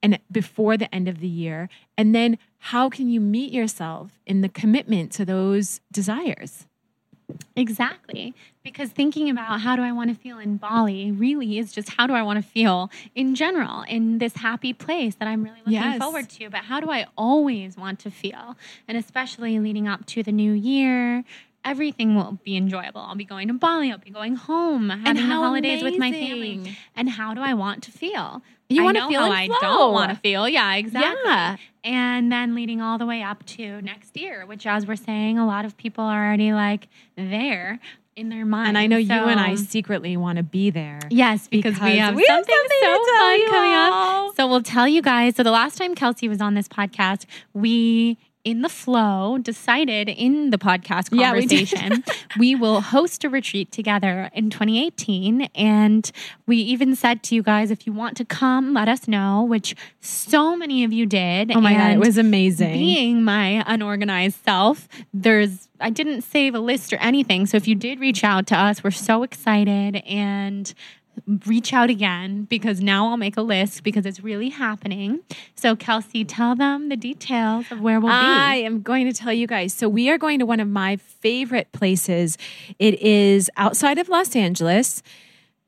and 0.02 0.18
before 0.30 0.76
the 0.76 0.92
end 0.94 1.08
of 1.08 1.20
the 1.20 1.28
year? 1.28 1.68
And 1.96 2.14
then 2.14 2.38
how 2.58 2.88
can 2.88 3.08
you 3.08 3.20
meet 3.20 3.52
yourself 3.52 4.12
in 4.26 4.40
the 4.40 4.48
commitment 4.48 5.12
to 5.12 5.24
those 5.24 5.80
desires? 5.92 6.66
Exactly. 7.56 8.34
Because 8.62 8.90
thinking 8.90 9.30
about 9.30 9.60
how 9.60 9.74
do 9.76 9.82
I 9.82 9.92
want 9.92 10.10
to 10.10 10.16
feel 10.16 10.38
in 10.38 10.58
Bali 10.58 11.10
really 11.10 11.58
is 11.58 11.72
just 11.72 11.90
how 11.90 12.06
do 12.06 12.12
I 12.12 12.22
want 12.22 12.42
to 12.42 12.48
feel 12.48 12.90
in 13.14 13.34
general 13.34 13.82
in 13.82 14.18
this 14.18 14.36
happy 14.36 14.72
place 14.72 15.16
that 15.16 15.26
I'm 15.26 15.42
really 15.42 15.58
looking 15.58 15.72
Yes. 15.72 15.98
forward 16.00 16.28
to. 16.30 16.50
But 16.50 16.60
how 16.60 16.80
do 16.80 16.90
I 16.90 17.06
always 17.16 17.76
want 17.76 17.98
to 18.00 18.10
feel? 18.10 18.56
And 18.86 18.96
especially 18.96 19.58
leading 19.58 19.88
up 19.88 20.06
to 20.06 20.22
the 20.22 20.32
new 20.32 20.52
year, 20.52 21.24
everything 21.66 22.14
will 22.14 22.38
be 22.44 22.56
enjoyable. 22.56 23.00
I'll 23.00 23.16
be 23.16 23.24
going 23.24 23.48
to 23.48 23.54
Bali, 23.54 23.90
I'll 23.90 23.98
be 23.98 24.10
going 24.10 24.36
home, 24.36 24.88
having 24.88 25.28
the 25.28 25.34
holidays 25.34 25.82
with 25.82 25.98
my 25.98 26.12
family. 26.12 26.76
And 26.94 27.10
how 27.10 27.34
do 27.34 27.40
I 27.42 27.52
want 27.54 27.82
to 27.84 27.90
feel? 27.90 28.42
You 28.68 28.82
wanna 28.82 29.06
feel 29.06 29.20
how 29.22 29.30
I 29.30 29.46
flow. 29.46 29.58
don't 29.60 29.92
want 29.92 30.10
to 30.10 30.16
feel. 30.16 30.48
Yeah, 30.48 30.74
exactly 30.74 31.20
Yeah. 31.24 31.56
and 31.84 32.32
then 32.32 32.54
leading 32.54 32.80
all 32.80 32.98
the 32.98 33.06
way 33.06 33.22
up 33.22 33.44
to 33.46 33.80
next 33.82 34.16
year, 34.16 34.44
which, 34.46 34.66
as 34.66 34.86
we're 34.86 34.96
saying, 34.96 35.38
a 35.38 35.46
lot 35.46 35.64
of 35.64 35.76
people 35.76 36.02
are 36.04 36.26
already 36.26 36.52
like 36.52 36.88
there 37.16 37.78
in 38.16 38.28
their 38.30 38.44
mind. 38.44 38.68
And 38.68 38.78
I 38.78 38.86
know 38.86 38.96
you 38.96 39.12
and 39.12 39.38
I 39.38 39.50
um, 39.50 39.56
secretly 39.56 40.16
want 40.16 40.38
to 40.38 40.42
be 40.42 40.70
there. 40.70 40.98
Yes, 41.10 41.48
because, 41.48 41.78
we 41.80 41.98
have 41.98 42.14
we 42.16 42.24
have 42.26 42.38
something, 42.38 42.54
something 42.54 42.78
so 42.80 43.04
to 43.04 43.18
fun 43.18 43.50
coming 43.50 43.72
up. 43.74 44.34
So 44.36 44.48
we'll 44.48 44.62
tell 44.62 44.88
you 44.88 45.02
guys. 45.02 45.36
So 45.36 45.42
the 45.42 45.50
last 45.50 45.76
time 45.76 45.94
Kelsey 45.94 46.28
was 46.28 46.40
on 46.40 46.54
this 46.54 46.66
podcast, 46.66 47.26
we 47.52 48.18
in 48.46 48.62
the 48.62 48.68
flow, 48.68 49.38
decided 49.38 50.08
in 50.08 50.50
the 50.50 50.56
podcast 50.56 51.08
Yeah, 51.10 51.32
we 51.32 51.40
conversation, 51.40 52.04
we, 52.38 52.54
will 52.54 52.80
host 52.80 53.24
a 53.24 53.28
retreat 53.28 53.72
together 53.72 54.30
in 54.32 54.50
2018. 54.50 55.48
And 55.56 56.08
we 56.46 56.58
even 56.58 56.94
said 56.94 57.24
to 57.24 57.34
you 57.34 57.42
guys, 57.42 57.72
if 57.72 57.88
you 57.88 57.92
want 57.92 58.16
to 58.18 58.24
come, 58.24 58.72
let 58.72 58.88
us 58.88 59.08
know, 59.08 59.42
which 59.42 59.74
so 60.00 60.56
many 60.56 60.84
of 60.84 60.92
you 60.92 61.06
did. 61.06 61.50
Oh 61.50 61.60
my 61.60 61.74
God, 61.74 61.90
it 61.90 61.98
was 61.98 62.16
amazing. 62.18 62.74
Being 62.74 63.24
my 63.24 63.64
unorganized 63.66 64.44
self, 64.44 64.86
there's, 65.12 65.68
I 65.80 65.90
didn't 65.90 66.22
save 66.22 66.54
a 66.54 66.60
list 66.60 66.92
or 66.92 66.96
anything. 66.98 67.46
So 67.46 67.56
if 67.56 67.66
you 67.66 67.74
did 67.74 67.98
reach 67.98 68.22
out 68.22 68.46
to 68.46 68.56
us, 68.56 68.84
we're 68.84 68.92
so 68.92 69.24
excited. 69.24 69.96
And 70.06 70.72
reach 71.46 71.72
out 71.72 71.90
again 71.90 72.44
because 72.44 72.80
now 72.80 73.08
I'll 73.08 73.16
make 73.16 73.36
a 73.36 73.42
list 73.42 73.82
because 73.82 74.06
it's 74.06 74.20
really 74.20 74.50
happening. 74.50 75.20
So, 75.54 75.76
Kelsey, 75.76 76.24
tell 76.24 76.54
them 76.54 76.88
the 76.88 76.96
details 76.96 77.66
of 77.70 77.80
where 77.80 78.00
we'll 78.00 78.12
I 78.12 78.22
be. 78.22 78.26
I 78.26 78.54
am 78.66 78.82
going 78.82 79.06
to 79.06 79.12
tell 79.12 79.32
you 79.32 79.46
guys. 79.46 79.72
So 79.72 79.88
we 79.88 80.10
are 80.10 80.18
going 80.18 80.38
to 80.38 80.46
one 80.46 80.60
of 80.60 80.68
my 80.68 80.96
favorite 80.96 81.72
places. 81.72 82.38
It 82.78 83.00
is 83.00 83.50
outside 83.56 83.98
of 83.98 84.08
Los 84.08 84.36
Angeles. 84.36 85.02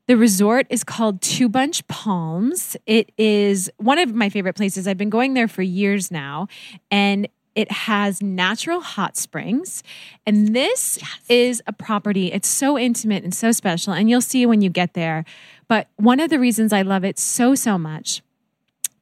The 0.07 0.17
resort 0.17 0.65
is 0.71 0.83
called 0.83 1.21
Two 1.21 1.49
Bunch 1.49 1.87
Palms. 1.87 2.75
It 2.87 3.11
is 3.17 3.69
one 3.77 3.99
of 3.99 4.15
my 4.15 4.29
favorite 4.29 4.55
places. 4.55 4.87
I've 4.87 4.97
been 4.97 5.11
going 5.11 5.35
there 5.35 5.47
for 5.47 5.61
years 5.61 6.09
now, 6.09 6.47
and 6.89 7.27
it 7.55 7.71
has 7.71 8.21
natural 8.21 8.81
hot 8.81 9.17
springs. 9.17 9.83
And 10.25 10.55
this 10.55 10.99
is 11.27 11.61
a 11.67 11.73
property. 11.73 12.31
It's 12.31 12.47
so 12.47 12.77
intimate 12.77 13.23
and 13.23 13.33
so 13.33 13.51
special, 13.51 13.93
and 13.93 14.09
you'll 14.09 14.21
see 14.21 14.45
when 14.45 14.61
you 14.61 14.69
get 14.69 14.93
there. 14.93 15.25
But 15.67 15.87
one 15.97 16.19
of 16.19 16.29
the 16.29 16.39
reasons 16.39 16.73
I 16.73 16.81
love 16.81 17.03
it 17.03 17.19
so, 17.19 17.55
so 17.55 17.77
much 17.77 18.21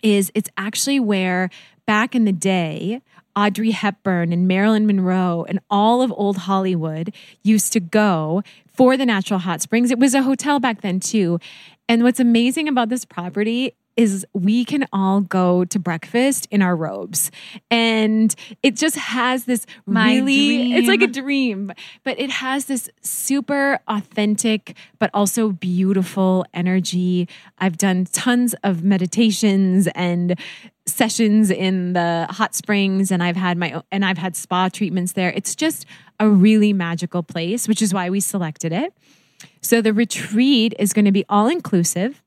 is 0.02 0.32
it's 0.36 0.50
actually 0.58 1.00
where 1.00 1.50
back 1.86 2.16
in 2.16 2.26
the 2.26 2.32
day, 2.32 3.02
Audrey 3.36 3.72
Hepburn 3.72 4.34
and 4.34 4.48
Marilyn 4.48 4.88
Monroe 4.88 5.46
and 5.48 5.60
all 5.70 6.02
of 6.02 6.12
old 6.12 6.38
Hollywood 6.38 7.14
used 7.44 7.72
to 7.74 7.80
go 7.80 8.42
for 8.68 8.98
the 8.98 9.06
natural 9.06 9.40
hot 9.40 9.62
springs. 9.62 9.92
It 9.92 10.00
was 10.00 10.16
a 10.16 10.24
hotel 10.24 10.60
back 10.60 10.82
then 10.82 11.00
too. 11.00 11.40
And 11.88 12.04
what's 12.04 12.20
amazing 12.20 12.68
about 12.68 12.90
this 12.90 13.06
property 13.06 13.74
is 13.98 14.26
we 14.34 14.64
can 14.64 14.86
all 14.94 15.22
go 15.22 15.66
to 15.66 15.80
breakfast 15.80 16.48
in 16.52 16.62
our 16.62 16.76
robes. 16.76 17.32
And 17.70 18.34
it 18.64 18.76
just 18.76 18.96
has 18.96 19.46
this 19.46 19.66
My 19.86 20.16
really 20.16 20.74
it's 20.74 20.88
like 20.88 21.02
a 21.02 21.08
dream. 21.08 21.68
dream, 21.68 21.72
but 22.04 22.20
it 22.20 22.30
has 22.30 22.66
this 22.66 22.90
super 23.02 23.80
authentic 23.88 24.78
but 25.00 25.10
also 25.14 25.52
beautiful 25.52 26.46
energy. 26.54 27.28
I've 27.58 27.78
done 27.78 28.06
tons 28.06 28.54
of 28.64 28.84
meditations 28.84 29.88
and 29.96 30.40
sessions 30.86 31.52
in 31.52 31.94
the 31.94 32.28
hot 32.30 32.56
springs 32.56 33.12
and 33.12 33.22
I've 33.22 33.36
had 33.36 33.58
my 33.58 33.82
and 33.92 34.06
I've 34.06 34.18
had 34.18 34.36
spa 34.36 34.70
treatments 34.70 35.14
there. 35.14 35.32
It's 35.36 35.56
just 35.56 35.86
a 36.20 36.30
really 36.30 36.72
magical 36.72 37.24
place, 37.24 37.68
which 37.68 37.82
is 37.82 37.94
why 37.94 38.10
we 38.10 38.20
selected 38.20 38.72
it. 38.72 38.94
So 39.62 39.82
the 39.82 39.94
retreat 39.94 40.74
is 40.80 40.94
going 40.94 41.06
to 41.06 41.12
be 41.12 41.26
all 41.30 41.48
inclusive. 41.48 42.24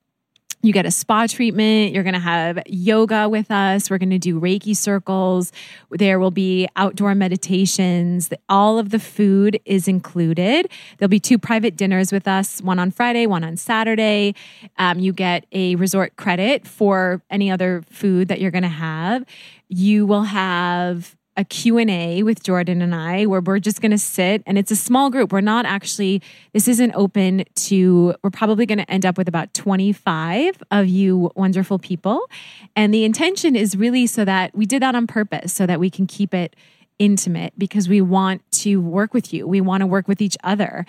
You 0.62 0.74
get 0.74 0.85
a 0.85 0.91
spa 0.91 1.27
treatment. 1.27 1.95
You're 1.95 2.03
going 2.03 2.15
to 2.15 2.20
have 2.20 2.59
yoga 2.66 3.31
with 3.31 3.51
us. 3.51 3.89
We're 3.89 3.97
going 3.97 4.11
to 4.11 4.19
do 4.19 4.39
Reiki 4.39 4.77
circles. 4.77 5.53
There 5.91 6.20
will 6.20 6.31
be 6.31 6.69
outdoor 6.77 7.15
meditations. 7.15 8.28
All 8.49 8.78
of 8.78 8.91
the 8.91 8.99
food 8.99 9.59
is 9.65 9.89
included. 9.89 10.70
There'll 10.99 11.09
be 11.09 11.20
two 11.20 11.39
private 11.39 11.77
dinners 11.77 12.12
with 12.12 12.28
us 12.28 12.61
one 12.61 12.78
on 12.78 12.91
Friday, 12.91 13.27
one 13.27 13.43
on 13.43 13.57
Saturday. 13.57 14.35
Um, 14.77 14.99
you 14.99 15.15
get 15.15 15.47
a 15.53 15.77
resort 15.77 16.16
credit 16.16 16.66
for 16.66 17.23
any 17.31 17.51
other 17.51 17.82
food 17.91 18.28
that 18.28 18.39
you're 18.41 18.51
going 18.51 18.62
to 18.62 18.69
have. 18.69 19.24
You 19.69 20.05
will 20.05 20.24
have 20.24 21.16
a 21.36 21.44
Q&A 21.44 22.23
with 22.23 22.43
Jordan 22.43 22.82
and 22.82 22.94
I 22.94 23.27
where 23.27 23.40
we're 23.40 23.61
just 23.61 23.81
going 23.81 23.93
to 23.93 23.98
sit 23.98 24.43
and 24.47 24.59
it's 24.59 24.70
a 24.70 24.77
small 24.77 25.11
group. 25.11 25.32
We're 25.32 25.40
not 25.40 25.65
actually 25.65 26.23
this 26.52 26.69
isn't 26.69 26.93
open 26.94 27.44
to 27.55 28.15
we're 28.23 28.31
probably 28.31 28.66
going 28.66 28.78
to 28.78 28.90
end 28.90 29.07
up 29.07 29.16
with 29.16 29.28
about 29.28 29.55
25 29.55 30.62
of 30.70 30.86
you 30.86 31.31
wonderful 31.36 31.78
people. 31.78 32.28
And 32.74 32.93
the 32.93 33.05
intention 33.05 33.57
is 33.57 33.77
really 33.77 34.07
so 34.07 34.24
that 34.24 34.55
we 34.57 34.66
did 34.66 34.82
that 34.82 34.94
on 34.94 35.07
purpose 35.07 35.52
so 35.52 35.66
that 35.66 35.81
we 35.81 35.89
can 35.89 36.07
keep 36.07 36.35
it 36.35 36.57
intimate 36.98 37.55
because 37.59 37.89
we 37.89 38.01
want 38.01 38.43
to 38.52 38.81
work 38.81 39.15
with 39.15 39.32
you. 39.32 39.48
We 39.48 39.61
want 39.61 39.81
to 39.81 39.86
work 39.86 40.07
with 40.07 40.20
each 40.20 40.36
other. 40.44 40.85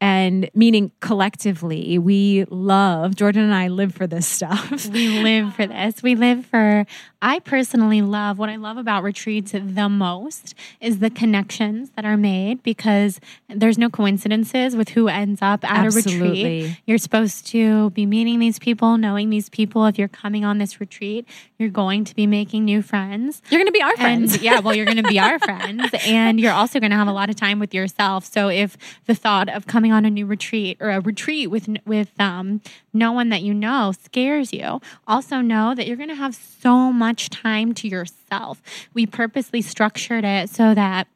And 0.00 0.50
meaning 0.54 0.92
collectively, 1.00 1.98
we 1.98 2.44
love, 2.50 3.16
Jordan 3.16 3.42
and 3.42 3.54
I 3.54 3.68
live 3.68 3.94
for 3.94 4.06
this 4.06 4.26
stuff. 4.26 4.86
we 4.88 5.22
live 5.22 5.54
for 5.54 5.66
this. 5.66 6.02
We 6.02 6.14
live 6.14 6.44
for, 6.44 6.84
I 7.24 7.38
personally 7.38 8.02
love 8.02 8.38
what 8.38 8.50
I 8.50 8.56
love 8.56 8.76
about 8.76 9.02
retreats 9.02 9.52
the 9.52 9.88
most 9.88 10.54
is 10.78 10.98
the 10.98 11.08
connections 11.08 11.88
that 11.96 12.04
are 12.04 12.18
made 12.18 12.62
because 12.62 13.18
there's 13.48 13.78
no 13.78 13.88
coincidences 13.88 14.76
with 14.76 14.90
who 14.90 15.08
ends 15.08 15.40
up 15.40 15.64
at 15.64 15.86
a 15.86 15.90
retreat. 15.90 16.76
You're 16.84 16.98
supposed 16.98 17.46
to 17.46 17.88
be 17.90 18.04
meeting 18.04 18.40
these 18.40 18.58
people, 18.58 18.98
knowing 18.98 19.30
these 19.30 19.48
people. 19.48 19.86
If 19.86 19.98
you're 19.98 20.06
coming 20.06 20.44
on 20.44 20.58
this 20.58 20.80
retreat, 20.80 21.26
you're 21.58 21.70
going 21.70 22.04
to 22.04 22.14
be 22.14 22.26
making 22.26 22.66
new 22.66 22.82
friends. 22.82 23.40
You're 23.48 23.58
going 23.58 23.68
to 23.68 23.72
be 23.72 23.80
our 23.80 23.96
friends. 23.96 24.34
And 24.34 24.42
yeah, 24.42 24.60
well, 24.60 24.74
you're 24.74 24.84
going 24.84 25.02
to 25.02 25.08
be 25.08 25.18
our 25.18 25.38
friends, 25.48 25.88
and 26.06 26.38
you're 26.38 26.52
also 26.52 26.78
going 26.78 26.90
to 26.90 26.96
have 26.98 27.08
a 27.08 27.12
lot 27.12 27.30
of 27.30 27.36
time 27.36 27.58
with 27.58 27.72
yourself. 27.72 28.26
So 28.26 28.50
if 28.50 28.76
the 29.06 29.14
thought 29.14 29.48
of 29.48 29.66
coming 29.66 29.92
on 29.92 30.04
a 30.04 30.10
new 30.10 30.26
retreat 30.26 30.76
or 30.78 30.90
a 30.90 31.00
retreat 31.00 31.50
with 31.50 31.70
with 31.86 32.10
um, 32.20 32.60
no 32.92 33.12
one 33.12 33.30
that 33.30 33.40
you 33.40 33.54
know 33.54 33.92
scares 33.92 34.52
you, 34.52 34.82
also 35.06 35.40
know 35.40 35.74
that 35.74 35.86
you're 35.86 35.96
going 35.96 36.10
to 36.10 36.14
have 36.14 36.34
so 36.34 36.92
much 37.14 37.30
time 37.30 37.72
to 37.72 37.86
yourself. 37.86 38.60
We 38.92 39.06
purposely 39.06 39.62
structured 39.62 40.24
it 40.24 40.50
so 40.50 40.74
that 40.74 41.06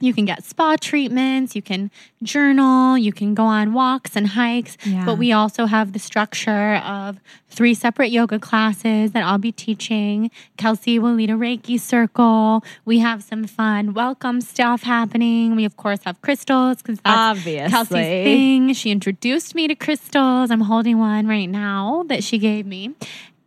you 0.00 0.14
can 0.14 0.24
get 0.24 0.42
spa 0.42 0.76
treatments, 0.80 1.54
you 1.54 1.60
can 1.60 1.90
journal, 2.22 2.96
you 2.96 3.12
can 3.12 3.34
go 3.34 3.44
on 3.44 3.74
walks 3.74 4.16
and 4.16 4.28
hikes. 4.28 4.78
Yeah. 4.86 5.04
But 5.04 5.18
we 5.18 5.32
also 5.32 5.66
have 5.66 5.92
the 5.92 5.98
structure 5.98 6.76
of 6.76 7.20
three 7.50 7.74
separate 7.74 8.10
yoga 8.10 8.38
classes 8.38 9.12
that 9.12 9.22
I'll 9.22 9.36
be 9.36 9.52
teaching. 9.52 10.30
Kelsey 10.56 10.98
will 10.98 11.12
lead 11.12 11.28
a 11.28 11.34
Reiki 11.34 11.78
circle. 11.78 12.64
We 12.86 13.00
have 13.00 13.22
some 13.22 13.44
fun 13.44 13.92
welcome 13.92 14.40
stuff 14.40 14.82
happening. 14.82 15.56
We, 15.56 15.66
of 15.66 15.76
course, 15.76 16.00
have 16.04 16.22
crystals 16.22 16.78
because 16.78 17.00
that's 17.00 17.38
Obviously. 17.38 17.70
Kelsey's 17.70 17.90
thing. 17.90 18.72
She 18.72 18.90
introduced 18.90 19.54
me 19.54 19.68
to 19.68 19.74
crystals. 19.74 20.50
I'm 20.50 20.62
holding 20.62 20.98
one 20.98 21.26
right 21.26 21.50
now 21.50 22.04
that 22.08 22.24
she 22.24 22.38
gave 22.38 22.64
me. 22.64 22.94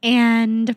And 0.03 0.75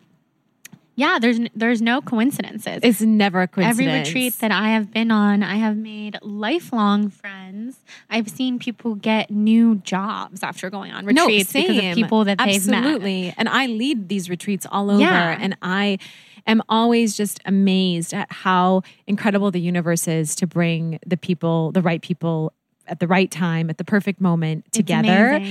yeah, 1.01 1.17
there's 1.17 1.39
there's 1.55 1.81
no 1.81 1.99
coincidences. 1.99 2.79
It's 2.83 3.01
never 3.01 3.41
a 3.41 3.47
coincidence. 3.47 3.79
Every 3.79 3.99
retreat 4.01 4.35
that 4.35 4.51
I 4.51 4.69
have 4.69 4.93
been 4.93 5.09
on, 5.09 5.41
I 5.41 5.55
have 5.55 5.75
made 5.75 6.19
lifelong 6.21 7.09
friends. 7.09 7.79
I've 8.07 8.29
seen 8.29 8.59
people 8.59 8.93
get 8.93 9.31
new 9.31 9.77
jobs 9.77 10.43
after 10.43 10.69
going 10.69 10.91
on 10.91 11.05
no, 11.05 11.25
retreats 11.25 11.53
because 11.53 11.77
of 11.77 11.95
people 11.95 12.23
that 12.25 12.37
they've 12.37 12.67
met. 12.67 12.77
Absolutely. 12.77 13.33
And 13.35 13.49
I 13.49 13.65
lead 13.65 14.09
these 14.09 14.29
retreats 14.29 14.67
all 14.71 14.91
over. 14.91 15.01
Yeah. 15.01 15.37
And 15.39 15.57
I 15.63 15.97
am 16.45 16.61
always 16.69 17.17
just 17.17 17.39
amazed 17.45 18.13
at 18.13 18.31
how 18.31 18.83
incredible 19.07 19.49
the 19.49 19.59
universe 19.59 20.07
is 20.07 20.35
to 20.35 20.45
bring 20.45 20.99
the 21.03 21.17
people, 21.17 21.71
the 21.71 21.81
right 21.81 22.01
people 22.03 22.53
at 22.87 22.99
the 22.99 23.07
right 23.07 23.29
time, 23.31 23.69
at 23.69 23.77
the 23.77 23.83
perfect 23.83 24.19
moment 24.21 24.71
together. 24.71 25.41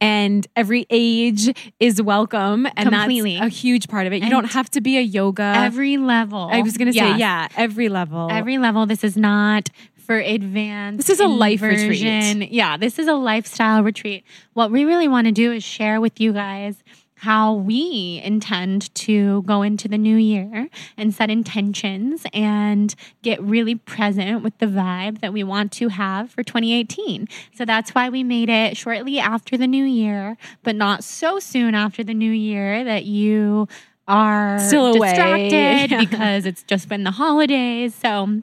And 0.00 0.46
every 0.56 0.86
age 0.90 1.54
is 1.80 2.00
welcome. 2.00 2.66
And 2.76 2.90
Completely. 2.90 3.34
that's 3.38 3.46
a 3.46 3.48
huge 3.56 3.88
part 3.88 4.06
of 4.06 4.12
it. 4.12 4.16
You 4.16 4.22
And 4.24 4.30
don't 4.30 4.52
have 4.52 4.70
to 4.72 4.80
be 4.80 4.98
a 4.98 5.02
yoga. 5.02 5.52
Every 5.56 5.96
level. 5.96 6.48
I 6.52 6.62
was 6.62 6.76
going 6.76 6.88
to 6.90 6.94
Yes. 6.94 7.14
say, 7.14 7.18
yeah, 7.18 7.48
every 7.56 7.88
level. 7.88 8.28
Every 8.30 8.58
level. 8.58 8.86
This 8.86 9.02
is 9.04 9.16
not 9.16 9.70
for 9.96 10.18
advanced. 10.18 10.98
This 10.98 11.08
is 11.10 11.20
a 11.20 11.26
life 11.26 11.62
retreat. 11.62 12.52
Yeah, 12.52 12.76
this 12.76 12.98
is 12.98 13.08
a 13.08 13.14
lifestyle 13.14 13.82
retreat. 13.82 14.24
What 14.52 14.70
we 14.70 14.84
really 14.84 15.08
want 15.08 15.26
to 15.26 15.32
do 15.32 15.50
is 15.52 15.64
share 15.64 16.00
with 16.00 16.20
you 16.20 16.32
guys 16.32 16.76
how 17.24 17.54
we 17.54 18.20
intend 18.22 18.94
to 18.94 19.42
go 19.42 19.62
into 19.62 19.88
the 19.88 19.96
new 19.96 20.16
year 20.16 20.68
and 20.98 21.14
set 21.14 21.30
intentions 21.30 22.26
and 22.34 22.94
get 23.22 23.42
really 23.42 23.74
present 23.74 24.42
with 24.42 24.56
the 24.58 24.66
vibe 24.66 25.20
that 25.20 25.32
we 25.32 25.42
want 25.42 25.72
to 25.72 25.88
have 25.88 26.30
for 26.30 26.42
2018. 26.42 27.26
So 27.54 27.64
that's 27.64 27.94
why 27.94 28.10
we 28.10 28.22
made 28.22 28.50
it 28.50 28.76
shortly 28.76 29.18
after 29.18 29.56
the 29.56 29.66
new 29.66 29.84
year, 29.84 30.36
but 30.62 30.76
not 30.76 31.02
so 31.02 31.38
soon 31.38 31.74
after 31.74 32.04
the 32.04 32.14
new 32.14 32.30
year 32.30 32.84
that 32.84 33.04
you 33.06 33.68
are 34.06 34.58
Still 34.58 34.94
away. 34.94 35.08
distracted 35.08 35.98
because 36.10 36.44
it's 36.44 36.62
just 36.64 36.88
been 36.90 37.04
the 37.04 37.10
holidays. 37.10 37.94
So 37.94 38.42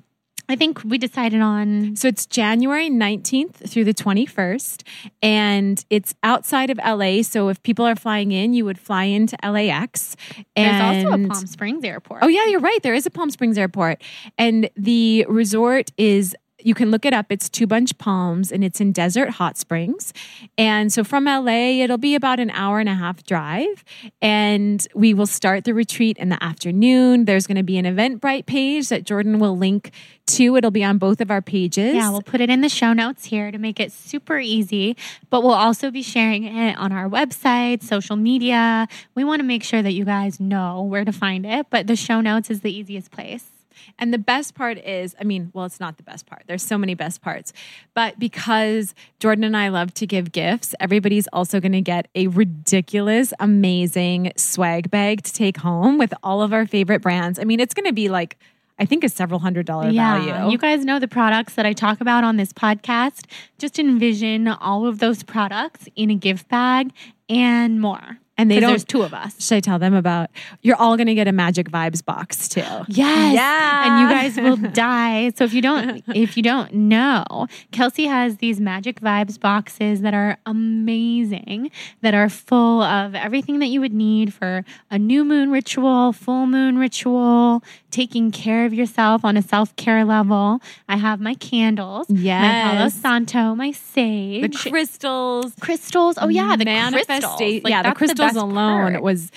I 0.51 0.55
think 0.55 0.83
we 0.83 0.97
decided 0.97 1.41
on 1.41 1.95
So 1.95 2.07
it's 2.07 2.25
January 2.25 2.89
19th 2.89 3.69
through 3.69 3.85
the 3.85 3.93
21st, 3.93 4.83
and 5.21 5.83
it's 5.89 6.13
outside 6.23 6.69
of 6.69 6.77
LA. 6.77 7.21
So 7.21 7.49
if 7.49 7.61
people 7.63 7.85
are 7.85 7.95
flying 7.95 8.31
in, 8.31 8.53
you 8.53 8.65
would 8.65 8.79
fly 8.79 9.05
into 9.05 9.37
LAX. 9.43 10.15
there's 10.55 11.05
also 11.05 11.23
a 11.23 11.27
Palm 11.27 11.47
Springs 11.47 11.83
airport. 11.83 12.23
Oh, 12.23 12.27
yeah, 12.27 12.45
you're 12.47 12.59
right. 12.59 12.81
There 12.83 12.93
is 12.93 13.05
a 13.05 13.11
Palm 13.11 13.29
Springs 13.29 13.57
airport. 13.57 14.01
And 14.37 14.69
the 14.75 15.25
resort 15.29 15.91
is 15.97 16.35
you 16.65 16.73
can 16.73 16.91
look 16.91 17.05
it 17.05 17.13
up. 17.13 17.27
It's 17.29 17.49
Two 17.49 17.67
Bunch 17.67 17.97
Palms 17.97 18.51
and 18.51 18.63
it's 18.63 18.81
in 18.81 18.91
Desert 18.91 19.31
Hot 19.31 19.57
Springs. 19.57 20.13
And 20.57 20.91
so 20.91 21.03
from 21.03 21.25
LA, 21.25 21.81
it'll 21.81 21.97
be 21.97 22.15
about 22.15 22.39
an 22.39 22.49
hour 22.51 22.79
and 22.79 22.89
a 22.89 22.93
half 22.93 23.23
drive. 23.23 23.83
And 24.21 24.85
we 24.93 25.13
will 25.13 25.25
start 25.25 25.63
the 25.63 25.73
retreat 25.73 26.17
in 26.17 26.29
the 26.29 26.43
afternoon. 26.43 27.25
There's 27.25 27.47
going 27.47 27.57
to 27.57 27.63
be 27.63 27.77
an 27.77 27.85
Eventbrite 27.85 28.45
page 28.45 28.89
that 28.89 29.05
Jordan 29.05 29.39
will 29.39 29.57
link 29.57 29.91
to. 30.27 30.55
It'll 30.55 30.71
be 30.71 30.83
on 30.83 30.97
both 30.97 31.21
of 31.21 31.31
our 31.31 31.41
pages. 31.41 31.95
Yeah, 31.95 32.09
we'll 32.09 32.21
put 32.21 32.41
it 32.41 32.49
in 32.49 32.61
the 32.61 32.69
show 32.69 32.93
notes 32.93 33.25
here 33.25 33.51
to 33.51 33.57
make 33.57 33.79
it 33.79 33.91
super 33.91 34.39
easy, 34.39 34.95
but 35.29 35.43
we'll 35.43 35.53
also 35.53 35.91
be 35.91 36.01
sharing 36.01 36.43
it 36.43 36.77
on 36.77 36.91
our 36.91 37.09
website, 37.09 37.83
social 37.83 38.15
media. 38.15 38.87
We 39.15 39.23
want 39.23 39.39
to 39.39 39.43
make 39.43 39.63
sure 39.63 39.81
that 39.81 39.93
you 39.93 40.05
guys 40.05 40.39
know 40.39 40.81
where 40.83 41.05
to 41.05 41.11
find 41.11 41.45
it, 41.45 41.67
but 41.69 41.87
the 41.87 41.95
show 41.95 42.21
notes 42.21 42.49
is 42.49 42.61
the 42.61 42.71
easiest 42.71 43.11
place. 43.11 43.49
And 43.99 44.13
the 44.13 44.17
best 44.17 44.55
part 44.55 44.77
is, 44.77 45.15
I 45.19 45.23
mean, 45.23 45.51
well, 45.53 45.65
it's 45.65 45.79
not 45.79 45.97
the 45.97 46.03
best 46.03 46.25
part. 46.25 46.43
There's 46.47 46.63
so 46.63 46.77
many 46.77 46.93
best 46.93 47.21
parts. 47.21 47.53
But 47.93 48.19
because 48.19 48.93
Jordan 49.19 49.43
and 49.43 49.55
I 49.57 49.69
love 49.69 49.93
to 49.95 50.07
give 50.07 50.31
gifts, 50.31 50.73
everybody's 50.79 51.27
also 51.33 51.59
going 51.59 51.71
to 51.73 51.81
get 51.81 52.07
a 52.15 52.27
ridiculous, 52.27 53.33
amazing 53.39 54.31
swag 54.37 54.89
bag 54.91 55.23
to 55.23 55.33
take 55.33 55.57
home 55.57 55.97
with 55.97 56.13
all 56.23 56.41
of 56.41 56.53
our 56.53 56.65
favorite 56.65 57.01
brands. 57.01 57.39
I 57.39 57.43
mean, 57.43 57.59
it's 57.59 57.73
going 57.73 57.85
to 57.87 57.93
be 57.93 58.09
like, 58.09 58.37
I 58.79 58.85
think 58.85 59.03
a 59.03 59.09
several 59.09 59.39
hundred 59.39 59.67
dollar 59.67 59.89
Yeah, 59.89 60.23
value. 60.25 60.51
you 60.51 60.57
guys 60.57 60.83
know 60.83 60.97
the 60.97 61.07
products 61.07 61.53
that 61.53 61.65
I 61.67 61.73
talk 61.73 62.01
about 62.01 62.23
on 62.23 62.37
this 62.37 62.51
podcast. 62.51 63.25
Just 63.59 63.77
envision 63.77 64.47
all 64.47 64.87
of 64.87 64.97
those 64.97 65.21
products 65.21 65.87
in 65.95 66.09
a 66.09 66.15
gift 66.15 66.49
bag 66.49 66.91
and 67.29 67.79
more. 67.79 68.17
And 68.41 68.51
they 68.51 68.59
don't. 68.59 68.71
There's 68.71 68.83
two 68.83 69.03
of 69.03 69.13
us. 69.13 69.45
Should 69.45 69.55
I 69.55 69.59
tell 69.59 69.79
them 69.79 69.93
about? 69.93 70.29
You're 70.61 70.75
all 70.75 70.97
going 70.97 71.07
to 71.07 71.13
get 71.15 71.27
a 71.27 71.31
Magic 71.31 71.69
Vibes 71.69 72.03
box 72.03 72.49
too. 72.49 72.61
Yes. 72.87 73.33
Yeah. 73.33 73.85
And 73.85 74.01
you 74.01 74.15
guys 74.15 74.37
will 74.37 74.71
die. 74.73 75.31
So 75.35 75.43
if 75.43 75.53
you 75.53 75.61
don't 75.61 76.03
if 76.15 76.35
you 76.35 76.43
don't 76.43 76.73
know, 76.73 77.47
Kelsey 77.71 78.05
has 78.05 78.37
these 78.37 78.59
magic 78.59 78.99
vibes 78.99 79.39
boxes 79.39 80.01
that 80.01 80.13
are 80.13 80.37
amazing, 80.45 81.71
that 82.01 82.13
are 82.13 82.29
full 82.29 82.81
of 82.81 83.15
everything 83.15 83.59
that 83.59 83.67
you 83.67 83.79
would 83.79 83.93
need 83.93 84.33
for 84.33 84.65
a 84.89 84.97
new 84.97 85.23
moon 85.23 85.51
ritual, 85.51 86.13
full 86.13 86.47
moon 86.47 86.77
ritual, 86.77 87.63
taking 87.91 88.31
care 88.31 88.65
of 88.65 88.73
yourself 88.73 89.23
on 89.23 89.37
a 89.37 89.41
self-care 89.41 90.05
level. 90.05 90.59
I 90.87 90.97
have 90.97 91.19
my 91.19 91.35
candles, 91.35 92.07
yes. 92.09 92.41
my 92.41 92.77
Palo 92.77 92.89
Santo, 92.89 93.55
my 93.55 93.71
sage, 93.71 94.41
The 94.41 94.69
crystals. 94.69 95.53
crystals. 95.59 96.17
Oh 96.19 96.29
yeah, 96.29 96.55
the 96.55 96.65
crystals. 96.65 97.39
Like, 97.39 97.67
yeah, 97.67 97.83
the 97.83 97.93
crystals 97.93 98.33
best 98.33 98.37
alone 98.37 98.91
part. 98.93 99.03
was. 99.03 99.31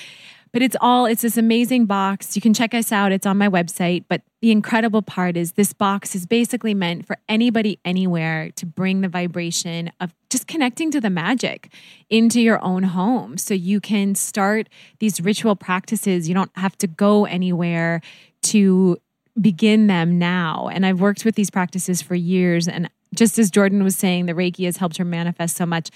But 0.53 0.63
it's 0.63 0.77
all, 0.81 1.07
it's 1.07 1.23
this 1.23 1.37
amazing 1.37 1.87
box. 1.87 2.37
You 2.37 2.41
can 2.41 2.55
check 2.55 2.75
us 2.75 2.93
out. 2.93 3.11
It's 3.11 3.27
on 3.27 3.37
my 3.37 3.49
website. 3.49 4.05
But 4.09 4.23
the 4.41 4.53
incredible 4.53 5.03
part 5.03 5.37
is 5.37 5.55
this 5.55 5.73
box 5.73 6.15
is 6.15 6.27
basically 6.27 6.75
meant 6.75 7.09
for 7.09 7.17
anybody 7.29 7.81
anywhere 7.85 8.53
to 8.55 8.65
bring 8.65 9.01
the 9.01 9.09
vibration 9.09 9.91
of 9.99 10.15
just 10.31 10.47
connecting 10.47 10.93
to 10.93 11.01
the 11.01 11.11
magic 11.11 11.73
into 12.09 12.41
your 12.41 12.65
own 12.65 12.85
home. 12.85 13.37
So 13.37 13.53
you 13.53 13.81
can 13.81 14.15
start 14.15 14.69
these 15.01 15.21
ritual 15.21 15.57
practices. 15.57 16.29
You 16.29 16.37
don't 16.37 16.53
have 16.55 16.79
to 16.79 16.87
go 16.87 17.25
anywhere 17.25 18.01
to 18.45 18.99
begin 19.41 19.87
them 19.87 20.19
now. 20.19 20.69
And 20.73 20.87
I've 20.87 21.01
worked 21.01 21.25
with 21.25 21.35
these 21.35 21.51
practices 21.51 22.01
for 22.03 22.15
years. 22.15 22.69
And 22.69 22.89
just 23.15 23.39
as 23.39 23.51
Jordan 23.51 23.83
was 23.83 23.97
saying, 23.97 24.27
the 24.27 24.33
Reiki 24.33 24.65
has 24.65 24.77
helped 24.77 24.97
her 24.99 25.05
manifest 25.05 25.57
so 25.57 25.67
much. 25.67 25.91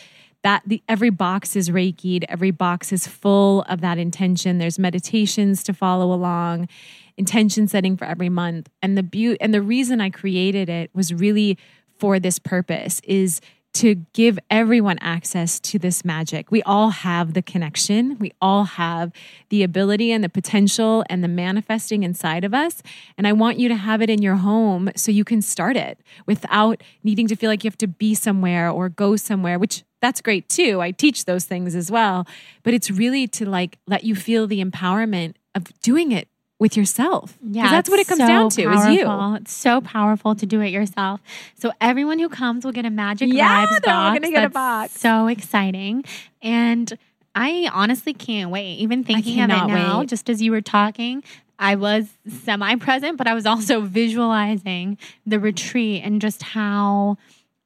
That 0.44 0.62
the 0.64 0.82
every 0.88 1.10
box 1.10 1.56
is 1.56 1.68
Reiki'd, 1.68 2.24
every 2.28 2.52
box 2.52 2.92
is 2.92 3.08
full 3.08 3.62
of 3.62 3.80
that 3.80 3.98
intention. 3.98 4.58
There's 4.58 4.78
meditations 4.78 5.64
to 5.64 5.74
follow 5.74 6.12
along, 6.12 6.68
intention 7.16 7.66
setting 7.66 7.96
for 7.96 8.04
every 8.04 8.28
month. 8.28 8.68
And 8.80 8.96
the 8.96 9.02
beauty 9.02 9.40
and 9.40 9.52
the 9.52 9.62
reason 9.62 10.00
I 10.00 10.10
created 10.10 10.68
it 10.68 10.90
was 10.94 11.12
really 11.12 11.58
for 11.98 12.20
this 12.20 12.38
purpose 12.38 13.00
is 13.02 13.40
to 13.74 13.94
give 14.12 14.38
everyone 14.50 14.98
access 15.00 15.60
to 15.60 15.78
this 15.78 16.04
magic. 16.04 16.50
We 16.50 16.62
all 16.62 16.90
have 16.90 17.34
the 17.34 17.42
connection. 17.42 18.16
We 18.18 18.32
all 18.40 18.64
have 18.64 19.12
the 19.50 19.62
ability 19.62 20.10
and 20.10 20.24
the 20.24 20.28
potential 20.28 21.04
and 21.08 21.22
the 21.22 21.28
manifesting 21.28 22.02
inside 22.02 22.44
of 22.44 22.54
us. 22.54 22.82
And 23.16 23.26
I 23.26 23.32
want 23.32 23.58
you 23.58 23.68
to 23.68 23.76
have 23.76 24.02
it 24.02 24.10
in 24.10 24.22
your 24.22 24.36
home 24.36 24.90
so 24.96 25.12
you 25.12 25.24
can 25.24 25.42
start 25.42 25.76
it 25.76 26.00
without 26.26 26.82
needing 27.04 27.28
to 27.28 27.36
feel 27.36 27.50
like 27.50 27.62
you 27.62 27.68
have 27.68 27.78
to 27.78 27.86
be 27.86 28.14
somewhere 28.14 28.70
or 28.70 28.88
go 28.88 29.16
somewhere, 29.16 29.58
which 29.58 29.84
that's 30.00 30.20
great 30.20 30.48
too. 30.48 30.80
I 30.80 30.90
teach 30.90 31.24
those 31.24 31.44
things 31.44 31.74
as 31.74 31.90
well. 31.90 32.26
But 32.62 32.74
it's 32.74 32.90
really 32.90 33.26
to 33.28 33.48
like 33.48 33.78
let 33.86 34.04
you 34.04 34.14
feel 34.14 34.46
the 34.46 34.64
empowerment 34.64 35.34
of 35.54 35.64
doing 35.80 36.12
it 36.12 36.28
with 36.58 36.76
yourself. 36.76 37.38
Yeah, 37.42 37.70
that's 37.70 37.88
what 37.88 38.00
it 38.00 38.06
comes 38.08 38.20
so 38.20 38.26
down 38.26 38.50
to 38.50 38.62
is 38.72 38.86
you. 38.88 39.06
It's 39.36 39.52
so 39.54 39.80
powerful 39.80 40.34
to 40.34 40.44
do 40.46 40.60
it 40.60 40.70
yourself. 40.70 41.20
So 41.54 41.72
everyone 41.80 42.18
who 42.18 42.28
comes 42.28 42.64
will 42.64 42.72
get 42.72 42.84
a 42.84 42.90
magic 42.90 43.32
Yeah, 43.32 43.66
vibes 43.66 43.80
they're 43.84 43.94
all 43.94 44.10
box. 44.10 44.18
gonna 44.20 44.32
get 44.32 44.44
a 44.44 44.48
box. 44.48 44.98
So 45.00 45.26
exciting. 45.28 46.04
And 46.42 46.98
I 47.34 47.70
honestly 47.72 48.12
can't 48.12 48.50
wait. 48.50 48.74
Even 48.78 49.04
thinking 49.04 49.40
of 49.40 49.50
it 49.50 49.66
now, 49.68 50.00
wait. 50.00 50.08
just 50.08 50.28
as 50.28 50.42
you 50.42 50.50
were 50.50 50.60
talking, 50.60 51.22
I 51.60 51.76
was 51.76 52.08
semi 52.28 52.74
present, 52.76 53.16
but 53.18 53.26
I 53.28 53.34
was 53.34 53.46
also 53.46 53.80
visualizing 54.28 54.98
the 55.26 55.38
retreat 55.38 56.02
and 56.04 56.20
just 56.20 56.42
how 56.42 57.18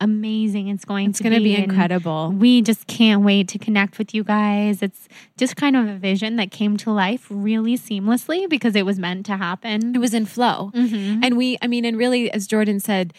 amazing 0.03 0.69
it's 0.69 0.85
going 0.85 1.11
It's 1.11 1.19
to 1.19 1.25
going 1.25 1.35
to 1.35 1.41
be 1.41 1.55
And 1.55 1.65
incredible. 1.65 2.31
we 2.37 2.61
just 2.63 2.87
can't 2.87 3.23
wait 3.23 3.49
to 3.49 3.59
connect 3.59 3.99
with 3.99 4.15
you 4.15 4.25
guys. 4.25 4.83
It's 4.83 5.09
just 5.37 5.57
kind 5.57 5.77
of 5.77 5.87
a 5.89 5.95
vision 5.97 6.37
that 6.37 6.51
came 6.51 6.77
to 6.79 6.91
life 6.91 7.27
really 7.31 7.77
seamlessly 7.79 8.49
because 8.49 8.75
it 8.77 8.85
was 8.85 8.99
meant 8.99 9.25
to 9.27 9.37
happen. 9.37 9.95
It 9.95 9.99
was 9.99 10.13
in 10.15 10.27
flow. 10.27 10.71
Mhm. 10.75 11.21
And 11.25 11.37
we, 11.37 11.57
I 11.63 11.67
mean, 11.67 11.85
and 11.85 11.97
really, 11.97 12.31
as 12.31 12.47
Jordan 12.47 12.81
said, 12.81 13.13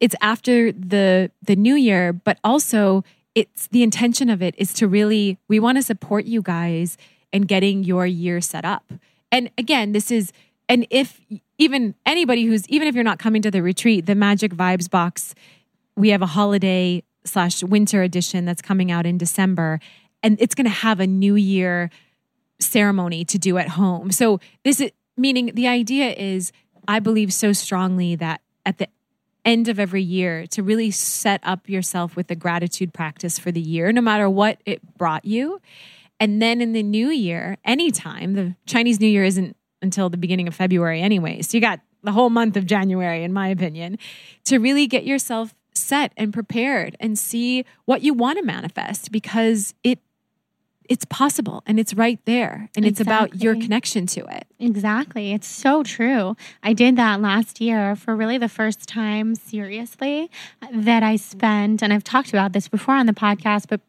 it's 0.00 0.14
after 0.20 0.72
the 0.72 1.30
the 1.42 1.56
new 1.56 1.74
year, 1.74 2.12
but 2.12 2.38
also 2.44 3.04
it's 3.34 3.68
the 3.68 3.82
intention 3.82 4.28
of 4.28 4.42
it 4.42 4.54
is 4.58 4.72
to 4.74 4.88
really 4.88 5.38
we 5.48 5.60
want 5.60 5.78
to 5.78 5.82
support 5.82 6.24
you 6.24 6.42
guys 6.42 6.96
in 7.32 7.42
getting 7.42 7.84
your 7.84 8.06
year 8.06 8.40
set 8.40 8.64
up. 8.64 8.92
And 9.32 9.50
again, 9.56 9.92
this 9.92 10.10
is 10.10 10.32
and 10.68 10.86
if 10.90 11.20
even 11.58 11.94
anybody 12.06 12.44
who's 12.46 12.66
even 12.68 12.88
if 12.88 12.94
you're 12.94 13.04
not 13.04 13.18
coming 13.18 13.42
to 13.42 13.50
the 13.50 13.62
retreat, 13.62 14.06
the 14.06 14.14
Magic 14.14 14.52
Vibes 14.54 14.88
box, 14.90 15.34
we 15.96 16.10
have 16.10 16.22
a 16.22 16.26
holiday 16.26 17.02
slash 17.24 17.62
winter 17.62 18.02
edition 18.02 18.44
that's 18.44 18.62
coming 18.62 18.90
out 18.90 19.06
in 19.06 19.18
December, 19.18 19.80
and 20.22 20.40
it's 20.40 20.54
going 20.54 20.64
to 20.64 20.70
have 20.70 21.00
a 21.00 21.06
New 21.06 21.34
Year 21.34 21.90
ceremony 22.58 23.24
to 23.24 23.38
do 23.38 23.58
at 23.58 23.68
home. 23.68 24.10
So 24.10 24.40
this 24.64 24.80
is 24.80 24.90
meaning 25.16 25.52
the 25.54 25.68
idea 25.68 26.12
is 26.12 26.52
I 26.88 26.98
believe 26.98 27.32
so 27.32 27.52
strongly 27.52 28.16
that 28.16 28.40
at 28.64 28.78
the 28.78 28.88
end 29.44 29.68
of 29.68 29.78
every 29.78 30.02
year 30.02 30.46
to 30.48 30.62
really 30.62 30.90
set 30.90 31.40
up 31.42 31.68
yourself 31.68 32.16
with 32.16 32.30
a 32.30 32.34
gratitude 32.34 32.92
practice 32.92 33.38
for 33.38 33.50
the 33.50 33.60
year 33.60 33.92
no 33.92 34.00
matter 34.00 34.28
what 34.28 34.60
it 34.66 34.96
brought 34.98 35.24
you. 35.24 35.60
And 36.18 36.42
then 36.42 36.60
in 36.60 36.72
the 36.72 36.82
new 36.82 37.08
year, 37.08 37.56
anytime, 37.64 38.34
the 38.34 38.54
Chinese 38.66 39.00
New 39.00 39.06
Year 39.06 39.24
isn't 39.24 39.56
until 39.80 40.10
the 40.10 40.18
beginning 40.18 40.46
of 40.46 40.54
February 40.54 41.00
anyway. 41.00 41.40
So 41.40 41.56
you 41.56 41.62
got 41.62 41.80
the 42.02 42.12
whole 42.12 42.28
month 42.28 42.56
of 42.56 42.66
January 42.66 43.24
in 43.24 43.32
my 43.32 43.48
opinion 43.48 43.98
to 44.44 44.58
really 44.58 44.86
get 44.86 45.04
yourself 45.04 45.54
set 45.74 46.12
and 46.16 46.32
prepared 46.32 46.96
and 47.00 47.18
see 47.18 47.64
what 47.84 48.02
you 48.02 48.14
want 48.14 48.38
to 48.38 48.44
manifest 48.44 49.10
because 49.12 49.74
it 49.82 49.98
it's 50.90 51.04
possible 51.04 51.62
and 51.66 51.78
it's 51.78 51.94
right 51.94 52.18
there 52.24 52.68
and 52.74 52.84
it's 52.84 52.98
about 52.98 53.40
your 53.40 53.54
connection 53.54 54.06
to 54.06 54.26
it. 54.26 54.44
Exactly. 54.58 55.32
It's 55.32 55.46
so 55.46 55.84
true. 55.84 56.36
I 56.64 56.72
did 56.72 56.96
that 56.96 57.20
last 57.20 57.60
year 57.60 57.94
for 57.94 58.16
really 58.16 58.38
the 58.38 58.48
first 58.48 58.88
time 58.88 59.36
seriously 59.36 60.28
that 60.72 61.04
I 61.04 61.14
spent, 61.14 61.80
and 61.80 61.92
I've 61.92 62.02
talked 62.02 62.30
about 62.30 62.54
this 62.54 62.66
before 62.66 62.96
on 62.96 63.06
the 63.06 63.12
podcast, 63.12 63.66
but 63.68 63.80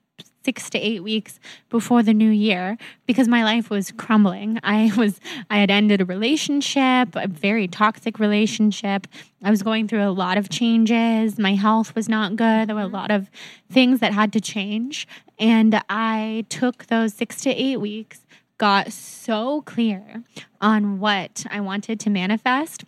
six 0.43 0.69
to 0.71 0.79
eight 0.79 1.03
weeks 1.03 1.39
before 1.69 2.03
the 2.03 2.13
new 2.13 2.29
year 2.29 2.77
because 3.05 3.27
my 3.27 3.43
life 3.43 3.69
was 3.69 3.91
crumbling. 3.91 4.59
I 4.63 4.91
was 4.97 5.19
I 5.49 5.57
had 5.57 5.71
ended 5.71 6.01
a 6.01 6.05
relationship, 6.05 7.15
a 7.15 7.27
very 7.27 7.67
toxic 7.67 8.19
relationship. 8.19 9.07
I 9.43 9.49
was 9.49 9.63
going 9.63 9.87
through 9.87 10.03
a 10.03 10.11
lot 10.11 10.37
of 10.37 10.49
changes. 10.49 11.37
My 11.37 11.55
health 11.55 11.95
was 11.95 12.07
not 12.09 12.35
good. 12.35 12.67
There 12.67 12.75
were 12.75 12.81
a 12.81 12.85
mm-hmm. 12.85 12.95
lot 12.95 13.11
of 13.11 13.29
things 13.71 13.99
that 13.99 14.13
had 14.13 14.33
to 14.33 14.41
change. 14.41 15.07
And 15.39 15.81
I 15.89 16.45
took 16.49 16.87
those 16.87 17.13
six 17.13 17.41
to 17.41 17.49
eight 17.49 17.77
weeks 17.77 18.25
got 18.61 18.93
so 18.93 19.61
clear 19.63 20.21
on 20.61 20.99
what 20.99 21.47
I 21.49 21.59
wanted 21.61 21.99
to 22.01 22.11
manifest. 22.11 22.85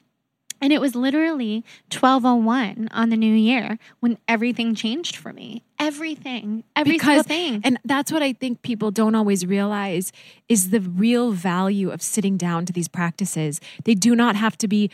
And 0.63 0.71
it 0.71 0.79
was 0.79 0.95
literally 0.95 1.65
1201 1.91 2.87
on 2.91 3.09
the 3.09 3.17
new 3.17 3.35
year 3.35 3.77
when 3.99 4.17
everything 4.29 4.75
changed 4.75 5.17
for 5.17 5.33
me. 5.33 5.61
Everything. 5.77 6.63
Every 6.73 6.97
single 6.97 7.23
thing. 7.23 7.59
and 7.65 7.77
that's 7.83 8.13
what 8.13 8.23
I 8.23 8.31
think 8.31 8.61
people 8.61 8.89
don't 8.89 9.13
always 9.13 9.45
realize 9.45 10.13
is 10.47 10.69
the 10.69 10.79
real 10.79 11.33
value 11.33 11.89
of 11.89 12.01
sitting 12.01 12.37
down 12.37 12.65
to 12.65 12.71
these 12.71 12.87
practices. 12.87 13.59
They 13.83 13.93
do 13.93 14.15
not 14.15 14.37
have 14.37 14.57
to 14.59 14.69
be 14.69 14.89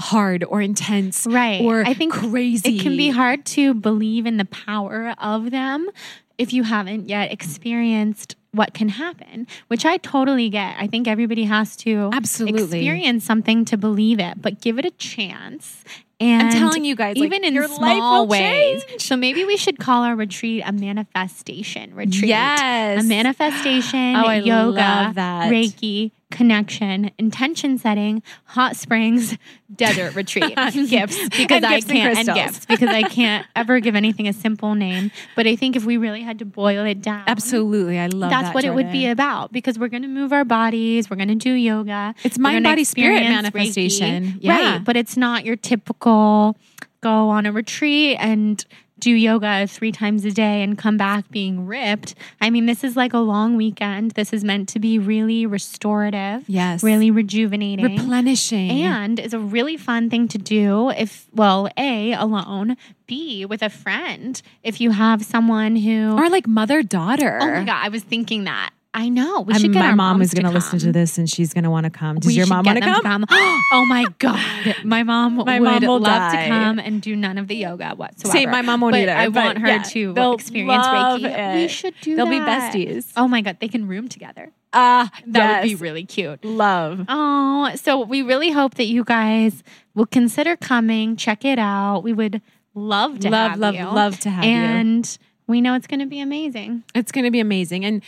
hard 0.00 0.42
or 0.42 0.60
intense 0.60 1.24
right. 1.24 1.62
or 1.62 1.84
I 1.86 1.94
think 1.94 2.12
crazy. 2.12 2.78
It 2.78 2.82
can 2.82 2.96
be 2.96 3.10
hard 3.10 3.46
to 3.46 3.74
believe 3.74 4.26
in 4.26 4.38
the 4.38 4.44
power 4.44 5.14
of 5.18 5.52
them 5.52 5.88
if 6.36 6.52
you 6.52 6.64
haven't 6.64 7.08
yet 7.08 7.30
experienced 7.30 8.34
what 8.52 8.74
can 8.74 8.90
happen, 8.90 9.46
which 9.68 9.84
I 9.84 9.96
totally 9.96 10.48
get. 10.50 10.76
I 10.78 10.86
think 10.86 11.08
everybody 11.08 11.44
has 11.44 11.74
to 11.76 12.10
Absolutely. 12.12 12.62
experience 12.62 13.24
something 13.24 13.64
to 13.66 13.76
believe 13.76 14.20
it, 14.20 14.40
but 14.42 14.60
give 14.60 14.78
it 14.78 14.84
a 14.84 14.90
chance 14.92 15.82
And 16.20 16.48
I'm 16.48 16.52
telling 16.52 16.84
you 16.84 16.94
guys, 16.94 17.16
like, 17.16 17.24
even 17.26 17.44
in 17.44 17.54
your 17.54 17.66
life 17.66 17.76
small 17.78 18.26
ways. 18.28 18.84
change. 18.84 19.00
So 19.02 19.16
maybe 19.16 19.44
we 19.44 19.56
should 19.56 19.78
call 19.78 20.02
our 20.04 20.14
retreat 20.14 20.62
a 20.64 20.70
manifestation 20.70 21.94
retreat. 21.94 22.28
Yes. 22.28 23.02
A 23.04 23.08
manifestation, 23.08 24.16
Oh, 24.16 24.30
yoga. 24.30 25.12
Reiki, 25.50 26.12
connection, 26.32 27.10
intention 27.18 27.78
setting, 27.78 28.22
hot 28.46 28.74
springs, 28.74 29.38
desert 29.76 30.14
retreat. 30.16 30.56
Gifts. 30.88 31.28
because 31.28 31.56
And 31.58 31.66
I 31.66 31.76
gifts 31.76 31.86
can't 31.92 32.18
and, 32.18 32.26
crystals. 32.26 32.36
gifts 32.36 32.66
because 32.66 32.88
I 32.88 33.02
can't 33.04 33.46
ever 33.56 33.78
give 33.78 33.94
anything 33.94 34.26
a 34.26 34.32
simple 34.32 34.74
name. 34.74 35.12
But 35.36 35.46
I 35.46 35.54
think 35.54 35.76
if 35.76 35.84
we 35.84 35.96
really 35.96 36.22
had 36.22 36.38
to 36.40 36.44
boil 36.44 36.84
it 36.84 37.00
down, 37.00 37.24
Absolutely. 37.26 37.98
I 37.98 38.06
love 38.06 38.30
that. 38.30 38.30
that's 38.30 38.48
that, 38.48 38.54
what 38.54 38.64
it 38.64 38.74
would 38.74 38.90
be 38.90 39.06
about 39.06 39.52
because 39.52 39.78
we're 39.78 39.88
going 39.88 40.02
to 40.02 40.08
move 40.08 40.32
our 40.32 40.44
bodies, 40.44 41.08
we're 41.08 41.16
going 41.16 41.28
to 41.28 41.34
do 41.36 41.52
yoga. 41.52 42.14
It's 42.24 42.38
mind, 42.38 42.64
body, 42.64 42.84
spirit 42.84 43.22
Reiki. 43.22 43.28
manifestation. 43.28 44.38
Yeah. 44.40 44.72
Right, 44.74 44.84
but 44.84 44.96
it's 44.96 45.16
not 45.16 45.44
your 45.44 45.56
typical 45.56 46.56
go 47.02 47.28
on 47.30 47.46
a 47.46 47.52
retreat 47.52 48.16
and 48.20 48.64
do 49.02 49.10
yoga 49.10 49.66
three 49.66 49.90
times 49.90 50.24
a 50.24 50.30
day 50.30 50.62
and 50.62 50.78
come 50.78 50.96
back 50.96 51.28
being 51.30 51.66
ripped. 51.66 52.14
I 52.40 52.50
mean, 52.50 52.66
this 52.66 52.84
is 52.84 52.96
like 52.96 53.12
a 53.12 53.18
long 53.18 53.56
weekend. 53.56 54.12
This 54.12 54.32
is 54.32 54.44
meant 54.44 54.68
to 54.70 54.78
be 54.78 54.96
really 54.98 55.44
restorative, 55.44 56.48
Yes. 56.48 56.84
really 56.84 57.10
rejuvenating. 57.10 57.84
replenishing. 57.84 58.70
and 58.70 59.18
is 59.18 59.34
a 59.34 59.40
really 59.40 59.76
fun 59.76 60.08
thing 60.08 60.28
to 60.28 60.38
do 60.38 60.90
if, 60.90 61.26
well, 61.34 61.68
A, 61.76 62.12
alone, 62.12 62.76
B, 63.08 63.44
with 63.44 63.60
a 63.62 63.68
friend. 63.68 64.40
If 64.62 64.80
you 64.80 64.92
have 64.92 65.24
someone 65.24 65.74
who. 65.74 66.16
or 66.16 66.30
like 66.30 66.46
mother 66.46 66.82
daughter. 66.84 67.38
oh 67.42 67.46
my 67.50 67.64
God, 67.64 67.84
I 67.84 67.88
was 67.88 68.04
thinking 68.04 68.44
that. 68.44 68.70
I 68.94 69.08
know. 69.08 69.40
We 69.40 69.54
should 69.54 69.72
get 69.72 69.78
my 69.80 69.86
our 69.88 69.96
mom 69.96 70.20
is 70.20 70.34
going 70.34 70.44
to 70.44 70.50
listen 70.50 70.78
to 70.80 70.92
this 70.92 71.16
and 71.16 71.28
she's 71.28 71.54
going 71.54 71.64
to 71.64 71.70
want 71.70 71.84
to 71.84 71.90
come. 71.90 72.18
Does 72.18 72.26
We 72.26 72.34
your 72.34 72.46
mom 72.46 72.66
want 72.66 72.76
to 72.78 72.84
them 72.84 73.00
come? 73.02 73.24
oh 73.30 73.86
my 73.88 74.04
god, 74.18 74.76
my 74.84 75.02
mom 75.02 75.36
My 75.36 75.58
would 75.60 75.64
mom 75.82 75.86
will 75.86 75.98
love 76.00 76.32
die. 76.32 76.44
to 76.44 76.48
come 76.50 76.78
and 76.78 77.00
do 77.00 77.16
none 77.16 77.38
of 77.38 77.48
the 77.48 77.56
yoga 77.56 77.94
whatsoever. 77.94 78.36
Same, 78.38 78.50
my 78.50 78.60
mom 78.60 78.82
won't 78.82 78.92
but 78.92 79.00
either, 79.00 79.12
I 79.12 79.28
want 79.28 79.58
her 79.58 79.66
yeah, 79.66 79.82
to 79.82 80.32
experience 80.34 80.86
Reiki. 80.86 81.54
We 81.54 81.68
should 81.68 81.94
do 82.02 82.16
They'll 82.16 82.26
be 82.26 82.38
besties. 82.38 83.12
Oh 83.16 83.26
my 83.28 83.40
god, 83.40 83.56
they 83.60 83.68
can 83.68 83.88
room 83.88 84.08
together. 84.08 84.52
Ah, 84.74 85.10
That 85.26 85.62
would 85.62 85.68
be 85.68 85.74
really 85.74 86.04
cute. 86.04 86.44
love. 86.44 87.04
Oh, 87.08 87.72
so 87.76 88.04
we 88.04 88.20
really 88.22 88.50
hope 88.50 88.74
that 88.74 88.86
you 88.86 89.04
guys 89.04 89.62
will 89.94 90.06
consider 90.06 90.56
coming, 90.56 91.16
check 91.16 91.44
it 91.46 91.58
out. 91.58 92.00
We 92.00 92.12
would 92.12 92.42
love 92.74 93.20
to 93.20 93.30
Love, 93.30 93.50
have 93.52 93.58
love, 93.60 93.74
you. 93.74 93.84
love 93.84 94.18
to 94.20 94.30
have 94.30 94.44
you. 94.44 94.50
and 94.50 95.18
we 95.46 95.60
know 95.60 95.74
it's 95.74 95.86
going 95.86 96.00
to 96.00 96.06
be 96.06 96.20
amazing. 96.20 96.84
It's 96.94 97.12
going 97.12 97.24
to 97.24 97.30
be 97.30 97.40
amazing. 97.40 97.84
And 97.84 98.02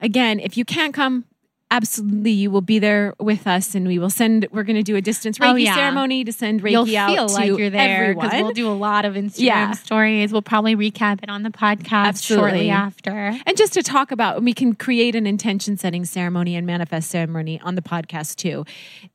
again, 0.00 0.40
if 0.40 0.56
you 0.56 0.64
can't 0.64 0.92
come, 0.94 1.24
absolutely, 1.70 2.30
you 2.30 2.50
will 2.50 2.60
be 2.60 2.78
there 2.78 3.14
with 3.18 3.46
us, 3.46 3.74
and 3.74 3.86
we 3.88 3.98
will 3.98 4.10
send. 4.10 4.46
We're 4.52 4.62
going 4.62 4.76
to 4.76 4.82
do 4.82 4.96
a 4.96 5.00
distance 5.00 5.38
oh, 5.40 5.44
Reiki 5.44 5.52
Oh, 5.52 5.56
yeah. 5.56 5.74
ceremony 5.74 6.22
to 6.24 6.32
send 6.32 6.62
Reiki 6.62 6.70
You'll 6.72 6.96
out 6.96 7.14
feel 7.14 7.26
to 7.28 7.34
like 7.34 7.58
you're 7.58 7.70
there 7.70 8.14
because 8.14 8.32
we'll 8.34 8.52
do 8.52 8.68
a 8.70 8.72
lot 8.74 9.04
of 9.04 9.14
Instagram 9.14 9.38
Yeah. 9.40 9.70
stories. 9.72 10.30
We'll 10.32 10.42
probably 10.42 10.76
recap 10.76 11.22
it 11.22 11.28
on 11.28 11.42
the 11.42 11.50
podcast 11.50 12.06
Absolutely. 12.06 12.50
shortly 12.50 12.70
after. 12.70 13.38
and 13.46 13.56
just 13.56 13.72
to 13.74 13.82
talk 13.82 14.12
about, 14.12 14.42
we 14.42 14.54
can 14.54 14.74
create 14.74 15.14
an 15.16 15.26
intention 15.26 15.76
setting 15.76 16.04
ceremony 16.04 16.54
and 16.54 16.66
manifest 16.66 17.10
ceremony 17.10 17.60
on 17.60 17.74
the 17.74 17.82
podcast 17.82 18.36
too. 18.36 18.64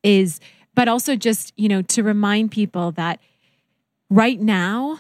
Is 0.03 0.39
but 0.76 0.88
also 0.88 1.15
just 1.15 1.53
you 1.56 1.69
know 1.69 1.81
to 1.84 2.03
remind 2.03 2.51
people 2.51 2.91
that 2.93 3.19
right 4.10 4.39
now 4.39 4.99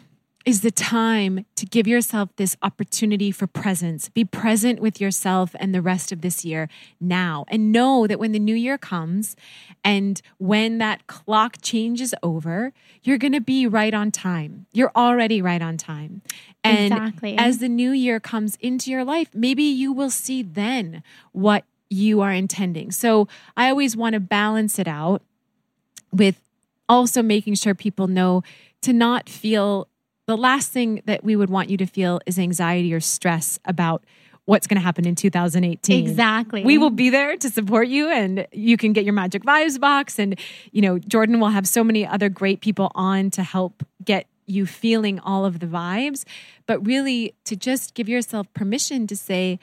is 0.49 0.61
the 0.61 0.71
time 0.71 1.45
to 1.55 1.63
give 1.67 1.85
yourself 1.85 2.27
this 2.37 2.57
opportunity 2.63 3.29
for 3.29 3.45
presence. 3.45 4.09
Be 4.09 4.25
present 4.25 4.79
with 4.79 4.99
yourself 4.99 5.55
and 5.59 5.75
the 5.75 5.81
rest 5.81 6.11
of 6.11 6.21
this 6.21 6.43
year 6.43 6.67
now. 6.99 7.45
And 7.49 7.71
know 7.71 8.07
that 8.07 8.17
when 8.17 8.31
the 8.31 8.39
new 8.39 8.55
year 8.55 8.75
comes 8.75 9.35
and 9.83 10.19
when 10.39 10.79
that 10.79 11.05
clock 11.05 11.57
changes 11.61 12.15
over, 12.23 12.73
you're 13.03 13.19
going 13.19 13.33
to 13.33 13.39
be 13.39 13.67
right 13.67 13.93
on 13.93 14.09
time. 14.09 14.65
You're 14.73 14.91
already 14.95 15.39
right 15.39 15.61
on 15.61 15.77
time. 15.77 16.23
And 16.63 16.93
Exactly. 16.93 17.37
as 17.37 17.59
the 17.59 17.69
new 17.69 17.91
year 17.91 18.19
comes 18.19 18.57
into 18.59 18.89
your 18.89 19.03
life, 19.03 19.29
maybe 19.35 19.63
you 19.63 19.93
will 19.93 20.09
see 20.09 20.41
then 20.41 21.03
what 21.31 21.63
you 21.91 22.21
are 22.21 22.33
intending. 22.33 22.89
So 22.89 23.27
I 23.55 23.69
always 23.69 23.95
want 23.95 24.13
to 24.13 24.19
balance 24.19 24.79
it 24.79 24.87
out 24.87 25.21
with 26.11 26.41
also 26.89 27.21
making 27.21 27.53
sure 27.53 27.75
people 27.75 28.07
know 28.07 28.41
to 28.81 28.93
not 28.93 29.29
feel 29.29 29.87
the 30.29 30.37
last 30.37 30.71
thing 30.71 31.01
that 31.05 31.23
we 31.23 31.35
would 31.35 31.49
want 31.49 31.71
you 31.71 31.77
to 31.77 31.87
feel 31.87 32.21
is 32.27 32.37
anxiety 32.37 32.93
or 32.93 32.99
stress 32.99 33.57
about 33.65 34.03
what's 34.45 34.67
going 34.67 34.75
to 34.75 34.81
happen 34.81 35.07
in 35.07 35.15
2018. 35.15 36.07
Exactly. 36.07 36.63
We 36.63 36.77
will 36.77 36.91
be 36.91 37.09
there 37.09 37.35
to 37.35 37.49
support 37.49 37.87
you 37.87 38.09
and 38.09 38.45
you 38.51 38.77
can 38.77 38.93
get 38.93 39.05
your 39.05 39.13
magic 39.13 39.41
vibes 39.41 39.79
box 39.79 40.19
and 40.19 40.39
you 40.71 40.83
know 40.83 40.99
Jordan 40.99 41.39
will 41.39 41.49
have 41.49 41.67
so 41.67 41.83
many 41.83 42.05
other 42.05 42.29
great 42.29 42.61
people 42.61 42.91
on 42.93 43.31
to 43.31 43.41
help 43.41 43.83
get 44.05 44.27
you 44.45 44.67
feeling 44.67 45.19
all 45.19 45.45
of 45.45 45.61
the 45.61 45.65
vibes 45.65 46.25
but 46.67 46.85
really 46.85 47.33
to 47.45 47.55
just 47.55 47.95
give 47.95 48.07
yourself 48.07 48.45
permission 48.53 49.07
to 49.07 49.15
say 49.15 49.57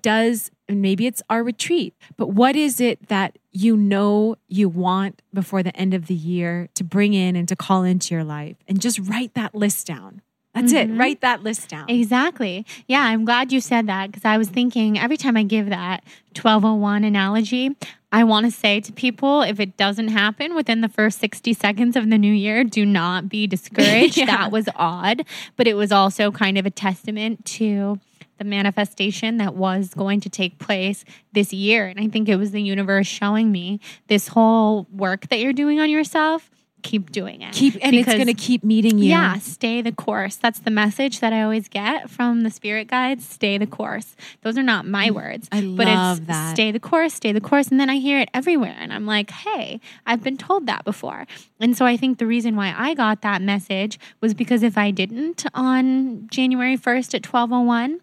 does 0.00 0.50
and 0.68 0.80
maybe 0.80 1.06
it's 1.06 1.22
our 1.28 1.42
retreat 1.42 1.94
but 2.16 2.28
what 2.28 2.54
is 2.56 2.80
it 2.80 3.08
that 3.08 3.38
you 3.50 3.76
know 3.76 4.36
you 4.48 4.68
want 4.68 5.22
before 5.34 5.62
the 5.62 5.74
end 5.76 5.94
of 5.94 6.06
the 6.06 6.14
year 6.14 6.68
to 6.74 6.84
bring 6.84 7.14
in 7.14 7.36
and 7.36 7.48
to 7.48 7.56
call 7.56 7.82
into 7.82 8.14
your 8.14 8.24
life 8.24 8.56
and 8.68 8.80
just 8.80 8.98
write 9.00 9.34
that 9.34 9.54
list 9.54 9.86
down 9.86 10.22
that's 10.54 10.72
it 10.72 10.88
mm-hmm. 10.88 10.98
write 10.98 11.20
that 11.20 11.42
list 11.42 11.68
down 11.68 11.88
Exactly. 11.88 12.66
Yeah, 12.88 13.02
I'm 13.02 13.24
glad 13.24 13.52
you 13.52 13.60
said 13.60 13.86
that 13.86 14.08
because 14.08 14.24
I 14.24 14.36
was 14.36 14.48
thinking 14.48 14.98
every 14.98 15.16
time 15.16 15.36
I 15.36 15.44
give 15.44 15.68
that 15.68 16.02
1201 16.34 17.04
analogy, 17.04 17.70
I 18.12 18.24
want 18.24 18.46
to 18.46 18.50
say 18.50 18.80
to 18.80 18.92
people 18.92 19.42
if 19.42 19.60
it 19.60 19.76
doesn't 19.76 20.08
happen 20.08 20.56
within 20.56 20.80
the 20.80 20.88
first 20.88 21.20
60 21.20 21.52
seconds 21.52 21.94
of 21.94 22.10
the 22.10 22.18
new 22.18 22.32
year, 22.32 22.64
do 22.64 22.84
not 22.84 23.28
be 23.28 23.46
discouraged. 23.46 24.16
Yeah. 24.20 24.26
That 24.26 24.52
was 24.52 24.68
odd, 24.76 25.24
but 25.56 25.66
it 25.66 25.74
was 25.74 25.92
also 25.92 26.30
kind 26.30 26.58
of 26.58 26.66
a 26.66 26.70
testament 26.70 27.44
to 27.46 27.98
the 28.40 28.44
manifestation 28.46 29.36
that 29.36 29.54
was 29.54 29.92
going 29.92 30.18
to 30.22 30.30
take 30.30 30.58
place 30.58 31.04
this 31.32 31.52
year. 31.52 31.86
And 31.86 32.00
I 32.00 32.08
think 32.08 32.26
it 32.26 32.36
was 32.36 32.52
the 32.52 32.62
universe 32.62 33.06
showing 33.06 33.52
me 33.52 33.80
this 34.08 34.28
whole 34.28 34.86
work 34.90 35.28
that 35.28 35.40
you're 35.40 35.52
doing 35.52 35.78
on 35.78 35.90
yourself. 35.90 36.50
Keep 36.82 37.12
doing 37.12 37.42
it. 37.42 37.52
keep 37.52 37.76
and 37.82 37.94
it's 37.94 38.06
going 38.06 38.26
to 38.26 38.32
keep 38.32 38.64
meeting 38.64 38.96
you 38.96 39.10
yeah, 39.10 39.36
stay 39.38 39.82
the 39.82 39.92
course. 39.92 40.36
That's 40.36 40.60
the 40.60 40.70
message 40.70 41.20
that 41.20 41.30
I 41.30 41.42
always 41.42 41.68
get 41.68 42.08
from 42.08 42.40
the 42.40 42.48
spirit 42.48 42.88
guides. 42.88 43.28
Stay 43.28 43.58
the 43.58 43.66
course. 43.66 44.16
Those 44.40 44.56
are 44.56 44.62
not 44.62 44.86
my 44.86 45.10
mm, 45.10 45.14
words. 45.14 45.46
I 45.52 45.60
but 45.60 45.86
love 45.86 46.18
it's 46.18 46.26
that. 46.28 46.54
stay 46.56 46.70
the 46.70 46.80
course, 46.80 47.12
stay 47.12 47.32
the 47.32 47.40
course. 47.40 47.68
And 47.68 47.78
then 47.78 47.90
I 47.90 47.96
hear 47.96 48.18
it 48.18 48.30
everywhere. 48.32 48.76
And 48.78 48.94
I'm 48.94 49.04
like, 49.04 49.30
hey, 49.30 49.78
I've 50.06 50.22
been 50.22 50.38
told 50.38 50.64
that 50.66 50.84
before. 50.84 51.26
And 51.60 51.76
so 51.76 51.84
I 51.84 51.98
think 51.98 52.16
the 52.16 52.26
reason 52.26 52.56
why 52.56 52.74
I 52.74 52.94
got 52.94 53.20
that 53.20 53.42
message 53.42 53.98
was 54.22 54.32
because 54.32 54.62
if 54.62 54.78
I 54.78 54.90
didn't 54.90 55.44
on 55.52 56.28
January 56.30 56.78
1st 56.78 57.14
at 57.14 57.26
1201, 57.26 58.00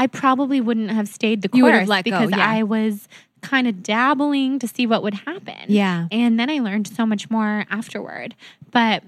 I 0.00 0.06
probably 0.06 0.60
wouldn't 0.62 0.90
have 0.90 1.08
stayed 1.08 1.42
the 1.42 1.48
course 1.48 1.58
You 1.58 1.64
would 1.64 1.74
have 1.74 1.88
let 1.88 2.04
go, 2.06 2.10
because 2.12 2.30
yeah. 2.30 2.50
I 2.58 2.62
was 2.62 3.06
kind 3.42 3.66
of 3.66 3.82
dabbling 3.82 4.58
to 4.58 4.66
see 4.66 4.86
what 4.86 5.02
would 5.02 5.14
happen. 5.14 5.64
Yeah. 5.68 6.08
And 6.10 6.40
then 6.40 6.48
I 6.48 6.58
learned 6.60 6.88
so 6.88 7.04
much 7.04 7.28
more 7.30 7.64
afterward. 7.70 8.34
But 8.70 9.02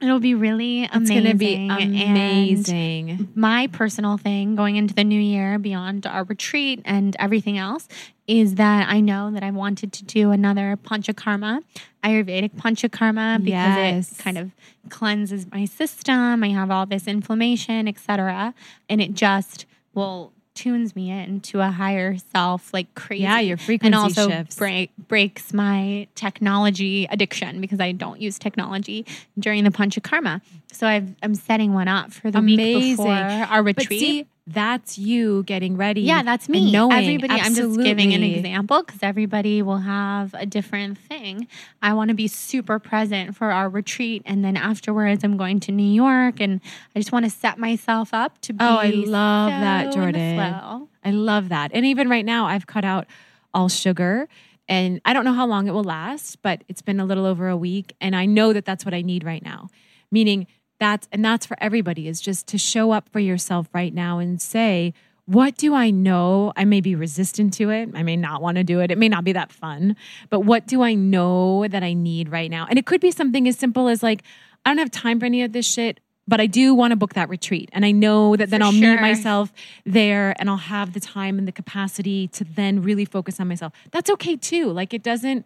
it'll 0.00 0.20
be 0.20 0.34
really 0.34 0.84
amazing. 0.84 1.02
it's 1.02 1.10
going 1.10 1.24
to 1.24 1.34
be 1.36 1.54
And 1.68 1.94
amazing 2.10 3.28
my 3.34 3.66
personal 3.66 4.16
thing 4.16 4.56
going 4.56 4.76
into 4.76 4.94
the 4.94 5.04
new 5.04 5.20
year 5.20 5.58
beyond 5.58 6.06
our 6.06 6.24
retreat 6.24 6.80
and 6.84 7.14
everything 7.18 7.58
else 7.58 7.86
is 8.26 8.54
that 8.54 8.88
I 8.88 9.00
know 9.00 9.30
that 9.32 9.42
I 9.42 9.50
wanted 9.50 9.92
to 9.92 10.04
do 10.04 10.30
another 10.30 10.78
panchakarma, 10.82 11.62
Ayurvedic 12.04 12.52
panchakarma 12.56 13.38
because 13.44 13.76
Yes. 13.76 14.12
it 14.12 14.22
kind 14.22 14.38
of 14.38 14.52
cleanses 14.88 15.46
my 15.50 15.64
system. 15.66 16.42
I 16.44 16.48
have 16.48 16.70
all 16.70 16.86
this 16.86 17.06
inflammation, 17.06 17.86
etc. 17.88 18.54
And 18.88 19.00
it 19.00 19.12
just 19.14 19.66
well 19.94 20.32
tunes 20.54 20.94
me 20.94 21.10
into 21.10 21.60
a 21.60 21.70
higher 21.70 22.16
self 22.32 22.72
like 22.74 22.94
crazy. 22.94 23.22
Yeah, 23.22 23.40
your 23.40 23.54
and 23.54 23.60
frequency 23.60 23.96
also 23.96 24.28
shifts. 24.28 24.56
break 24.56 24.90
breaks 25.08 25.54
my 25.54 26.06
technology 26.14 27.06
addiction 27.10 27.60
because 27.60 27.80
I 27.80 27.92
don't 27.92 28.20
use 28.20 28.38
technology 28.38 29.06
during 29.38 29.64
the 29.64 29.70
panchakarma. 29.70 30.42
So 30.72 30.86
I've, 30.86 31.14
I'm 31.22 31.34
setting 31.34 31.72
one 31.72 31.88
up 31.88 32.12
for 32.12 32.30
the 32.30 32.40
week 32.40 32.58
Amazing. 32.60 32.96
before 32.96 33.06
our 33.06 33.62
retreat. 33.62 34.00
see, 34.00 34.26
that's 34.52 34.98
you 34.98 35.42
getting 35.44 35.76
ready. 35.76 36.02
yeah, 36.02 36.22
that's 36.22 36.48
me. 36.48 36.72
knowing. 36.72 36.92
everybody, 36.92 37.40
I'm 37.40 37.54
just 37.54 37.80
giving 37.80 38.12
an 38.14 38.22
example 38.22 38.82
because 38.82 39.02
everybody 39.02 39.62
will 39.62 39.78
have 39.78 40.34
a 40.34 40.46
different 40.46 40.98
thing. 40.98 41.48
I 41.82 41.92
want 41.94 42.08
to 42.08 42.14
be 42.14 42.28
super 42.28 42.78
present 42.78 43.36
for 43.36 43.50
our 43.50 43.68
retreat, 43.68 44.22
and 44.26 44.44
then 44.44 44.56
afterwards, 44.56 45.24
I'm 45.24 45.36
going 45.36 45.60
to 45.60 45.72
New 45.72 45.90
York, 45.90 46.40
and 46.40 46.60
I 46.94 46.98
just 46.98 47.12
want 47.12 47.24
to 47.24 47.30
set 47.30 47.58
myself 47.58 48.12
up 48.12 48.40
to 48.42 48.52
be. 48.52 48.64
Oh, 48.64 48.76
I 48.76 48.90
love 48.90 49.52
so 49.52 49.60
that, 49.60 49.92
Jordan. 49.92 50.88
I 51.02 51.10
love 51.12 51.48
that. 51.48 51.70
And 51.72 51.86
even 51.86 52.08
right 52.08 52.24
now, 52.24 52.46
I've 52.46 52.66
cut 52.66 52.84
out 52.84 53.06
all 53.54 53.68
sugar. 53.68 54.28
And 54.68 55.00
I 55.04 55.12
don't 55.12 55.24
know 55.24 55.32
how 55.32 55.46
long 55.46 55.66
it 55.66 55.72
will 55.72 55.82
last, 55.82 56.40
but 56.42 56.62
it's 56.68 56.80
been 56.80 57.00
a 57.00 57.04
little 57.04 57.26
over 57.26 57.48
a 57.48 57.56
week. 57.56 57.94
And 58.00 58.14
I 58.14 58.26
know 58.26 58.52
that 58.52 58.64
that's 58.64 58.84
what 58.84 58.94
I 58.94 59.02
need 59.02 59.24
right 59.24 59.42
now. 59.42 59.68
Meaning 60.12 60.46
that's, 60.80 61.06
and 61.12 61.24
that's 61.24 61.46
for 61.46 61.56
everybody, 61.60 62.08
is 62.08 62.20
just 62.20 62.48
to 62.48 62.58
show 62.58 62.90
up 62.90 63.08
for 63.10 63.20
yourself 63.20 63.68
right 63.72 63.94
now 63.94 64.18
and 64.18 64.42
say, 64.42 64.92
what 65.26 65.56
do 65.56 65.74
I 65.74 65.90
know? 65.90 66.52
I 66.56 66.64
may 66.64 66.80
be 66.80 66.96
resistant 66.96 67.54
to 67.54 67.70
it. 67.70 67.90
I 67.94 68.02
may 68.02 68.16
not 68.16 68.42
want 68.42 68.56
to 68.56 68.64
do 68.64 68.80
it. 68.80 68.90
It 68.90 68.98
may 68.98 69.08
not 69.08 69.22
be 69.22 69.32
that 69.32 69.52
fun, 69.52 69.94
but 70.28 70.40
what 70.40 70.66
do 70.66 70.82
I 70.82 70.94
know 70.94 71.68
that 71.68 71.84
I 71.84 71.92
need 71.92 72.30
right 72.30 72.50
now? 72.50 72.66
And 72.68 72.78
it 72.80 72.86
could 72.86 73.00
be 73.00 73.12
something 73.12 73.46
as 73.46 73.56
simple 73.56 73.86
as 73.86 74.02
like, 74.02 74.24
I 74.64 74.70
don't 74.70 74.78
have 74.78 74.90
time 74.90 75.20
for 75.20 75.26
any 75.26 75.44
of 75.44 75.52
this 75.52 75.66
shit. 75.66 76.00
But 76.28 76.40
I 76.40 76.46
do 76.46 76.74
want 76.74 76.92
to 76.92 76.96
book 76.96 77.14
that 77.14 77.28
retreat. 77.28 77.70
And 77.72 77.84
I 77.84 77.90
know 77.90 78.36
that 78.36 78.50
then 78.50 78.60
For 78.60 78.66
I'll 78.66 78.72
sure. 78.72 78.92
meet 78.92 79.00
myself 79.00 79.52
there 79.84 80.36
and 80.38 80.48
I'll 80.48 80.58
have 80.58 80.92
the 80.92 81.00
time 81.00 81.38
and 81.38 81.48
the 81.48 81.52
capacity 81.52 82.28
to 82.28 82.44
then 82.44 82.82
really 82.82 83.04
focus 83.04 83.40
on 83.40 83.48
myself. 83.48 83.72
That's 83.90 84.10
okay 84.10 84.36
too. 84.36 84.70
Like 84.70 84.94
it 84.94 85.02
doesn't, 85.02 85.44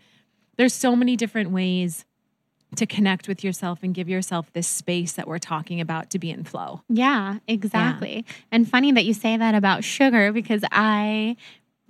there's 0.56 0.74
so 0.74 0.94
many 0.94 1.16
different 1.16 1.52
ways 1.52 2.04
to 2.76 2.86
connect 2.86 3.28
with 3.28 3.42
yourself 3.44 3.80
and 3.82 3.94
give 3.94 4.08
yourself 4.08 4.52
this 4.52 4.66
space 4.68 5.12
that 5.12 5.26
we're 5.26 5.38
talking 5.38 5.80
about 5.80 6.10
to 6.10 6.18
be 6.18 6.30
in 6.30 6.44
flow. 6.44 6.82
Yeah, 6.88 7.38
exactly. 7.48 8.24
And 8.52 8.68
funny 8.68 8.92
that 8.92 9.04
you 9.04 9.14
say 9.14 9.36
that 9.36 9.54
about 9.54 9.84
sugar 9.84 10.32
because 10.32 10.62
I 10.70 11.36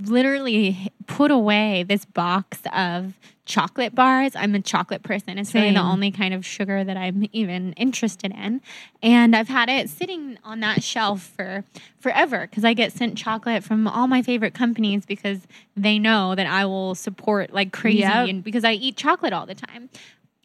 literally 0.04 0.90
put 1.06 1.30
away 1.30 1.84
this 1.84 2.04
box 2.04 2.58
of 2.74 3.14
chocolate 3.46 3.94
bars. 3.94 4.32
I'm 4.34 4.54
a 4.54 4.60
chocolate 4.60 5.02
person. 5.02 5.38
It's 5.38 5.54
really 5.54 5.70
the 5.72 5.80
only 5.80 6.10
kind 6.10 6.32
of 6.32 6.44
sugar 6.46 6.82
that 6.82 6.96
I'm 6.96 7.28
even 7.32 7.74
interested 7.74 8.32
in. 8.32 8.60
And 9.02 9.36
I've 9.36 9.48
had 9.48 9.68
it 9.68 9.90
sitting 9.90 10.38
on 10.44 10.60
that 10.60 10.82
shelf 10.82 11.22
for 11.36 11.62
forever 11.98 12.46
because 12.50 12.64
I 12.64 12.72
get 12.72 12.92
sent 12.92 13.18
chocolate 13.18 13.62
from 13.62 13.86
all 13.86 14.06
my 14.06 14.22
favorite 14.22 14.54
companies 14.54 15.04
because 15.04 15.40
they 15.76 15.98
know 15.98 16.34
that 16.34 16.46
I 16.46 16.64
will 16.64 16.94
support 16.94 17.52
like 17.52 17.70
crazy 17.72 17.98
Yep. 17.98 18.28
and 18.28 18.42
because 18.44 18.64
I 18.64 18.72
eat 18.72 18.96
chocolate 18.96 19.32
all 19.34 19.46
the 19.46 19.54
time. 19.54 19.90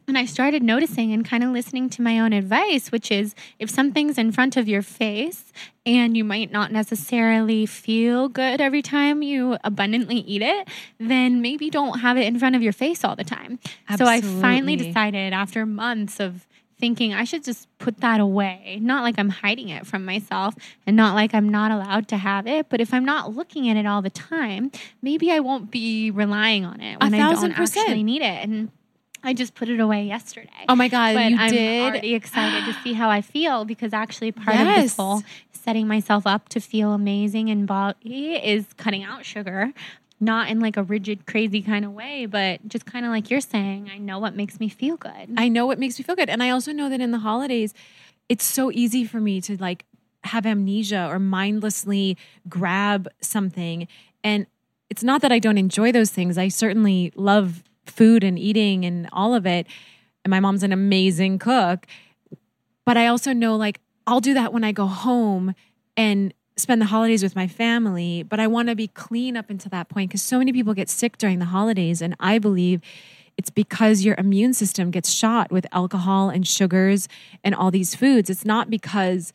And 0.10 0.18
I 0.18 0.26
started 0.26 0.64
noticing 0.64 1.14
and 1.14 1.24
kind 1.24 1.44
of 1.44 1.52
listening 1.52 1.88
to 1.92 2.02
my 2.02 2.20
own 2.20 2.34
advice, 2.34 2.92
which 2.92 3.12
is 3.12 3.36
if 3.60 3.70
something's 3.70 4.18
in 4.18 4.32
front 4.32 4.58
of 4.58 4.68
your 4.68 4.82
face 4.82 5.54
and 5.86 6.18
you 6.18 6.24
might 6.24 6.52
not 6.52 6.72
necessarily 6.72 7.68
feel 7.68 8.28
good 8.28 8.60
every 8.60 8.82
time 8.82 9.22
you 9.22 9.58
abundantly 9.64 10.16
eat 10.16 10.42
it, 10.42 10.68
then 11.00 11.44
maybe 11.44 11.70
don't 11.70 12.00
have 12.00 12.18
it 12.18 12.26
in 12.26 12.40
front 12.40 12.56
of 12.56 12.64
your 12.64 12.74
face 12.74 13.04
all 13.04 13.16
the 13.16 13.24
time. 13.24 13.60
So 13.98 14.06
I 14.06 14.22
finally 14.22 14.76
decided 14.76 15.32
after 15.32 15.64
months 15.68 16.20
of 16.20 16.48
thinking 16.80 17.14
I 17.14 17.24
should 17.24 17.44
just 17.44 17.68
put 17.78 18.00
that 18.00 18.20
away. 18.20 18.80
Not 18.82 19.04
like 19.04 19.20
I'm 19.20 19.30
hiding 19.30 19.70
it 19.70 19.86
from 19.86 20.06
myself 20.06 20.56
and 20.88 20.96
not 20.96 21.14
like 21.14 21.36
I'm 21.36 21.50
not 21.50 21.72
allowed 21.72 22.08
to 22.08 22.18
have 22.18 22.48
it, 22.48 22.68
but 22.70 22.82
if 22.82 22.96
I'm 22.96 23.06
not 23.06 23.36
looking 23.36 23.70
at 23.70 23.78
it 23.78 23.86
all 23.86 24.02
the 24.02 24.10
time, 24.10 24.72
maybe 25.04 25.32
I 25.32 25.40
won't 25.40 25.70
be 25.70 26.10
relying 26.10 26.66
on 26.66 26.82
it 26.82 27.00
when 27.00 27.14
I 27.14 27.20
don't 27.20 27.54
percent. 27.54 27.90
actually 27.90 28.02
need 28.02 28.24
it. 28.24 28.44
And 28.44 28.72
I 29.24 29.34
just 29.34 29.54
put 29.56 29.70
it 29.70 29.80
away 29.80 30.06
yesterday. 30.06 30.50
Oh 30.68 30.76
my 30.76 30.88
God, 30.88 31.14
but 31.14 31.32
you 31.32 31.38
I'm 31.38 31.50
did? 31.52 31.82
already 31.82 32.14
excited 32.16 32.64
to 32.66 32.74
see 32.82 32.94
how 32.94 33.10
I 33.10 33.22
feel 33.22 33.66
because 33.66 33.94
actually 33.94 34.32
part 34.32 34.56
of 34.60 34.68
Yes. 34.68 34.84
this 34.86 34.96
whole 34.96 35.24
setting 35.52 35.88
myself 35.88 36.26
up 36.26 36.50
to 36.50 36.60
feel 36.60 36.94
amazing 36.94 37.50
and 37.50 37.68
body 37.68 38.36
is 38.36 38.66
cutting 38.78 39.04
out 39.04 39.26
sugar. 39.26 39.74
Not 40.22 40.50
in 40.50 40.60
like 40.60 40.76
a 40.76 40.84
rigid, 40.84 41.26
crazy 41.26 41.62
kind 41.62 41.86
of 41.86 41.94
way, 41.94 42.26
but 42.26 42.68
just 42.68 42.86
kind 42.86 43.06
of 43.06 43.12
like 43.12 43.30
you're 43.30 43.40
saying, 43.40 43.90
I 43.94 43.98
know 43.98 44.20
what 44.20 44.36
makes 44.36 44.60
me 44.60 44.68
feel 44.68 44.98
good. 44.98 45.30
I 45.38 45.48
know 45.48 45.66
what 45.66 45.80
makes 45.80 45.98
me 45.98 46.04
feel 46.04 46.16
good. 46.16 46.30
And 46.30 46.44
I 46.44 46.50
also 46.50 46.74
know 46.74 46.90
that 46.90 47.00
in 47.00 47.12
the 47.12 47.20
holidays, 47.20 47.74
it's 48.28 48.44
so 48.44 48.70
easy 48.72 49.06
for 49.06 49.22
me 49.22 49.40
to 49.42 49.56
like 49.62 49.86
have 50.26 50.46
amnesia 50.46 51.08
or 51.10 51.20
mindlessly 51.20 52.18
grab 52.50 53.08
something. 53.22 53.88
And 54.24 54.46
it's 54.90 55.04
not 55.04 55.22
that 55.22 55.32
I 55.32 55.40
don't 55.40 55.58
enjoy 55.58 55.92
those 55.94 56.10
things. 56.10 56.38
I 56.38 56.50
certainly 56.50 57.14
love 57.16 57.64
food 57.90 58.24
and 58.24 58.38
eating 58.38 58.86
and 58.86 59.10
all 59.12 59.34
of 59.34 59.46
it. 59.46 59.68
And 60.24 60.32
my 60.32 60.40
mom's 60.40 60.64
an 60.64 60.72
amazing 60.72 61.40
cook. 61.40 61.86
But 62.86 62.98
I 62.98 63.08
also 63.08 63.34
know 63.34 63.56
like 63.56 63.80
I'll 64.08 64.20
do 64.20 64.34
that 64.34 64.54
when 64.54 64.64
I 64.64 64.72
go 64.72 64.88
home 64.88 65.54
and 65.96 66.34
spend 66.58 66.82
the 66.82 66.88
holidays 66.88 67.24
with 67.24 67.36
my 67.36 67.48
family. 67.48 68.24
But 68.24 68.40
I 68.40 68.48
want 68.48 68.70
to 68.70 68.76
be 68.76 68.88
clean 68.88 69.38
up 69.38 69.50
until 69.50 69.70
that 69.70 69.90
point 69.90 70.10
because 70.10 70.22
so 70.22 70.40
many 70.40 70.52
people 70.52 70.74
get 70.74 70.90
sick 70.90 71.18
during 71.18 71.40
the 71.40 71.46
holidays. 71.46 72.02
And 72.02 72.16
I 72.20 72.40
believe 72.40 72.82
it's 73.38 73.50
because 73.50 74.04
your 74.04 74.16
immune 74.18 74.54
system 74.54 74.92
gets 74.92 75.10
shot 75.12 75.52
with 75.52 75.66
alcohol 75.72 76.30
and 76.30 76.46
sugars 76.46 77.08
and 77.44 77.56
all 77.56 77.72
these 77.72 77.96
foods. 77.96 78.30
It's 78.30 78.46
not 78.46 78.70
because 78.70 79.32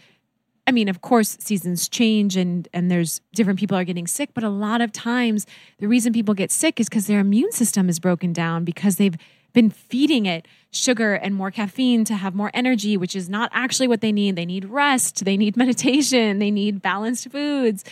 I 0.67 0.73
mean, 0.73 0.89
of 0.89 1.03
course, 1.03 1.37
seasons 1.41 1.89
change 1.89 2.37
and 2.37 2.69
and 2.73 2.91
there's 2.91 3.21
different 3.35 3.59
people 3.59 3.77
are 3.77 3.85
getting 3.85 4.07
sick, 4.07 4.31
but 4.33 4.45
a 4.45 4.49
lot 4.49 4.81
of 4.81 4.93
times 4.93 5.47
the 5.79 5.89
reason 5.89 6.13
people 6.13 6.35
get 6.35 6.51
sick 6.51 6.81
is 6.81 6.89
because 6.89 7.07
their 7.07 7.21
immune 7.21 7.53
system 7.53 7.89
is 7.89 7.99
broken 7.99 8.33
down 8.33 8.65
because 8.65 8.97
they've 8.97 9.17
been 9.53 9.71
feeding 9.71 10.27
it 10.27 10.47
sugar 10.71 11.15
and 11.15 11.35
more 11.35 11.51
caffeine 11.51 12.05
to 12.05 12.15
have 12.15 12.35
more 12.35 12.51
energy, 12.53 12.97
which 12.97 13.15
is 13.15 13.29
not 13.29 13.51
actually 13.53 13.89
what 13.89 14.01
they 14.01 14.11
need. 14.11 14.37
They 14.37 14.47
need 14.47 14.65
rest, 14.67 15.25
they 15.25 15.37
need 15.37 15.57
meditation, 15.65 16.39
they 16.39 16.51
need 16.51 16.83
balanced 16.83 17.31
foods. 17.31 17.85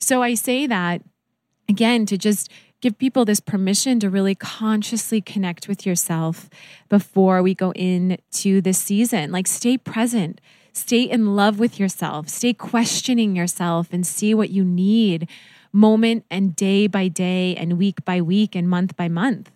So 0.00 0.22
I 0.22 0.34
say 0.34 0.66
that 0.66 1.02
again 1.68 2.06
to 2.06 2.18
just 2.18 2.50
give 2.80 2.98
people 2.98 3.24
this 3.24 3.40
permission 3.40 4.00
to 4.00 4.08
really 4.08 4.34
consciously 4.34 5.20
connect 5.20 5.68
with 5.68 5.84
yourself 5.86 6.48
before 6.88 7.42
we 7.42 7.54
go 7.54 7.72
into 7.72 8.60
this 8.60 8.78
season. 8.78 9.30
Like 9.30 9.46
stay 9.46 9.76
present, 9.76 10.40
stay 10.72 11.02
in 11.02 11.34
love 11.36 11.58
with 11.58 11.78
yourself, 11.78 12.28
stay 12.28 12.52
questioning 12.52 13.36
yourself 13.36 13.88
and 13.92 14.06
see 14.06 14.34
what 14.34 14.50
you 14.50 14.64
need 14.64 15.28
moment 15.72 16.24
and 16.30 16.56
day 16.56 16.86
by 16.86 17.08
day 17.08 17.54
and 17.56 17.78
week 17.78 18.04
by 18.04 18.20
week 18.20 18.54
and 18.54 18.68
month 18.68 18.96
by 18.96 19.08
month. 19.08 19.50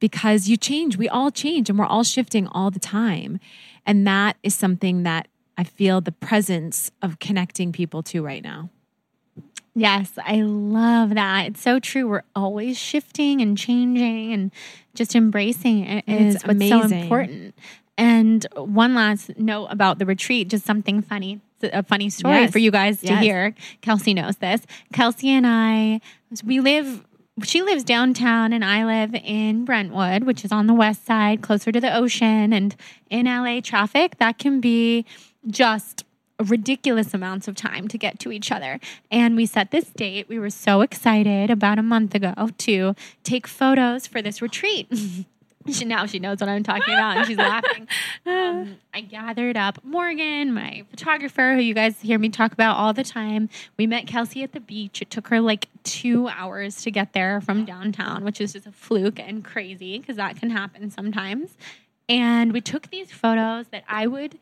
Because 0.00 0.48
you 0.48 0.56
change, 0.56 0.96
we 0.96 1.08
all 1.08 1.30
change 1.30 1.70
and 1.70 1.78
we're 1.78 1.86
all 1.86 2.02
shifting 2.02 2.46
all 2.48 2.70
the 2.70 2.80
time. 2.80 3.40
And 3.86 4.06
that 4.06 4.36
is 4.42 4.54
something 4.54 5.02
that 5.04 5.28
I 5.56 5.64
feel 5.64 6.00
the 6.00 6.12
presence 6.12 6.90
of 7.00 7.18
connecting 7.18 7.72
people 7.72 8.02
to 8.04 8.22
right 8.22 8.42
now. 8.42 8.70
Yes, 9.76 10.12
I 10.24 10.42
love 10.42 11.14
that. 11.14 11.46
It's 11.46 11.60
so 11.60 11.80
true. 11.80 12.06
We're 12.06 12.22
always 12.36 12.78
shifting 12.78 13.40
and 13.40 13.58
changing 13.58 14.32
and 14.32 14.52
just 14.94 15.16
embracing 15.16 15.84
it 15.84 16.04
is 16.06 16.36
It's 16.36 16.46
what's 16.46 16.68
so 16.68 16.82
important. 16.82 17.54
And 17.96 18.46
one 18.56 18.94
last 18.94 19.38
note 19.38 19.66
about 19.66 19.98
the 19.98 20.06
retreat, 20.06 20.48
just 20.48 20.64
something 20.64 21.00
funny. 21.02 21.40
A 21.62 21.82
funny 21.82 22.10
story 22.10 22.34
Yes. 22.34 22.50
for 22.52 22.58
you 22.58 22.70
guys 22.70 23.00
to 23.02 23.16
hear. 23.16 23.54
Kelsey 23.80 24.12
knows 24.12 24.36
this. 24.36 24.66
Kelsey 24.92 25.30
and 25.30 25.46
I, 25.46 26.00
we 26.44 26.60
live, 26.60 27.06
she 27.42 27.62
lives 27.62 27.84
downtown 27.84 28.52
and 28.52 28.62
I 28.64 28.84
live 28.84 29.14
in 29.14 29.64
Brentwood, 29.64 30.24
which 30.24 30.44
is 30.44 30.52
on 30.52 30.66
the 30.66 30.74
west 30.74 31.06
side, 31.06 31.40
closer 31.40 31.72
to 31.72 31.80
the 31.80 31.96
ocean. 31.96 32.52
And 32.52 32.76
in 33.08 33.24
LA 33.26 33.60
traffic, 33.62 34.18
that 34.18 34.38
can 34.38 34.60
be 34.60 35.06
just 35.46 36.04
ridiculous 36.44 37.14
amounts 37.14 37.48
of 37.48 37.54
time 37.54 37.86
to 37.88 37.96
get 37.96 38.18
to 38.18 38.32
each 38.32 38.50
other. 38.52 38.78
And 39.10 39.34
we 39.36 39.46
set 39.46 39.70
this 39.70 39.84
date. 39.90 40.28
We 40.28 40.38
were 40.38 40.50
so 40.50 40.82
excited 40.82 41.48
about 41.48 41.78
a 41.78 41.82
month 41.82 42.14
ago 42.14 42.34
to 42.58 42.94
take 43.22 43.46
photos 43.46 44.06
for 44.06 44.20
this 44.20 44.42
retreat. 44.42 44.88
she, 45.72 45.84
now 45.84 46.06
she 46.06 46.18
knows 46.18 46.40
what 46.40 46.48
I'm 46.48 46.62
talking 46.62 46.94
about 46.94 47.16
and 47.18 47.26
she's 47.26 47.38
laughing. 47.38 47.88
Um, 48.26 48.76
I 48.94 49.02
gathered 49.02 49.56
up 49.56 49.84
Morgan, 49.84 50.54
my 50.54 50.84
photographer, 50.90 51.54
who 51.54 51.60
you 51.60 51.74
guys 51.74 52.00
hear 52.00 52.18
me 52.18 52.30
talk 52.30 52.52
about 52.52 52.76
all 52.76 52.94
the 52.94 53.04
time. 53.04 53.50
We 53.76 53.86
met 53.86 54.06
Kelsey 54.06 54.42
at 54.42 54.52
the 54.52 54.60
beach. 54.60 55.02
It 55.02 55.10
took 55.10 55.28
her 55.28 55.40
like 55.40 55.68
two 55.82 56.28
hours 56.28 56.80
to 56.82 56.90
get 56.90 57.12
there 57.12 57.40
from 57.42 57.64
downtown, 57.66 58.24
which 58.24 58.40
is 58.40 58.54
just 58.54 58.66
a 58.66 58.72
fluke 58.72 59.20
and 59.20 59.44
crazy 59.44 59.98
because 59.98 60.16
that 60.16 60.36
can 60.36 60.50
happen 60.50 60.90
sometimes. 60.90 61.56
And 62.08 62.52
we 62.52 62.60
took 62.62 62.90
these 62.90 63.12
photos 63.12 63.66
that 63.68 63.84
I 63.88 64.06
would 64.06 64.38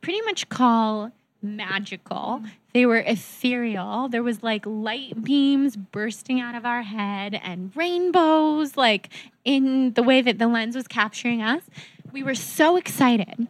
pretty 0.00 0.20
much 0.22 0.48
call 0.48 1.10
magical. 1.44 2.42
They 2.72 2.86
were 2.86 2.98
ethereal. 2.98 4.08
There 4.08 4.22
was 4.22 4.42
like 4.42 4.64
light 4.66 5.22
beams 5.22 5.76
bursting 5.76 6.40
out 6.40 6.54
of 6.54 6.64
our 6.66 6.82
head 6.82 7.38
and 7.42 7.70
rainbows, 7.76 8.76
like 8.76 9.10
in 9.44 9.92
the 9.92 10.02
way 10.02 10.20
that 10.22 10.38
the 10.38 10.48
lens 10.48 10.74
was 10.74 10.88
capturing 10.88 11.42
us. 11.42 11.62
We 12.12 12.22
were 12.22 12.34
so 12.34 12.76
excited. 12.76 13.46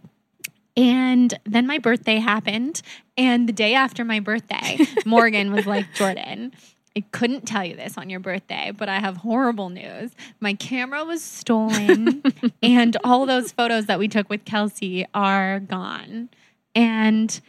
And 0.76 1.38
then 1.44 1.66
my 1.66 1.78
birthday 1.78 2.16
happened. 2.16 2.82
And 3.16 3.48
the 3.48 3.52
day 3.52 3.74
after 3.74 4.04
my 4.04 4.20
birthday, 4.20 4.78
Morgan 5.06 5.52
was 5.52 5.66
like, 5.66 5.86
Jordan, 5.94 6.52
I 6.96 7.00
couldn't 7.10 7.46
tell 7.46 7.64
you 7.64 7.74
this 7.74 7.98
on 7.98 8.08
your 8.08 8.20
birthday, 8.20 8.72
but 8.76 8.88
I 8.88 9.00
have 9.00 9.18
horrible 9.18 9.68
news. 9.68 10.12
My 10.40 10.54
camera 10.54 11.04
was 11.04 11.22
stolen, 11.22 12.22
and 12.62 12.96
all 13.02 13.26
those 13.26 13.50
photos 13.50 13.86
that 13.86 13.98
we 13.98 14.06
took 14.06 14.30
with 14.30 14.44
Kelsey 14.44 15.06
are 15.12 15.58
gone. 15.58 16.28
And 16.74 17.40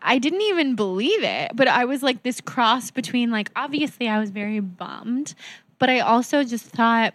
I- 0.00 0.18
didn't 0.18 0.42
even 0.42 0.74
believe 0.76 1.22
it, 1.22 1.52
but 1.54 1.68
I 1.68 1.84
was 1.84 2.02
like 2.02 2.22
this 2.22 2.40
cross 2.40 2.90
between, 2.90 3.30
like, 3.30 3.50
obviously, 3.56 4.08
I 4.08 4.18
was 4.20 4.30
very 4.30 4.60
bummed, 4.60 5.34
but 5.78 5.90
I 5.90 6.00
also 6.00 6.44
just 6.44 6.66
thought, 6.66 7.14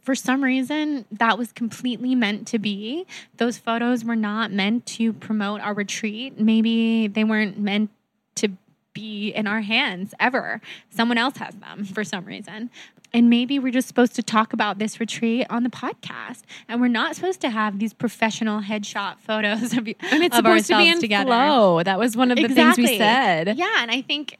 for 0.00 0.14
some 0.14 0.42
reason 0.42 1.04
that 1.12 1.36
was 1.36 1.52
completely 1.52 2.14
meant 2.14 2.46
to 2.48 2.58
be. 2.58 3.06
Those 3.36 3.58
photos 3.58 4.04
were 4.06 4.16
not 4.16 4.50
meant 4.50 4.86
to 4.86 5.12
promote 5.12 5.60
our 5.60 5.74
retreat. 5.74 6.40
Maybe 6.40 7.08
they 7.08 7.24
weren't 7.24 7.58
meant 7.58 7.90
to 8.36 8.48
be 8.94 9.28
in 9.28 9.46
our 9.46 9.60
hands 9.60 10.14
ever. 10.18 10.62
Someone 10.88 11.18
else 11.18 11.36
has 11.36 11.54
them 11.56 11.84
for 11.84 12.04
some 12.04 12.24
reason. 12.24 12.70
And 13.12 13.30
maybe 13.30 13.58
we're 13.58 13.72
just 13.72 13.88
supposed 13.88 14.14
to 14.16 14.22
talk 14.22 14.52
about 14.52 14.78
this 14.78 15.00
retreat 15.00 15.46
on 15.48 15.62
the 15.62 15.70
podcast. 15.70 16.42
And 16.68 16.80
we're 16.80 16.88
not 16.88 17.14
supposed 17.16 17.40
to 17.40 17.50
have 17.50 17.78
these 17.78 17.94
professional 17.94 18.60
headshot 18.60 19.18
photos 19.20 19.72
of, 19.72 19.86
And 19.86 20.22
it's 20.22 20.36
of 20.36 20.44
supposed 20.44 20.66
to 20.68 20.76
be 20.78 20.88
in 20.88 21.00
together. 21.00 21.26
flow. 21.26 21.82
That 21.82 21.98
was 21.98 22.16
one 22.16 22.30
of 22.30 22.36
the 22.36 22.48
things 22.48 22.76
we 22.76 22.98
said. 22.98 23.56
Yeah, 23.56 23.76
and 23.78 23.90
I 23.90 24.02
think 24.02 24.36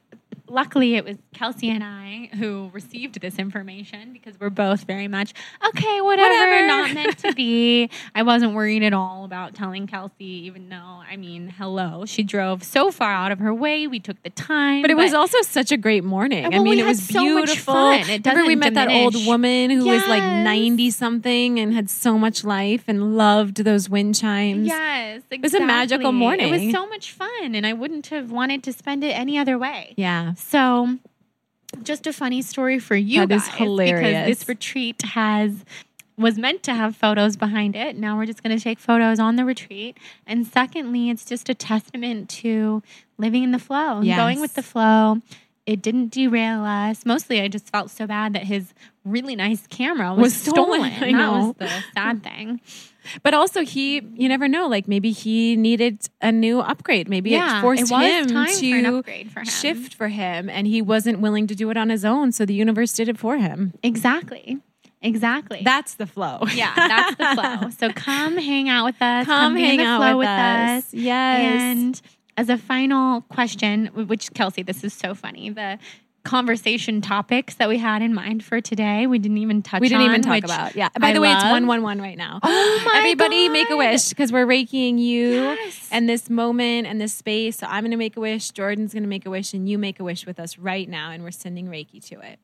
luckily 0.48 0.94
it 0.96 1.04
was 1.04 1.16
Kelsey 1.34 1.70
and 1.70 1.82
I 1.84 2.30
who 2.38 2.70
received 2.72 3.20
this 3.20 3.38
information 3.38 4.12
because 4.12 4.38
we're 4.40 4.50
both 4.50 4.84
very 4.84 5.08
much 5.08 5.32
okay, 5.68 6.00
whatever, 6.00 6.28
Whatever. 6.28 6.66
not 6.66 6.94
meant 6.94 7.18
to 7.18 7.32
be. 7.36 7.90
I 8.14 8.22
wasn't 8.22 8.54
worried 8.54 8.82
at 8.82 8.92
all 8.92 9.24
about 9.24 9.54
telling 9.54 9.86
Kelsey, 9.86 10.24
even 10.46 10.68
though 10.68 10.76
I 11.10 11.16
mean, 11.16 11.48
hello, 11.48 12.04
she 12.06 12.22
drove 12.22 12.62
so 12.64 12.90
far 12.90 13.10
out 13.12 13.32
of 13.32 13.38
her 13.38 13.54
way. 13.54 13.86
We 13.86 14.00
took 14.00 14.22
the 14.22 14.30
time, 14.30 14.82
But 14.82 14.90
it 14.90 14.96
was 14.96 15.14
also 15.14 15.40
such 15.42 15.72
a 15.72 15.76
great 15.76 16.04
morning. 16.04 16.44
I 16.46 16.58
mean, 16.58 16.78
it 16.78 16.86
was 16.86 17.02
so 17.02 17.20
beautiful. 17.20 17.74
fun. 17.74 18.00
It 18.10 18.26
Remember, 18.26 18.46
we 18.46 18.56
met 18.56 18.74
that 18.74 18.88
old 18.90 19.14
woman 19.26 19.70
who 19.70 19.86
was 19.86 20.06
like 20.08 20.22
ninety 20.22 20.90
something 20.90 21.58
and 21.58 21.72
had 21.72 21.88
so 21.90 22.18
much 22.18 22.44
life 22.44 22.84
and 22.88 23.16
loved 23.16 23.64
those 23.64 23.88
wind 23.88 24.14
chimes. 24.16 24.66
Yes, 24.66 25.22
It 25.30 25.40
was 25.42 25.54
a 25.54 25.60
magical 25.64 26.12
morning. 26.12 26.52
It 26.54 26.64
was 26.66 26.72
so 26.72 26.86
much 26.86 27.12
fun, 27.12 27.54
and 27.54 27.66
I 27.66 27.72
wouldn't 27.72 28.08
have 28.08 28.30
wanted 28.30 28.62
to 28.64 28.72
spend 28.72 29.04
it 29.04 29.10
any 29.10 29.38
other 29.38 29.58
way. 29.58 29.94
Yeah. 29.96 30.34
So, 30.38 30.98
just 31.82 32.06
a 32.06 32.12
funny 32.12 32.40
story 32.42 32.78
for 32.78 32.96
you 32.96 33.26
That 33.26 33.34
is 33.34 33.42
guys 33.48 33.56
hilarious. 33.56 34.00
because 34.26 34.38
this 34.40 34.48
retreat 34.48 35.02
has 35.02 35.64
was 36.16 36.36
meant 36.38 36.62
to 36.64 36.74
have 36.74 36.96
photos 36.96 37.36
behind 37.36 37.76
it. 37.76 37.96
Now 37.96 38.16
we're 38.16 38.26
just 38.26 38.42
going 38.42 38.56
to 38.56 38.62
take 38.62 38.78
photos 38.80 39.20
on 39.20 39.36
the 39.36 39.44
retreat. 39.44 39.96
And 40.26 40.44
secondly, 40.46 41.10
it's 41.10 41.24
just 41.24 41.48
a 41.48 41.54
testament 41.54 42.28
to 42.30 42.82
living 43.18 43.44
in 43.44 43.52
the 43.52 43.58
flow, 43.60 44.00
Yes. 44.00 44.16
going 44.18 44.40
with 44.40 44.54
the 44.54 44.62
flow. 44.62 45.20
It 45.68 45.82
didn't 45.82 46.08
derail 46.12 46.64
us. 46.64 47.04
Mostly, 47.04 47.42
I 47.42 47.48
just 47.48 47.68
felt 47.70 47.90
so 47.90 48.06
bad 48.06 48.32
that 48.32 48.44
his 48.44 48.72
really 49.04 49.36
nice 49.36 49.66
camera 49.66 50.10
was, 50.14 50.22
Was 50.22 50.34
stolen. 50.34 50.80
stolen. 50.92 51.14
I 51.14 51.18
That 51.18 51.30
was 51.32 51.54
the 51.58 51.84
sad 51.94 52.22
thing. 52.28 52.60
But 53.22 53.34
also, 53.34 53.62
he, 53.64 54.00
you 54.14 54.28
never 54.28 54.48
know, 54.48 54.66
like 54.66 54.88
maybe 54.88 55.12
he 55.12 55.56
needed 55.56 56.00
a 56.22 56.32
new 56.32 56.60
upgrade. 56.60 57.08
Maybe 57.08 57.30
Yeah, 57.30 57.58
it 57.58 57.62
forced 57.62 57.90
it 57.92 57.94
him 57.94 58.26
time 58.28 58.46
for 58.48 58.64
an 58.76 58.84
to 58.84 58.98
upgrade 58.98 59.30
for 59.30 59.40
him. 59.40 59.46
shift 59.46 59.94
for 59.94 60.08
him, 60.08 60.48
and 60.48 60.66
he 60.66 60.80
wasn't 60.80 61.20
willing 61.20 61.46
to 61.48 61.54
do 61.54 61.68
it 61.70 61.76
on 61.76 61.90
his 61.90 62.04
own. 62.04 62.32
So 62.32 62.44
the 62.46 62.54
universe 62.54 62.92
did 62.94 63.08
it 63.10 63.18
for 63.18 63.36
him. 63.36 63.74
Exactly. 63.82 64.58
Exactly. 65.00 65.60
That's 65.64 65.94
the 65.94 66.06
flow. 66.06 66.40
yeah, 66.54 66.72
that's 66.74 67.14
the 67.16 67.34
flow. 67.60 67.70
So 67.78 67.92
come 67.92 68.36
hang 68.36 68.68
out 68.68 68.84
with 68.86 69.00
us. 69.00 69.26
Come 69.26 69.56
in 69.56 69.64
hang 69.64 69.80
out 69.80 69.98
flow 70.00 70.18
with 70.18 70.26
with 70.26 70.28
us. 70.28 70.84
us. 70.86 70.94
Yes. 70.94 71.60
And 71.62 72.02
as 72.38 72.48
a 72.48 72.56
final 72.56 73.22
question, 73.22 73.86
which 73.86 74.32
Kelsey, 74.32 74.62
this 74.62 74.84
is 74.84 74.94
so 74.94 75.12
funny. 75.14 75.50
The 75.50 75.78
conversation 76.24 77.00
topics 77.00 77.54
that 77.56 77.68
we 77.68 77.78
had 77.78 78.00
in 78.00 78.14
mind 78.14 78.44
for 78.44 78.60
today, 78.60 79.06
we 79.08 79.18
didn't 79.18 79.38
even 79.38 79.60
touch. 79.62 79.80
we 79.80 79.88
didn't 79.88 80.04
even 80.04 80.22
talk 80.22 80.44
about. 80.44 80.76
Yeah. 80.76 80.88
By 81.00 81.08
I 81.08 81.12
the 81.14 81.20
way, 81.20 81.32
it's 81.32 81.44
one 81.44 81.66
one 81.66 81.82
one 81.82 82.00
right 82.00 82.16
now. 82.16 82.38
Oh 82.44 82.82
my 82.84 82.98
Everybody, 82.98 83.48
make 83.48 83.70
a 83.70 83.76
wish 83.76 84.10
because 84.10 84.30
we're 84.32 84.46
raking 84.46 84.98
you 84.98 85.32
Yes. 85.32 85.88
and 85.90 86.08
this 86.08 86.30
moment 86.30 86.86
and 86.86 87.00
this 87.00 87.12
space. 87.14 87.56
So 87.56 87.66
I'm 87.66 87.82
going 87.82 87.90
to 87.90 87.96
make 87.96 88.16
a 88.16 88.20
wish. 88.20 88.50
Jordan's 88.50 88.92
going 88.92 89.02
to 89.02 89.08
make 89.08 89.26
a 89.26 89.30
wish, 89.30 89.52
and 89.52 89.68
you 89.68 89.78
make 89.78 89.98
a 89.98 90.04
wish 90.04 90.26
with 90.26 90.38
us 90.38 90.58
right 90.58 90.88
now, 90.88 91.10
and 91.10 91.24
we're 91.24 91.30
sending 91.32 91.66
Reiki 91.66 92.04
to 92.08 92.20
it. 92.20 92.38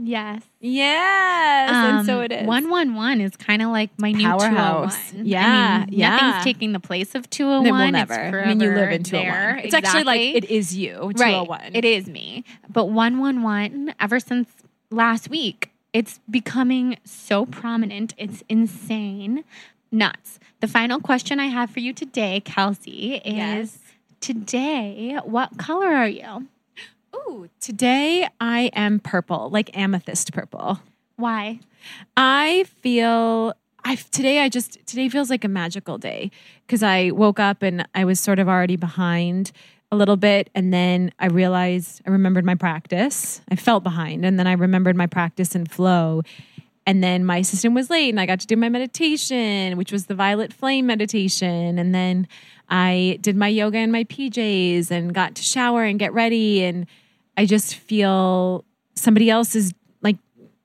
Yes. 0.00 0.42
Yes, 0.60 1.70
and 1.70 2.06
so 2.06 2.18
Um, 2.18 2.24
it 2.24 2.32
is. 2.32 2.46
One 2.46 2.70
one 2.70 2.94
one 2.94 3.20
is 3.20 3.36
kind 3.36 3.60
of 3.62 3.68
like 3.68 3.90
my 3.98 4.12
new 4.12 4.24
Powerhouse. 4.24 5.10
201. 5.10 5.26
Yeah, 5.26 5.44
I 5.46 5.86
mean, 5.86 5.98
yeah. 5.98 6.16
Nothing's 6.16 6.44
taking 6.44 6.72
the 6.72 6.80
place 6.80 7.14
of 7.14 7.28
two 7.28 7.46
It 7.48 7.52
hundred 7.52 7.70
will 7.72 7.78
one. 7.78 7.92
never. 7.92 8.40
I 8.40 8.46
mean, 8.48 8.60
you 8.60 8.70
live 8.74 8.90
in 8.90 9.02
201. 9.02 9.58
It's 9.64 9.74
actually 9.74 10.04
like 10.04 10.20
it 10.20 10.44
is 10.46 10.74
you. 10.76 11.12
201. 11.14 11.48
Right. 11.60 11.70
It 11.76 11.84
is 11.84 12.06
me. 12.08 12.44
But 12.72 12.86
111, 12.86 13.94
ever 14.00 14.18
since 14.18 14.48
last 14.90 15.28
week, 15.28 15.70
it's 15.92 16.20
becoming 16.30 16.96
so 17.04 17.44
prominent. 17.44 18.14
It's 18.16 18.42
insane. 18.48 19.44
Nuts. 19.90 20.40
The 20.60 20.68
final 20.68 21.00
question 21.00 21.38
I 21.38 21.46
have 21.46 21.68
for 21.70 21.80
you 21.80 21.92
today, 21.92 22.40
Kelsey, 22.40 23.16
is 23.16 23.34
Yes. 23.36 23.78
today, 24.20 25.18
what 25.24 25.58
color 25.58 25.88
are 25.92 26.08
you? 26.08 26.46
Ooh, 27.14 27.48
today 27.60 28.28
I 28.40 28.70
am 28.74 29.00
purple, 29.00 29.50
like 29.50 29.76
amethyst 29.76 30.32
purple. 30.32 30.80
Why? 31.16 31.60
I 32.16 32.64
feel 32.80 33.54
I 33.84 33.96
today 33.96 34.40
I 34.40 34.48
just 34.48 34.78
today 34.86 35.08
feels 35.08 35.30
like 35.30 35.44
a 35.44 35.48
magical 35.48 35.98
day 35.98 36.30
because 36.66 36.82
I 36.82 37.10
woke 37.10 37.40
up 37.40 37.62
and 37.62 37.86
I 37.94 38.04
was 38.04 38.20
sort 38.20 38.38
of 38.38 38.48
already 38.48 38.76
behind 38.76 39.52
a 39.90 39.96
little 39.96 40.16
bit 40.16 40.48
and 40.54 40.72
then 40.72 41.12
I 41.18 41.26
realized 41.26 42.00
I 42.06 42.10
remembered 42.10 42.44
my 42.44 42.54
practice. 42.54 43.42
I 43.50 43.56
felt 43.56 43.82
behind 43.82 44.24
and 44.24 44.38
then 44.38 44.46
I 44.46 44.52
remembered 44.52 44.96
my 44.96 45.06
practice 45.06 45.54
and 45.54 45.70
flow. 45.70 46.22
And 46.84 47.02
then 47.04 47.24
my 47.24 47.38
assistant 47.38 47.74
was 47.74 47.90
late 47.90 48.08
and 48.08 48.18
I 48.18 48.26
got 48.26 48.40
to 48.40 48.46
do 48.46 48.56
my 48.56 48.68
meditation, 48.68 49.76
which 49.76 49.92
was 49.92 50.06
the 50.06 50.16
violet 50.16 50.52
flame 50.52 50.86
meditation. 50.86 51.78
And 51.78 51.94
then 51.94 52.26
I 52.68 53.18
did 53.20 53.36
my 53.36 53.46
yoga 53.46 53.78
in 53.78 53.92
my 53.92 54.02
PJs 54.04 54.90
and 54.90 55.14
got 55.14 55.36
to 55.36 55.42
shower 55.42 55.84
and 55.84 55.98
get 55.98 56.12
ready. 56.12 56.64
And 56.64 56.86
I 57.36 57.46
just 57.46 57.76
feel 57.76 58.64
somebody 58.94 59.30
else 59.30 59.54
is 59.54 59.72
like 60.02 60.16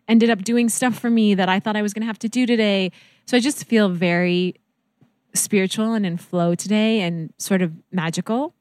ended 0.08 0.30
up 0.30 0.44
doing 0.44 0.70
stuff 0.70 0.98
for 1.00 1.10
me 1.10 1.34
that 1.36 1.50
I 1.50 1.60
thought 1.60 1.76
I 1.76 1.82
was 1.82 1.94
going 1.94 2.02
to 2.02 2.08
have 2.08 2.20
to 2.20 2.30
do 2.30 2.46
today. 2.46 2.92
So 3.26 3.38
I 3.38 3.40
just 3.40 3.66
feel 3.66 3.90
very 3.90 4.56
spiritual 5.34 5.94
and 5.94 6.06
in 6.06 6.18
flow 6.18 6.56
today 6.56 7.02
and 7.02 7.34
sort 7.38 7.62
of 7.62 7.74
magical. 7.92 8.54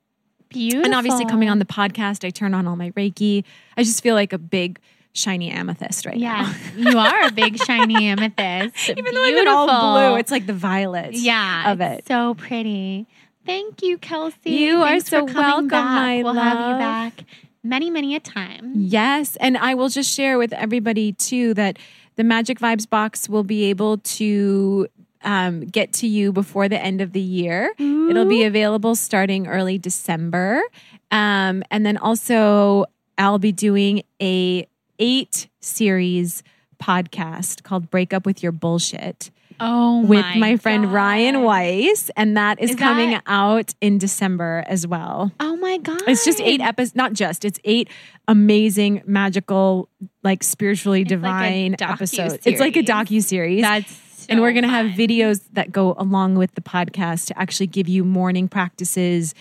Beautiful. 0.48 0.84
And 0.84 0.94
obviously, 0.94 1.24
coming 1.24 1.48
on 1.48 1.58
the 1.58 1.64
podcast, 1.64 2.24
I 2.24 2.30
turn 2.30 2.54
on 2.54 2.66
all 2.68 2.76
my 2.76 2.90
Reiki. 2.92 3.44
I 3.76 3.82
just 3.82 4.02
feel 4.02 4.14
like 4.14 4.32
a 4.32 4.38
big, 4.38 4.78
shiny 5.12 5.50
amethyst 5.50 6.06
right 6.06 6.16
Yeah, 6.16 6.52
now. 6.76 6.90
you 6.90 6.98
are 6.98 7.26
a 7.26 7.32
big 7.32 7.58
shiny 7.58 8.06
amethyst. 8.06 8.88
Even 8.96 9.12
though 9.12 9.24
I'm 9.24 9.36
in 9.36 9.48
all 9.48 9.66
blue, 9.66 10.18
it's 10.18 10.30
like 10.30 10.46
the 10.46 10.52
violet. 10.52 11.14
yeah, 11.14 11.72
of 11.72 11.80
it. 11.80 12.06
So 12.06 12.34
pretty. 12.34 13.06
Thank 13.44 13.82
you, 13.82 13.98
Kelsey. 13.98 14.50
You 14.50 14.82
are 14.82 15.00
so 15.00 15.24
welcome, 15.24 15.68
back. 15.68 15.84
my 15.84 16.22
We'll 16.22 16.34
have 16.34 16.70
you 16.72 16.76
back 16.78 17.24
many, 17.68 17.90
many 17.90 18.14
a 18.14 18.20
time. 18.20 18.72
Yes. 18.74 19.36
And 19.36 19.56
I 19.56 19.74
will 19.74 19.88
just 19.88 20.12
share 20.14 20.38
with 20.38 20.52
everybody 20.52 21.12
too 21.12 21.54
that 21.54 21.78
the 22.16 22.24
Magic 22.24 22.58
Vibes 22.58 22.88
box 22.88 23.28
will 23.28 23.44
be 23.44 23.64
able 23.64 23.98
to 23.98 24.86
um, 25.22 25.60
get 25.60 25.92
to 25.94 26.06
you 26.06 26.32
before 26.32 26.68
the 26.68 26.80
end 26.80 27.00
of 27.00 27.12
the 27.12 27.20
year. 27.20 27.72
It'll 27.78 28.24
be 28.26 28.44
available 28.44 28.94
starting 28.94 29.46
early 29.46 29.76
December. 29.76 30.62
Um, 31.10 31.62
and 31.70 31.84
then 31.84 31.96
also, 31.96 32.86
I'll 33.18 33.38
be 33.38 33.52
doing 33.52 34.02
a 34.20 34.66
eight 34.98 35.48
series 35.60 36.42
podcast 36.82 37.62
called 37.62 37.90
Break 37.90 38.12
Up 38.12 38.26
with 38.26 38.42
Your 38.42 38.52
Bullshit 38.52 39.30
Oh, 39.60 40.02
with 40.04 40.24
my, 40.36 40.56
friend 40.56 40.84
God. 40.84 40.92
Ryan 40.92 41.42
Weiss. 41.42 42.10
And 42.16 42.36
that 42.36 42.60
is, 42.60 42.70
Is 42.70 42.76
coming 42.76 43.10
that- 43.10 43.22
out 43.26 43.74
in 43.80 43.98
December 43.98 44.64
as 44.66 44.86
well. 44.86 45.32
Oh 45.40 45.56
my 45.56 45.78
god! 45.78 46.02
It's 46.06 46.24
just 46.24 46.40
eight 46.40 46.60
episodes, 46.60 46.94
not 46.96 47.12
just, 47.12 47.44
it's 47.44 47.58
eight 47.64 47.88
amazing, 48.28 49.02
magical, 49.06 49.88
like 50.22 50.42
spiritually 50.42 51.02
It's 51.02 51.10
like 51.10 51.20
divine 51.20 51.76
episodes. 51.80 52.46
It's 52.46 52.60
like 52.60 52.76
a 52.76 52.82
docu 52.82 53.22
series. 53.22 53.62
That's 53.62 54.26
and 54.28 54.40
we're 54.40 54.52
going 54.52 54.64
to 54.64 54.68
have 54.68 54.86
videos 54.86 55.40
that 55.52 55.70
go 55.70 55.94
along 55.98 56.34
with 56.34 56.54
the 56.56 56.60
podcast 56.60 57.26
to 57.28 57.38
actually 57.38 57.68
give 57.68 57.86
you 57.88 58.04
morning 58.04 58.48
practices, 58.48 59.34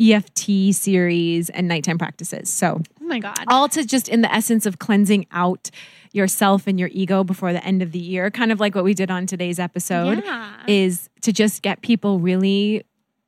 EFT 0.00 0.74
series, 0.74 1.50
and 1.50 1.68
nighttime 1.68 1.98
practices. 1.98 2.50
So, 2.52 2.80
Oh 3.00 3.04
my 3.04 3.20
god! 3.20 3.38
all 3.48 3.68
to 3.68 3.84
just 3.84 4.08
in 4.08 4.22
the 4.22 4.34
essence 4.34 4.66
of 4.66 4.78
cleansing 4.78 5.26
out 5.30 5.70
yourself 6.14 6.66
and 6.66 6.78
your 6.78 6.88
ego 6.92 7.24
before 7.24 7.52
the 7.52 7.64
end 7.64 7.82
of 7.82 7.92
the 7.92 7.98
year, 7.98 8.30
kind 8.30 8.52
of 8.52 8.60
like 8.60 8.74
what 8.74 8.84
we 8.84 8.94
did 8.94 9.10
on 9.10 9.26
today's 9.26 9.58
episode, 9.58 10.22
Yeah. 10.24 10.52
is 10.68 11.08
to 11.22 11.32
just 11.32 11.62
get 11.62 11.82
people 11.82 12.20
really, 12.20 12.84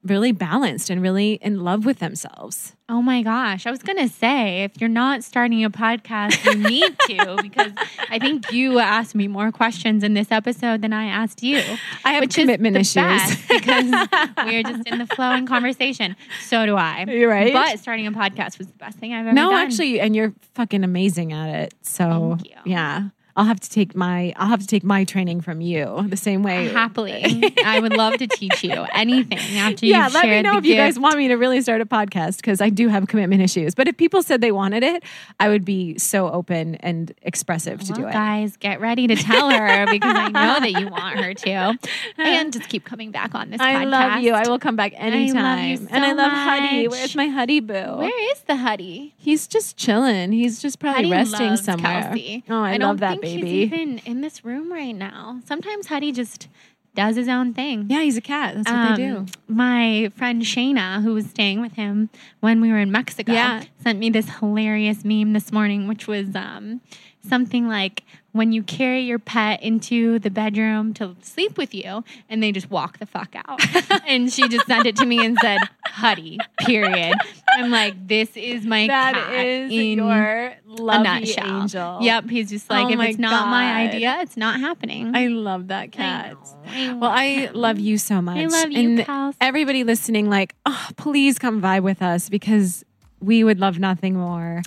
really 0.07 0.33
balanced 0.33 0.91
and 0.91 1.03
really 1.03 1.35
in 1.35 1.61
love 1.61 1.85
with 1.85 1.99
themselves. 1.99 2.75
Oh 2.89 3.03
my 3.03 3.23
gosh! 3.23 3.67
I 3.67 3.73
was 3.73 3.83
gonna 3.83 4.09
say 4.09 4.63
if 4.63 4.81
you're 4.81 4.89
not 4.89 5.25
starting 5.25 5.65
a 5.65 5.71
podcast, 5.71 6.45
you 6.45 6.55
need 6.55 6.97
to 7.09 7.37
because 7.43 7.73
I 8.11 8.21
think 8.21 8.53
you 8.53 8.79
asked 8.79 9.17
me 9.17 9.27
more 9.27 9.51
questions 9.51 10.05
in 10.05 10.15
this 10.15 10.31
episode 10.31 10.83
than 10.83 10.93
I 10.93 11.07
asked 11.07 11.43
you. 11.43 11.61
I 12.05 12.13
have 12.13 12.29
commitment 12.29 12.77
issues. 12.77 13.37
because 13.49 14.09
we're 14.45 14.63
just 14.63 14.87
in 14.87 14.99
the 14.99 15.07
flowing 15.17 15.47
conversation. 15.47 16.15
So 16.43 16.65
do 16.65 16.77
I. 16.77 17.05
You're 17.09 17.29
right. 17.29 17.53
But 17.53 17.81
starting 17.81 18.07
a 18.07 18.13
podcast 18.13 18.59
was 18.59 18.69
the 18.69 18.75
best 18.75 18.99
thing 18.99 19.13
I've 19.15 19.27
ever 19.27 19.35
no, 19.35 19.51
done. 19.51 19.67
actually, 19.67 19.99
and 19.99 20.15
you're 20.15 20.33
fucking 20.55 20.85
amazing 20.85 21.33
at 21.33 21.49
it. 21.49 21.75
So 21.83 22.37
Thank 22.39 22.51
you. 22.51 22.73
yeah, 22.73 23.09
I'll 23.37 23.45
have 23.45 23.61
to 23.61 23.69
take 23.69 23.95
my 23.95 24.33
I'll 24.37 24.49
have 24.49 24.61
to 24.61 24.67
take 24.67 24.83
my 24.83 25.05
training 25.05 25.43
from 25.43 25.61
you 25.61 26.07
the 26.09 26.17
same 26.17 26.43
way. 26.43 26.69
happily, 26.69 27.55
I 27.65 27.79
would 27.81 27.95
love 27.95 28.15
to 28.15 28.27
teach 28.27 28.65
you 28.65 28.87
anything 28.95 29.39
after 29.59 29.85
you. 29.85 29.93
yeah, 29.93 30.09
let 30.13 30.25
me 30.25 30.41
know 30.41 30.57
if 30.57 30.65
you 30.65 30.75
guys 30.75 30.99
want 30.99 31.17
me 31.17 31.29
to 31.29 31.35
really 31.35 31.61
start 31.61 31.83
a 31.83 31.87
podcast 31.87 32.37
because 32.39 32.63
I 32.63 32.71
do 32.71 32.89
have 32.89 33.09
commitment 33.09 33.43
issues. 33.43 33.75
But 33.75 33.89
if 33.89 33.97
people 33.99 34.23
said 34.23 34.41
they 34.41 34.53
wanted 34.53 34.83
it, 34.83 35.03
I 35.39 35.51
would 35.51 35.65
be 35.67 35.99
so 35.99 36.31
open 36.31 36.77
and 36.77 37.13
expressive 37.23 37.81
to 37.81 37.93
do 37.93 38.07
it. 38.07 38.13
guys, 38.13 38.57
get 38.57 38.81
ready 38.81 39.07
to 39.07 39.17
tell 39.17 39.51
her 39.51 39.87
because 39.91 40.17
I 40.17 40.29
know 40.29 40.61
that 40.61 40.81
you 40.81 40.89
want 40.89 41.19
her 41.21 41.35
to, 41.35 41.79
and 42.17 42.53
just 42.53 42.71
keep 42.71 42.85
coming 42.85 43.11
back 43.11 43.35
on 43.35 43.51
this. 43.51 43.61
I 43.61 43.75
podcast. 43.75 43.91
love 43.91 44.23
you. 44.23 44.33
I 44.33 44.49
will 44.49 44.59
come 44.59 44.77
back 44.77 44.93
anytime. 44.97 45.77
so 45.77 45.89
and 45.91 46.05
I 46.05 46.13
love 46.13 46.33
Huddy. 46.33 46.89
Where's 46.89 47.15
my 47.15 47.29
Huddy 47.29 47.61
boo? 47.61 47.75
Where 47.75 48.33
is 48.33 48.41
the 48.43 48.57
Huddy? 48.57 49.15
He's 49.19 49.47
just 49.47 49.77
chilling. 49.77 50.33
He's 50.33 50.63
just 50.63 50.79
probably 50.79 51.11
Huddy 51.11 51.31
resting 51.31 51.57
somewhere. 51.57 52.03
Kelsey. 52.03 52.45
Oh, 52.49 52.61
I, 52.61 52.79
don't 52.79 52.89
love 52.89 53.01
that 53.01 53.21
baby. 53.35 53.47
He's 53.61 53.73
even 53.73 53.99
in 53.99 54.21
this 54.21 54.45
room 54.45 54.73
right 54.73 54.95
now. 54.95 55.41
Sometimes 55.47 55.87
Huddy 55.87 56.13
just 56.13 56.49
does 56.95 57.17
his 57.17 57.29
own 57.29 57.53
thing. 57.53 57.87
Yeah, 57.91 58.01
he's 58.03 58.17
a 58.17 58.23
cat. 58.23 58.55
That's 58.55 58.71
what 58.71 58.97
they 58.97 59.03
do. 59.03 59.17
Um, 59.19 59.27
My 59.49 60.11
friend 60.17 60.43
Shayna, 60.43 61.03
who 61.03 61.13
was 61.13 61.27
staying 61.27 61.61
with 61.61 61.75
him 61.75 62.09
when 62.41 62.61
we 62.61 62.71
were 62.71 62.79
in 62.79 62.91
Mexico, 62.91 63.33
Yeah. 63.33 63.65
sent 63.83 63.99
me 63.99 64.09
this 64.11 64.39
hilarious 64.39 65.05
meme 65.05 65.33
this 65.35 65.53
morning, 65.53 65.89
which 65.89 66.07
was 66.07 66.35
um, 66.35 66.81
something 67.29 67.69
like 67.69 68.03
when 68.37 68.53
you 68.53 68.63
carry 68.63 69.03
your 69.03 69.19
pet 69.19 69.63
into 69.63 70.19
the 70.19 70.31
bedroom 70.31 70.95
to 70.95 71.17
sleep 71.23 71.57
with 71.59 71.75
you 71.75 72.05
and 72.29 72.43
they 72.43 72.53
just 72.53 72.71
walk 72.71 72.99
the 72.99 73.07
fuck 73.07 73.35
out. 73.35 73.61
and 74.07 74.33
she 74.33 74.49
just 74.49 74.67
sent 74.67 74.87
it 74.87 74.97
to 74.97 75.07
me 75.07 75.25
and 75.25 75.37
said, 75.41 75.59
Huddy, 75.87 76.39
period. 76.61 77.15
I'm 77.51 77.71
like, 77.71 78.07
this 78.07 78.37
is 78.37 78.65
my 78.67 78.87
That 78.87 79.15
cat 79.15 79.47
is 79.47 79.73
in 79.73 79.99
your 79.99 80.15
a 80.15 80.57
lovey 80.67 81.35
angel. 81.39 81.99
Yep. 82.03 82.29
He's 82.31 82.51
just 82.51 82.69
like, 82.69 82.87
Oh 82.87 82.91
if 82.91 83.01
it's 83.01 83.19
not 83.19 83.49
my 83.49 83.85
idea, 83.85 84.19
it's 84.21 84.37
not 84.37 84.61
happening. 84.61 85.15
I 85.15 85.29
love 85.29 85.69
that 85.69 85.93
cat. 85.93 86.37
I 86.67 86.93
well, 86.95 87.11
I 87.11 87.51
love 87.53 87.79
you 87.79 87.99
so 87.99 88.21
much. 88.21 88.39
I 88.39 88.47
love 88.47 88.71
you, 88.71 88.91
and 88.91 88.99
Kels. 88.99 89.35
everybody 89.41 89.85
listening, 89.85 90.29
like, 90.29 90.55
oh, 90.67 90.89
please 90.97 91.39
come 91.39 91.63
vibe 91.63 91.83
with 91.83 92.03
us 92.03 92.29
because 92.29 92.85
we 93.21 93.45
would 93.45 93.59
love 93.61 93.79
nothing 93.79 94.15
more. 94.15 94.63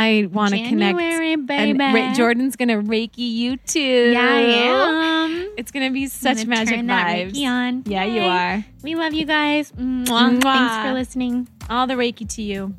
I 0.00 0.26
want 0.32 0.54
to 0.54 0.62
connect. 0.62 0.98
January, 0.98 1.34
And. 1.34 2.16
Jordan's 2.16 2.56
gonna 2.56 2.82
reiki 2.82 3.18
you 3.18 3.58
too. 3.58 4.12
Yeah, 4.12 4.20
I 4.20 4.40
am. 4.40 5.52
It's 5.58 5.70
gonna 5.70 5.90
be 5.90 6.06
such 6.06 6.38
gonna 6.38 6.48
magic 6.48 6.76
turn 6.76 6.86
vibes. 6.86 7.32
Reiki 7.32 7.46
on. 7.46 7.82
Yeah, 7.84 8.04
you 8.04 8.22
are. 8.22 8.64
We 8.82 8.94
love 8.94 9.12
you 9.12 9.26
guys. 9.26 9.72
Mwah. 9.72 10.06
Mwah. 10.06 10.42
Thanks 10.42 10.88
for 10.88 10.94
listening. 10.94 11.48
All 11.68 11.86
the 11.86 11.94
reiki 11.94 12.26
to 12.36 12.42
you. 12.42 12.74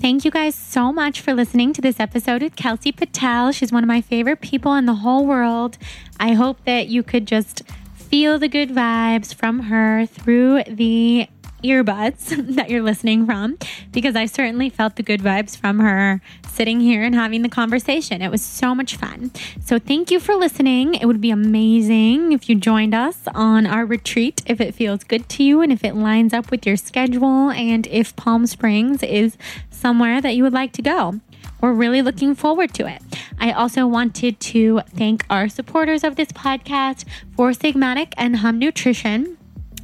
Thank 0.00 0.24
you 0.24 0.30
guys 0.30 0.54
so 0.54 0.92
much 0.92 1.20
for 1.20 1.34
listening 1.34 1.72
to 1.72 1.80
this 1.82 1.98
episode 1.98 2.40
with 2.42 2.54
Kelsey 2.54 2.92
Patel. 2.92 3.50
She's 3.50 3.72
one 3.72 3.82
of 3.82 3.88
my 3.88 4.00
favorite 4.00 4.40
people 4.40 4.74
in 4.74 4.86
the 4.86 4.94
whole 4.94 5.26
world. 5.26 5.76
I 6.20 6.34
hope 6.34 6.64
that 6.64 6.86
you 6.86 7.02
could 7.02 7.26
just 7.26 7.62
feel 7.96 8.38
the 8.38 8.48
good 8.48 8.70
vibes 8.70 9.34
from 9.34 9.64
her 9.64 10.06
through 10.06 10.62
the 10.68 11.28
earbuds 11.62 12.54
that 12.56 12.70
you're 12.70 12.82
listening 12.82 13.26
from 13.26 13.58
because 13.92 14.16
I 14.16 14.26
certainly 14.26 14.68
felt 14.68 14.96
the 14.96 15.02
good 15.02 15.20
vibes 15.20 15.56
from 15.56 15.80
her 15.80 16.20
sitting 16.48 16.80
here 16.80 17.02
and 17.02 17.14
having 17.14 17.42
the 17.42 17.48
conversation. 17.48 18.22
It 18.22 18.30
was 18.30 18.42
so 18.42 18.74
much 18.74 18.96
fun. 18.96 19.30
So, 19.64 19.78
thank 19.78 20.10
you 20.10 20.20
for 20.20 20.34
listening. 20.34 20.94
It 20.94 21.06
would 21.06 21.20
be 21.20 21.30
amazing 21.30 22.32
if 22.32 22.48
you 22.48 22.56
joined 22.56 22.94
us 22.94 23.20
on 23.34 23.66
our 23.66 23.84
retreat 23.84 24.42
if 24.46 24.60
it 24.60 24.74
feels 24.74 25.04
good 25.04 25.28
to 25.30 25.42
you 25.42 25.60
and 25.60 25.72
if 25.72 25.84
it 25.84 25.94
lines 25.94 26.32
up 26.32 26.50
with 26.50 26.66
your 26.66 26.76
schedule 26.76 27.50
and 27.50 27.86
if 27.86 28.14
Palm 28.16 28.46
Springs 28.46 29.02
is 29.02 29.36
somewhere 29.70 30.20
that 30.20 30.34
you 30.34 30.42
would 30.42 30.52
like 30.52 30.72
to 30.72 30.82
go. 30.82 31.20
We're 31.60 31.72
really 31.72 32.02
looking 32.02 32.34
forward 32.34 32.72
to 32.74 32.86
it. 32.86 33.02
I 33.40 33.50
also 33.50 33.86
wanted 33.86 34.38
to 34.40 34.80
thank 34.94 35.24
our 35.28 35.48
supporters 35.48 36.04
of 36.04 36.16
this 36.16 36.28
podcast, 36.28 37.04
Four 37.36 37.50
Sigmatic 37.50 38.12
and 38.16 38.36
Hum 38.36 38.58
Nutrition. 38.58 39.37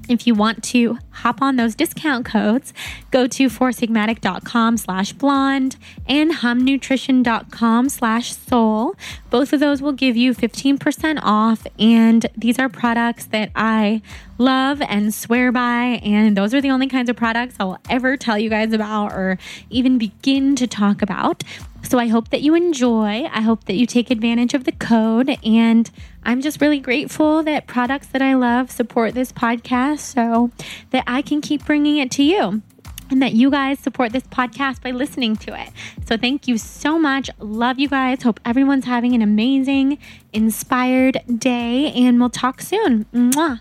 If 0.09 0.27
you 0.27 0.35
want 0.35 0.63
to 0.65 0.99
hop 1.11 1.41
on 1.41 1.57
those 1.57 1.75
discount 1.75 2.27
codes, 2.27 2.73
go 3.11 3.27
to 3.27 3.49
foursigmatic.com 3.49 4.77
slash 4.77 5.13
blonde 5.13 5.77
and 6.07 6.33
humnutrition.com 6.33 7.89
slash 7.89 8.37
soul. 8.37 8.97
Both 9.31 9.53
of 9.53 9.61
those 9.61 9.81
will 9.81 9.93
give 9.93 10.17
you 10.17 10.35
15% 10.35 11.21
off. 11.23 11.67
And 11.79 12.27
these 12.37 12.59
are 12.59 12.69
products 12.69 13.27
that 13.27 13.51
I 13.55 14.03
love 14.39 14.83
and 14.83 15.15
swear 15.15 15.53
by. 15.53 16.01
And 16.03 16.37
those 16.37 16.53
are 16.53 16.61
the 16.61 16.71
only 16.71 16.89
kinds 16.89 17.09
of 17.09 17.17
products 17.17 17.57
I 17.59 17.65
will 17.65 17.79
ever 17.89 18.17
tell 18.17 18.39
you 18.39 18.51
guys 18.51 18.73
about 18.73 19.13
or 19.13 19.39
even 19.71 19.99
begin 19.99 20.57
to 20.57 20.67
talk 20.67 21.03
about. 21.03 21.43
So 21.85 21.99
I 21.99 22.09
hope 22.09 22.31
that 22.31 22.41
you 22.41 22.55
enjoy. 22.55 23.25
I 23.25 23.43
hope 23.43 23.65
that 23.65 23.75
you 23.75 23.87
take 23.87 24.11
advantage 24.11 24.55
of 24.55 24.65
the 24.65 24.73
code. 24.73 25.37
And 25.45 25.91
I'm 26.25 26.41
just 26.41 26.61
really 26.61 26.81
grateful 26.81 27.43
that 27.45 27.67
products 27.67 28.09
that 28.09 28.23
I 28.23 28.35
love 28.35 28.71
support 28.71 29.15
this 29.15 29.33
podcast 29.33 30.01
so 30.01 30.51
that 30.91 31.05
I 31.07 31.23
can 31.23 31.41
keep 31.41 31.65
bringing 31.65 31.99
it 31.99 32.11
to 32.13 32.23
you. 32.23 32.63
And 33.11 33.21
that 33.21 33.35
you 33.35 33.51
guys 33.51 33.79
support 33.81 34.13
this 34.13 34.23
podcast 34.25 34.81
by 34.81 34.91
listening 34.91 35.37
to 35.37 35.61
it. 35.61 35.69
So, 36.07 36.17
thank 36.17 36.49
you 36.49 36.57
so 36.57 36.99
much. 36.99 37.29
Love 37.39 37.79
you 37.79 37.87
guys. 37.87 38.23
Hope 38.23 38.41
everyone's 38.47 38.87
having 38.87 39.15
an 39.15 39.21
amazing, 39.21 39.99
inspired 40.33 41.21
day. 41.39 41.93
And 41.93 42.19
we'll 42.19 42.31
talk 42.31 42.63
soon. 42.63 43.05
Mwah. 43.13 43.61